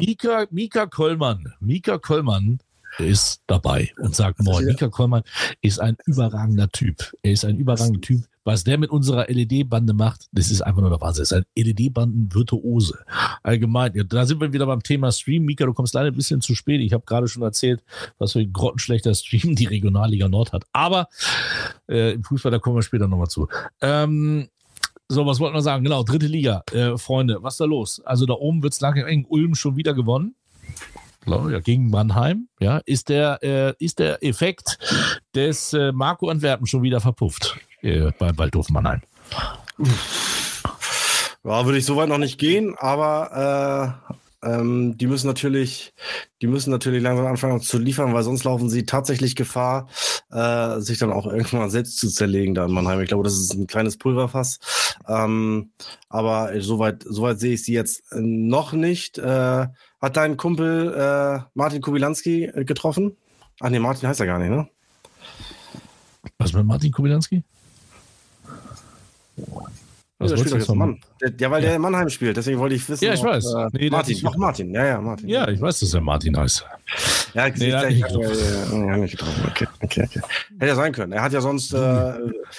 Mika, 0.00 0.46
Mika 0.50 0.86
Kollmann. 0.86 1.52
Mika 1.60 1.98
Kollmann 1.98 2.60
ist 2.98 3.42
dabei 3.46 3.92
und 3.98 4.14
sagt, 4.14 4.42
moin, 4.42 4.64
Mika 4.64 4.88
Kollmann 4.88 5.22
ist 5.60 5.80
ein 5.80 5.96
überragender 6.06 6.68
Typ. 6.68 7.12
Er 7.22 7.32
ist 7.32 7.44
ein 7.44 7.56
überragender 7.56 8.00
Typ. 8.00 8.22
Was 8.42 8.64
der 8.64 8.78
mit 8.78 8.90
unserer 8.90 9.26
LED-Bande 9.28 9.92
macht, 9.92 10.26
das 10.32 10.50
ist 10.50 10.62
einfach 10.62 10.80
nur 10.80 10.90
der 10.90 11.00
Wahnsinn. 11.00 11.20
Er 11.20 11.24
ist 11.24 11.32
ein 11.34 11.44
LED-Banden-Virtuose. 11.54 12.98
Allgemein. 13.42 13.94
Ja, 13.94 14.02
da 14.02 14.24
sind 14.24 14.40
wir 14.40 14.52
wieder 14.52 14.66
beim 14.66 14.82
Thema 14.82 15.12
Stream. 15.12 15.44
Mika, 15.44 15.66
du 15.66 15.74
kommst 15.74 15.92
leider 15.92 16.08
ein 16.08 16.16
bisschen 16.16 16.40
zu 16.40 16.54
spät. 16.54 16.80
Ich 16.80 16.94
habe 16.94 17.04
gerade 17.04 17.28
schon 17.28 17.42
erzählt, 17.42 17.82
was 18.18 18.32
für 18.32 18.40
ein 18.40 18.52
grottenschlechter 18.52 19.14
Stream 19.14 19.54
die 19.56 19.66
Regionalliga 19.66 20.28
Nord 20.28 20.52
hat. 20.52 20.64
Aber 20.72 21.08
äh, 21.88 22.12
im 22.12 22.24
Fußball, 22.24 22.50
da 22.50 22.58
kommen 22.58 22.76
wir 22.76 22.82
später 22.82 23.08
nochmal 23.08 23.28
zu. 23.28 23.46
Ähm, 23.82 24.48
so, 25.10 25.26
was 25.26 25.40
wollten 25.40 25.56
wir 25.56 25.62
sagen? 25.62 25.82
Genau, 25.82 26.04
dritte 26.04 26.26
Liga. 26.26 26.62
Äh, 26.72 26.96
Freunde, 26.96 27.38
was 27.42 27.54
ist 27.54 27.60
da 27.60 27.64
los? 27.64 28.00
Also 28.04 28.26
da 28.26 28.34
oben 28.34 28.62
wird 28.62 28.74
es 28.74 28.80
langsam 28.80 29.08
eng. 29.08 29.26
Ulm 29.28 29.56
schon 29.56 29.76
wieder 29.76 29.92
gewonnen. 29.92 30.36
Glaube, 31.22 31.52
ja, 31.52 31.58
gegen 31.58 31.90
Mannheim. 31.90 32.48
Ja, 32.60 32.78
ist 32.86 33.08
der, 33.08 33.40
äh, 33.42 33.74
ist 33.84 33.98
der 33.98 34.22
Effekt 34.22 34.78
des 35.34 35.72
äh, 35.72 35.90
Marco 35.90 36.28
Antwerpen 36.28 36.66
schon 36.66 36.82
wieder 36.82 37.00
verpufft 37.00 37.58
äh, 37.82 38.12
bei 38.20 38.36
Waldhof 38.38 38.70
Mannheim? 38.70 39.00
Ja, 41.42 41.64
würde 41.64 41.78
ich 41.78 41.86
so 41.86 41.96
weit 41.96 42.08
noch 42.08 42.18
nicht 42.18 42.38
gehen, 42.38 42.76
aber 42.78 44.06
äh, 44.08 44.14
ähm, 44.42 44.96
die 44.96 45.06
müssen 45.06 45.26
natürlich, 45.26 45.92
die 46.40 46.46
müssen 46.46 46.70
natürlich 46.70 47.02
langsam 47.02 47.26
anfangen 47.26 47.60
zu 47.60 47.78
liefern, 47.78 48.14
weil 48.14 48.22
sonst 48.22 48.44
laufen 48.44 48.70
sie 48.70 48.86
tatsächlich 48.86 49.36
Gefahr, 49.36 49.88
äh, 50.30 50.80
sich 50.80 50.98
dann 50.98 51.12
auch 51.12 51.26
irgendwann 51.26 51.70
selbst 51.70 51.98
zu 51.98 52.08
zerlegen 52.08 52.54
da 52.54 52.64
in 52.64 52.72
Mannheim. 52.72 53.00
Ich 53.00 53.08
glaube, 53.08 53.24
das 53.24 53.34
ist 53.34 53.52
ein 53.54 53.66
kleines 53.66 53.98
Pulverfass. 53.98 54.58
Ähm, 55.06 55.72
aber 56.08 56.52
soweit, 56.60 57.04
soweit 57.06 57.38
sehe 57.38 57.54
ich 57.54 57.64
sie 57.64 57.74
jetzt 57.74 58.04
noch 58.14 58.72
nicht. 58.72 59.18
Äh, 59.18 59.66
hat 60.00 60.16
dein 60.16 60.36
Kumpel 60.36 60.94
äh, 60.94 61.42
Martin 61.54 61.82
Kubilanski 61.82 62.44
äh, 62.44 62.64
getroffen? 62.64 63.16
Ach 63.60 63.68
nee, 63.68 63.78
Martin 63.78 64.08
heißt 64.08 64.20
er 64.20 64.26
gar 64.26 64.38
nicht, 64.38 64.50
ne? 64.50 64.68
Was 66.38 66.52
mit 66.54 66.64
Martin 66.64 66.92
Kubilanski? 66.92 67.42
Was 70.20 70.32
ja, 70.32 70.36
spielt 70.36 70.54
jetzt 70.54 70.74
Mann. 70.74 71.00
Ja, 71.38 71.50
weil 71.50 71.62
ja. 71.62 71.68
der 71.68 71.76
in 71.76 71.82
Mannheim 71.82 72.10
spielt, 72.10 72.36
deswegen 72.36 72.58
wollte 72.58 72.74
ich 72.74 72.86
wissen. 72.86 73.02
Ja, 73.02 73.14
ich 73.14 73.20
ob, 73.20 73.28
weiß. 73.28 73.54
Äh, 73.54 73.68
nee, 73.72 73.88
Martin, 73.88 74.18
noch 74.22 74.36
Martin, 74.36 74.74
ja, 74.74 74.84
ja, 74.84 75.00
Martin. 75.00 75.26
Ja, 75.30 75.48
ich 75.48 75.58
weiß, 75.58 75.80
dass 75.80 75.94
er 75.94 76.02
Martin 76.02 76.36
heißt. 76.36 76.62
Ja, 77.32 77.46
ich 77.46 77.56
nee, 77.56 77.86
nicht 77.88 78.06
getroffen. 78.06 78.86
Ja, 78.86 78.96
nicht 78.98 79.12
getroffen. 79.12 79.44
Okay, 79.48 79.66
okay, 79.80 80.02
okay. 80.04 80.20
Hätte 80.58 80.66
ja 80.66 80.74
sein 80.74 80.92
können. 80.92 81.12
Er 81.12 81.22
hat 81.22 81.32
ja 81.32 81.40
sonst. 81.40 81.72
Äh, 81.72 82.12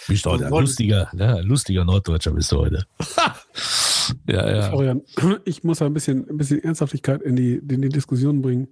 bist 0.08 0.26
du 0.26 0.32
heute 0.32 0.48
ein 0.48 0.52
lustiger, 0.52 1.10
ne, 1.14 1.40
lustiger 1.44 1.86
Norddeutscher 1.86 2.32
bist 2.32 2.52
du 2.52 2.58
heute. 2.58 2.88
ja, 4.28 4.56
ja. 4.56 4.70
Florian, 4.70 5.02
ich 5.46 5.64
muss 5.64 5.84
ein 5.84 5.94
bisschen, 5.94 6.28
ein 6.28 6.38
bisschen 6.38 6.64
Ernsthaftigkeit 6.64 7.22
in 7.22 7.36
die, 7.36 7.58
in 7.58 7.84
die 7.84 7.90
Diskussion 7.90 8.42
bringen. 8.42 8.70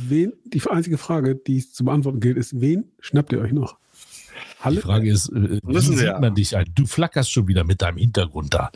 Wen, 0.00 0.32
die 0.46 0.60
einzige 0.68 0.98
Frage, 0.98 1.36
die 1.36 1.58
es 1.58 1.72
zu 1.72 1.84
beantworten 1.84 2.18
gilt, 2.18 2.38
ist, 2.38 2.60
wen 2.60 2.90
schnappt 2.98 3.32
ihr 3.32 3.40
euch 3.40 3.52
noch? 3.52 3.78
Halle? 4.62 4.76
Die 4.76 4.82
Frage 4.82 5.10
ist, 5.10 5.28
äh, 5.30 5.60
wie 5.62 5.72
Müssen 5.72 5.96
sieht 5.96 6.06
ja. 6.06 6.18
man 6.20 6.34
dich 6.34 6.56
ein? 6.56 6.66
Du 6.74 6.86
flackerst 6.86 7.30
schon 7.32 7.48
wieder 7.48 7.64
mit 7.64 7.82
deinem 7.82 7.96
Hintergrund 7.96 8.54
da. 8.54 8.70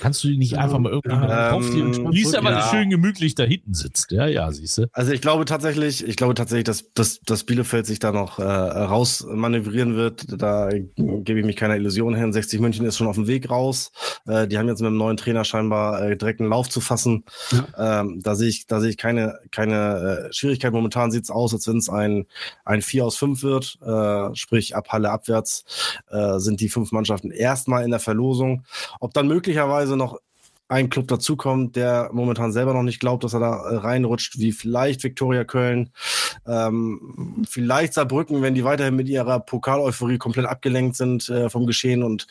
Kannst 0.00 0.22
du 0.22 0.28
nicht 0.28 0.56
einfach 0.56 0.78
mal 0.78 0.92
irgendwie 0.92 1.16
ja, 1.16 1.56
ähm, 1.56 1.92
Du 2.04 2.12
siehst 2.12 2.36
aber, 2.36 2.52
ja. 2.52 2.70
schön 2.70 2.90
gemütlich 2.90 3.34
da 3.34 3.42
hinten 3.42 3.74
sitzt. 3.74 4.12
Ja, 4.12 4.26
ja, 4.26 4.50
siehst 4.52 4.78
du. 4.78 4.86
Also 4.92 5.12
ich 5.12 5.20
glaube 5.20 5.44
tatsächlich, 5.44 6.06
ich 6.06 6.16
glaube 6.16 6.34
tatsächlich, 6.34 6.64
dass, 6.64 6.92
dass, 6.92 7.20
dass 7.20 7.44
Bielefeld 7.44 7.86
sich 7.86 7.98
da 7.98 8.12
noch 8.12 8.38
äh, 8.38 8.44
rausmanövrieren 8.44 9.96
wird. 9.96 10.26
Da 10.40 10.70
gebe 10.70 11.40
ich 11.40 11.44
mich 11.44 11.56
keiner 11.56 11.76
Illusion 11.76 12.14
hin. 12.14 12.32
60 12.32 12.60
München 12.60 12.86
ist 12.86 12.96
schon 12.96 13.08
auf 13.08 13.16
dem 13.16 13.26
Weg 13.26 13.50
raus. 13.50 13.90
Äh, 14.26 14.46
die 14.46 14.58
haben 14.58 14.68
jetzt 14.68 14.80
mit 14.80 14.90
dem 14.90 14.96
neuen 14.96 15.16
Trainer 15.16 15.44
scheinbar 15.44 16.02
äh, 16.02 16.16
direkt 16.16 16.40
einen 16.40 16.50
Lauf 16.50 16.68
zu 16.68 16.80
fassen. 16.80 17.24
Ähm, 17.76 18.20
da 18.22 18.36
sehe 18.36 18.48
ich, 18.48 18.66
da 18.66 18.80
sehe 18.80 18.90
ich 18.90 18.96
keine, 18.96 19.40
keine 19.50 20.28
äh, 20.28 20.32
Schwierigkeit. 20.32 20.72
Momentan 20.72 21.10
sieht 21.10 21.24
es 21.24 21.30
aus, 21.30 21.52
als 21.52 21.66
wenn 21.66 21.78
es 21.78 21.88
ein, 21.88 22.26
ein 22.64 22.80
4 22.80 23.06
aus 23.06 23.16
5 23.16 23.42
wird, 23.42 23.78
äh, 23.84 24.34
sprich 24.34 24.76
ab 24.76 24.88
Halle 24.90 25.10
abwärts 25.10 25.31
auswärts 25.32 25.64
äh, 26.10 26.38
sind 26.38 26.60
die 26.60 26.68
fünf 26.68 26.92
Mannschaften 26.92 27.30
erstmal 27.30 27.84
in 27.84 27.90
der 27.90 28.00
Verlosung. 28.00 28.64
Ob 29.00 29.14
dann 29.14 29.28
möglicherweise 29.28 29.96
noch 29.96 30.18
ein 30.72 30.88
Club 30.88 31.06
dazukommt, 31.06 31.76
der 31.76 32.08
momentan 32.14 32.50
selber 32.50 32.72
noch 32.72 32.82
nicht 32.82 32.98
glaubt, 32.98 33.24
dass 33.24 33.34
er 33.34 33.40
da 33.40 33.62
äh, 33.68 33.76
reinrutscht, 33.76 34.38
wie 34.38 34.52
vielleicht 34.52 35.04
Viktoria 35.04 35.44
Köln, 35.44 35.90
ähm, 36.46 37.44
vielleicht 37.46 37.92
Saarbrücken, 37.92 38.40
wenn 38.40 38.54
die 38.54 38.64
weiterhin 38.64 38.96
mit 38.96 39.06
ihrer 39.06 39.38
Pokaleuphorie 39.38 40.16
komplett 40.16 40.46
abgelenkt 40.46 40.96
sind 40.96 41.28
äh, 41.28 41.50
vom 41.50 41.66
Geschehen 41.66 42.02
und 42.02 42.26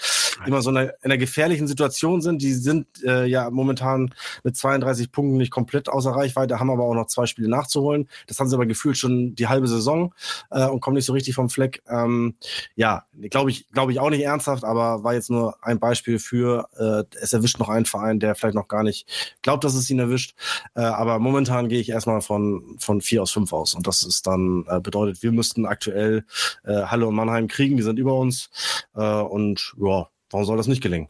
immer 0.47 0.63
so 0.63 0.71
in 0.71 0.77
einer, 0.77 0.89
in 0.89 1.11
einer 1.11 1.17
gefährlichen 1.17 1.67
Situation 1.67 2.21
sind. 2.21 2.41
Die 2.41 2.53
sind 2.53 2.87
äh, 3.03 3.25
ja 3.27 3.51
momentan 3.51 4.11
mit 4.43 4.57
32 4.57 5.11
Punkten 5.11 5.37
nicht 5.37 5.51
komplett 5.51 5.87
außer 5.87 6.09
Reichweite, 6.09 6.59
haben 6.59 6.71
aber 6.71 6.83
auch 6.83 6.95
noch 6.95 7.07
zwei 7.07 7.27
Spiele 7.27 7.47
nachzuholen. 7.47 8.09
Das 8.25 8.39
haben 8.39 8.47
sie 8.47 8.55
aber 8.55 8.65
gefühlt 8.65 8.97
schon 8.97 9.35
die 9.35 9.49
halbe 9.49 9.67
Saison 9.67 10.15
äh, 10.49 10.65
und 10.65 10.79
kommen 10.79 10.95
nicht 10.95 11.05
so 11.05 11.13
richtig 11.13 11.35
vom 11.35 11.51
Fleck. 11.51 11.83
Ähm, 11.87 12.33
ja, 12.75 13.05
glaube 13.29 13.51
ich, 13.51 13.69
glaube 13.69 13.91
ich 13.91 13.99
auch 13.99 14.09
nicht 14.09 14.23
ernsthaft, 14.23 14.63
aber 14.63 15.03
war 15.03 15.13
jetzt 15.13 15.29
nur 15.29 15.63
ein 15.63 15.79
Beispiel 15.79 16.17
für, 16.17 16.67
äh, 16.77 17.03
es 17.21 17.33
erwischt 17.33 17.59
noch 17.59 17.69
einen 17.69 17.85
Verein, 17.85 18.19
der 18.19 18.30
der 18.31 18.35
vielleicht 18.35 18.55
noch 18.55 18.67
gar 18.67 18.83
nicht 18.83 19.07
glaubt, 19.41 19.63
dass 19.63 19.73
es 19.73 19.89
ihn 19.89 19.99
erwischt. 19.99 20.35
Äh, 20.75 20.81
aber 20.81 21.19
momentan 21.19 21.69
gehe 21.69 21.79
ich 21.79 21.89
erstmal 21.89 22.21
von, 22.21 22.77
von 22.79 23.01
vier 23.01 23.21
aus 23.21 23.31
fünf 23.31 23.53
aus. 23.53 23.75
Und 23.75 23.87
das 23.87 24.03
ist 24.03 24.27
dann 24.27 24.65
äh, 24.67 24.79
bedeutet, 24.79 25.21
wir 25.23 25.31
müssten 25.31 25.65
aktuell 25.65 26.25
äh, 26.63 26.83
Halle 26.83 27.07
und 27.07 27.15
Mannheim 27.15 27.47
kriegen, 27.47 27.77
die 27.77 27.83
sind 27.83 27.99
über 27.99 28.15
uns. 28.15 28.49
Äh, 28.95 29.01
und 29.01 29.73
ja, 29.77 30.07
warum 30.29 30.45
soll 30.45 30.57
das 30.57 30.67
nicht 30.67 30.81
gelingen? 30.81 31.09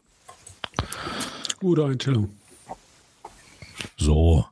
Gute 1.60 1.84
Einstellung. 1.84 2.36
So. 3.96 4.44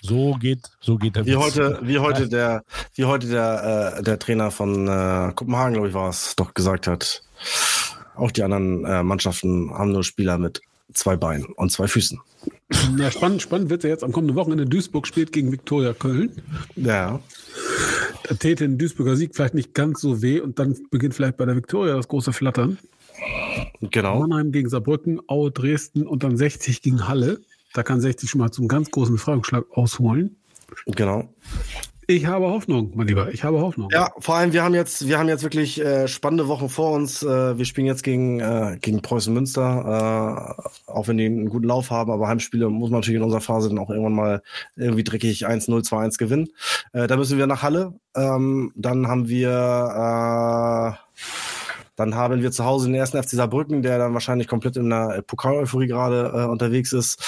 So 0.00 0.34
geht, 0.34 0.60
so 0.80 0.96
geht 0.96 1.16
der 1.16 1.26
Wie 1.26 1.34
heute, 1.34 1.80
wie 1.82 1.98
heute 1.98 2.28
der, 2.28 2.62
wie 2.94 3.04
heute 3.04 3.26
der, 3.26 3.96
äh, 3.98 4.02
der 4.02 4.18
Trainer 4.20 4.52
von 4.52 4.86
äh, 4.86 5.32
Kopenhagen, 5.34 5.72
glaube 5.72 5.88
ich, 5.88 5.94
war 5.94 6.08
es, 6.08 6.36
doch 6.36 6.54
gesagt 6.54 6.86
hat. 6.86 7.24
Auch 8.14 8.30
die 8.30 8.44
anderen 8.44 8.84
äh, 8.84 9.02
Mannschaften 9.02 9.72
haben 9.72 9.90
nur 9.90 10.04
Spieler 10.04 10.38
mit 10.38 10.60
zwei 10.92 11.16
Beinen 11.16 11.44
und 11.44 11.70
zwei 11.70 11.86
Füßen. 11.86 12.20
Ja, 12.98 13.10
spannend, 13.10 13.42
spannend 13.42 13.70
wird 13.70 13.80
es 13.80 13.84
ja 13.84 13.90
jetzt 13.90 14.04
am 14.04 14.12
kommenden 14.12 14.36
Wochenende. 14.36 14.66
Duisburg 14.66 15.06
spielt 15.06 15.32
gegen 15.32 15.52
Viktoria 15.52 15.92
Köln. 15.92 16.42
Ja. 16.76 17.20
Da 18.24 18.34
täte 18.34 18.64
ein 18.64 18.78
Duisburger 18.78 19.16
Sieg 19.16 19.34
vielleicht 19.34 19.54
nicht 19.54 19.74
ganz 19.74 20.00
so 20.00 20.20
weh 20.22 20.40
und 20.40 20.58
dann 20.58 20.76
beginnt 20.90 21.14
vielleicht 21.14 21.36
bei 21.36 21.46
der 21.46 21.56
Viktoria 21.56 21.96
das 21.96 22.08
große 22.08 22.32
Flattern. 22.32 22.78
Genau. 23.80 24.20
Mannheim 24.20 24.52
gegen 24.52 24.68
Saarbrücken, 24.68 25.20
Aue 25.26 25.50
Dresden 25.50 26.06
und 26.06 26.22
dann 26.22 26.36
60 26.36 26.82
gegen 26.82 27.08
Halle. 27.08 27.40
Da 27.72 27.82
kann 27.82 28.00
60 28.00 28.28
schon 28.28 28.40
mal 28.40 28.50
zum 28.50 28.68
ganz 28.68 28.90
großen 28.90 29.14
Befreiungsschlag 29.14 29.64
ausholen. 29.72 30.36
Genau. 30.86 31.32
Ich 32.10 32.24
habe 32.24 32.46
Hoffnung, 32.46 32.92
mein 32.94 33.06
Lieber. 33.06 33.34
Ich 33.34 33.44
habe 33.44 33.60
Hoffnung. 33.60 33.90
Ja, 33.92 34.10
vor 34.18 34.36
allem, 34.36 34.54
wir 34.54 34.64
haben 34.64 34.74
jetzt, 34.74 35.06
wir 35.06 35.18
haben 35.18 35.28
jetzt 35.28 35.42
wirklich 35.42 35.78
äh, 35.78 36.08
spannende 36.08 36.48
Wochen 36.48 36.70
vor 36.70 36.92
uns. 36.92 37.22
Äh, 37.22 37.58
wir 37.58 37.66
spielen 37.66 37.86
jetzt 37.86 38.02
gegen, 38.02 38.40
äh, 38.40 38.78
gegen 38.80 39.02
Preußen 39.02 39.32
Münster, 39.34 40.56
äh, 40.56 40.90
auch 40.90 41.06
wenn 41.06 41.18
die 41.18 41.26
einen 41.26 41.50
guten 41.50 41.66
Lauf 41.66 41.90
haben, 41.90 42.10
aber 42.10 42.26
Heimspiele 42.26 42.70
muss 42.70 42.88
man 42.88 43.00
natürlich 43.00 43.18
in 43.18 43.24
unserer 43.24 43.42
Phase 43.42 43.68
dann 43.68 43.78
auch 43.78 43.90
irgendwann 43.90 44.14
mal 44.14 44.42
irgendwie 44.74 45.04
dreckig 45.04 45.46
1-0, 45.46 45.86
2-1 45.86 46.16
gewinnen. 46.16 46.48
Äh, 46.94 47.08
da 47.08 47.18
müssen 47.18 47.36
wir 47.36 47.46
nach 47.46 47.62
Halle. 47.62 47.92
Ähm, 48.16 48.72
dann 48.74 49.06
haben 49.06 49.28
wir 49.28 50.96
äh, 50.96 51.18
dann 51.98 52.14
haben 52.14 52.42
wir 52.42 52.52
zu 52.52 52.64
Hause 52.64 52.86
den 52.86 52.94
ersten 52.94 53.20
FC 53.20 53.30
Saarbrücken, 53.30 53.82
der 53.82 53.98
dann 53.98 54.14
wahrscheinlich 54.14 54.46
komplett 54.46 54.76
in 54.76 54.88
der 54.88 55.20
Pokal-Euphorie 55.26 55.88
gerade 55.88 56.32
äh, 56.32 56.44
unterwegs 56.46 56.92
ist. 56.92 57.20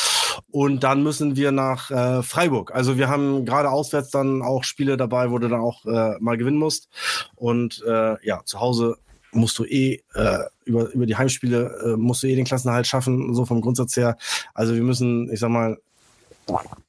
Und 0.50 0.82
dann 0.84 1.02
müssen 1.02 1.36
wir 1.36 1.52
nach 1.52 1.90
äh, 1.90 2.22
Freiburg. 2.22 2.74
Also 2.74 2.96
wir 2.98 3.08
haben 3.08 3.44
gerade 3.44 3.70
auswärts 3.70 4.10
dann 4.10 4.42
auch 4.42 4.64
Spiele 4.64 4.96
dabei, 4.96 5.30
wo 5.30 5.38
du 5.38 5.48
dann 5.48 5.60
auch 5.60 5.84
äh, 5.86 6.18
mal 6.20 6.36
gewinnen 6.36 6.58
musst. 6.58 6.88
Und 7.36 7.82
äh, 7.86 8.16
ja, 8.26 8.42
zu 8.44 8.60
Hause 8.60 8.96
musst 9.32 9.58
du 9.58 9.64
eh 9.64 10.02
äh, 10.14 10.38
über, 10.64 10.90
über 10.92 11.06
die 11.06 11.16
Heimspiele 11.16 11.78
äh, 11.84 11.96
musst 11.96 12.22
du 12.22 12.26
eh 12.26 12.34
den 12.34 12.44
Klassenerhalt 12.44 12.86
schaffen, 12.86 13.34
so 13.34 13.44
vom 13.44 13.60
Grundsatz 13.60 13.96
her. 13.96 14.16
Also 14.54 14.74
wir 14.74 14.82
müssen, 14.82 15.30
ich 15.32 15.40
sag 15.40 15.50
mal, 15.50 15.78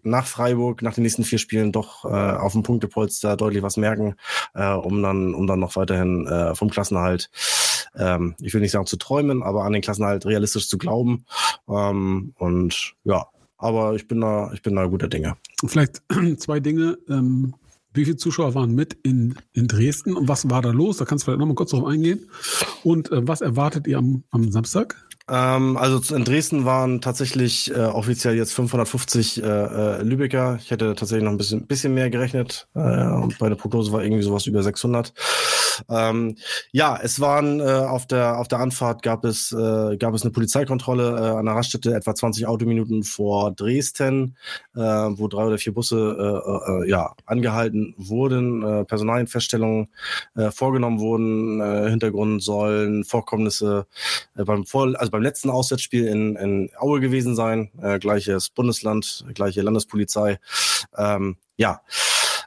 nach 0.04 0.26
Freiburg, 0.26 0.82
nach 0.82 0.94
den 0.94 1.04
nächsten 1.04 1.24
vier 1.24 1.38
Spielen 1.38 1.72
doch 1.72 2.06
äh, 2.06 2.08
auf 2.08 2.54
dem 2.54 2.64
Punktepolster 2.64 3.38
deutlich 3.38 3.62
was 3.62 3.78
merken, 3.78 4.16
äh, 4.56 4.72
um 4.72 5.04
dann, 5.04 5.36
um 5.36 5.46
dann 5.46 5.60
noch 5.60 5.76
weiterhin 5.76 6.26
äh, 6.28 6.56
vom 6.56 6.70
Klassenerhalt, 6.70 7.30
ähm, 7.96 8.36
ich 8.42 8.54
will 8.54 8.62
nicht 8.62 8.72
sagen 8.72 8.86
zu 8.86 8.98
träumen, 8.98 9.44
aber 9.44 9.64
an 9.64 9.74
den 9.74 9.82
Klassenerhalt 9.82 10.26
realistisch 10.26 10.68
zu 10.68 10.78
glauben. 10.78 11.26
Ähm, 11.68 12.34
und 12.38 12.94
ja, 13.04 13.28
aber 13.58 13.96
ich 13.96 14.08
bin 14.08 14.22
da, 14.22 14.52
ich 14.54 14.62
bin 14.62 14.76
da 14.76 14.86
guter 14.88 15.08
Dinge. 15.08 15.38
Vielleicht 15.66 16.02
zwei 16.38 16.60
Dinge. 16.60 16.98
Ähm, 17.10 17.54
wie 17.94 18.06
viele 18.06 18.16
Zuschauer 18.16 18.56
waren 18.56 18.74
mit 18.74 18.94
in, 19.04 19.36
in 19.52 19.68
Dresden 19.68 20.16
und 20.16 20.28
was 20.30 20.50
war 20.50 20.62
da 20.62 20.72
los? 20.72 20.98
Da 20.98 21.06
kannst 21.06 21.24
du 21.24 21.26
vielleicht 21.26 21.39
nochmal 21.39 21.56
kurz 21.56 21.72
drauf 21.72 21.86
eingehen. 21.86 22.30
Und 22.84 23.12
äh, 23.12 23.28
was 23.28 23.42
erwartet 23.42 23.86
ihr 23.86 23.98
am, 23.98 24.24
am 24.32 24.50
Samstag? 24.52 24.96
Ähm, 25.30 25.78
also 25.78 26.16
in 26.16 26.24
Dresden 26.24 26.66
waren 26.66 27.02
tatsächlich 27.02 27.70
äh, 27.72 27.80
offiziell 27.80 28.36
jetzt 28.36 28.54
550 28.54 29.44
äh, 29.44 29.46
äh, 29.46 30.04
Lübecker. 30.04 30.58
Ich 30.62 30.72
hätte 30.72 30.96
tatsächlich 30.96 31.26
noch 31.26 31.32
ein 31.32 31.38
bisschen, 31.38 31.68
bisschen 31.68 31.94
mehr 31.94 32.10
gerechnet. 32.10 32.68
Äh, 32.76 32.80
und 32.80 33.38
bei 33.39 33.50
der 33.50 33.56
Prognose 33.56 33.92
war 33.92 34.04
irgendwie 34.04 34.24
sowas 34.24 34.46
über 34.48 34.64
600. 34.64 35.14
Ähm, 35.89 36.36
ja, 36.71 36.99
es 37.01 37.19
waren 37.19 37.59
äh, 37.59 37.63
auf 37.63 38.07
der 38.07 38.38
auf 38.39 38.47
der 38.47 38.59
Anfahrt 38.59 39.03
gab 39.03 39.23
es 39.25 39.51
äh, 39.51 39.97
gab 39.97 40.13
es 40.13 40.23
eine 40.23 40.32
Polizeikontrolle 40.32 41.09
äh, 41.09 41.38
an 41.38 41.45
der 41.45 41.55
Raststätte 41.55 41.93
etwa 41.93 42.15
20 42.15 42.47
Autominuten 42.47 43.03
vor 43.03 43.51
Dresden, 43.51 44.38
äh, 44.75 44.79
wo 44.79 45.27
drei 45.27 45.45
oder 45.45 45.57
vier 45.57 45.73
Busse 45.73 46.17
äh, 46.17 46.86
äh, 46.86 46.89
ja 46.89 47.13
angehalten 47.25 47.93
wurden, 47.97 48.86
Personalienfeststellungen 48.86 49.89
vorgenommen 50.51 50.99
wurden, 50.99 51.61
Hintergrund 51.89 52.43
sollen 52.43 53.03
Vorkommnisse 53.03 53.86
beim 54.36 54.65
vor 54.65 54.93
also 54.97 55.11
beim 55.11 55.21
letzten 55.21 55.49
Auswärtsspiel 55.49 56.07
in, 56.07 56.36
in 56.36 56.69
Aue 56.77 56.99
gewesen 56.99 57.36
sein, 57.36 57.71
gleiches 57.99 58.49
Bundesland, 58.49 59.25
gleiche 59.34 59.61
Landespolizei. 59.61 60.39
Ähm, 60.97 61.38
ja, 61.57 61.82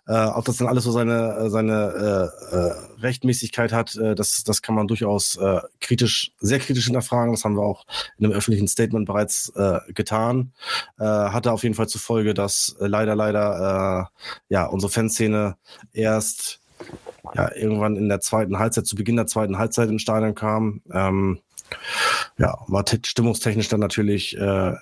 äh, 0.07 0.27
ob 0.27 0.45
das 0.45 0.59
dann 0.59 0.69
alles 0.69 0.85
so 0.85 0.93
seine, 0.93 1.51
seine 1.51 2.33
äh, 2.53 2.57
äh, 2.57 3.01
Rechtmäßigkeit 3.01 3.73
hat, 3.73 3.97
äh, 3.97 4.15
das, 4.15 4.45
das 4.45 4.63
kann 4.63 4.75
man 4.75 4.87
durchaus 4.87 5.37
äh, 5.37 5.61
kritisch, 5.81 6.33
sehr 6.39 6.59
kritisch 6.59 6.85
hinterfragen. 6.85 7.33
Das 7.33 7.45
haben 7.45 7.57
wir 7.57 7.63
auch 7.63 7.87
in 8.19 8.27
einem 8.27 8.35
öffentlichen 8.35 8.69
Statement 8.69 9.07
bereits 9.07 9.51
äh, 9.57 9.81
getan. 9.93 10.53
Äh, 10.99 11.05
hatte 11.05 11.53
auf 11.53 11.63
jeden 11.63 11.75
Fall 11.75 11.89
zur 11.89 12.01
Folge, 12.01 12.35
dass 12.35 12.77
äh, 12.81 12.87
leider, 12.87 13.17
leider 13.17 14.11
äh, 14.11 14.55
ja 14.55 14.67
unsere 14.67 14.93
Fanszene 14.93 15.57
erst 15.93 16.61
ja, 17.35 17.55
irgendwann 17.55 17.97
in 17.97 18.09
der 18.09 18.21
zweiten 18.21 18.59
Halbzeit, 18.59 18.87
zu 18.87 18.97
Beginn 18.97 19.17
der 19.17 19.27
zweiten 19.27 19.59
Halbzeit 19.59 19.89
ins 19.89 20.03
Stadion 20.03 20.35
kam. 20.35 20.83
Ähm, 20.93 21.41
ja, 22.39 22.59
war 22.67 22.85
stimmungstechnisch 22.87 23.69
dann 23.69 23.81
natürlich, 23.81 24.37
äh, 24.37 24.75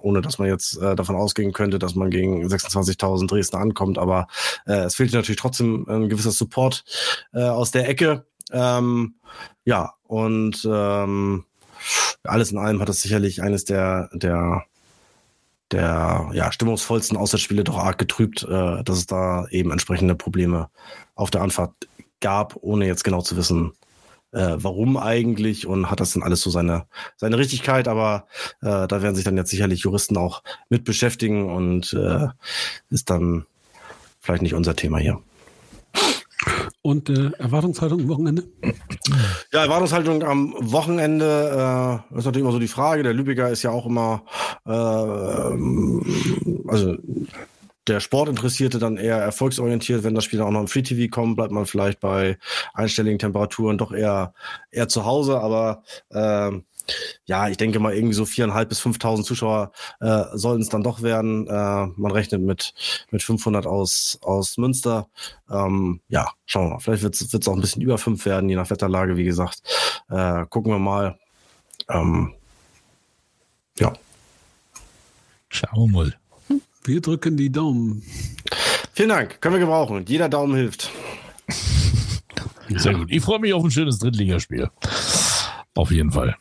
ohne 0.00 0.20
dass 0.20 0.38
man 0.38 0.48
jetzt 0.48 0.78
äh, 0.78 0.96
davon 0.96 1.16
ausgehen 1.16 1.52
könnte, 1.52 1.78
dass 1.78 1.94
man 1.94 2.10
gegen 2.10 2.46
26.000 2.46 3.28
Dresden 3.28 3.56
ankommt, 3.56 3.98
aber 3.98 4.26
äh, 4.66 4.84
es 4.84 4.96
fehlt 4.96 5.12
natürlich 5.12 5.40
trotzdem 5.40 5.86
ein 5.88 6.08
gewisser 6.08 6.32
Support 6.32 6.84
äh, 7.32 7.42
aus 7.42 7.70
der 7.70 7.88
Ecke. 7.88 8.26
Ähm, 8.50 9.14
ja, 9.64 9.94
und 10.04 10.66
ähm, 10.70 11.44
alles 12.24 12.50
in 12.50 12.58
allem 12.58 12.80
hat 12.80 12.88
es 12.88 13.02
sicherlich 13.02 13.42
eines 13.42 13.64
der, 13.64 14.10
der 14.12 14.64
der 15.70 16.30
ja, 16.32 16.50
stimmungsvollsten 16.50 17.18
Auswärtsspiele 17.18 17.62
doch 17.64 17.76
arg 17.76 17.98
getrübt, 17.98 18.42
äh, 18.42 18.82
dass 18.82 18.98
es 18.98 19.06
da 19.06 19.46
eben 19.50 19.70
entsprechende 19.70 20.14
Probleme 20.14 20.70
auf 21.14 21.30
der 21.30 21.42
Anfahrt 21.42 21.72
gab, 22.20 22.56
ohne 22.56 22.86
jetzt 22.86 23.04
genau 23.04 23.20
zu 23.20 23.36
wissen, 23.36 23.72
äh, 24.32 24.56
warum 24.56 24.96
eigentlich 24.96 25.66
und 25.66 25.90
hat 25.90 26.00
das 26.00 26.12
dann 26.12 26.22
alles 26.22 26.42
so 26.42 26.50
seine, 26.50 26.86
seine 27.16 27.38
Richtigkeit, 27.38 27.88
aber 27.88 28.26
äh, 28.60 28.86
da 28.86 29.02
werden 29.02 29.14
sich 29.14 29.24
dann 29.24 29.36
jetzt 29.36 29.50
sicherlich 29.50 29.80
Juristen 29.80 30.16
auch 30.16 30.42
mit 30.68 30.84
beschäftigen 30.84 31.50
und 31.50 31.92
äh, 31.92 32.28
ist 32.90 33.10
dann 33.10 33.46
vielleicht 34.20 34.42
nicht 34.42 34.54
unser 34.54 34.76
Thema 34.76 34.98
hier. 34.98 35.22
Und 36.82 37.10
äh, 37.10 37.30
Erwartungshaltung 37.38 38.00
am 38.00 38.08
Wochenende? 38.08 38.44
Ja, 39.52 39.62
Erwartungshaltung 39.62 40.22
am 40.22 40.54
Wochenende 40.58 42.04
äh, 42.12 42.18
ist 42.18 42.24
natürlich 42.24 42.42
immer 42.42 42.52
so 42.52 42.58
die 42.58 42.68
Frage. 42.68 43.02
Der 43.02 43.14
Lübecker 43.14 43.50
ist 43.50 43.62
ja 43.62 43.70
auch 43.70 43.86
immer, 43.86 44.22
äh, 44.64 44.70
also 46.70 46.96
der 47.88 48.00
Sportinteressierte 48.00 48.78
dann 48.78 48.96
eher 48.96 49.16
erfolgsorientiert. 49.16 50.04
Wenn 50.04 50.14
das 50.14 50.24
Spiel 50.24 50.40
auch 50.40 50.50
noch 50.50 50.60
im 50.60 50.68
Free 50.68 50.82
TV 50.82 51.10
kommt, 51.10 51.36
bleibt 51.36 51.52
man 51.52 51.66
vielleicht 51.66 52.00
bei 52.00 52.38
einstelligen 52.74 53.18
Temperaturen 53.18 53.78
doch 53.78 53.92
eher, 53.92 54.34
eher 54.70 54.88
zu 54.88 55.04
Hause. 55.04 55.40
Aber 55.40 55.82
ähm, 56.12 56.64
ja, 57.26 57.48
ich 57.48 57.56
denke 57.56 57.80
mal 57.80 57.94
irgendwie 57.94 58.14
so 58.14 58.24
viereinhalb 58.24 58.68
bis 58.68 58.80
5.000 58.80 59.22
Zuschauer 59.22 59.72
äh, 60.00 60.24
sollen 60.32 60.60
es 60.60 60.68
dann 60.68 60.82
doch 60.82 61.02
werden. 61.02 61.46
Äh, 61.46 61.86
man 61.96 62.12
rechnet 62.12 62.42
mit, 62.42 62.74
mit 63.10 63.22
500 63.22 63.66
aus, 63.66 64.18
aus 64.22 64.56
Münster. 64.56 65.08
Ähm, 65.50 66.00
ja, 66.08 66.30
schauen 66.46 66.66
wir 66.66 66.74
mal. 66.74 66.80
Vielleicht 66.80 67.02
wird 67.02 67.14
es 67.14 67.48
auch 67.48 67.54
ein 67.54 67.60
bisschen 67.60 67.82
über 67.82 67.98
fünf 67.98 68.24
werden, 68.24 68.48
je 68.48 68.56
nach 68.56 68.70
Wetterlage, 68.70 69.16
wie 69.16 69.24
gesagt. 69.24 69.62
Äh, 70.08 70.46
gucken 70.46 70.72
wir 70.72 70.78
mal. 70.78 71.18
Ähm, 71.88 72.34
ja. 73.78 73.92
Schauen 75.50 75.92
wir 75.92 76.04
mal. 76.04 76.27
Wir 76.84 77.00
drücken 77.00 77.36
die 77.36 77.50
Daumen. 77.50 78.02
Vielen 78.92 79.10
Dank. 79.10 79.40
Können 79.40 79.54
wir 79.54 79.60
gebrauchen. 79.60 80.04
Jeder 80.08 80.28
Daumen 80.28 80.56
hilft. 80.56 80.90
Sehr 82.68 82.94
gut. 82.94 83.08
Ich 83.10 83.22
freue 83.22 83.38
mich 83.38 83.52
auf 83.52 83.64
ein 83.64 83.70
schönes 83.70 83.98
Drittligaspiel. 83.98 84.68
Auf 85.74 85.90
jeden 85.90 86.10
Fall. 86.10 86.36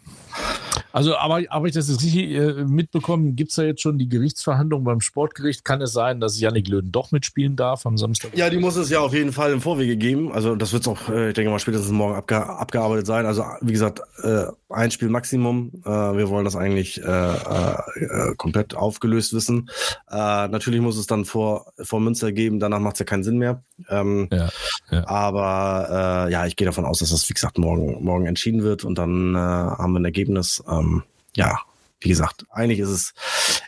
Also, 0.97 1.15
aber 1.15 1.41
habe 1.51 1.67
ich 1.67 1.75
das 1.75 1.89
jetzt 1.89 2.01
richtig 2.01 2.31
äh, 2.31 2.65
mitbekommen? 2.65 3.35
Gibt 3.35 3.51
es 3.51 3.55
da 3.55 3.63
jetzt 3.63 3.81
schon 3.81 3.99
die 3.99 4.09
Gerichtsverhandlung 4.09 4.83
beim 4.83 4.99
Sportgericht? 4.99 5.63
Kann 5.63 5.79
es 5.79 5.93
sein, 5.93 6.19
dass 6.19 6.39
Janik 6.39 6.67
Löwen 6.67 6.91
doch 6.91 7.11
mitspielen 7.11 7.55
darf 7.55 7.85
am 7.85 7.97
Samstag? 7.97 8.35
Ja, 8.35 8.49
die 8.49 8.57
muss 8.57 8.77
es 8.77 8.89
ja 8.89 8.99
auf 8.99 9.13
jeden 9.13 9.31
Fall 9.31 9.51
im 9.51 9.61
Vorwege 9.61 9.95
geben. 9.95 10.31
Also, 10.31 10.55
das 10.55 10.73
wird 10.73 10.81
es 10.83 10.87
auch, 10.87 11.09
äh, 11.09 11.29
ich 11.29 11.33
denke 11.35 11.51
mal, 11.51 11.59
spätestens 11.59 11.91
morgen 11.91 12.15
abge 12.15 12.43
abgearbeitet 12.43 13.05
sein. 13.05 13.27
Also, 13.27 13.43
wie 13.61 13.73
gesagt, 13.73 14.01
äh, 14.23 14.45
ein 14.69 14.91
Spiel 14.91 15.09
Maximum. 15.09 15.71
Äh, 15.85 15.89
wir 15.89 16.29
wollen 16.29 16.45
das 16.45 16.55
eigentlich 16.55 17.01
äh, 17.01 17.33
äh, 17.33 18.35
komplett 18.35 18.75
aufgelöst 18.75 19.33
wissen. 19.33 19.69
Äh, 20.09 20.47
natürlich 20.47 20.81
muss 20.81 20.97
es 20.97 21.07
dann 21.07 21.25
vor, 21.25 21.71
vor 21.81 21.99
Münster 21.99 22.31
geben. 22.31 22.59
Danach 22.59 22.79
macht 22.79 22.95
es 22.95 22.99
ja 22.99 23.05
keinen 23.05 23.23
Sinn 23.23 23.37
mehr. 23.37 23.63
Ähm, 23.89 24.27
ja, 24.31 24.49
ja. 24.91 25.07
Aber 25.07 26.27
äh, 26.27 26.31
ja, 26.31 26.45
ich 26.45 26.55
gehe 26.55 26.65
davon 26.65 26.85
aus, 26.85 26.99
dass 26.99 27.11
das, 27.11 27.29
wie 27.29 27.33
gesagt, 27.33 27.57
morgen, 27.57 28.03
morgen 28.03 28.25
entschieden 28.25 28.63
wird 28.63 28.83
und 28.83 28.97
dann 28.97 29.35
äh, 29.35 29.37
haben 29.37 29.93
wir 29.93 29.99
ein 29.99 30.05
Ergebnis. 30.05 30.63
Ähm, 30.69 31.03
ja, 31.35 31.59
wie 31.99 32.09
gesagt, 32.09 32.45
eigentlich 32.49 32.79
ist 32.79 32.89
es, 32.89 33.13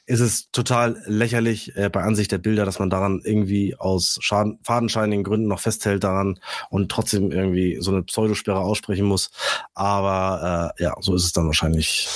ist 0.05 0.19
es 0.19 0.51
total 0.51 1.01
lächerlich 1.05 1.75
äh, 1.75 1.89
bei 1.89 2.03
Ansicht 2.03 2.31
der 2.31 2.37
Bilder, 2.37 2.65
dass 2.65 2.79
man 2.79 2.89
daran 2.89 3.21
irgendwie 3.23 3.75
aus 3.75 4.19
Schaden, 4.21 4.59
fadenscheinigen 4.63 5.23
Gründen 5.23 5.47
noch 5.47 5.59
festhält 5.59 6.03
daran 6.03 6.39
und 6.69 6.91
trotzdem 6.91 7.31
irgendwie 7.31 7.77
so 7.81 7.91
eine 7.91 8.03
Pseudosperre 8.03 8.59
aussprechen 8.59 9.05
muss. 9.05 9.31
Aber 9.73 10.73
äh, 10.77 10.83
ja, 10.83 10.95
so 10.99 11.15
ist 11.15 11.25
es 11.25 11.31
dann 11.31 11.47
wahrscheinlich 11.47 12.07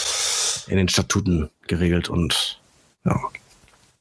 in 0.68 0.78
den 0.78 0.88
Statuten 0.88 1.50
geregelt 1.68 2.10
und 2.10 2.60
ja. 3.06 3.20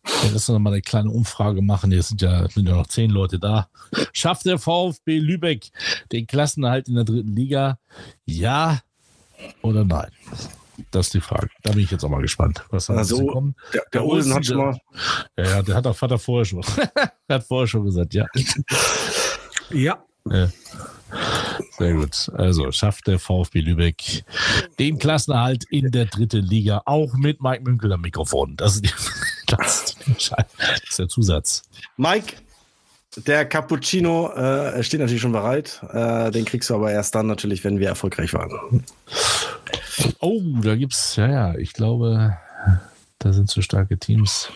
Ja, 0.04 0.30
lass 0.32 0.48
uns 0.48 0.58
mal 0.58 0.72
eine 0.72 0.82
kleine 0.82 1.10
Umfrage 1.10 1.62
machen. 1.62 1.92
Jetzt 1.92 2.08
sind 2.08 2.22
ja, 2.22 2.48
sind 2.48 2.68
ja 2.68 2.74
noch 2.74 2.88
zehn 2.88 3.10
Leute 3.10 3.38
da. 3.38 3.68
Schafft 4.12 4.46
der 4.46 4.58
VfB 4.58 5.18
Lübeck 5.18 5.70
den 6.10 6.26
Klassenerhalt 6.26 6.88
in 6.88 6.96
der 6.96 7.04
dritten 7.04 7.34
Liga? 7.34 7.78
Ja 8.24 8.80
oder 9.62 9.84
nein? 9.84 10.10
Das 10.90 11.06
ist 11.06 11.14
die 11.14 11.20
Frage. 11.20 11.48
Da 11.62 11.72
bin 11.72 11.80
ich 11.80 11.90
jetzt 11.90 12.04
auch 12.04 12.08
mal 12.08 12.20
gespannt. 12.20 12.64
Was 12.70 12.86
da 12.86 12.94
also, 12.94 13.26
kommen. 13.26 13.54
Der, 13.72 13.82
der 13.92 14.04
Olsen 14.04 14.34
hat 14.34 14.46
schon 14.46 14.56
mal. 14.58 14.78
Ja, 15.36 15.44
ja, 15.44 15.62
der 15.62 15.74
hat 15.76 15.86
auch 15.86 15.96
Vater 15.96 16.18
vorher 16.18 16.44
schon. 16.44 16.64
hat 17.28 17.44
vorher 17.44 17.66
schon 17.66 17.84
gesagt, 17.84 18.14
ja. 18.14 18.26
ja. 19.70 20.04
ja. 20.28 20.48
Sehr 21.78 21.94
gut. 21.94 22.30
Also 22.34 22.70
schafft 22.72 23.06
der 23.06 23.18
VfB 23.18 23.60
Lübeck 23.60 24.24
den 24.78 24.98
Klassenerhalt 24.98 25.64
in 25.70 25.90
der 25.90 26.06
dritten 26.06 26.44
Liga, 26.44 26.82
auch 26.86 27.14
mit 27.14 27.40
Mike 27.42 27.62
Münkel 27.64 27.92
am 27.92 28.00
Mikrofon. 28.02 28.56
Das 28.56 28.76
ist, 28.76 28.84
die, 28.84 28.90
das, 29.46 29.96
ist 30.88 30.98
der 30.98 31.08
Zusatz. 31.08 31.62
Mike, 31.96 32.36
der 33.16 33.44
Cappuccino 33.44 34.32
äh, 34.32 34.82
steht 34.82 35.00
natürlich 35.00 35.22
schon 35.22 35.32
bereit. 35.32 35.80
Äh, 35.92 36.30
den 36.30 36.44
kriegst 36.44 36.70
du 36.70 36.74
aber 36.74 36.90
erst 36.90 37.14
dann 37.14 37.26
natürlich, 37.26 37.62
wenn 37.64 37.78
wir 37.78 37.88
erfolgreich 37.88 38.32
waren. 38.32 38.84
Oh, 40.20 40.40
da 40.62 40.74
gibt's, 40.76 41.16
ja, 41.16 41.28
ja, 41.28 41.54
ich 41.56 41.72
glaube, 41.72 42.36
da 43.18 43.32
sind 43.32 43.50
so 43.50 43.60
starke 43.60 43.98
Teams. 43.98 44.50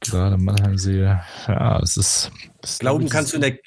Gerade 0.00 0.38
Mannheim 0.38 0.78
sehe, 0.78 1.22
ja, 1.46 1.80
es 1.82 1.96
ist. 1.96 2.30
Es 2.62 2.78
glauben 2.78 3.08
kannst 3.08 3.32
du 3.32 3.36
in 3.36 3.42
der 3.42 3.58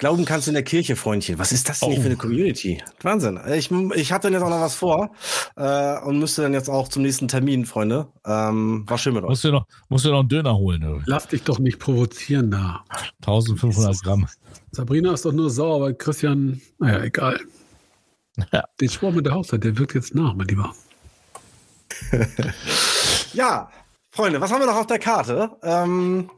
Glauben 0.00 0.24
kannst 0.24 0.46
du 0.46 0.50
in 0.50 0.54
der 0.54 0.62
Kirche, 0.62 0.96
Freundchen. 0.96 1.38
Was 1.38 1.52
ist 1.52 1.68
das 1.68 1.80
denn 1.80 1.90
oh. 1.90 2.00
für 2.00 2.06
eine 2.06 2.16
Community? 2.16 2.82
Wahnsinn. 3.02 3.38
Ich, 3.52 3.70
ich 3.70 4.12
habe 4.12 4.22
dann 4.22 4.32
jetzt 4.32 4.42
auch 4.42 4.48
noch 4.48 4.62
was 4.62 4.74
vor 4.74 5.10
äh, 5.56 5.98
und 5.98 6.18
müsste 6.18 6.40
dann 6.40 6.54
jetzt 6.54 6.70
auch 6.70 6.88
zum 6.88 7.02
nächsten 7.02 7.28
Termin, 7.28 7.66
Freunde. 7.66 8.08
Ähm, 8.24 8.84
war 8.86 8.96
schön 8.96 9.12
mit 9.12 9.24
euch. 9.24 9.28
Musst 9.28 9.44
du 9.44 9.52
noch, 9.52 9.66
musst 9.90 10.06
du 10.06 10.10
noch 10.10 10.20
einen 10.20 10.30
Döner 10.30 10.56
holen? 10.56 10.82
Oder? 10.82 11.02
Lass 11.04 11.28
dich 11.28 11.42
doch 11.42 11.58
nicht 11.58 11.78
provozieren 11.78 12.50
da. 12.50 12.82
1500 13.26 14.02
Gramm. 14.02 14.26
Sabrina 14.70 15.12
ist 15.12 15.26
doch 15.26 15.32
nur 15.32 15.50
sauer, 15.50 15.82
weil 15.82 15.94
Christian, 15.94 16.62
naja, 16.78 17.04
egal. 17.04 17.38
Ja. 18.52 18.64
Den 18.80 18.88
Sport 18.88 19.16
mit 19.16 19.26
der 19.26 19.34
Hauszeit, 19.34 19.64
der 19.64 19.76
wirkt 19.76 19.94
jetzt 19.94 20.14
nach, 20.14 20.32
mein 20.32 20.46
Lieber. 20.46 20.72
ja, 23.34 23.68
Freunde, 24.12 24.40
was 24.40 24.50
haben 24.50 24.60
wir 24.60 24.66
noch 24.66 24.76
auf 24.76 24.86
der 24.86 24.98
Karte? 24.98 25.50
Ähm, 25.62 26.30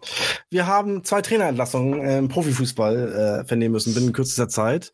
wir 0.51 0.67
haben 0.67 1.05
zwei 1.05 1.23
Trainerentlassungen 1.23 2.07
im 2.07 2.29
Profifußball 2.29 3.41
äh, 3.43 3.45
vernehmen 3.47 3.73
müssen 3.73 3.95
binnen 3.95 4.13
kürzester 4.13 4.49
Zeit. 4.49 4.93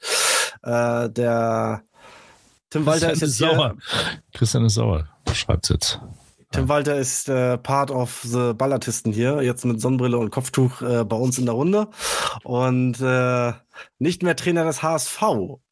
Äh, 0.63 1.11
der 1.11 1.83
Tim 2.71 2.87
Walter 2.87 3.13
ist 3.13 3.23
jetzt 3.23 3.39
sauer. 3.39 3.75
Christian 4.33 4.65
ist 4.67 4.75
sauer. 4.75 5.09
Schreibt's 5.33 5.71
jetzt. 5.71 6.01
Tim 6.53 6.69
Walter 6.69 6.97
ist 6.97 7.29
äh, 7.29 7.59
Part 7.59 7.91
of 7.91 8.23
the 8.23 8.53
Ballatisten 8.55 9.13
hier, 9.13 9.43
jetzt 9.43 9.65
mit 9.65 9.81
Sonnenbrille 9.81 10.17
und 10.17 10.31
Kopftuch 10.31 10.81
äh, 10.81 11.05
bei 11.05 11.17
uns 11.17 11.39
in 11.39 11.45
der 11.45 11.55
Runde 11.55 11.89
und 12.43 13.01
äh, 13.01 13.53
nicht 13.99 14.23
mehr 14.23 14.35
Trainer 14.35 14.65
des 14.65 14.83
HSV. 14.83 15.23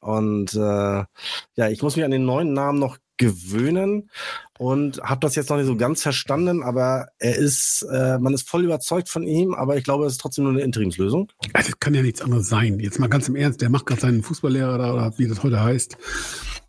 Und 0.01 0.55
äh, 0.55 0.59
ja, 0.59 1.69
ich 1.71 1.83
muss 1.83 1.97
mich 1.97 2.05
an 2.05 2.11
den 2.11 2.27
neuen 2.27 2.53
Namen 2.53 2.79
noch 2.79 2.99
gewöhnen 3.19 4.11
und 4.59 5.01
habe 5.03 5.21
das 5.21 5.35
jetzt 5.35 5.51
noch 5.51 5.57
nicht 5.57 5.67
so 5.67 5.77
ganz 5.77 6.03
verstanden, 6.03 6.63
aber 6.63 7.09
er 7.19 7.37
ist, 7.37 7.83
äh, 7.91 8.19
man 8.19 8.35
ist 8.35 8.49
voll 8.49 8.65
überzeugt 8.65 9.09
von 9.09 9.23
ihm, 9.25 9.55
aber 9.55 9.77
ich 9.77 9.85
glaube, 9.85 10.07
es 10.07 10.13
ist 10.15 10.21
trotzdem 10.21 10.45
nur 10.45 10.53
eine 10.53 10.63
Interimslösung. 10.63 11.31
Also, 11.53 11.71
das 11.71 11.81
kann 11.81 11.95
ja 11.95 12.03
nichts 12.03 12.21
anderes 12.23 12.49
sein. 12.49 12.81
Jetzt 12.81 12.99
mal 12.99 13.09
ganz 13.09 13.29
im 13.29 13.37
Ernst, 13.37 13.61
der 13.61 13.71
macht 13.71 13.87
gerade 13.87 14.01
seinen 14.01 14.23
Fußballlehrer 14.23 14.79
da, 14.79 14.93
oder 14.95 15.13
wie 15.19 15.29
das 15.29 15.43
heute 15.43 15.63
heißt. 15.63 15.97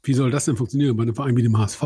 Wie 0.03 0.13
soll 0.13 0.31
das 0.31 0.45
denn 0.45 0.55
funktionieren 0.57 0.95
bei 0.95 1.03
einem 1.03 1.15
Verein 1.15 1.35
wie 1.35 1.43
dem 1.43 1.57
HSV? 1.57 1.81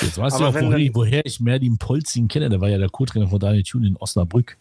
Jetzt 0.00 0.16
weißt 0.18 0.36
Aber 0.36 0.44
du 0.44 0.50
auch, 0.50 0.54
woher, 0.62 0.70
dann- 0.78 0.94
woher 0.94 1.26
ich 1.26 1.40
Merlin 1.40 1.76
Polzin 1.76 2.28
kenne. 2.28 2.48
Der 2.48 2.60
war 2.60 2.68
ja 2.70 2.78
der 2.78 2.88
Co-Trainer 2.88 3.28
von 3.28 3.38
Daniel 3.38 3.62
Thune 3.62 3.86
in 3.88 3.96
Osnabrück. 3.96 4.56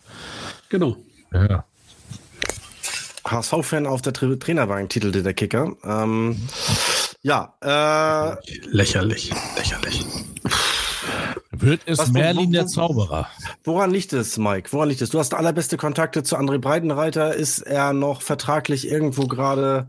Genau. 0.69 0.97
Ja. 1.33 1.63
HSV-Fan 3.25 3.87
auf 3.87 4.01
der 4.01 4.13
Tra 4.13 4.35
Trainerbank, 4.35 4.89
titelte 4.89 5.23
der 5.23 5.33
Kicker. 5.33 5.75
Ähm, 5.83 6.37
ja, 7.25 7.55
äh, 7.59 8.35
Lächerlich, 8.67 9.31
lächerlich. 9.57 10.05
Wird 11.51 11.81
es 11.87 11.97
Was, 11.97 12.11
Merlin 12.11 12.51
der 12.51 12.67
Zauberer? 12.67 13.27
woran 13.63 13.89
liegt 13.89 14.13
es, 14.13 14.37
Mike? 14.37 14.71
Woran 14.71 14.89
liegt 14.89 15.01
es? 15.01 15.09
Du 15.09 15.17
hast 15.17 15.33
allerbeste 15.33 15.75
Kontakte 15.75 16.21
zu 16.21 16.37
André 16.37 16.59
Breitenreiter. 16.59 17.33
Ist 17.33 17.61
er 17.61 17.93
noch 17.93 18.21
vertraglich 18.21 18.87
irgendwo 18.87 19.25
gerade 19.25 19.87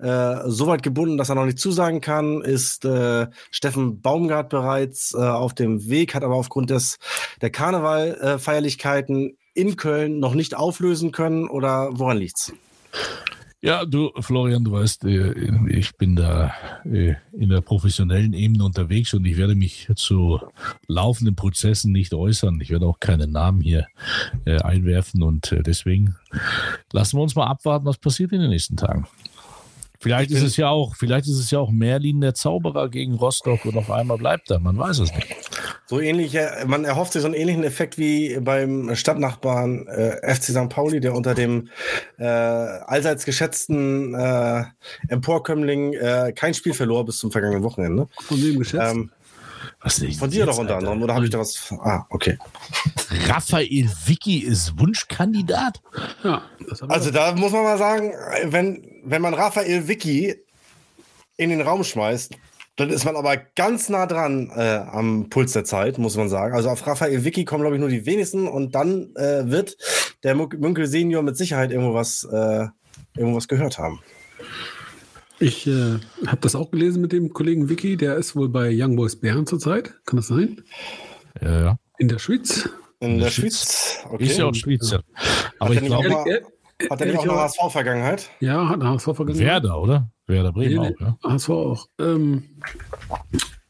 äh, 0.00 0.38
so 0.46 0.66
weit 0.66 0.82
gebunden, 0.82 1.18
dass 1.18 1.28
er 1.28 1.36
noch 1.36 1.44
nicht 1.44 1.60
zusagen 1.60 2.00
kann? 2.00 2.40
Ist 2.40 2.84
äh, 2.84 3.28
Steffen 3.52 4.00
Baumgart 4.00 4.48
bereits 4.48 5.14
äh, 5.14 5.18
auf 5.18 5.54
dem 5.54 5.88
Weg, 5.88 6.16
hat 6.16 6.24
aber 6.24 6.34
aufgrund 6.34 6.70
des 6.70 6.98
der 7.42 7.50
Karnevalfeierlichkeiten 7.50 9.36
in 9.54 9.76
Köln 9.76 10.18
noch 10.18 10.34
nicht 10.34 10.56
auflösen 10.56 11.12
können? 11.12 11.46
Oder 11.48 11.90
woran 11.92 12.16
liegt's? 12.16 12.52
Ja, 13.64 13.84
du, 13.84 14.10
Florian, 14.18 14.64
du 14.64 14.72
weißt, 14.72 15.04
äh, 15.04 15.34
ich 15.68 15.96
bin 15.96 16.16
da 16.16 16.52
äh, 16.84 17.14
in 17.32 17.48
der 17.48 17.60
professionellen 17.60 18.32
Ebene 18.32 18.64
unterwegs 18.64 19.14
und 19.14 19.24
ich 19.24 19.36
werde 19.36 19.54
mich 19.54 19.88
zu 19.94 20.40
laufenden 20.88 21.36
Prozessen 21.36 21.92
nicht 21.92 22.12
äußern. 22.12 22.60
Ich 22.60 22.70
werde 22.70 22.86
auch 22.86 22.98
keine 22.98 23.28
Namen 23.28 23.60
hier 23.60 23.86
äh, 24.46 24.60
einwerfen 24.60 25.22
und 25.22 25.54
deswegen 25.64 26.16
lassen 26.92 27.18
wir 27.18 27.22
uns 27.22 27.36
mal 27.36 27.46
abwarten, 27.46 27.86
was 27.86 27.98
passiert 27.98 28.32
in 28.32 28.40
den 28.40 28.50
nächsten 28.50 28.76
Tagen. 28.76 29.06
Vielleicht 30.00 30.32
ist 30.32 30.42
es 30.42 30.56
ja 30.56 30.68
auch, 30.68 30.96
vielleicht 30.96 31.28
ist 31.28 31.38
es 31.38 31.52
ja 31.52 31.60
auch 31.60 31.70
Merlin 31.70 32.20
der 32.20 32.34
Zauberer 32.34 32.88
gegen 32.88 33.14
Rostock 33.14 33.64
und 33.64 33.76
auf 33.76 33.88
einmal 33.92 34.18
bleibt 34.18 34.50
er. 34.50 34.58
Man 34.58 34.76
weiß 34.76 34.98
es 34.98 35.14
nicht. 35.14 35.28
So 35.92 36.00
ähnlich, 36.00 36.34
äh, 36.34 36.64
man 36.66 36.86
erhofft 36.86 37.12
sich 37.12 37.20
so 37.20 37.26
einen 37.28 37.34
ähnlichen 37.34 37.64
Effekt 37.64 37.98
wie 37.98 38.40
beim 38.40 38.96
Stadtnachbarn 38.96 39.86
äh, 39.88 40.34
FC 40.34 40.44
St. 40.44 40.70
Pauli, 40.70 41.00
der 41.00 41.12
unter 41.14 41.34
dem 41.34 41.68
äh, 42.16 42.24
allseits 42.24 43.26
geschätzten 43.26 44.14
äh, 44.14 44.64
Emporkömmling 45.08 45.92
äh, 45.92 46.32
kein 46.34 46.54
Spiel 46.54 46.72
verlor 46.72 47.04
bis 47.04 47.18
zum 47.18 47.30
vergangenen 47.30 47.62
Wochenende. 47.62 48.08
Von 48.22 48.42
wem 48.42 48.58
geschätzt? 48.58 48.90
Ähm, 48.90 49.10
Was 49.82 50.02
von 50.18 50.30
dir 50.30 50.46
jetzt, 50.46 50.48
doch 50.48 50.56
unter 50.56 50.78
anderem, 50.78 51.02
oder 51.02 51.14
habe 51.14 51.26
ich 51.26 51.30
da 51.30 51.40
was? 51.40 51.70
Ah, 51.82 52.06
okay. 52.08 52.38
Raphael 53.28 53.90
Vicky 54.06 54.38
ist 54.38 54.78
Wunschkandidat? 54.78 55.82
ja, 56.24 56.40
Also 56.88 57.10
da 57.10 57.34
muss 57.34 57.52
man 57.52 57.64
mal 57.64 57.76
sagen, 57.76 58.14
wenn, 58.44 58.82
wenn 59.04 59.20
man 59.20 59.34
Raphael 59.34 59.86
Vicky 59.86 60.36
in 61.36 61.50
den 61.50 61.60
Raum 61.60 61.84
schmeißt, 61.84 62.34
dann 62.76 62.90
ist 62.90 63.04
man 63.04 63.16
aber 63.16 63.36
ganz 63.36 63.88
nah 63.88 64.06
dran 64.06 64.50
äh, 64.54 64.78
am 64.90 65.28
Puls 65.28 65.52
der 65.52 65.64
Zeit, 65.64 65.98
muss 65.98 66.16
man 66.16 66.28
sagen. 66.28 66.54
Also 66.54 66.70
auf 66.70 66.86
Raphael 66.86 67.24
Vicky 67.24 67.44
kommen, 67.44 67.62
glaube 67.62 67.76
ich, 67.76 67.80
nur 67.80 67.90
die 67.90 68.06
wenigsten 68.06 68.48
und 68.48 68.74
dann 68.74 69.14
äh, 69.16 69.50
wird 69.50 69.76
der 70.22 70.34
Münkel 70.34 70.86
Senior 70.86 71.22
mit 71.22 71.36
Sicherheit 71.36 71.70
irgendwo 71.70 71.94
was, 71.94 72.24
äh, 72.24 72.66
irgendwo 73.16 73.36
was 73.36 73.48
gehört 73.48 73.78
haben. 73.78 74.00
Ich 75.38 75.66
äh, 75.66 75.98
habe 76.26 76.40
das 76.40 76.54
auch 76.54 76.70
gelesen 76.70 77.02
mit 77.02 77.12
dem 77.12 77.32
Kollegen 77.32 77.68
Vicky, 77.68 77.96
der 77.96 78.16
ist 78.16 78.36
wohl 78.36 78.48
bei 78.48 78.70
Young 78.72 78.96
Boys 78.96 79.16
Bern 79.16 79.46
zurzeit. 79.46 79.94
Kann 80.06 80.16
das 80.16 80.28
sein? 80.28 80.62
Ja, 81.40 81.60
ja. 81.60 81.76
In 81.98 82.08
der 82.08 82.18
Schweiz. 82.18 82.68
In 83.00 83.18
der 83.18 83.26
der 83.26 83.32
Schweiz, 83.32 83.98
okay. 84.08 84.24
Ist 84.24 84.38
ja 84.38 84.44
auch 84.46 84.54
Schweizer. 84.54 85.02
Aber 85.58 85.74
ich 85.74 85.80
glaube, 85.80 86.42
Hat 86.90 87.00
er 87.00 87.06
nicht 87.06 87.18
auch 87.18 87.24
eine 87.24 87.32
HSV-Vergangenheit? 87.32 88.30
Ja, 88.40 88.68
hat 88.68 88.80
eine 88.80 88.90
HSV 88.90 89.14
vergangen. 89.14 89.38
Werder, 89.38 89.80
oder? 89.80 90.10
Werder 90.26 90.52
Bremen 90.52 90.82
Nee, 90.82 90.90
nee, 90.90 90.94
auch, 90.94 91.00
ja. 91.24 91.30
HSV 91.30 91.50
auch. 91.50 91.88
Ähm, 91.98 92.44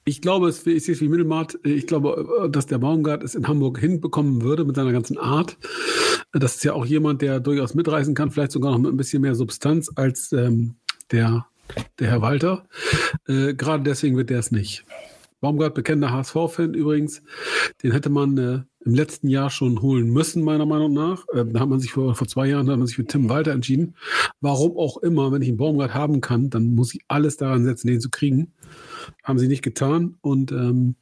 ich 0.05 0.21
glaube, 0.21 0.49
es 0.49 0.67
ist 0.67 0.89
jetzt 0.89 1.01
wie 1.01 1.09
Mittelmatt. 1.09 1.59
Ich 1.63 1.87
glaube, 1.87 2.45
äh, 2.45 2.51
dass 2.51 2.67
der 2.67 2.79
Baumgart 2.79 3.23
es 3.23 3.35
in 3.35 3.47
Hamburg 3.47 3.79
hinbekommen 3.79 4.43
würde 4.43 4.65
mit 4.65 4.77
seiner 4.77 4.93
ganzen 4.93 5.19
Art. 5.19 5.59
Das 6.33 6.57
ist 6.57 6.65
ja 6.65 6.73
auch 6.73 6.87
jemand, 6.87 7.23
der 7.23 7.41
durchaus 7.41 7.75
mitreißen 7.75 8.15
kann, 8.15 8.31
vielleicht 8.31 8.53
sogar 8.53 8.73
noch 8.73 8.79
mit 8.79 8.93
ein 8.93 8.97
bisschen 8.97 9.23
mehr 9.23 9.35
Substanz 9.35 9.91
als 9.95 10.33
ähm, 10.33 10.77
der, 11.11 11.47
der 11.99 12.11
Herr 12.11 12.23
Walter. 12.23 12.65
Äh, 13.29 13.55
Gerade 13.55 13.85
deswegen 13.85 14.17
wird 14.17 14.31
der 14.31 14.39
es 14.39 14.51
nicht. 14.51 14.85
Baumgart, 15.41 15.75
bekennender 15.75 16.13
HSV-Fan 16.13 16.75
übrigens, 16.75 17.23
den 17.83 17.93
hätte 17.93 18.11
man 18.11 18.39
äh, 18.39 18.61
im 18.85 18.95
letzten 18.95 19.29
Jahr 19.29 19.51
schon 19.51 19.81
holen 19.81 20.11
müssen, 20.11 20.43
meiner 20.43 20.67
Meinung 20.67 20.93
nach. 20.93 21.25
Äh, 21.33 21.45
da 21.47 21.61
hat 21.61 21.69
man 21.69 21.81
sich 21.81 21.93
vor, 21.93 22.15
vor 22.15 22.27
zwei 22.27 22.47
Jahren 22.47 22.69
hat 22.71 22.79
man 22.79 22.87
sich 22.87 22.97
für 22.97 23.05
Tim 23.05 23.29
Walter 23.29 23.53
entschieden. 23.53 23.95
Warum 24.41 24.77
auch 24.77 24.99
immer, 24.99 25.33
wenn 25.33 25.43
ich 25.43 25.49
einen 25.49 25.57
Baumgart 25.57 25.95
haben 25.95 26.21
kann, 26.21 26.51
dann 26.51 26.75
muss 26.75 26.95
ich 26.95 27.01
alles 27.09 27.37
daran 27.37 27.65
setzen, 27.65 27.87
den 27.87 28.01
zu 28.01 28.11
kriegen. 28.11 28.53
Haben 29.23 29.39
sie 29.39 29.49
nicht 29.49 29.63
getan. 29.63 30.17
Und 30.21 30.53
ähm, 30.53 30.97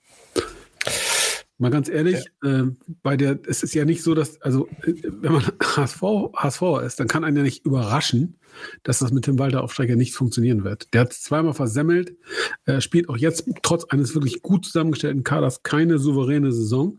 mal 1.61 1.71
ganz 1.71 1.89
ehrlich, 1.89 2.25
äh, 2.43 2.65
bei 3.03 3.17
der, 3.17 3.39
es 3.47 3.63
ist 3.63 3.75
ja 3.75 3.85
nicht 3.85 4.03
so, 4.03 4.15
dass, 4.15 4.41
also 4.41 4.67
äh, 4.83 4.95
wenn 5.05 5.33
man 5.33 5.43
HSV, 5.63 6.03
HSV 6.35 6.63
ist, 6.85 7.01
dann 7.01 7.09
kann 7.09 7.25
einen 7.25 7.37
ja 7.37 7.43
nicht 7.43 7.65
überraschen, 7.65 8.39
dass 8.83 8.99
das 8.99 9.13
mit 9.13 9.25
Tim 9.25 9.39
Walter 9.39 9.63
auf 9.63 9.73
Strecke 9.73 9.97
nicht 9.97 10.15
funktionieren 10.15 10.65
wird. 10.65 10.93
Der 10.95 11.03
hat 11.03 11.13
es 11.13 11.23
zweimal 11.23 11.55
versemmelt, 11.55 12.17
äh, 12.65 12.81
spielt 12.81 13.09
auch 13.09 13.17
jetzt 13.17 13.49
trotz 13.63 13.85
eines 13.85 14.15
wirklich 14.15 14.43
gut 14.43 14.65
zusammengestellten 14.65 15.23
Kaders 15.23 15.63
keine 15.63 15.99
souveräne 15.99 16.51
Saison. 16.53 16.99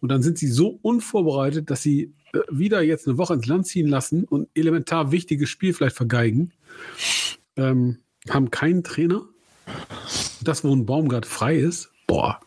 Und 0.00 0.08
dann 0.10 0.22
sind 0.22 0.38
sie 0.38 0.48
so 0.48 0.78
unvorbereitet, 0.82 1.70
dass 1.70 1.82
sie 1.82 2.12
äh, 2.32 2.38
wieder 2.50 2.82
jetzt 2.82 3.06
eine 3.06 3.18
Woche 3.18 3.34
ins 3.34 3.46
Land 3.46 3.66
ziehen 3.66 3.88
lassen 3.88 4.24
und 4.24 4.48
elementar 4.54 5.12
wichtiges 5.12 5.48
Spiel 5.48 5.72
vielleicht 5.72 5.96
vergeigen. 5.96 6.52
Ähm, 7.56 7.98
haben 8.28 8.50
keinen 8.50 8.82
Trainer. 8.82 9.22
Das, 10.42 10.64
wo 10.64 10.74
ein 10.74 10.86
Baumgart 10.86 11.26
frei 11.26 11.56
ist, 11.56 11.90
boah, 12.06 12.38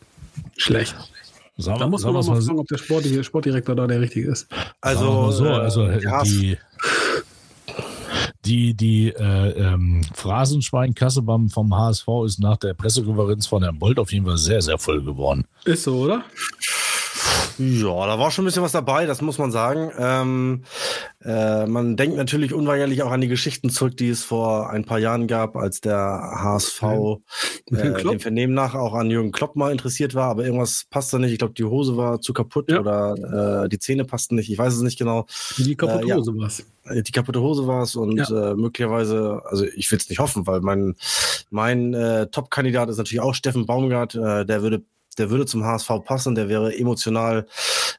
schlecht. 0.55 0.95
Sagen, 1.57 1.79
Da 1.79 1.87
muss 1.87 2.03
man 2.03 2.13
mal 2.13 2.23
fragen, 2.23 2.59
ob 2.59 2.67
der 2.67 2.77
Sportdirektor, 2.77 3.23
Sportdirektor 3.23 3.75
da 3.75 3.87
der 3.87 3.99
richtige 3.99 4.29
ist. 4.29 4.47
Also, 4.81 5.31
so, 5.31 5.45
äh, 5.45 5.49
also 5.49 5.87
der 5.87 6.11
HSV 6.11 6.31
die, 6.31 6.57
die, 8.45 8.73
die 8.75 9.09
äh, 9.09 9.49
ähm, 9.49 10.01
Phrasenschweinkasse 10.13 11.21
beim, 11.21 11.49
vom 11.49 11.75
HSV 11.75 12.07
ist 12.25 12.39
nach 12.39 12.57
der 12.57 12.73
Pressekonferenz 12.73 13.47
von 13.47 13.63
Herrn 13.63 13.77
Bolt 13.77 13.99
auf 13.99 14.11
jeden 14.11 14.25
Fall 14.25 14.37
sehr, 14.37 14.61
sehr 14.61 14.77
voll 14.77 15.03
geworden. 15.03 15.45
Ist 15.65 15.83
so, 15.83 15.97
oder? 15.97 16.23
Ja, 17.57 18.05
da 18.07 18.19
war 18.19 18.29
schon 18.31 18.43
ein 18.43 18.47
bisschen 18.47 18.63
was 18.63 18.71
dabei, 18.71 19.05
das 19.05 19.21
muss 19.21 19.37
man 19.37 19.51
sagen. 19.51 19.91
Ähm, 19.97 20.63
äh, 21.23 21.65
man 21.65 21.95
denkt 21.97 22.15
natürlich 22.17 22.53
unweigerlich 22.53 23.01
auch 23.03 23.11
an 23.11 23.21
die 23.21 23.27
Geschichten 23.27 23.69
zurück, 23.69 23.97
die 23.97 24.09
es 24.09 24.23
vor 24.23 24.69
ein 24.69 24.85
paar 24.85 24.99
Jahren 24.99 25.27
gab, 25.27 25.55
als 25.55 25.81
der 25.81 25.97
HSV 25.97 26.83
äh, 27.71 28.03
dem 28.03 28.19
Vernehmen 28.19 28.53
nach 28.53 28.75
auch 28.75 28.93
an 28.93 29.09
Jürgen 29.09 29.31
Klopp 29.31 29.55
mal 29.55 29.71
interessiert 29.71 30.13
war, 30.15 30.29
aber 30.29 30.45
irgendwas 30.45 30.85
passte 30.89 31.19
nicht. 31.19 31.31
Ich 31.31 31.39
glaube, 31.39 31.53
die 31.53 31.63
Hose 31.63 31.97
war 31.97 32.21
zu 32.21 32.33
kaputt 32.33 32.71
Ja. 32.71 32.79
oder 32.79 33.63
äh, 33.65 33.69
die 33.69 33.79
Zähne 33.79 34.05
passten 34.05 34.35
nicht. 34.35 34.51
Ich 34.51 34.57
weiß 34.57 34.73
es 34.73 34.81
nicht 34.81 34.99
genau. 34.99 35.25
Die 35.57 35.75
kaputte 35.75 36.05
Äh, 36.05 36.09
ja. 36.09 36.15
Hose 36.17 36.33
war's. 36.37 36.63
Äh, 36.85 37.01
Die 37.01 37.11
kaputte 37.11 37.41
Hose 37.41 37.65
war 37.67 37.83
es 37.83 37.95
und 37.95 38.17
Ja. 38.17 38.51
äh, 38.51 38.55
möglicherweise, 38.55 39.41
also 39.45 39.65
ich 39.65 39.91
will 39.91 39.97
es 39.99 40.09
nicht 40.09 40.19
hoffen, 40.19 40.45
weil 40.47 40.61
mein, 40.61 40.95
mein 41.49 41.93
äh, 41.93 42.27
Top-Kandidat 42.27 42.89
ist 42.89 42.97
natürlich 42.97 43.21
auch 43.21 43.33
Steffen 43.33 43.65
Baumgart. 43.65 44.15
Äh, 44.15 44.45
der 44.45 44.61
würde 44.61 44.83
der 45.17 45.29
würde 45.29 45.45
zum 45.45 45.63
HSV 45.63 45.89
passen, 46.03 46.35
der 46.35 46.49
wäre 46.49 46.77
emotional 46.77 47.45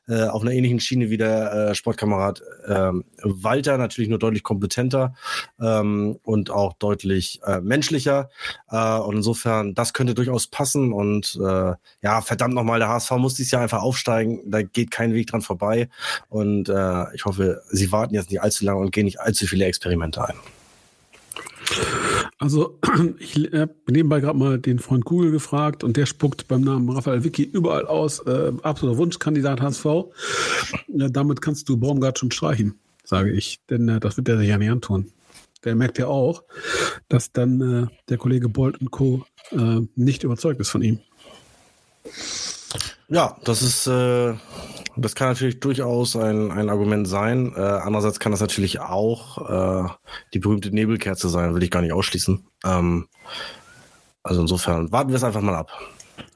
äh, 0.09 0.25
auf 0.25 0.43
einer 0.43 0.53
ähnlichen 0.53 0.81
Schiene 0.81 1.11
wie 1.11 1.17
der 1.17 1.53
äh, 1.53 1.75
Sportkamerad 1.75 2.43
ähm, 2.67 3.05
Walter, 3.23 3.79
natürlich 3.79 4.09
nur 4.09 4.19
deutlich 4.19 4.43
kompetenter 4.43 5.15
ähm, 5.61 6.19
und 6.23 6.51
auch 6.51 6.73
deutlich 6.75 7.41
äh, 7.45 7.61
menschlicher. 7.61 8.31
Äh, 8.71 8.99
und 8.99 9.17
insofern, 9.17 9.75
das 9.75 9.93
könnte 9.93 10.15
durchaus 10.15 10.47
passen. 10.47 10.93
Und 10.93 11.39
äh, 11.43 11.75
ja, 12.03 12.21
verdammt 12.21 12.55
nochmal, 12.55 12.79
der 12.79 12.89
HSV 12.89 13.13
muss 13.13 13.35
dieses 13.35 13.53
Jahr 13.53 13.63
einfach 13.63 13.83
aufsteigen. 13.83 14.41
Da 14.47 14.63
geht 14.63 14.91
kein 14.91 15.15
Weg 15.15 15.27
dran 15.29 15.43
vorbei. 15.43 15.89
Und 16.29 16.69
äh, 16.69 17.15
ich 17.15 17.25
hoffe, 17.25 17.63
sie 17.71 17.93
warten 17.93 18.15
jetzt 18.15 18.31
nicht 18.31 18.43
allzu 18.43 18.65
lange 18.65 18.81
und 18.81 18.93
gehen 18.93 19.05
nicht 19.05 19.21
allzu 19.21 19.47
viele 19.47 19.67
Experimente 19.67 20.27
ein. 20.27 20.35
Also, 22.39 22.79
ich 23.19 23.37
habe 23.53 23.75
nebenbei 23.89 24.21
gerade 24.21 24.39
mal 24.39 24.59
den 24.59 24.79
Freund 24.79 25.05
Kugel 25.05 25.31
gefragt 25.31 25.85
und 25.85 25.97
der 25.97 26.07
spuckt 26.07 26.49
beim 26.49 26.63
Namen 26.63 26.89
Raphael 26.91 27.25
Vicky 27.25 27.43
überall 27.43 27.87
aus. 27.87 28.21
Äh, 28.21 28.53
absoluter 28.63 28.99
Wunschkandidat 28.99 29.61
HSV. 29.61 29.85
Ja, 30.89 31.09
damit 31.09 31.41
kannst 31.43 31.69
du 31.69 31.77
Baumgart 31.77 32.19
schon 32.19 32.31
streichen, 32.31 32.79
sage 33.05 33.31
ich. 33.33 33.61
Denn 33.71 33.89
äh, 33.89 34.01
das 34.01 34.17
wird 34.17 34.29
der 34.29 34.39
sich 34.39 34.49
ja 34.49 34.59
nicht 34.59 34.71
antun. 34.71 35.11
Der 35.65 35.75
merkt 35.75 35.99
ja 35.99 36.07
auch, 36.07 36.45
dass 37.09 37.33
dann 37.33 37.61
äh, 37.61 37.87
der 38.09 38.19
Kollege 38.19 38.49
Bolt 38.49 38.81
und 38.81 38.91
Co. 38.91 39.25
Äh, 39.51 39.81
nicht 39.97 40.23
überzeugt 40.23 40.61
ist 40.61 40.71
von 40.71 40.83
ihm. 40.83 41.01
Ja, 43.09 43.37
das 43.45 43.63
ist, 43.63 43.87
äh, 43.87 44.35
das 45.01 45.15
kann 45.15 45.29
natürlich 45.29 45.61
durchaus 45.61 46.17
ein, 46.17 46.51
ein 46.51 46.69
Argument 46.71 47.07
sein. 47.09 47.53
Äh, 47.57 47.61
andererseits 47.61 48.21
kann 48.21 48.33
das 48.33 48.41
natürlich 48.41 48.81
auch 48.81 49.87
äh, 49.87 49.89
die 50.35 50.39
berühmte 50.39 50.71
Nebelkerze 50.71 51.29
sein, 51.29 51.55
will 51.55 51.63
ich 51.63 51.71
gar 51.71 51.83
nicht 51.83 51.93
ausschließen. 51.93 52.45
Ähm, 52.65 53.09
Also 54.23 54.41
insofern 54.43 54.91
warten 54.93 55.11
wir 55.11 55.17
es 55.17 55.25
einfach 55.25 55.41
mal 55.41 55.55
ab. 55.55 55.71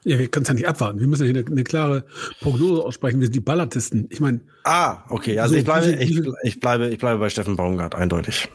Ja, 0.05 0.17
wir 0.17 0.27
können 0.29 0.43
es 0.43 0.47
ja 0.49 0.53
nicht 0.55 0.67
abwarten. 0.67 0.99
Wir 0.99 1.07
müssen 1.07 1.25
ja 1.25 1.31
hier 1.31 1.39
eine, 1.41 1.51
eine 1.51 1.63
klare 1.63 2.05
Prognose 2.41 2.83
aussprechen. 2.83 3.19
Wir 3.19 3.27
sind 3.27 3.35
die 3.35 3.39
Ballatisten. 3.41 4.07
Ich 4.09 4.19
meine, 4.19 4.39
Ah, 4.63 5.03
okay. 5.09 5.37
Also 5.39 5.53
So, 5.53 5.59
ich 5.59 5.65
bleibe, 5.65 5.95
diese- 5.97 6.29
ich, 6.43 6.53
ich 6.55 6.59
bleibe, 6.59 6.87
ich 6.87 6.97
bleibe 6.99 7.19
bei 7.19 7.29
Steffen 7.29 7.55
Baumgart, 7.55 7.95
eindeutig. 7.95 8.49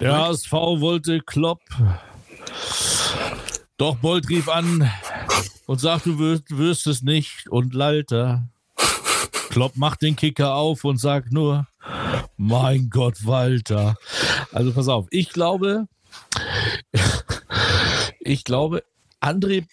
Der 0.00 0.16
HSV 0.16 0.52
wollte 0.52 1.20
Klopp. 1.20 1.60
Doch 3.78 3.96
Bolt 3.96 4.28
rief 4.28 4.48
an 4.48 4.90
und 5.66 5.80
sagt, 5.80 6.06
du 6.06 6.18
wirst, 6.18 6.56
wirst 6.56 6.86
es 6.86 7.02
nicht 7.02 7.48
und 7.48 7.74
lallte. 7.74 8.48
Klopp 9.50 9.76
macht 9.76 10.02
den 10.02 10.16
Kicker 10.16 10.54
auf 10.54 10.84
und 10.84 10.98
sagt 10.98 11.32
nur, 11.32 11.66
mein 12.36 12.90
Gott, 12.90 13.26
Walter. 13.26 13.96
Also 14.52 14.72
pass 14.72 14.88
auf, 14.88 15.06
ich 15.10 15.30
glaube, 15.30 15.86
ich 18.20 18.44
glaube, 18.44 18.84
André 19.26 19.64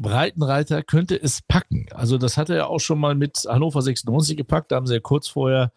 Breitenreiter 0.00 0.82
könnte 0.82 1.20
es 1.20 1.42
packen. 1.42 1.86
Also 1.92 2.16
das 2.16 2.38
hat 2.38 2.48
er 2.48 2.56
ja 2.56 2.66
auch 2.66 2.80
schon 2.80 2.98
mal 2.98 3.14
mit 3.14 3.46
Hannover 3.46 3.82
96 3.82 4.38
gepackt. 4.38 4.72
Da 4.72 4.76
haben 4.76 4.86
sie 4.86 4.94
ja 4.94 5.00
kurz 5.00 5.28
vorher 5.28 5.70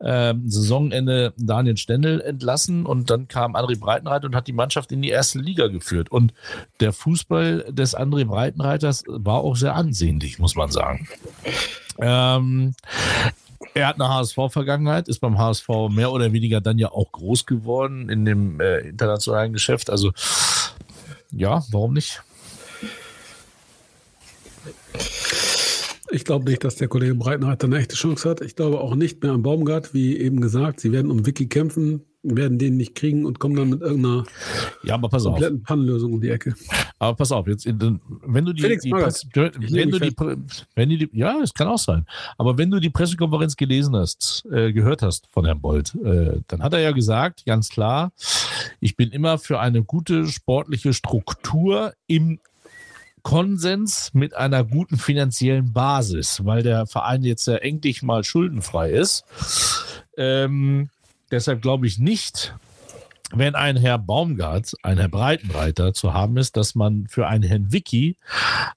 ähm, 0.00 0.48
Saisonende 0.48 1.34
Daniel 1.36 1.76
Stendel 1.76 2.22
entlassen 2.22 2.86
und 2.86 3.10
dann 3.10 3.28
kam 3.28 3.54
André 3.54 3.78
Breitenreiter 3.78 4.26
und 4.26 4.34
hat 4.34 4.46
die 4.46 4.54
Mannschaft 4.54 4.92
in 4.92 5.02
die 5.02 5.10
erste 5.10 5.38
Liga 5.40 5.66
geführt. 5.66 6.10
Und 6.10 6.32
der 6.80 6.94
Fußball 6.94 7.66
des 7.68 7.94
André 7.94 8.24
Breitenreiters 8.24 9.04
war 9.06 9.40
auch 9.40 9.56
sehr 9.56 9.74
ansehnlich, 9.74 10.38
muss 10.38 10.56
man 10.56 10.70
sagen. 10.70 11.06
Ähm, 11.98 12.74
er 13.74 13.88
hat 13.88 14.00
eine 14.00 14.08
HSV-Vergangenheit, 14.08 15.06
ist 15.08 15.20
beim 15.20 15.38
HSV 15.38 15.68
mehr 15.90 16.12
oder 16.12 16.32
weniger 16.32 16.62
dann 16.62 16.78
ja 16.78 16.90
auch 16.92 17.12
groß 17.12 17.44
geworden 17.44 18.08
in 18.08 18.24
dem 18.24 18.58
äh, 18.58 18.78
internationalen 18.78 19.52
Geschäft. 19.52 19.90
Also 19.90 20.12
ja, 21.30 21.62
warum 21.70 21.92
nicht? 21.92 22.22
Ich 26.10 26.24
glaube 26.24 26.50
nicht, 26.50 26.64
dass 26.64 26.76
der 26.76 26.88
Kollege 26.88 27.14
Breitenreiter 27.14 27.66
eine 27.66 27.78
echte 27.78 27.96
Chance 27.96 28.28
hat. 28.28 28.40
Ich 28.40 28.56
glaube 28.56 28.80
auch 28.80 28.94
nicht 28.94 29.22
mehr 29.22 29.32
an 29.32 29.42
Baumgart, 29.42 29.94
wie 29.94 30.16
eben 30.16 30.40
gesagt. 30.40 30.80
Sie 30.80 30.92
werden 30.92 31.10
um 31.10 31.26
Vicky 31.26 31.46
kämpfen, 31.46 32.02
werden 32.22 32.58
den 32.58 32.76
nicht 32.76 32.94
kriegen 32.94 33.24
und 33.24 33.38
kommen 33.38 33.56
dann 33.56 33.70
mit 33.70 33.80
irgendeiner 33.80 34.24
Ja, 34.82 34.94
aber 34.94 35.08
pass 35.08 35.24
auf. 35.24 35.32
kompletten 35.32 35.62
Pannenlösung 35.62 36.14
um 36.14 36.20
die 36.20 36.28
Ecke. 36.28 36.54
Aber 36.98 37.16
pass 37.16 37.32
auf, 37.32 37.46
jetzt 37.46 37.66
wenn 37.66 38.44
du 38.44 38.52
die, 38.52 38.62
Felix 38.62 38.82
die. 38.82 38.90
Presse, 38.90 39.26
wenn 39.34 39.90
du 39.90 39.98
die, 39.98 40.14
wenn 40.74 40.90
du 40.90 40.98
die, 40.98 41.10
ja, 41.12 41.40
es 41.42 41.54
kann 41.54 41.68
auch 41.68 41.78
sein. 41.78 42.04
Aber 42.36 42.58
wenn 42.58 42.70
du 42.70 42.78
die 42.78 42.90
Pressekonferenz 42.90 43.56
gelesen 43.56 43.96
hast, 43.96 44.44
äh, 44.50 44.72
gehört 44.72 45.02
hast 45.02 45.28
von 45.30 45.44
Herrn 45.44 45.60
Bold, 45.60 45.94
äh, 46.04 46.40
dann 46.48 46.62
hat 46.62 46.74
er 46.74 46.80
ja 46.80 46.90
gesagt, 46.92 47.46
ganz 47.46 47.68
klar, 47.68 48.12
ich 48.80 48.96
bin 48.96 49.10
immer 49.10 49.38
für 49.38 49.60
eine 49.60 49.82
gute 49.82 50.26
sportliche 50.26 50.92
Struktur 50.92 51.94
im 52.06 52.40
Konsens 53.22 54.10
mit 54.12 54.34
einer 54.34 54.64
guten 54.64 54.96
finanziellen 54.96 55.72
Basis, 55.72 56.44
weil 56.44 56.62
der 56.62 56.86
Verein 56.86 57.22
jetzt 57.22 57.46
ja 57.46 57.56
endlich 57.56 58.02
mal 58.02 58.24
schuldenfrei 58.24 58.90
ist. 58.90 59.24
Ähm, 60.16 60.90
deshalb 61.30 61.62
glaube 61.62 61.86
ich 61.86 61.98
nicht, 61.98 62.54
wenn 63.32 63.54
ein 63.54 63.76
Herr 63.76 63.98
Baumgart, 63.98 64.74
ein 64.82 64.98
Herr 64.98 65.08
Breitenreiter 65.08 65.94
zu 65.94 66.12
haben 66.12 66.36
ist, 66.36 66.56
dass 66.56 66.74
man 66.74 67.06
für 67.08 67.28
einen 67.28 67.44
Herrn 67.44 67.72
Wicki 67.72 68.16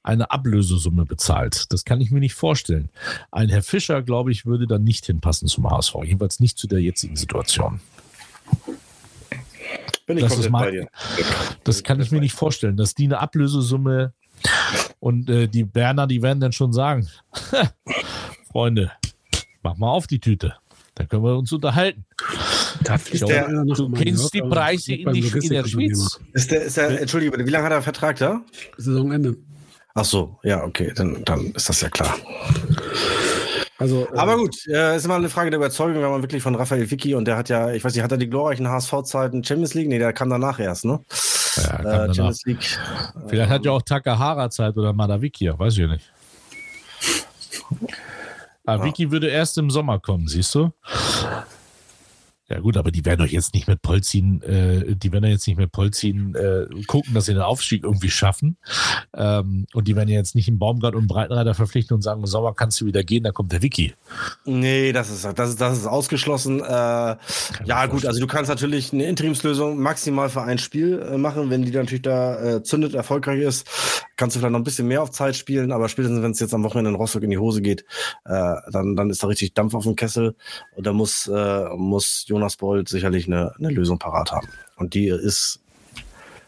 eine 0.04 0.32
Ablösesumme 0.32 1.06
bezahlt. 1.06 1.72
Das 1.72 1.86
kann 1.86 2.02
ich 2.02 2.12
mir 2.12 2.20
nicht 2.20 2.36
vorstellen. 2.36 2.90
Ein 3.32 3.50
Herr 3.50 3.64
Fischer, 3.64 4.04
glaube 4.04 4.32
ich, 4.32 4.46
würde 4.46 4.68
dann 4.68 4.84
nicht 4.84 5.06
hinpassen 5.06 5.48
zum 5.48 5.70
HSV, 5.70 5.96
jedenfalls 6.04 6.40
nicht 6.40 6.58
zu 6.58 6.68
der 6.68 6.82
jetzigen 6.82 7.16
Situation. 7.16 7.80
Bin 10.06 10.18
ich 10.18 10.24
Das 10.24 10.38
ist 10.38 10.50
mein-. 10.50 10.88
Das 11.64 11.84
kann 11.84 12.00
ich 12.00 12.12
mir 12.12 12.20
nicht 12.20 12.34
vorstellen, 12.34 12.78
dass 12.78 12.94
die 12.94 13.06
eine 13.06 13.20
Ablösesumme 13.20 14.14
und 15.00 15.30
äh, 15.30 15.48
die 15.48 15.64
Berner, 15.64 16.08
die 16.08 16.22
werden 16.22 16.40
dann 16.40 16.52
schon 16.52 16.74
sagen, 16.74 17.08
Freunde, 18.52 18.92
mach 19.62 19.78
mal 19.78 19.90
auf 19.90 20.08
die 20.08 20.20
Tüte. 20.20 20.56
Dann 20.96 21.08
können 21.08 21.24
wir 21.24 21.38
uns 21.38 21.52
unterhalten. 21.52 22.06
Der- 23.28 23.48
du 23.64 23.92
kennst 23.92 24.34
die 24.34 24.42
Preise 24.42 24.94
in, 24.94 25.12
die, 25.14 25.28
in 25.28 25.50
der 25.50 25.66
Schweiz. 25.66 26.20
Ist 26.34 26.52
der, 26.52 26.64
ist 26.64 26.78
der, 26.78 27.02
Entschuldige 27.02 27.32
bitte, 27.32 27.46
wie 27.46 27.52
lange 27.52 27.66
hat 27.66 27.72
er 27.72 27.82
Vertrag 27.82 28.18
da? 28.18 28.42
Saisonende. 28.78 29.38
Ach 29.96 30.06
so, 30.06 30.40
ja, 30.44 30.64
okay, 30.64 30.92
dann, 30.96 31.24
dann 31.24 31.52
ist 31.52 31.70
das 31.70 31.82
ja 31.82 31.90
klar. 31.90 32.16
Also, 33.78 34.08
äh, 34.14 34.18
Aber 34.18 34.38
gut, 34.38 34.56
äh, 34.68 34.96
ist 34.96 35.06
immer 35.06 35.16
eine 35.16 35.30
Frage 35.30 35.50
der 35.50 35.60
Überzeugung, 35.60 36.02
wenn 36.02 36.10
man 36.10 36.22
wirklich 36.22 36.42
von 36.42 36.56
Raphael 36.56 36.90
Vicky 36.90 37.16
und 37.16 37.26
der 37.26 37.38
hat 37.38 37.50
ja, 37.50 37.72
ich 37.72 37.84
weiß 37.84 37.94
nicht, 37.94 38.04
hat 38.04 38.12
er 38.12 38.18
die 38.18 38.30
glorreichen 38.30 38.68
HSV-Zeiten 38.68 39.44
Champions 39.44 39.74
League? 39.74 39.88
Nee, 39.88 40.00
der 40.00 40.14
kam 40.14 40.30
danach 40.30 40.60
erst, 40.60 40.86
ne? 40.86 41.00
Ja, 41.58 41.80
Äh. 41.80 42.14
Champions 42.14 42.46
League. 42.46 42.80
Vielleicht 43.28 43.50
hat 43.50 43.66
ja 43.66 43.72
auch 43.72 43.82
Takahara 43.82 44.50
Zeit 44.50 44.76
oder 44.78 44.94
Madavikia, 44.94 45.58
weiß 45.58 45.78
ich 45.78 45.88
nicht. 45.88 46.12
Ah, 48.66 48.82
Vicky 48.84 49.12
würde 49.12 49.28
erst 49.28 49.58
im 49.58 49.70
Sommer 49.70 50.00
kommen, 50.00 50.28
siehst 50.28 50.56
du? 50.56 50.72
Ja 52.50 52.60
gut, 52.60 52.76
aber 52.76 52.92
die 52.92 53.06
werden 53.06 53.20
doch 53.20 53.32
jetzt 53.32 53.54
nicht 53.54 53.70
mit 53.70 53.82
Polzin, 53.82 54.42
äh, 54.42 54.96
die 54.98 55.14
werden 55.14 55.24
ja 55.24 55.30
jetzt 55.30 55.48
nicht 55.48 55.58
mit 55.58 55.72
Polzin 55.72 56.36
äh, 56.36 56.66
gucken, 56.88 57.14
dass 57.14 57.26
sie 57.26 57.34
den 57.34 57.42
Aufstieg 57.42 57.84
irgendwie 57.84 58.10
schaffen. 58.10 58.58
Ähm, 59.16 59.66
und 59.74 59.88
die 59.88 59.96
werden 59.96 60.10
ja 60.10 60.18
jetzt 60.18 60.36
nicht 60.36 60.50
im 60.50 60.60
Baumgart 60.60 60.94
und 60.94 61.08
Breitenreiter 61.08 61.54
verpflichten 61.54 61.96
und 61.96 62.02
sagen, 62.02 62.20
im 62.20 62.28
Sommer 62.28 62.54
kannst 62.54 62.82
du 62.82 62.86
wieder 62.86 63.02
gehen, 63.06 63.24
da 63.24 63.32
kommt 63.32 63.54
der 63.54 63.62
Vicky. 63.62 63.94
Nee, 64.44 64.92
das 64.92 65.10
ist, 65.10 65.24
das 65.24 65.52
ist, 65.52 65.62
das 65.62 65.78
ist 65.78 65.88
ausgeschlossen. 65.88 66.60
Äh, 66.60 66.66
ja, 67.66 67.86
gut, 67.88 68.06
also 68.06 68.20
du 68.20 68.28
kannst 68.28 68.50
natürlich 68.50 68.92
eine 68.92 69.06
Interimslösung 69.06 69.80
maximal 69.80 70.30
für 70.30 70.42
ein 70.42 70.58
Spiel 70.58 71.00
äh, 71.00 71.18
machen. 71.18 71.50
Wenn 71.50 71.62
die 71.64 71.72
dann 71.72 71.84
natürlich 71.84 72.02
da 72.02 72.58
äh, 72.58 72.64
zündet, 72.64 72.94
erfolgreich 72.94 73.40
ist, 73.40 73.70
kannst 74.18 74.36
du 74.36 74.42
vielleicht 74.42 74.52
noch 74.52 74.60
ein 74.60 74.66
bisschen 74.66 74.90
mehr 74.90 75.02
auf 75.02 75.12
Zeit 75.12 75.38
spielen, 75.38 75.72
aber 75.72 75.88
spätestens, 75.88 76.22
wenn 76.22 76.32
es 76.32 76.42
jetzt 76.42 76.54
am 76.54 76.64
Wochenende 76.64 76.90
in 76.90 76.96
Rostock 76.96 77.24
in 77.24 77.30
die 77.30 77.38
Hose 77.38 77.62
geht, 77.62 77.86
äh, 78.26 78.56
dann, 78.70 78.98
dann 78.98 79.10
ist 79.10 79.24
da 79.24 79.28
richtig 79.28 79.54
Dampf 79.54 79.74
auf 79.76 79.84
dem 79.86 79.96
Kessel. 79.96 80.36
Und 80.76 80.86
da 80.86 80.92
muss, 80.92 81.32
muss 81.76 82.26
Jonas 82.34 82.58
Bold 82.58 82.90
sicherlich 82.90 83.28
eine, 83.28 83.54
eine 83.58 83.70
Lösung 83.70 84.00
parat 84.00 84.32
haben. 84.32 84.48
Und 84.78 84.96
die 84.96 85.08
ist, 85.08 85.60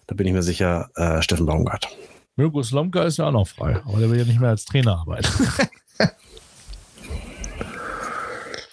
da 0.07 0.15
bin 0.15 0.25
ich 0.27 0.33
mir 0.33 0.43
sicher, 0.43 0.89
äh, 0.95 1.21
Steffen 1.21 1.45
Baumgart. 1.45 1.87
Mirko 2.35 2.63
Slomka 2.63 3.03
ist 3.03 3.17
ja 3.17 3.27
auch 3.27 3.31
noch 3.31 3.47
frei, 3.47 3.81
aber 3.85 3.99
der 3.99 4.09
will 4.09 4.17
ja 4.17 4.25
nicht 4.25 4.39
mehr 4.39 4.49
als 4.49 4.65
Trainer 4.65 4.97
arbeiten. 4.97 5.27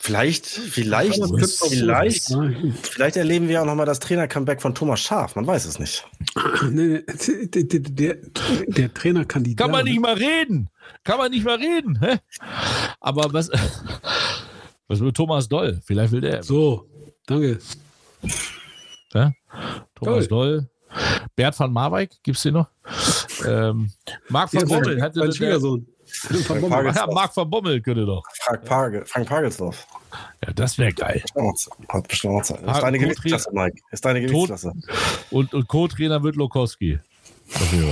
Vielleicht, 0.04 0.46
vielleicht, 0.46 1.22
vielleicht, 1.70 2.36
vielleicht 2.82 3.16
erleben 3.16 3.46
wir 3.46 3.62
auch 3.62 3.66
noch 3.66 3.76
mal 3.76 3.84
das 3.84 4.00
Trainer-Comeback 4.00 4.60
von 4.60 4.74
Thomas 4.74 4.98
Schaf. 4.98 5.36
Man 5.36 5.46
weiß 5.46 5.64
es 5.64 5.78
nicht. 5.78 6.04
Nee, 6.70 7.02
nee, 7.28 7.46
der, 7.46 7.62
der, 7.62 7.80
der, 7.80 8.16
der 8.66 8.94
Trainerkandidat. 8.94 9.64
Kann 9.64 9.70
man 9.70 9.84
nicht 9.84 10.00
mal 10.00 10.14
reden. 10.14 10.70
Kann 11.04 11.18
man 11.18 11.30
nicht 11.30 11.44
mal 11.44 11.54
reden. 11.56 12.00
Hä? 12.00 12.18
Aber 12.98 13.32
was, 13.32 13.48
was 14.88 14.98
mit 14.98 15.16
Thomas 15.16 15.48
Doll? 15.48 15.80
Vielleicht 15.84 16.10
will 16.10 16.20
der. 16.20 16.42
So, 16.42 16.88
danke. 17.26 17.58
Ja? 19.12 19.32
Thomas. 19.94 20.28
Doll. 20.28 20.68
Bert 21.34 21.56
van 21.56 21.72
Marwijk, 21.72 22.12
gibt's 22.22 22.42
den 22.42 22.54
noch? 22.54 22.68
Ähm, 23.46 23.90
Marc 24.28 24.52
van 24.52 24.66
Bommel. 24.68 24.98
sein 24.98 25.12
der, 25.12 25.32
Schwiegersohn. 25.32 25.86
Van 26.48 26.60
Bommel. 26.60 26.92
ja, 26.94 27.06
Marc 27.06 27.34
van 27.34 27.48
Bommel 27.48 27.80
könnte 27.80 28.04
doch. 28.04 28.22
Frank, 28.42 28.64
Pagel, 28.64 29.06
Frank 29.06 29.28
Pagelsdorf. 29.28 29.86
Ja, 30.44 30.52
das 30.52 30.76
wäre 30.76 30.92
geil. 30.92 31.22
Hat 31.88 32.08
bestimmt 32.08 32.34
auch 32.34 32.42
Zeit. 32.42 32.60
Ist 32.60 32.68
Ah, 32.68 32.80
deine 32.80 32.98
Gewichtsklasse, 32.98 33.50
Mike. 33.52 33.80
Ist 33.90 34.04
deine 34.04 34.20
Gewichtsklasse. 34.20 34.72
Und, 35.30 35.54
und 35.54 35.66
Co-Trainer 35.68 36.22
wird 36.22 36.36
Lokowski. 36.36 36.98
Auf 37.54 37.72
jeden 37.72 37.90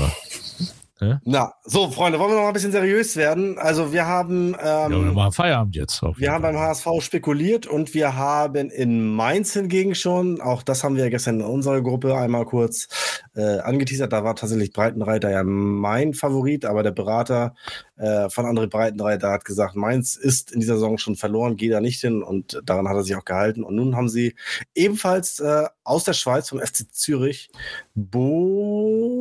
Fall. 1.01 1.21
Na, 1.25 1.53
so, 1.65 1.91
Freunde, 1.91 2.19
wollen 2.19 2.31
wir 2.31 2.37
noch 2.37 2.43
mal 2.43 2.49
ein 2.49 2.55
bisschen 2.55 2.73
seriös 2.73 3.17
werden? 3.17 3.59
Also, 3.59 3.93
wir 3.93 4.07
haben, 4.07 4.53
Ja, 4.53 4.89
wir 4.89 4.97
ähm, 4.97 5.15
machen 5.15 5.33
Feierabend 5.33 5.75
jetzt. 5.77 6.03
Wir 6.17 6.33
haben 6.33 6.43
beim 6.43 6.57
HSV 6.57 6.87
spekuliert 7.01 7.67
und 7.67 7.95
wir 7.95 8.17
haben 8.17 8.71
in 8.71 9.15
Mainz 9.15 9.53
hingegen 9.55 9.95
schon, 9.95 10.41
auch 10.41 10.63
das 10.63 10.85
haben 10.85 10.97
wir 10.97 11.11
gestern 11.11 11.41
in 11.41 11.47
unserer 11.47 11.83
Gruppe 11.83 12.17
einmal 12.17 12.45
kurz 12.45 12.89
äh, 13.35 13.59
angeteasert, 13.61 14.13
da 14.13 14.25
war 14.25 14.37
tatsächlich 14.37 14.73
Breitenreiter 14.73 15.31
ja 15.31 15.43
mein 15.45 16.15
Favorit, 16.15 16.65
aber 16.65 16.83
der 16.83 16.91
Berater 16.91 17.55
äh, 18.01 18.31
von 18.31 18.47
André 18.47 18.67
Breitenreiter 18.67 19.31
hat 19.31 19.45
gesagt, 19.45 19.77
Mainz 19.77 20.17
ist 20.17 20.53
in 20.53 20.61
dieser 20.61 20.77
Saison 20.77 20.97
schon 20.97 21.17
verloren, 21.17 21.57
geht 21.57 21.73
da 21.73 21.81
nicht 21.81 22.01
hin 22.01 22.23
und 22.23 22.61
daran 22.65 22.89
hat 22.89 22.97
er 22.97 23.03
sich 23.03 23.15
auch 23.15 23.27
gehalten. 23.27 23.63
Und 23.63 23.75
nun 23.77 23.95
haben 23.95 24.09
sie 24.09 24.35
ebenfalls 24.75 25.39
äh, 25.41 25.67
aus 25.85 26.05
der 26.05 26.15
Schweiz 26.15 26.49
vom 26.49 26.61
FC 26.61 26.91
Zürich 26.91 27.51
Bo, 27.95 29.21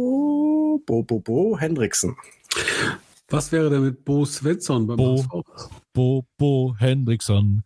Bo, 0.86 1.04
Bo, 1.04 1.20
Bo 1.20 1.60
Hendriksen. 1.60 2.16
Was 3.28 3.52
wäre 3.52 3.70
denn 3.70 3.84
mit 3.84 4.06
Bo 4.06 4.26
Svensson 4.26 4.88
beim 4.88 4.96
Bo. 4.98 5.18
HSV? 5.18 5.70
Bo, 5.94 6.26
Bo 6.38 6.76
Hendrickson, 6.78 7.64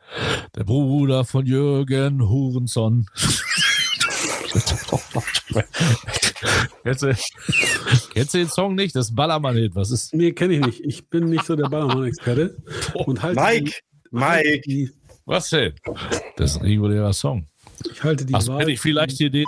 der 0.55 0.63
Bruder 0.63 1.23
von 1.23 1.45
Jürgen 1.45 2.27
Hurenson. 2.27 3.05
kennst, 6.83 7.03
du, 7.03 7.15
kennst 8.13 8.33
du 8.33 8.37
den 8.37 8.49
Song 8.49 8.75
nicht? 8.75 8.95
Das 8.95 9.13
Ballermann-Hit. 9.13 9.75
Was 9.75 9.91
ist? 9.91 10.13
Nee, 10.13 10.31
kenne 10.31 10.55
ich 10.55 10.65
nicht. 10.65 10.81
Ich 10.83 11.09
bin 11.09 11.25
nicht 11.25 11.45
so 11.45 11.55
der 11.55 11.69
Ballermann-Experte. 11.69 12.57
Und 12.93 13.21
halte 13.21 13.41
Mike, 13.41 13.65
die, 13.65 13.73
Mike, 14.11 14.61
die, 14.65 14.91
Was 15.25 15.49
denn? 15.49 15.73
Das 16.37 16.51
ist 16.51 16.57
ein 16.57 16.65
regulärer 16.65 17.13
Song. 17.13 17.47
ich 17.89 18.03
halte 18.03 18.25
die 18.25 18.33
Ach, 18.33 18.45
Wahl. 18.47 18.59
wenn 18.59 18.69
ich 18.69 18.79
vielleicht 18.79 19.17
hier 19.17 19.29
den 19.29 19.45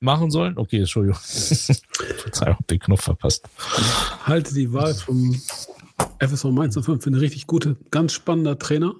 machen 0.00 0.30
sollen? 0.30 0.56
Okay, 0.58 0.78
Entschuldigung. 0.78 1.18
Verzeihung, 1.22 2.58
den 2.70 2.78
Knopf 2.78 3.02
verpasst. 3.02 3.48
Halte 4.24 4.54
die 4.54 4.72
Wahl 4.72 4.94
vom 4.94 5.34
FSV 6.18 6.44
Mainz 6.46 6.74
05 6.74 7.02
für 7.02 7.10
eine 7.10 7.20
richtig 7.20 7.46
gute, 7.46 7.76
ganz 7.90 8.12
spannender 8.12 8.58
Trainer, 8.58 8.94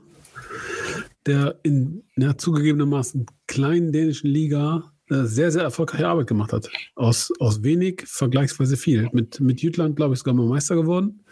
der 1.26 1.58
in 1.62 2.04
einer 2.16 2.38
zugegebenermaßen 2.38 3.26
kleinen 3.46 3.92
dänischen 3.92 4.30
Liga 4.30 4.93
sehr, 5.08 5.50
sehr 5.50 5.62
erfolgreiche 5.62 6.08
Arbeit 6.08 6.26
gemacht 6.26 6.52
hat. 6.52 6.68
Aus, 6.94 7.30
aus 7.38 7.62
wenig 7.62 8.02
vergleichsweise 8.06 8.76
viel. 8.76 9.08
Mit, 9.12 9.40
mit 9.40 9.60
Jütland, 9.60 9.96
glaube 9.96 10.14
ich, 10.14 10.20
sogar 10.20 10.34
mal 10.34 10.46
Meister 10.46 10.74
geworden. 10.76 11.24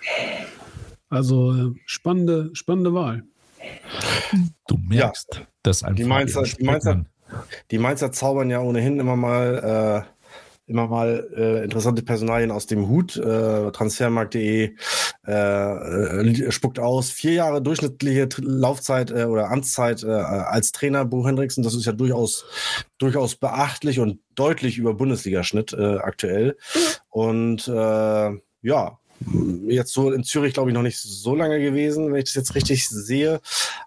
Also 1.08 1.52
äh, 1.54 1.74
spannende, 1.86 2.50
spannende 2.54 2.94
Wahl. 2.94 3.24
Du 4.66 4.76
merkst, 4.88 5.42
dass 5.62 5.82
ein 5.82 5.94
Die 5.94 6.04
Mainzer- 6.04 6.42
die 6.56 6.64
Mainzer- 6.64 7.04
Die 7.70 7.78
Mainzer 7.78 8.12
zaubern 8.12 8.50
ja 8.50 8.60
ohnehin 8.60 8.98
immer 9.00 9.16
mal, 9.16 10.04
äh, 10.04 10.21
immer 10.66 10.86
mal 10.86 11.28
äh, 11.36 11.64
interessante 11.64 12.02
Personalien 12.02 12.50
aus 12.50 12.66
dem 12.66 12.88
Hut. 12.88 13.16
Äh, 13.16 13.72
Transfermarkt.de 13.72 14.74
äh, 15.26 15.32
äh, 15.32 16.50
spuckt 16.52 16.78
aus. 16.78 17.10
Vier 17.10 17.32
Jahre 17.34 17.62
durchschnittliche 17.62 18.28
Laufzeit 18.38 19.10
äh, 19.10 19.24
oder 19.24 19.50
Amtszeit 19.50 20.02
äh, 20.02 20.08
als 20.08 20.72
Trainer 20.72 21.04
Bo 21.04 21.26
Hendrickson. 21.26 21.64
Das 21.64 21.74
ist 21.74 21.86
ja 21.86 21.92
durchaus, 21.92 22.44
durchaus 22.98 23.36
beachtlich 23.36 24.00
und 24.00 24.20
deutlich 24.34 24.78
über 24.78 24.94
Bundesligaschnitt 24.94 25.74
aktuell. 25.74 26.56
Und 27.10 27.68
äh, 27.68 28.30
ja, 28.62 28.98
jetzt 29.68 29.92
so 29.92 30.10
in 30.10 30.24
Zürich, 30.24 30.54
glaube 30.54 30.70
ich, 30.70 30.74
noch 30.74 30.82
nicht 30.82 30.98
so 30.98 31.34
lange 31.34 31.60
gewesen, 31.60 32.12
wenn 32.12 32.18
ich 32.18 32.24
das 32.24 32.34
jetzt 32.34 32.54
richtig 32.54 32.88
sehe. 32.88 33.40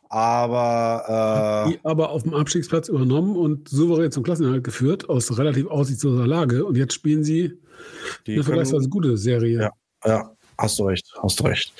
Aber 0.09 1.65
äh, 1.67 1.71
Die 1.71 1.79
aber 1.83 2.09
auf 2.09 2.23
dem 2.23 2.33
Abstiegsplatz 2.33 2.89
übernommen 2.89 3.35
und 3.35 3.69
souverän 3.69 4.11
zum 4.11 4.23
Klassenerhalt 4.23 4.63
geführt, 4.63 5.09
aus 5.09 5.37
relativ 5.37 5.67
aussichtsloser 5.67 6.27
Lage. 6.27 6.65
Und 6.65 6.77
jetzt 6.77 6.93
spielen 6.93 7.23
sie 7.23 7.53
die 8.27 8.33
eine 8.33 8.43
vergleichsweise 8.43 8.89
gute 8.89 9.17
Serie. 9.17 9.61
Ja. 9.61 9.71
Ja, 10.05 10.31
hast 10.57 10.77
du 10.77 10.83
recht, 10.83 11.11
hast 11.21 11.39
du 11.39 11.45
recht. 11.45 11.73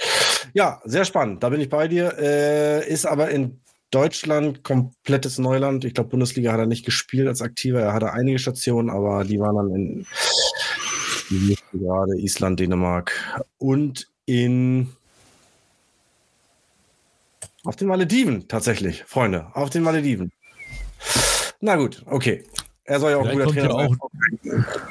Ja, 0.53 0.81
sehr 0.85 1.05
spannend. 1.05 1.43
Da 1.43 1.49
bin 1.49 1.61
ich 1.61 1.69
bei 1.69 1.87
dir. 1.87 2.17
Äh, 2.17 2.89
ist 2.89 3.05
aber 3.05 3.29
in 3.29 3.59
Deutschland 3.91 4.63
komplettes 4.63 5.37
Neuland. 5.37 5.85
Ich 5.85 5.93
glaube, 5.93 6.09
Bundesliga 6.09 6.51
hat 6.51 6.59
er 6.59 6.65
nicht 6.65 6.85
gespielt 6.85 7.27
als 7.27 7.41
Aktiver. 7.41 7.79
Er 7.79 7.93
hatte 7.93 8.11
einige 8.11 8.39
Stationen, 8.39 8.89
aber 8.89 9.23
die 9.23 9.39
waren 9.39 9.55
dann 9.55 9.75
in 9.75 10.05
die 11.29 11.47
nächste 11.47 11.77
gerade 11.77 12.17
Island, 12.19 12.59
Dänemark 12.59 13.43
und 13.57 14.07
in 14.25 14.89
auf 17.63 17.75
den 17.75 17.87
Malediven 17.87 18.47
tatsächlich, 18.47 19.03
Freunde, 19.05 19.47
auf 19.53 19.69
den 19.69 19.83
Malediven. 19.83 20.31
Na 21.61 21.75
gut, 21.75 22.03
okay. 22.05 22.43
Er 22.83 22.99
soll 22.99 23.11
ja 23.11 23.17
auch 23.17 23.25
ein 23.25 23.37
Vielleicht 23.37 23.55
guter 23.55 23.61
kommt 23.61 23.71
Trainer 23.71 23.81
ja 23.81 24.53
sein. 24.53 24.61
auch, 24.61 24.89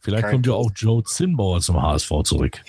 vielleicht 0.00 0.22
Kein 0.24 0.32
kommt 0.32 0.46
ja 0.46 0.52
auch 0.54 0.70
Joe 0.74 1.04
Zinnbauer 1.04 1.60
zum 1.60 1.80
HSV 1.80 2.10
zurück. 2.24 2.60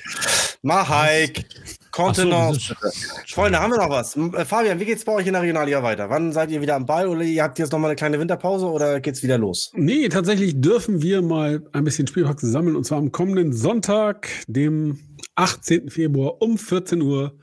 Mahaik, 0.61 1.45
Kontenance. 1.91 2.75
So, 2.81 2.89
Freunde, 3.27 3.61
haben 3.61 3.71
wir 3.71 3.77
noch 3.77 3.89
was? 3.89 4.17
Äh, 4.17 4.43
Fabian, 4.43 4.79
wie 4.81 4.85
geht's 4.85 5.05
bei 5.05 5.13
euch 5.13 5.25
in 5.25 5.31
der 5.31 5.41
Regionalliga 5.41 5.81
weiter? 5.83 6.09
Wann 6.09 6.33
seid 6.33 6.51
ihr 6.51 6.61
wieder 6.61 6.75
am 6.75 6.85
Ball 6.85 7.07
oder 7.07 7.21
ihr 7.21 7.41
habt 7.43 7.59
jetzt 7.59 7.71
noch 7.71 7.79
mal 7.79 7.87
eine 7.87 7.95
kleine 7.95 8.19
Winterpause 8.19 8.65
oder 8.65 8.99
geht's 8.99 9.23
wieder 9.23 9.37
los? 9.37 9.71
Nee, 9.73 10.09
tatsächlich 10.09 10.59
dürfen 10.59 11.01
wir 11.01 11.21
mal 11.21 11.63
ein 11.71 11.85
bisschen 11.85 12.07
Spielpraxis 12.07 12.51
sammeln 12.51 12.75
und 12.75 12.83
zwar 12.83 12.97
am 12.97 13.13
kommenden 13.13 13.53
Sonntag, 13.53 14.27
dem 14.47 14.99
18. 15.35 15.89
Februar 15.89 16.41
um 16.41 16.57
14 16.57 17.01
Uhr, 17.01 17.33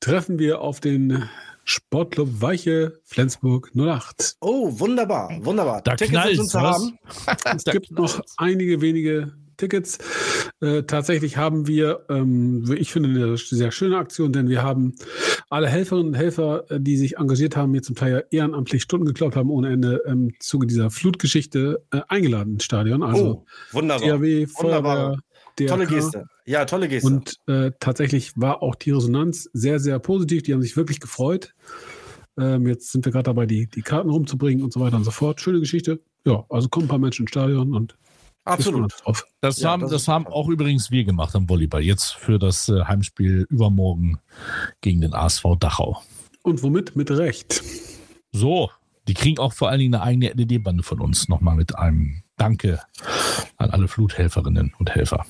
treffen 0.00 0.40
wir 0.40 0.60
auf 0.60 0.80
den 0.80 1.28
Sportclub 1.62 2.40
Weiche 2.40 3.00
Flensburg 3.04 3.70
08. 3.76 4.38
Oh, 4.40 4.76
wunderbar, 4.80 5.38
wunderbar. 5.42 5.82
Da 5.82 5.94
Tickets 5.94 6.10
sind 6.10 6.10
knallt's, 6.10 6.36
schon 6.36 6.48
zu 6.48 6.60
haben. 6.60 6.98
Es 7.56 7.64
gibt 7.72 7.92
noch 7.92 8.20
einige 8.38 8.80
wenige 8.80 9.32
Tickets. 9.60 9.98
Äh, 10.60 10.82
tatsächlich 10.82 11.36
haben 11.36 11.66
wir, 11.66 12.04
ähm, 12.08 12.64
ich 12.76 12.92
finde, 12.92 13.10
eine 13.10 13.36
sehr 13.36 13.70
schöne 13.70 13.98
Aktion, 13.98 14.32
denn 14.32 14.48
wir 14.48 14.62
haben 14.62 14.94
alle 15.48 15.68
Helferinnen 15.68 16.08
und 16.08 16.14
Helfer, 16.14 16.70
äh, 16.70 16.80
die 16.80 16.96
sich 16.96 17.18
engagiert 17.18 17.56
haben, 17.56 17.70
mir 17.70 17.82
zum 17.82 17.94
Teil 17.94 18.12
ja 18.12 18.20
ehrenamtlich 18.30 18.82
Stunden 18.82 19.06
geklaut 19.06 19.36
haben 19.36 19.50
ohne 19.50 19.70
Ende 19.70 20.02
im 20.06 20.32
Zuge 20.40 20.66
dieser 20.66 20.90
Flutgeschichte 20.90 21.84
äh, 21.92 22.00
eingeladen 22.08 22.54
ins 22.54 22.64
Stadion. 22.64 23.02
Also 23.02 23.44
oh, 23.44 23.46
wunderbar. 23.72 24.18
THW, 24.18 24.46
Wunderbar. 24.58 25.18
Tolle. 25.66 25.86
Geste. 25.86 26.26
Ja, 26.46 26.64
tolle 26.64 26.88
Geste. 26.88 27.06
Und 27.06 27.36
äh, 27.46 27.72
tatsächlich 27.80 28.32
war 28.36 28.62
auch 28.62 28.74
die 28.74 28.92
Resonanz 28.92 29.50
sehr, 29.52 29.78
sehr 29.78 29.98
positiv. 29.98 30.42
Die 30.42 30.54
haben 30.54 30.62
sich 30.62 30.76
wirklich 30.76 31.00
gefreut. 31.00 31.54
Ähm, 32.38 32.66
jetzt 32.66 32.92
sind 32.92 33.04
wir 33.04 33.12
gerade 33.12 33.24
dabei, 33.24 33.46
die, 33.46 33.66
die 33.66 33.82
Karten 33.82 34.08
rumzubringen 34.08 34.64
und 34.64 34.72
so 34.72 34.80
weiter 34.80 34.96
und 34.96 35.04
so 35.04 35.10
fort. 35.10 35.40
Schöne 35.40 35.60
Geschichte. 35.60 36.00
Ja, 36.24 36.44
also 36.48 36.68
kommen 36.68 36.86
ein 36.86 36.88
paar 36.88 36.98
Menschen 36.98 37.24
ins 37.24 37.30
Stadion 37.30 37.74
und 37.74 37.96
Absolut. 38.44 38.94
Das, 39.40 39.60
Ja, 39.60 39.70
haben, 39.70 39.82
das 39.82 39.90
das 39.90 40.08
haben 40.08 40.26
auch 40.26 40.48
übrigens 40.48 40.90
wir 40.90 41.04
gemacht 41.04 41.34
am 41.36 41.48
Volleyball. 41.48 41.82
Jetzt 41.82 42.14
für 42.14 42.38
das 42.38 42.68
äh, 42.68 42.84
Heimspiel 42.84 43.46
übermorgen 43.48 44.18
gegen 44.80 45.00
den 45.00 45.14
ASV 45.14 45.44
Dachau. 45.58 46.02
Und 46.42 46.62
womit? 46.62 46.96
Mit 46.96 47.10
Recht. 47.10 47.62
So, 48.32 48.70
die 49.08 49.14
kriegen 49.14 49.38
auch 49.38 49.52
vor 49.52 49.68
allen 49.68 49.80
Dingen 49.80 49.94
eine 49.94 50.02
eigene 50.02 50.32
LED-Bande 50.32 50.82
von 50.82 51.00
uns. 51.00 51.28
Nochmal 51.28 51.56
mit 51.56 51.76
einem 51.76 52.22
Danke 52.36 52.80
an 53.58 53.70
alle 53.70 53.88
Fluthelferinnen 53.88 54.74
und 54.78 54.90
Helfer. 54.90 55.26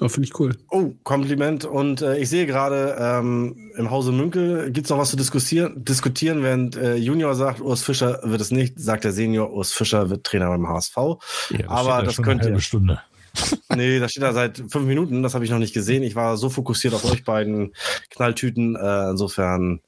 Ja, 0.00 0.08
Finde 0.08 0.28
ich 0.28 0.38
cool. 0.38 0.56
Oh, 0.70 0.92
Kompliment. 1.02 1.64
Und 1.64 2.02
äh, 2.02 2.18
ich 2.18 2.28
sehe 2.28 2.46
gerade, 2.46 2.96
ähm, 2.98 3.72
im 3.76 3.90
Hause 3.90 4.12
Münkel 4.12 4.70
gibt's 4.70 4.90
noch 4.90 4.98
was 4.98 5.10
zu 5.10 5.16
diskutieren, 5.16 5.84
diskutieren 5.84 6.42
während 6.42 6.76
äh, 6.76 6.96
Junior 6.96 7.34
sagt, 7.34 7.60
Urs 7.60 7.82
Fischer 7.82 8.20
wird 8.22 8.40
es 8.40 8.50
nicht, 8.50 8.78
sagt 8.78 9.04
der 9.04 9.12
Senior, 9.12 9.52
Urs 9.52 9.72
Fischer 9.72 10.10
wird 10.10 10.24
Trainer 10.24 10.48
beim 10.48 10.68
HSV. 10.68 10.96
Ja, 10.96 11.68
Aber 11.68 11.80
steht 11.80 11.86
ja 11.86 12.02
das 12.02 12.14
schon 12.14 12.24
könnt 12.24 12.40
eine 12.40 12.50
halbe 12.50 12.60
Stunde. 12.60 13.00
Nee, 13.74 13.98
das 14.00 14.10
steht 14.10 14.22
da 14.22 14.32
seit 14.32 14.58
fünf 14.68 14.86
Minuten, 14.86 15.22
das 15.22 15.34
habe 15.34 15.44
ich 15.44 15.50
noch 15.50 15.58
nicht 15.58 15.72
gesehen. 15.72 16.02
Ich 16.02 16.14
war 16.14 16.36
so 16.36 16.50
fokussiert 16.50 16.94
auf 16.94 17.04
euch 17.04 17.24
beiden 17.24 17.72
Knalltüten. 18.10 18.76
Äh, 18.76 19.10
insofern, 19.10 19.80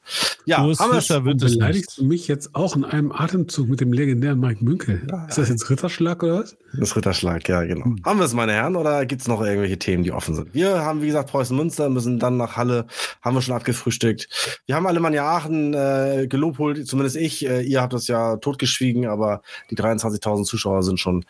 ja, 0.46 0.64
Urs. 0.64 0.78
Fischer 0.82 1.24
wird 1.24 1.42
es 1.42 1.58
Beleidigst 1.58 1.98
du 1.98 2.04
mich 2.04 2.28
jetzt 2.28 2.54
auch 2.54 2.76
in 2.76 2.84
einem 2.84 3.12
Atemzug 3.12 3.68
mit 3.68 3.80
dem 3.80 3.92
legendären 3.92 4.40
Mike 4.40 4.64
Münkel? 4.64 5.06
Ist 5.28 5.38
das 5.38 5.48
jetzt 5.48 5.68
Ritterschlag 5.68 6.22
oder 6.22 6.40
was? 6.40 6.56
Das 6.78 6.96
Ritterschlag, 6.96 7.48
ja, 7.48 7.62
genau. 7.62 7.94
Haben 8.04 8.18
wir 8.18 8.24
es, 8.24 8.32
meine 8.32 8.52
Herren, 8.52 8.76
oder 8.76 9.06
gibt's 9.06 9.28
noch 9.28 9.40
irgendwelche 9.40 9.78
Themen, 9.78 10.02
die 10.02 10.12
offen 10.12 10.34
sind? 10.34 10.54
Wir 10.54 10.82
haben, 10.82 11.02
wie 11.02 11.06
gesagt, 11.06 11.30
Preußen 11.30 11.56
Münster, 11.56 11.88
müssen 11.88 12.18
dann 12.18 12.36
nach 12.36 12.56
Halle, 12.56 12.86
haben 13.22 13.36
wir 13.36 13.42
schon 13.42 13.54
abgefrühstückt. 13.54 14.28
Wir 14.66 14.74
haben 14.74 14.86
Alemannia 14.86 15.24
Aachen 15.24 15.74
äh, 15.74 16.26
gelobholt, 16.28 16.86
zumindest 16.86 17.16
ich. 17.16 17.46
Äh, 17.46 17.62
ihr 17.62 17.80
habt 17.80 17.92
das 17.92 18.06
ja 18.06 18.36
totgeschwiegen, 18.36 19.06
aber 19.06 19.42
die 19.70 19.76
23.000 19.76 20.44
Zuschauer 20.44 20.82
sind 20.82 20.98
schon 20.98 21.24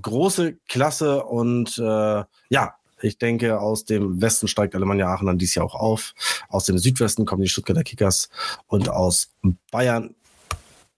große 0.00 0.56
Klasse 0.68 1.24
und 1.24 1.55
äh, 1.78 2.24
ja, 2.50 2.74
ich 3.02 3.18
denke, 3.18 3.60
aus 3.60 3.84
dem 3.84 4.20
Westen 4.22 4.48
steigt 4.48 4.74
Alemannia 4.74 5.06
Aachen 5.12 5.26
dann 5.26 5.38
dieses 5.38 5.54
Jahr 5.56 5.66
auch 5.66 5.74
auf. 5.74 6.14
Aus 6.48 6.64
dem 6.64 6.78
Südwesten 6.78 7.26
kommen 7.26 7.42
die 7.42 7.48
Stuttgarter 7.48 7.82
Kickers 7.84 8.30
und 8.68 8.88
aus 8.88 9.28
Bayern 9.70 10.14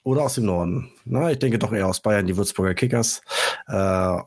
oder 0.04 0.22
aus 0.22 0.34
dem 0.36 0.44
Norden. 0.46 0.90
Na, 1.04 1.30
ich 1.32 1.38
denke 1.40 1.58
doch 1.58 1.72
eher 1.72 1.86
aus 1.88 2.00
Bayern 2.00 2.26
die 2.26 2.36
Würzburger 2.36 2.72
Kickers 2.74 3.20
äh, 3.66 3.72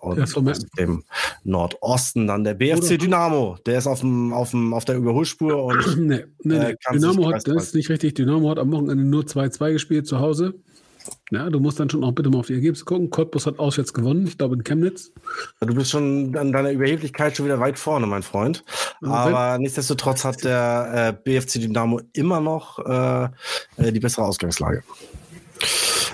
und 0.02 0.18
Ja, 0.20 0.28
so 0.28 0.42
aus 0.42 0.60
dem 0.78 1.04
Nordosten 1.44 2.28
dann 2.28 2.44
der 2.44 2.54
BFC 2.56 2.84
Oder- 2.84 2.98
Dynamo. 2.98 3.58
Der 3.66 3.78
ist 3.78 3.88
auf, 3.88 4.02
dem, 4.02 4.34
auf, 4.34 4.52
dem, 4.52 4.74
auf 4.74 4.86
der 4.86 4.98
Überholspur 4.98 5.64
und 5.64 5.98
Nee, 5.98 6.26
nee, 6.44 6.56
Äh, 6.56 6.60
nee. 6.60 6.66
sich 6.68 6.78
Dynamo 6.92 7.32
hat, 7.34 7.48
das 7.48 7.64
ist 7.68 7.76
nicht 7.76 7.90
richtig. 7.90 8.16
Dynamo 8.16 8.50
hat 8.50 8.60
am 8.60 8.72
Wochenende 8.72 9.04
nur 9.06 9.24
2-2 9.24 9.72
gespielt 9.72 10.08
zu 10.08 10.20
Hause. 10.20 10.56
Ja, 11.32 11.50
du 11.50 11.60
musst 11.60 11.80
dann 11.80 11.90
schon 11.90 12.04
auch 12.04 12.12
bitte 12.12 12.30
mal 12.30 12.40
auf 12.40 12.48
die 12.48 12.54
Ergebnisse 12.54 12.84
gucken. 12.84 13.10
Cottbus 13.10 13.46
hat 13.46 13.58
auswärts 13.58 13.94
gewonnen, 13.94 14.28
ich 14.28 14.38
glaube 14.38 14.56
in 14.56 14.64
Chemnitz. 14.64 15.12
du 15.62 15.74
bist 15.74 15.92
schon 15.92 16.36
an 16.36 16.52
deiner 16.52 16.72
Überheblichkeit 16.72 17.38
schon 17.38 17.46
wieder 17.46 17.60
weit 17.60 17.80
vorne, 17.80 18.06
mein 18.06 18.24
Freund. 18.24 18.64
Aber 19.02 19.58
nichtsdestotrotz 19.58 20.26
hat 20.26 20.44
der 20.44 21.14
äh, 21.16 21.24
BFC 21.24 21.62
Dynamo 21.62 22.02
immer 22.14 22.42
noch 22.42 22.80
äh, 22.80 23.30
äh, 23.78 23.92
die 23.92 24.00
bessere 24.00 24.26
Ausgangslage. 24.26 24.84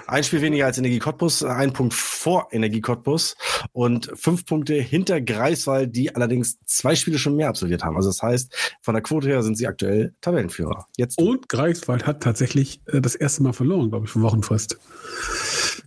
Ein 0.07 0.23
Spiel 0.23 0.41
weniger 0.41 0.65
als 0.65 0.77
Energie 0.77 0.99
Cottbus, 0.99 1.43
ein 1.43 1.73
Punkt 1.73 1.93
vor 1.93 2.47
Energie 2.51 2.79
Cottbus 2.79 3.35
und 3.73 4.09
fünf 4.15 4.45
Punkte 4.45 4.75
hinter 4.75 5.19
Greifswald, 5.19 5.93
die 5.95 6.15
allerdings 6.15 6.57
zwei 6.65 6.95
Spiele 6.95 7.19
schon 7.19 7.35
mehr 7.35 7.49
absolviert 7.49 7.83
haben. 7.83 7.97
Also 7.97 8.07
das 8.09 8.21
heißt, 8.21 8.77
von 8.81 8.93
der 8.93 9.03
Quote 9.03 9.27
her 9.27 9.43
sind 9.43 9.57
sie 9.57 9.67
aktuell 9.67 10.13
Tabellenführer. 10.21 10.85
Jetzt 10.95 11.17
Und 11.17 11.49
Greifswald 11.49 12.05
hat 12.07 12.23
tatsächlich 12.23 12.79
äh, 12.85 13.01
das 13.01 13.15
erste 13.15 13.43
Mal 13.43 13.51
verloren, 13.53 13.89
glaube 13.89 14.05
ich, 14.05 14.11
für 14.11 14.21
Wochenfrist. 14.21 14.77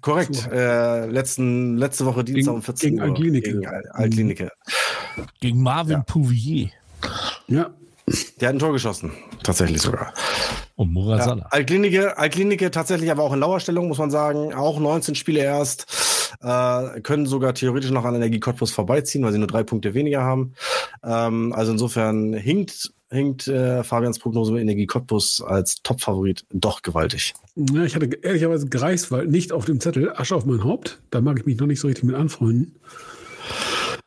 korrekt. 0.02 0.48
Äh, 0.52 1.06
letzten, 1.06 1.76
letzte 1.78 2.04
Woche 2.04 2.22
Dienstag 2.24 2.50
Gegen- 2.52 2.56
um 2.56 2.62
14 2.62 2.90
gegen 2.90 3.00
Uhr. 3.02 3.08
Altlinike. 3.08 3.50
Gegen 3.52 3.66
Al- 3.66 3.88
Altlinike. 3.92 4.50
Gegen 5.40 5.62
Marvin 5.62 5.92
Ja. 5.92 6.02
Pouvier 6.02 6.70
Ja, 7.48 7.70
Der 8.40 8.48
hat 8.48 8.56
ein 8.56 8.58
Tor 8.58 8.72
geschossen. 8.72 9.12
Tatsächlich 9.42 9.80
sogar. 9.80 10.12
und 10.76 10.92
Murat 10.92 11.18
Ja, 11.20 11.24
Salah. 11.24 11.46
Altklinike, 11.50 12.18
Altklinike 12.18 12.70
tatsächlich 12.70 13.10
aber 13.10 13.22
auch 13.22 13.32
in 13.32 13.40
Lauerstellung, 13.40 13.88
muss 13.88 13.98
man 13.98 14.10
sagen. 14.10 14.54
Auch 14.54 14.78
19 14.80 15.14
Spiele 15.14 15.40
erst. 15.40 15.86
Äh, 16.42 17.00
können 17.02 17.26
sogar 17.26 17.54
theoretisch 17.54 17.90
noch 17.90 18.04
an 18.04 18.14
Energie 18.14 18.40
Cottbus 18.40 18.70
vorbeiziehen, 18.70 19.24
weil 19.24 19.32
sie 19.32 19.38
nur 19.38 19.46
drei 19.46 19.62
Punkte 19.62 19.94
weniger 19.94 20.22
haben. 20.22 20.54
Ähm, 21.04 21.52
also 21.52 21.72
insofern 21.72 22.32
hinkt 22.32 22.92
hinkt 23.10 23.48
äh, 23.48 23.82
Fabians 23.82 24.20
Prognose 24.20 24.52
bei 24.52 24.60
Energie 24.60 24.86
Cottbus 24.86 25.42
als 25.42 25.82
Top-Favorit 25.82 26.44
doch 26.52 26.82
gewaltig. 26.82 27.34
Ja, 27.56 27.82
ich 27.82 27.96
hatte 27.96 28.06
ehrlicherweise 28.22 28.68
Greifswald 28.68 29.28
nicht 29.28 29.52
auf 29.52 29.64
dem 29.64 29.80
Zettel. 29.80 30.12
Asche 30.14 30.36
auf 30.36 30.46
mein 30.46 30.62
Haupt. 30.64 31.00
Da 31.10 31.20
mag 31.20 31.38
ich 31.40 31.46
mich 31.46 31.58
noch 31.58 31.66
nicht 31.66 31.80
so 31.80 31.88
richtig 31.88 32.04
mit 32.04 32.14
anfreunden. 32.14 32.76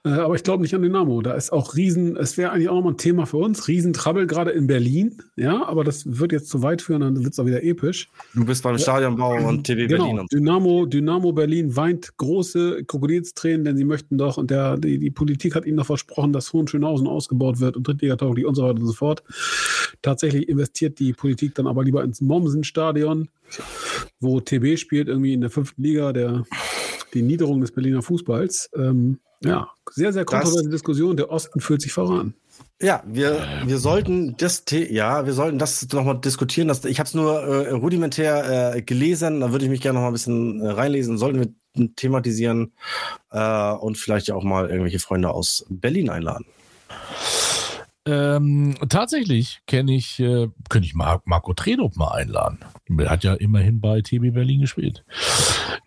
Äh, 0.06 0.10
aber 0.10 0.36
ich 0.36 0.44
glaube 0.44 0.64
nicht 0.64 0.76
an 0.76 0.82
Dynamo. 0.82 1.22
Da 1.22 1.34
ist 1.34 1.52
auch 1.52 1.76
Riesen, 1.76 2.18
es 2.18 2.38
wäre 2.38 2.52
eigentlich 2.52 2.68
auch 2.68 2.76
nochmal 2.76 2.94
ein 2.94 2.98
Thema 2.98 3.26
für 3.26 3.38
uns. 3.38 3.68
Riesentrabbel 3.68 4.28
gerade 4.28 4.52
in 4.52 4.68
Berlin. 4.68 5.18
Ja, 5.38 5.66
aber 5.66 5.84
das 5.84 6.20
wird 6.20 6.34
jetzt 6.34 6.50
zu 6.50 6.62
weit 6.62 6.82
führen, 6.82 7.02
dann 7.02 7.24
wird 7.24 7.34
es 7.34 7.40
auch 7.40 7.46
wieder 7.46 7.64
episch. 7.64 8.10
Du 8.34 8.46
bist 8.46 8.64
beim 8.64 8.78
Stadionbau 8.78 9.48
und 9.48 9.64
TV 9.64 9.88
Genau, 9.88 10.08
Berlin. 10.08 10.28
Dynamo, 10.32 10.86
Dynamo 10.86 11.32
Berlin 11.32 11.76
weint 11.76 12.18
große 12.18 12.84
Krokodilstränen, 12.86 13.64
denn 13.64 13.78
sie 13.78 13.86
möchten 13.86 14.18
doch, 14.18 14.38
und 14.38 14.52
der, 14.52 14.78
die, 14.78 15.00
die 15.00 15.12
Politik 15.12 15.56
hat 15.56 15.66
ihnen 15.66 15.78
noch 15.78 15.86
versprochen, 15.86 16.34
dass 16.34 16.52
Hohenschönhausen 16.52 17.08
ausgebaut 17.08 17.62
wird 17.62 17.78
und 17.78 17.88
Drittligatauglich 17.88 18.46
und 18.46 18.56
so 18.56 18.64
weiter 18.64 18.80
und 18.80 18.88
so 18.88 18.94
fort. 18.94 19.24
Tatsächlich 20.02 20.50
investiert 20.50 21.00
die 21.00 21.14
Politik 21.14 21.56
dann 21.56 21.66
aber 21.66 21.84
lieber 21.84 22.04
ins 22.04 22.20
Mommsen-Stadion, 22.20 23.30
wo 24.20 24.42
TB 24.42 24.78
spielt, 24.78 25.08
irgendwie 25.08 25.34
in 25.34 25.40
der 25.40 25.50
fünften 25.50 25.82
Liga, 25.82 26.12
der, 26.12 26.44
die 27.14 27.22
Niederung 27.22 27.62
des 27.62 27.72
Berliner 27.72 28.02
Fußballs. 28.02 28.70
Ähm, 28.76 29.20
ja, 29.44 29.70
sehr, 29.92 30.14
sehr 30.14 30.26
kontroverse 30.26 30.70
Diskussion. 30.70 31.18
Der 31.18 31.32
Osten 31.32 31.60
fühlt 31.60 31.82
sich 31.82 31.94
voran. 31.94 32.34
Ja, 32.82 33.02
wir, 33.06 33.48
wir 33.66 33.78
sollten 33.78 34.36
das, 34.38 34.64
The 34.68 34.94
ja, 34.94 35.26
wir 35.26 35.34
sollten 35.34 35.58
das 35.58 35.88
nochmal 35.92 36.20
diskutieren. 36.20 36.68
Das, 36.68 36.84
ich 36.86 37.00
habe 37.00 37.08
es 37.08 37.14
nur 37.14 37.42
äh, 37.42 37.72
rudimentär 37.72 38.76
äh, 38.76 38.82
gelesen, 38.82 39.40
da 39.40 39.52
würde 39.52 39.66
ich 39.66 39.72
mich 39.72 39.82
gerne 39.82 39.96
noch 39.96 40.04
mal 40.04 40.10
ein 40.10 40.14
bisschen 40.14 40.60
äh, 40.60 40.70
reinlesen. 40.70 41.18
Sollten 41.18 41.40
wir 41.40 41.96
thematisieren 41.96 42.74
äh, 43.32 43.72
und 43.72 43.98
vielleicht 43.98 44.28
ja 44.28 44.36
auch 44.36 44.44
mal 44.44 44.70
irgendwelche 44.70 45.00
Freunde 45.00 45.30
aus 45.32 45.66
Berlin 45.70 46.10
einladen. 46.10 46.46
Ähm, 48.06 48.76
tatsächlich 48.90 49.62
kenne 49.66 49.96
ich, 49.96 50.20
äh, 50.20 50.50
könnte 50.70 50.86
ich 50.86 50.94
Mar 50.94 51.22
Marco 51.26 51.54
Trenop 51.54 51.96
mal 51.96 52.12
einladen. 52.12 52.60
Der 52.90 53.10
hat 53.10 53.24
ja 53.24 53.34
immerhin 53.34 53.80
bei 53.80 54.02
TB 54.02 54.34
Berlin 54.34 54.62
gespielt. 54.62 55.04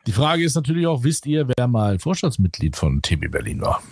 Die 0.06 0.12
Frage 0.12 0.44
ist 0.44 0.54
natürlich 0.54 0.86
auch, 0.86 1.04
wisst 1.04 1.26
ihr, 1.26 1.48
wer 1.56 1.66
mal 1.66 1.98
Vorstandsmitglied 1.98 2.76
von 2.76 3.02
TB 3.02 3.30
Berlin 3.30 3.60
war? 3.60 3.82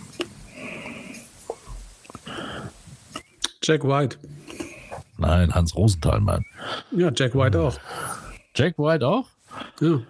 Jack 3.61 3.83
White. 3.83 4.17
Nein, 5.17 5.53
Hans 5.53 5.75
Rosenthal, 5.75 6.19
Mann. 6.19 6.45
Ja, 6.91 7.11
Jack 7.15 7.35
White 7.35 7.59
auch. 7.59 7.79
Jack 8.55 8.77
White 8.77 9.07
auch? 9.07 9.27
Ja. 9.79 10.01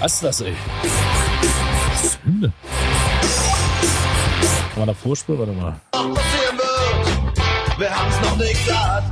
Was 0.00 0.14
ist 0.14 0.24
das, 0.24 0.40
ey? 0.40 0.54
Das 1.92 2.18
ist 4.82 4.82
Hymne. 4.82 4.82
Kann 4.82 4.86
man 4.86 4.88
da 4.88 4.94
vorspielen? 4.94 5.38
Warte 5.38 5.52
mal. 5.52 5.80
Wir 7.78 7.90
haben's 7.90 8.20
noch 8.20 8.36
nicht 8.36 8.66
satt. 8.66 9.04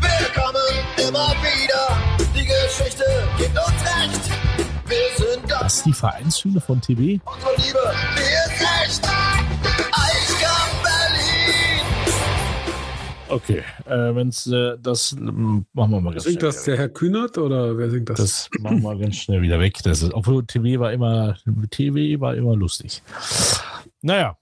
Wir 0.00 0.42
kommen 0.42 1.08
immer 1.08 1.30
wieder. 1.40 1.96
Die 2.34 2.44
Geschichte 2.44 3.04
gibt 3.38 3.56
uns 3.56 3.82
recht. 3.82 4.30
Wir 4.86 5.26
sind 5.26 5.50
das. 5.50 5.60
Das 5.60 5.76
ist 5.76 5.86
die 5.86 5.92
Vereinshymne 5.92 6.60
von 6.60 6.80
TB? 6.80 7.20
Unsere 7.24 7.56
Liebe, 7.56 7.94
die 8.16 8.20
ist 8.20 8.62
echt. 8.84 9.06
Okay, 13.28 13.62
äh, 13.86 14.14
wenn's 14.14 14.46
äh, 14.46 14.78
das 14.80 15.14
machen 15.18 15.66
wir 15.72 16.00
mal 16.00 16.12
ganz 16.12 16.24
Singt 16.24 16.40
schnell 16.40 16.52
das 16.52 16.66
wieder 16.66 16.76
der 16.76 16.84
Herr 16.84 16.88
Kühnert 16.88 17.38
oder 17.38 17.76
wer 17.76 17.90
singt 17.90 18.08
das? 18.08 18.18
Das 18.18 18.48
machen 18.60 18.82
wir 18.82 18.96
ganz 18.96 19.16
schnell 19.16 19.42
wieder 19.42 19.58
weg. 19.58 19.82
Das 19.82 20.02
ist, 20.02 20.14
obwohl 20.14 20.46
TV 20.46 20.80
war 20.80 20.92
immer, 20.92 21.36
TV 21.70 22.20
war 22.20 22.34
immer 22.34 22.54
lustig. 22.54 23.02
Naja. 24.02 24.36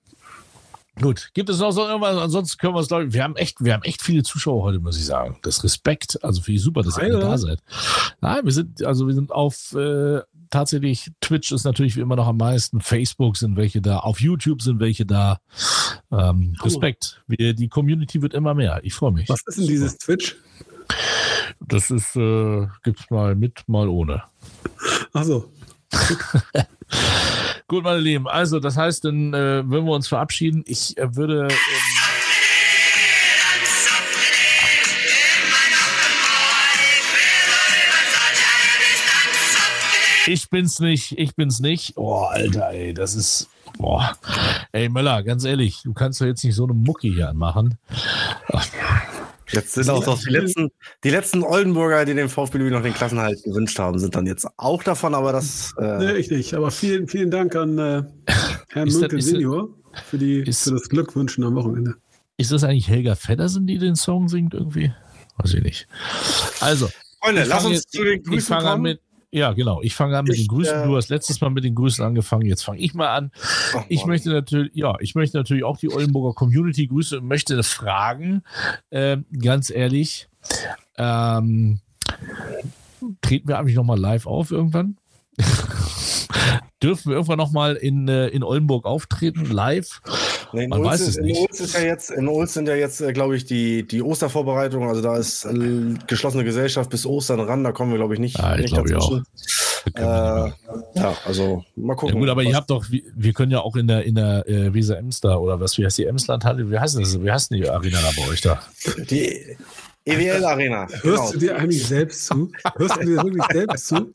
Gut, 1.01 1.31
gibt 1.35 1.49
es 1.49 1.59
noch 1.59 1.73
so 1.73 1.87
irgendwas? 1.87 2.17
Ansonsten 2.17 2.59
können 2.59 2.75
wir 2.75 2.81
es, 2.81 2.89
glaube 2.89 3.07
ich, 3.07 3.13
wir 3.13 3.25
haben 3.25 3.35
echt, 3.37 3.63
wir 3.63 3.75
haben 3.75 3.83
echt 3.83 4.01
viele 4.01 4.23
Zuschauer 4.23 4.63
heute, 4.63 4.79
muss 4.79 4.97
ich 4.97 5.05
sagen. 5.05 5.39
Das 5.43 5.65
Respekt, 5.65 6.23
also 6.23 6.41
finde 6.41 6.57
ich 6.59 6.63
super, 6.63 6.83
dass 6.83 6.97
ihr 6.97 7.05
alle 7.05 7.15
Alter. 7.17 7.29
da 7.29 7.39
seid. 7.39 7.59
Nein, 8.21 8.45
wir 8.45 8.53
sind, 8.53 8.85
also 8.85 9.07
wir 9.09 9.15
sind 9.15 9.33
auf 9.33 9.75
äh, 9.75 10.21
tatsächlich, 10.51 11.11
Twitch 11.21 11.51
ist 11.51 11.65
natürlich 11.65 11.97
wie 11.97 12.01
immer 12.01 12.15
noch 12.15 12.29
am 12.29 12.37
meisten, 12.37 12.81
Facebook 12.81 13.37
sind 13.37 13.57
welche 13.57 13.83
da, 13.83 13.99
auf 13.99 14.21
YouTube 14.21 14.63
sind 14.63 14.79
welche 14.79 15.05
da. 15.05 15.41
Ähm, 16.13 16.55
Respekt. 16.63 17.23
Wir, 17.27 17.55
die 17.55 17.69
Community 17.69 18.23
wird 18.23 18.35
immer 18.35 18.55
mehr. 18.55 18.81
Ich 18.85 18.95
freue 18.95 19.13
mich. 19.13 19.29
Was 19.29 19.43
ist 19.47 19.59
denn 19.59 19.67
dieses 19.67 19.99
Twitch? 19.99 20.37
Das 21.61 21.91
ist, 21.91 22.15
äh, 22.15 22.69
gibt's 22.85 23.11
mal 23.11 23.35
mit, 23.35 23.65
mal 23.67 23.89
ohne. 23.89 24.23
Achso. 25.13 25.51
Gut, 27.67 27.83
meine 27.83 28.01
Lieben. 28.01 28.29
Also, 28.29 28.61
das 28.61 28.77
heißt, 28.77 29.07
dann 29.07 29.33
äh, 29.33 29.69
würden 29.69 29.87
wir 29.87 29.95
uns 29.95 30.07
verabschieden. 30.07 30.65
Ich 30.67 30.99
äh, 30.99 31.17
würde. 31.17 31.49
Ähm, 31.49 31.57
ich 40.27 40.51
bin's 40.51 40.79
nicht, 40.79 41.19
ich 41.19 41.35
bin's 41.37 41.61
nicht. 41.61 41.97
Oh, 41.97 42.25
Alter, 42.25 42.69
ey, 42.71 42.93
das 42.93 43.15
ist. 43.15 43.49
Boah. 43.79 44.13
Ey, 44.73 44.91
Möller, 44.91 45.23
ganz 45.23 45.45
ehrlich, 45.45 45.81
du 45.83 45.95
kannst 45.95 46.21
doch 46.21 46.27
jetzt 46.27 46.45
nicht 46.45 46.55
so 46.55 46.65
eine 46.65 46.75
Mucke 46.75 47.09
hier 47.09 47.31
anmachen. 47.31 47.79
Jetzt 49.51 49.73
sind 49.75 49.91
auch 49.91 50.05
noch 50.07 50.19
die 50.23 50.31
letzten, 50.31 50.71
die 51.05 51.11
letzten 51.11 51.43
Oldenburger, 51.43 52.05
die 52.05 52.15
dem 52.15 52.29
VfB 52.29 52.59
Lübeck 52.59 52.73
noch 52.73 52.83
den 52.83 52.95
Klassenhalt 52.95 53.43
gewünscht 53.45 53.79
haben, 53.79 53.99
sind 53.99 54.15
dann 54.15 54.27
jetzt 54.27 54.47
auch 54.57 54.83
davon, 54.83 55.15
aber 55.15 55.33
das. 55.33 55.73
Äh, 55.79 55.99
Nee, 55.99 56.13
ich 56.15 56.31
nicht. 56.31 56.55
Aber 56.55 56.71
vielen, 56.71 57.07
vielen 57.09 57.31
Dank 57.31 57.55
an 57.55 57.79
äh, 57.79 58.03
Herrn 58.71 58.89
Münkel 58.93 59.21
Senior 59.21 59.69
für, 60.07 60.19
die, 60.19 60.39
ist- 60.41 60.65
für 60.65 60.71
das 60.73 60.89
Glückwünschen 60.89 61.45
am 61.45 61.55
Wochenende. 61.55 61.95
Ist 62.37 62.51
das 62.53 62.65
eigentlich 62.65 62.89
Helga 62.89 63.15
Feddersen, 63.15 63.67
die 63.67 63.79
den 63.79 63.95
Song 63.97 64.29
singt 64.29 64.55
irgendwie? 64.55 64.93
Weiß 65.37 65.55
ich 65.55 65.63
nicht. 65.63 65.87
Also, 66.61 66.89
Freunde, 67.23 67.43
Ich 67.43 67.49
lass 67.49 67.65
uns 67.65 67.75
jetzt- 67.77 67.93
zu 67.93 68.03
den 68.03 68.21
ich 68.21 68.27
Grüßen 68.27 68.49
fange 68.57 68.67
an 68.69 68.73
kommen. 68.73 68.83
mit. 68.83 69.01
Ja, 69.35 69.53
genau. 69.53 69.83
Ich 69.83 69.97
fange 69.97 70.17
an 70.17 70.27
mit 70.27 70.35
Ich, 70.37 70.43
den 70.43 70.49
Grüßen. 70.49 70.83
äh, 70.83 70.87
Du 70.87 70.97
hast 70.97 71.09
letztes 71.09 71.41
Mal 71.41 71.51
mit 71.51 71.65
den 71.65 71.75
Grüßen 71.75 72.05
angefangen. 72.05 72.47
Jetzt 72.47 72.63
fange 72.63 72.79
ich 72.79 72.95
mal 72.95 73.09
an. 73.09 73.33
Ach, 73.77 73.85
Ich 73.89 74.07
möchte 74.07 74.31
natürlich, 74.31 74.71
ja, 74.75 74.95
ich 75.01 75.17
möchte 75.17 75.37
natürlich 75.37 75.65
auch 75.65 75.77
die 75.77 75.93
Oldenburger 75.93 76.35
Community 76.35 76.87
grüßen 76.87 77.19
und 77.19 77.27
möchte 77.27 77.61
fragen, 77.65 78.43
ähm, 78.93 79.25
ganz 79.43 79.71
ehrlich, 79.71 80.29
ähm, 80.97 81.81
treten 83.23 83.49
wir 83.49 83.59
eigentlich 83.59 83.75
nochmal 83.75 83.99
live 83.99 84.27
auf 84.27 84.53
irgendwann? 84.53 84.99
Dürfen 86.85 87.09
wir 87.11 87.15
irgendwann 87.17 87.39
nochmal 87.39 87.75
in, 87.77 88.07
äh, 88.09 88.29
in 88.29 88.43
Oldenburg 88.43 88.85
auftreten, 88.85 89.47
live? 89.51 90.01
Nee, 90.53 90.65
in 90.65 90.71
Man 90.71 90.81
Ulz 90.81 90.89
weiß 90.91 91.01
ist- 91.01 91.09
es 91.09 91.17
nicht. 91.19 91.37
In 91.37 91.43
Ulz, 91.43 91.61
ist 91.61 91.75
ja 91.75 91.81
jetzt, 91.81 92.11
in 92.11 92.29
Ulz 92.29 92.55
sind 92.55 92.69
ja 92.69 92.75
jetzt, 92.77 93.01
äh, 93.01 93.13
glaube 93.13 93.37
ich, 93.37 93.45
die, 93.45 93.83
die 93.87 94.03
Ostervorbereitungen. 94.03 94.89
Also 94.89 95.03
da 95.03 95.17
ist 95.17 95.45
äh, 95.47 95.95
geschlossene 96.07 96.45
Gesellschaft 96.45 96.91
bis 96.91 97.07
Ostern 97.07 97.41
ran. 97.41 97.65
Da 97.65 97.73
kommen 97.73 97.91
wir, 97.91 97.99
glaube 97.99 98.15
ich, 98.15 98.21
nicht, 98.21 98.39
Ja, 98.39 98.55
ich 98.55 98.63
nicht 98.63 98.75
glaube 98.75 98.91
dazwischen. 98.91 99.25
Äh, 99.97 100.01
ja, 100.03 101.15
also 101.27 101.63
mal 101.77 101.93
Ja 101.93 101.95
gucken. 101.95 102.19
gut, 102.21 102.29
aber 102.31 102.43
ihr 102.43 102.57
habt 102.57 102.71
doch, 102.71 102.85
wir, 102.91 103.03
wir 103.15 103.33
können 103.35 103.53
ja 103.53 103.61
auch 103.61 103.77
in 103.77 103.87
der, 103.87 104.05
in 104.05 104.15
der 104.15 104.49
äh, 104.49 104.73
Weser 104.73 104.97
Emster 104.97 105.41
oder 105.43 105.61
was, 105.61 105.77
wie 105.77 105.85
heißt 105.85 105.99
die 105.99 106.07
Emslandhalle? 106.07 106.71
Wie 106.71 106.79
heißt 106.79 106.99
das? 106.99 107.21
Wie 107.23 107.31
heißt 107.31 107.51
denn 107.51 107.59
die 107.61 107.69
Arena 107.69 107.99
da 108.01 108.11
bei 108.23 108.31
euch 108.31 108.41
da? 108.41 108.61
die 109.11 109.57
EWL 110.07 110.45
Arena. 110.45 110.87
Hörst 110.89 111.03
Genau. 111.03 111.33
du 111.33 111.39
dir 111.39 111.57
eigentlich 111.57 111.87
selbst 111.87 112.27
zu? 112.27 112.51
Hörst 112.77 112.97
du 112.97 113.01
dir 113.05 113.17
wirklich 113.23 113.43
selbst 113.53 113.87
zu? 113.89 114.13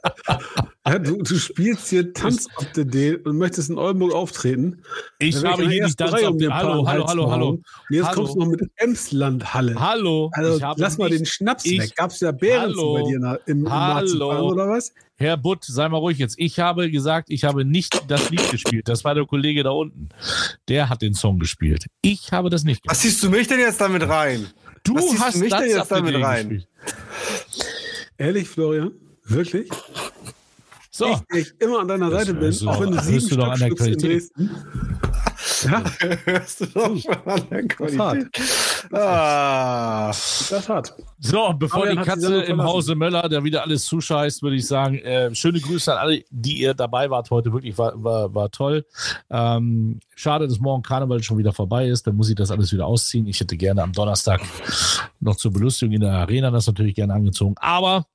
Ja, 0.88 0.98
du, 0.98 1.18
du 1.22 1.36
spielst 1.38 1.90
hier 1.90 2.14
Tanz 2.14 2.48
auf 2.56 2.66
the 2.74 2.86
Day 2.86 3.16
und 3.16 3.38
möchtest 3.38 3.70
in 3.70 3.78
Oldenburg 3.78 4.14
auftreten. 4.14 4.82
Ich 5.20 5.36
habe 5.44 5.62
der 5.64 5.72
hier 5.72 5.82
ersten 5.84 5.98
Tanz 5.98 6.24
auf 6.24 6.38
paar 6.38 6.54
Hallo, 6.64 6.88
hallo, 6.88 6.88
Hals 6.88 7.10
hallo, 7.10 7.32
hallo. 7.32 7.50
Und 7.50 7.64
jetzt 7.92 8.06
Hallo. 8.08 8.16
kommst 8.16 8.36
du 8.36 8.40
noch 8.40 8.48
mit 8.48 8.62
Emslandhalle. 8.78 9.76
Hallo, 9.80 10.32
Also 10.34 10.60
lass 10.78 10.98
mal 10.98 11.10
nicht- 11.10 11.20
den 11.20 11.26
Schnaps 11.28 11.66
ich- 11.66 11.80
weg. 11.80 11.96
Gab's 11.96 12.22
ja 12.22 12.32
Bären 12.32 12.62
Hallo. 12.72 12.94
bei 12.96 13.02
dir 13.04 13.16
in, 13.18 13.22
der- 13.22 13.40
im, 13.46 13.66
im 13.66 13.72
Hallo. 13.72 14.52
Oder 14.52 14.68
was? 14.70 14.92
Herr 15.18 15.36
Butt, 15.38 15.66
sei 15.66 15.88
mal 15.90 15.98
ruhig 15.98 16.18
jetzt. 16.18 16.36
Ich 16.40 16.60
habe 16.60 16.90
gesagt, 16.90 17.30
ich 17.30 17.44
habe 17.44 17.66
nicht 17.66 18.02
das 18.10 18.30
Lied 18.32 18.50
gespielt. 18.50 18.88
Das 18.88 19.04
war 19.04 19.14
der 19.14 19.26
Kollege 19.26 19.64
da 19.64 19.72
unten. 19.72 20.10
Der 20.70 20.90
hat 20.90 21.02
den 21.02 21.14
Song 21.14 21.40
gespielt. 21.40 21.86
Ich 22.02 22.32
habe 22.32 22.50
das 22.50 22.64
nicht 22.64 22.82
Was 22.86 23.00
gemacht. 23.00 23.02
ziehst 23.02 23.24
du 23.24 23.30
mich 23.30 23.48
denn 23.48 23.60
jetzt 23.60 23.82
damit 23.82 24.08
rein? 24.08 24.48
Du 24.86 24.96
was 24.96 25.20
hast 25.20 25.36
mich 25.36 25.54
denn 25.54 25.70
jetzt 25.70 25.92
damit 25.92 26.16
rein? 26.16 26.50
gespielt. 26.50 26.68
Ehrlich, 28.18 28.48
Florian? 28.48 28.92
Wirklich? 29.26 29.70
So, 31.00 31.18
Ich, 31.34 31.54
immer 31.62 31.80
an 31.80 31.88
deiner 31.88 32.10
Das 32.10 32.26
Seite 32.26 32.34
bin, 32.34 32.52
du 32.52 32.70
auch 32.70 32.82
wenn 32.82 32.92
du 32.92 33.00
sieben 33.02 33.30
du 33.30 33.36
doch 33.38 33.48
an 33.52 33.60
der 33.60 33.68
Stück 33.68 33.78
Qualität. 33.78 34.24
Ja, 35.64 35.84
Hörst 36.26 36.60
du 36.60 36.66
doch 36.66 36.98
schon 36.98 37.16
an 37.26 37.42
der. 37.50 37.68
Qualität. 37.70 38.28
Ah. 38.92 40.08
das 40.08 40.68
hat. 40.68 40.94
so, 41.20 41.54
bevor 41.58 41.86
Fabian 41.86 42.00
die 42.00 42.04
Katze 42.04 42.42
im. 42.42 42.62
Hause 42.62 42.96
Möller 42.96 43.30
da 43.30 43.42
wieder 43.42 43.64
alles 43.64 43.86
zuscheißt, 43.86 44.44
würde 44.44 44.58
ich 44.58 44.68
sagen, 44.68 45.00
äh, 45.00 45.34
schöne 45.34 45.62
Grüße 45.62 45.94
an 45.94 46.00
alle, 46.00 46.26
die 46.32 46.60
ihr 46.60 46.74
dabei 46.74 47.10
wart 47.10 47.32
heute. 47.32 47.54
Wirklich 47.54 47.78
war, 47.78 47.94
war, 48.04 48.36
war 48.36 48.52
toll. 48.52 48.86
Ähm, 49.30 50.02
schade, 50.18 50.50
dass 50.50 50.60
morgen 50.60 50.84
Karneval 50.84 51.24
schon 51.24 51.38
wieder 51.38 51.54
vorbei 51.54 51.88
ist. 51.88 52.08
Dann 52.08 52.18
muss 52.18 52.28
ich 52.28 52.36
das 52.36 52.52
alles 52.52 52.74
wieder 52.74 52.86
ausziehen. 52.86 53.26
Ich 53.26 53.40
hätte 53.40 53.56
gerne 53.56 53.84
am 53.84 53.94
Donnerstag 53.94 54.42
noch 55.22 55.38
zur 55.38 55.54
Belustigung 55.54 55.96
in 55.96 56.02
der 56.02 56.12
Arena 56.12 56.52
das 56.52 56.68
natürlich 56.68 56.96
gerne 56.96 57.14
angezogen. 57.14 57.56
Aber 57.58 58.06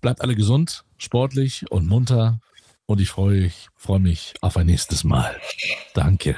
bleibt 0.00 0.22
alle 0.22 0.34
gesund. 0.34 0.84
Sportlich 1.02 1.70
und 1.70 1.86
munter. 1.86 2.40
Und 2.86 3.00
ich 3.00 3.10
freue 3.10 3.42
mich, 3.42 3.68
freue 3.76 4.00
mich 4.00 4.34
auf 4.40 4.56
ein 4.56 4.66
nächstes 4.66 5.04
Mal. 5.04 5.40
Danke. 5.94 6.36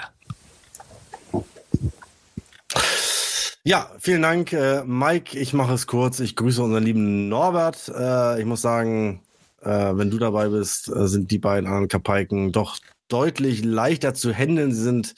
Ja, 3.66 3.90
vielen 3.98 4.22
Dank, 4.22 4.52
äh, 4.52 4.84
Mike. 4.84 5.38
Ich 5.38 5.54
mache 5.54 5.72
es 5.72 5.86
kurz. 5.86 6.20
Ich 6.20 6.36
grüße 6.36 6.62
unseren 6.62 6.84
lieben 6.84 7.30
Norbert. 7.30 7.88
Äh, 7.88 8.40
ich 8.40 8.44
muss 8.44 8.60
sagen, 8.60 9.22
äh, 9.62 9.68
wenn 9.68 10.10
du 10.10 10.18
dabei 10.18 10.48
bist, 10.48 10.88
äh, 10.88 11.08
sind 11.08 11.30
die 11.30 11.38
beiden 11.38 11.66
anderen 11.66 11.88
Kapaiken 11.88 12.52
doch 12.52 12.78
deutlich 13.08 13.64
leichter 13.64 14.12
zu 14.12 14.34
handeln. 14.34 14.72
Sie 14.72 14.82
sind 14.82 15.14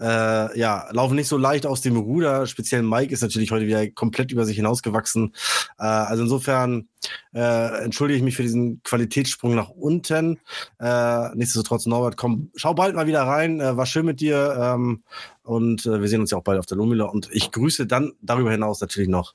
äh, 0.00 0.58
ja, 0.58 0.88
laufen 0.90 1.14
nicht 1.14 1.28
so 1.28 1.36
leicht 1.36 1.66
aus 1.66 1.80
dem 1.80 1.96
Ruder. 1.96 2.46
Speziell 2.46 2.82
Mike 2.82 3.12
ist 3.12 3.22
natürlich 3.22 3.50
heute 3.50 3.66
wieder 3.66 3.88
komplett 3.90 4.32
über 4.32 4.44
sich 4.44 4.56
hinausgewachsen. 4.56 5.34
Äh, 5.78 5.84
also 5.84 6.24
insofern 6.24 6.88
äh, 7.32 7.84
entschuldige 7.84 8.18
ich 8.18 8.24
mich 8.24 8.36
für 8.36 8.42
diesen 8.42 8.82
Qualitätssprung 8.82 9.54
nach 9.54 9.68
unten. 9.70 10.38
Äh, 10.80 11.34
nichtsdestotrotz, 11.34 11.86
Norbert, 11.86 12.16
komm, 12.16 12.50
schau 12.56 12.74
bald 12.74 12.94
mal 12.94 13.06
wieder 13.06 13.22
rein. 13.22 13.60
Äh, 13.60 13.76
war 13.76 13.86
schön 13.86 14.06
mit 14.06 14.20
dir. 14.20 14.56
Ähm, 14.58 15.02
und 15.42 15.86
äh, 15.86 16.00
wir 16.00 16.08
sehen 16.08 16.20
uns 16.20 16.30
ja 16.30 16.38
auch 16.38 16.44
bald 16.44 16.58
auf 16.58 16.66
der 16.66 16.76
Lumila. 16.76 17.04
Und 17.04 17.28
ich 17.32 17.50
grüße 17.50 17.86
dann 17.86 18.12
darüber 18.20 18.50
hinaus 18.50 18.80
natürlich 18.80 19.08
noch 19.08 19.34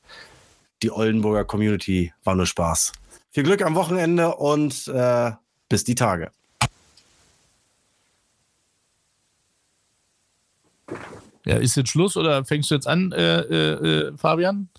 die 0.82 0.92
Oldenburger 0.92 1.46
Community. 1.46 2.14
War 2.24 2.36
nur 2.36 2.46
Spaß. 2.46 2.94
Viel 3.32 3.44
Glück 3.44 3.62
am 3.62 3.76
Wochenende 3.76 4.36
und 4.36 4.88
äh, 4.88 5.32
bis 5.70 5.84
die 5.84 5.96
Tage. 5.96 6.32
Ja, 11.50 11.56
ist 11.58 11.76
jetzt 11.76 11.90
Schluss 11.90 12.16
oder 12.16 12.46
fängst 12.46 12.70
du 12.70 12.76
jetzt 12.76 12.86
an, 12.88 13.12
äh, 13.12 13.40
äh, 13.40 13.72
äh, 14.10 14.18
Fabian? 14.18 14.70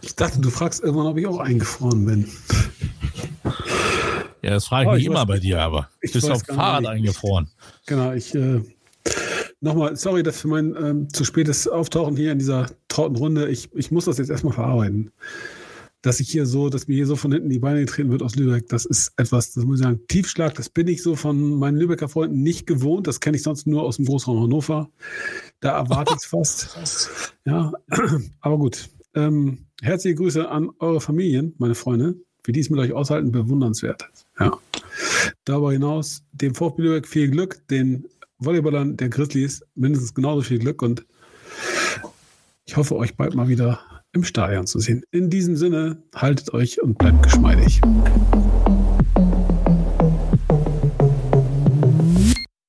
Ich 0.00 0.14
dachte, 0.14 0.40
du 0.40 0.48
fragst 0.48 0.84
irgendwann, 0.84 1.06
ob 1.08 1.18
ich 1.18 1.26
auch 1.26 1.40
eingefroren 1.40 2.04
bin. 2.06 2.28
Ja, 4.42 4.50
das 4.50 4.66
frage 4.66 4.84
ich 4.84 4.88
Oh, 4.88 4.92
mich 4.92 5.00
ich 5.02 5.06
immer 5.08 5.22
weiß- 5.22 5.26
bei 5.26 5.38
dir, 5.40 5.60
aber 5.60 5.88
ich 6.02 6.12
bist 6.12 6.30
auf 6.30 6.42
Fahrrad 6.42 6.82
nicht. 6.82 6.90
eingefroren. 6.90 7.48
Genau, 7.86 8.12
ich 8.12 8.32
äh, 8.34 8.60
nochmal, 9.60 9.96
sorry, 9.96 10.22
dass 10.22 10.40
für 10.40 10.48
mein 10.48 10.76
ähm, 10.80 11.08
zu 11.12 11.24
spätes 11.24 11.66
Auftauchen 11.66 12.16
hier 12.16 12.30
in 12.30 12.38
dieser 12.38 12.66
trauten 12.86 13.16
Runde, 13.16 13.48
ich, 13.48 13.70
ich 13.74 13.90
muss 13.90 14.04
das 14.04 14.18
jetzt 14.18 14.30
erstmal 14.30 14.52
verarbeiten. 14.54 15.10
Dass 16.02 16.20
ich 16.20 16.28
hier 16.28 16.44
so, 16.44 16.68
dass 16.68 16.86
mir 16.86 16.96
hier 16.96 17.06
so 17.06 17.16
von 17.16 17.32
hinten 17.32 17.48
die 17.48 17.58
Beine 17.58 17.80
getreten 17.80 18.10
wird 18.10 18.22
aus 18.22 18.36
Lübeck, 18.36 18.68
das 18.68 18.84
ist 18.84 19.12
etwas, 19.16 19.54
das 19.54 19.64
muss 19.64 19.80
ich 19.80 19.84
sagen, 19.86 20.00
Tiefschlag, 20.06 20.52
das 20.54 20.68
bin 20.68 20.86
ich 20.86 21.02
so 21.02 21.16
von 21.16 21.58
meinen 21.58 21.78
Lübecker 21.78 22.10
Freunden 22.10 22.42
nicht 22.42 22.66
gewohnt. 22.66 23.06
Das 23.06 23.20
kenne 23.20 23.38
ich 23.38 23.42
sonst 23.42 23.66
nur 23.66 23.82
aus 23.84 23.96
dem 23.96 24.04
Großraum 24.04 24.42
Hannover. 24.42 24.90
Da 25.60 25.78
erwarte 25.78 26.14
ich 26.14 26.18
es 26.18 26.26
fast. 26.26 27.32
Ja, 27.46 27.72
aber 28.40 28.56
gut. 28.56 28.88
Ähm, 29.14 29.66
herzliche 29.82 30.16
Grüße 30.16 30.48
an 30.48 30.70
eure 30.78 31.00
Familien, 31.00 31.54
meine 31.58 31.74
Freunde. 31.74 32.16
Wie 32.42 32.52
die 32.52 32.60
es 32.60 32.70
mit 32.70 32.80
euch 32.80 32.92
aushalten, 32.92 33.32
bewundernswert. 33.32 34.08
Ja. 34.40 34.58
Darüber 35.44 35.72
hinaus 35.72 36.22
dem 36.32 36.54
VfB 36.54 36.82
Lübeck 36.82 37.06
viel 37.06 37.30
Glück, 37.30 37.66
den 37.68 38.06
Volleyballern 38.38 38.96
der 38.96 39.08
Grizzlies 39.08 39.62
mindestens 39.74 40.14
genauso 40.14 40.42
viel 40.42 40.58
Glück 40.58 40.82
und 40.82 41.06
ich 42.66 42.76
hoffe, 42.76 42.96
euch 42.96 43.16
bald 43.16 43.34
mal 43.34 43.48
wieder 43.48 43.80
im 44.12 44.24
Stadion 44.24 44.66
zu 44.66 44.78
sehen. 44.78 45.02
In 45.10 45.28
diesem 45.28 45.56
Sinne, 45.56 46.02
haltet 46.14 46.52
euch 46.54 46.80
und 46.82 46.96
bleibt 46.96 47.22
geschmeidig. 47.22 47.80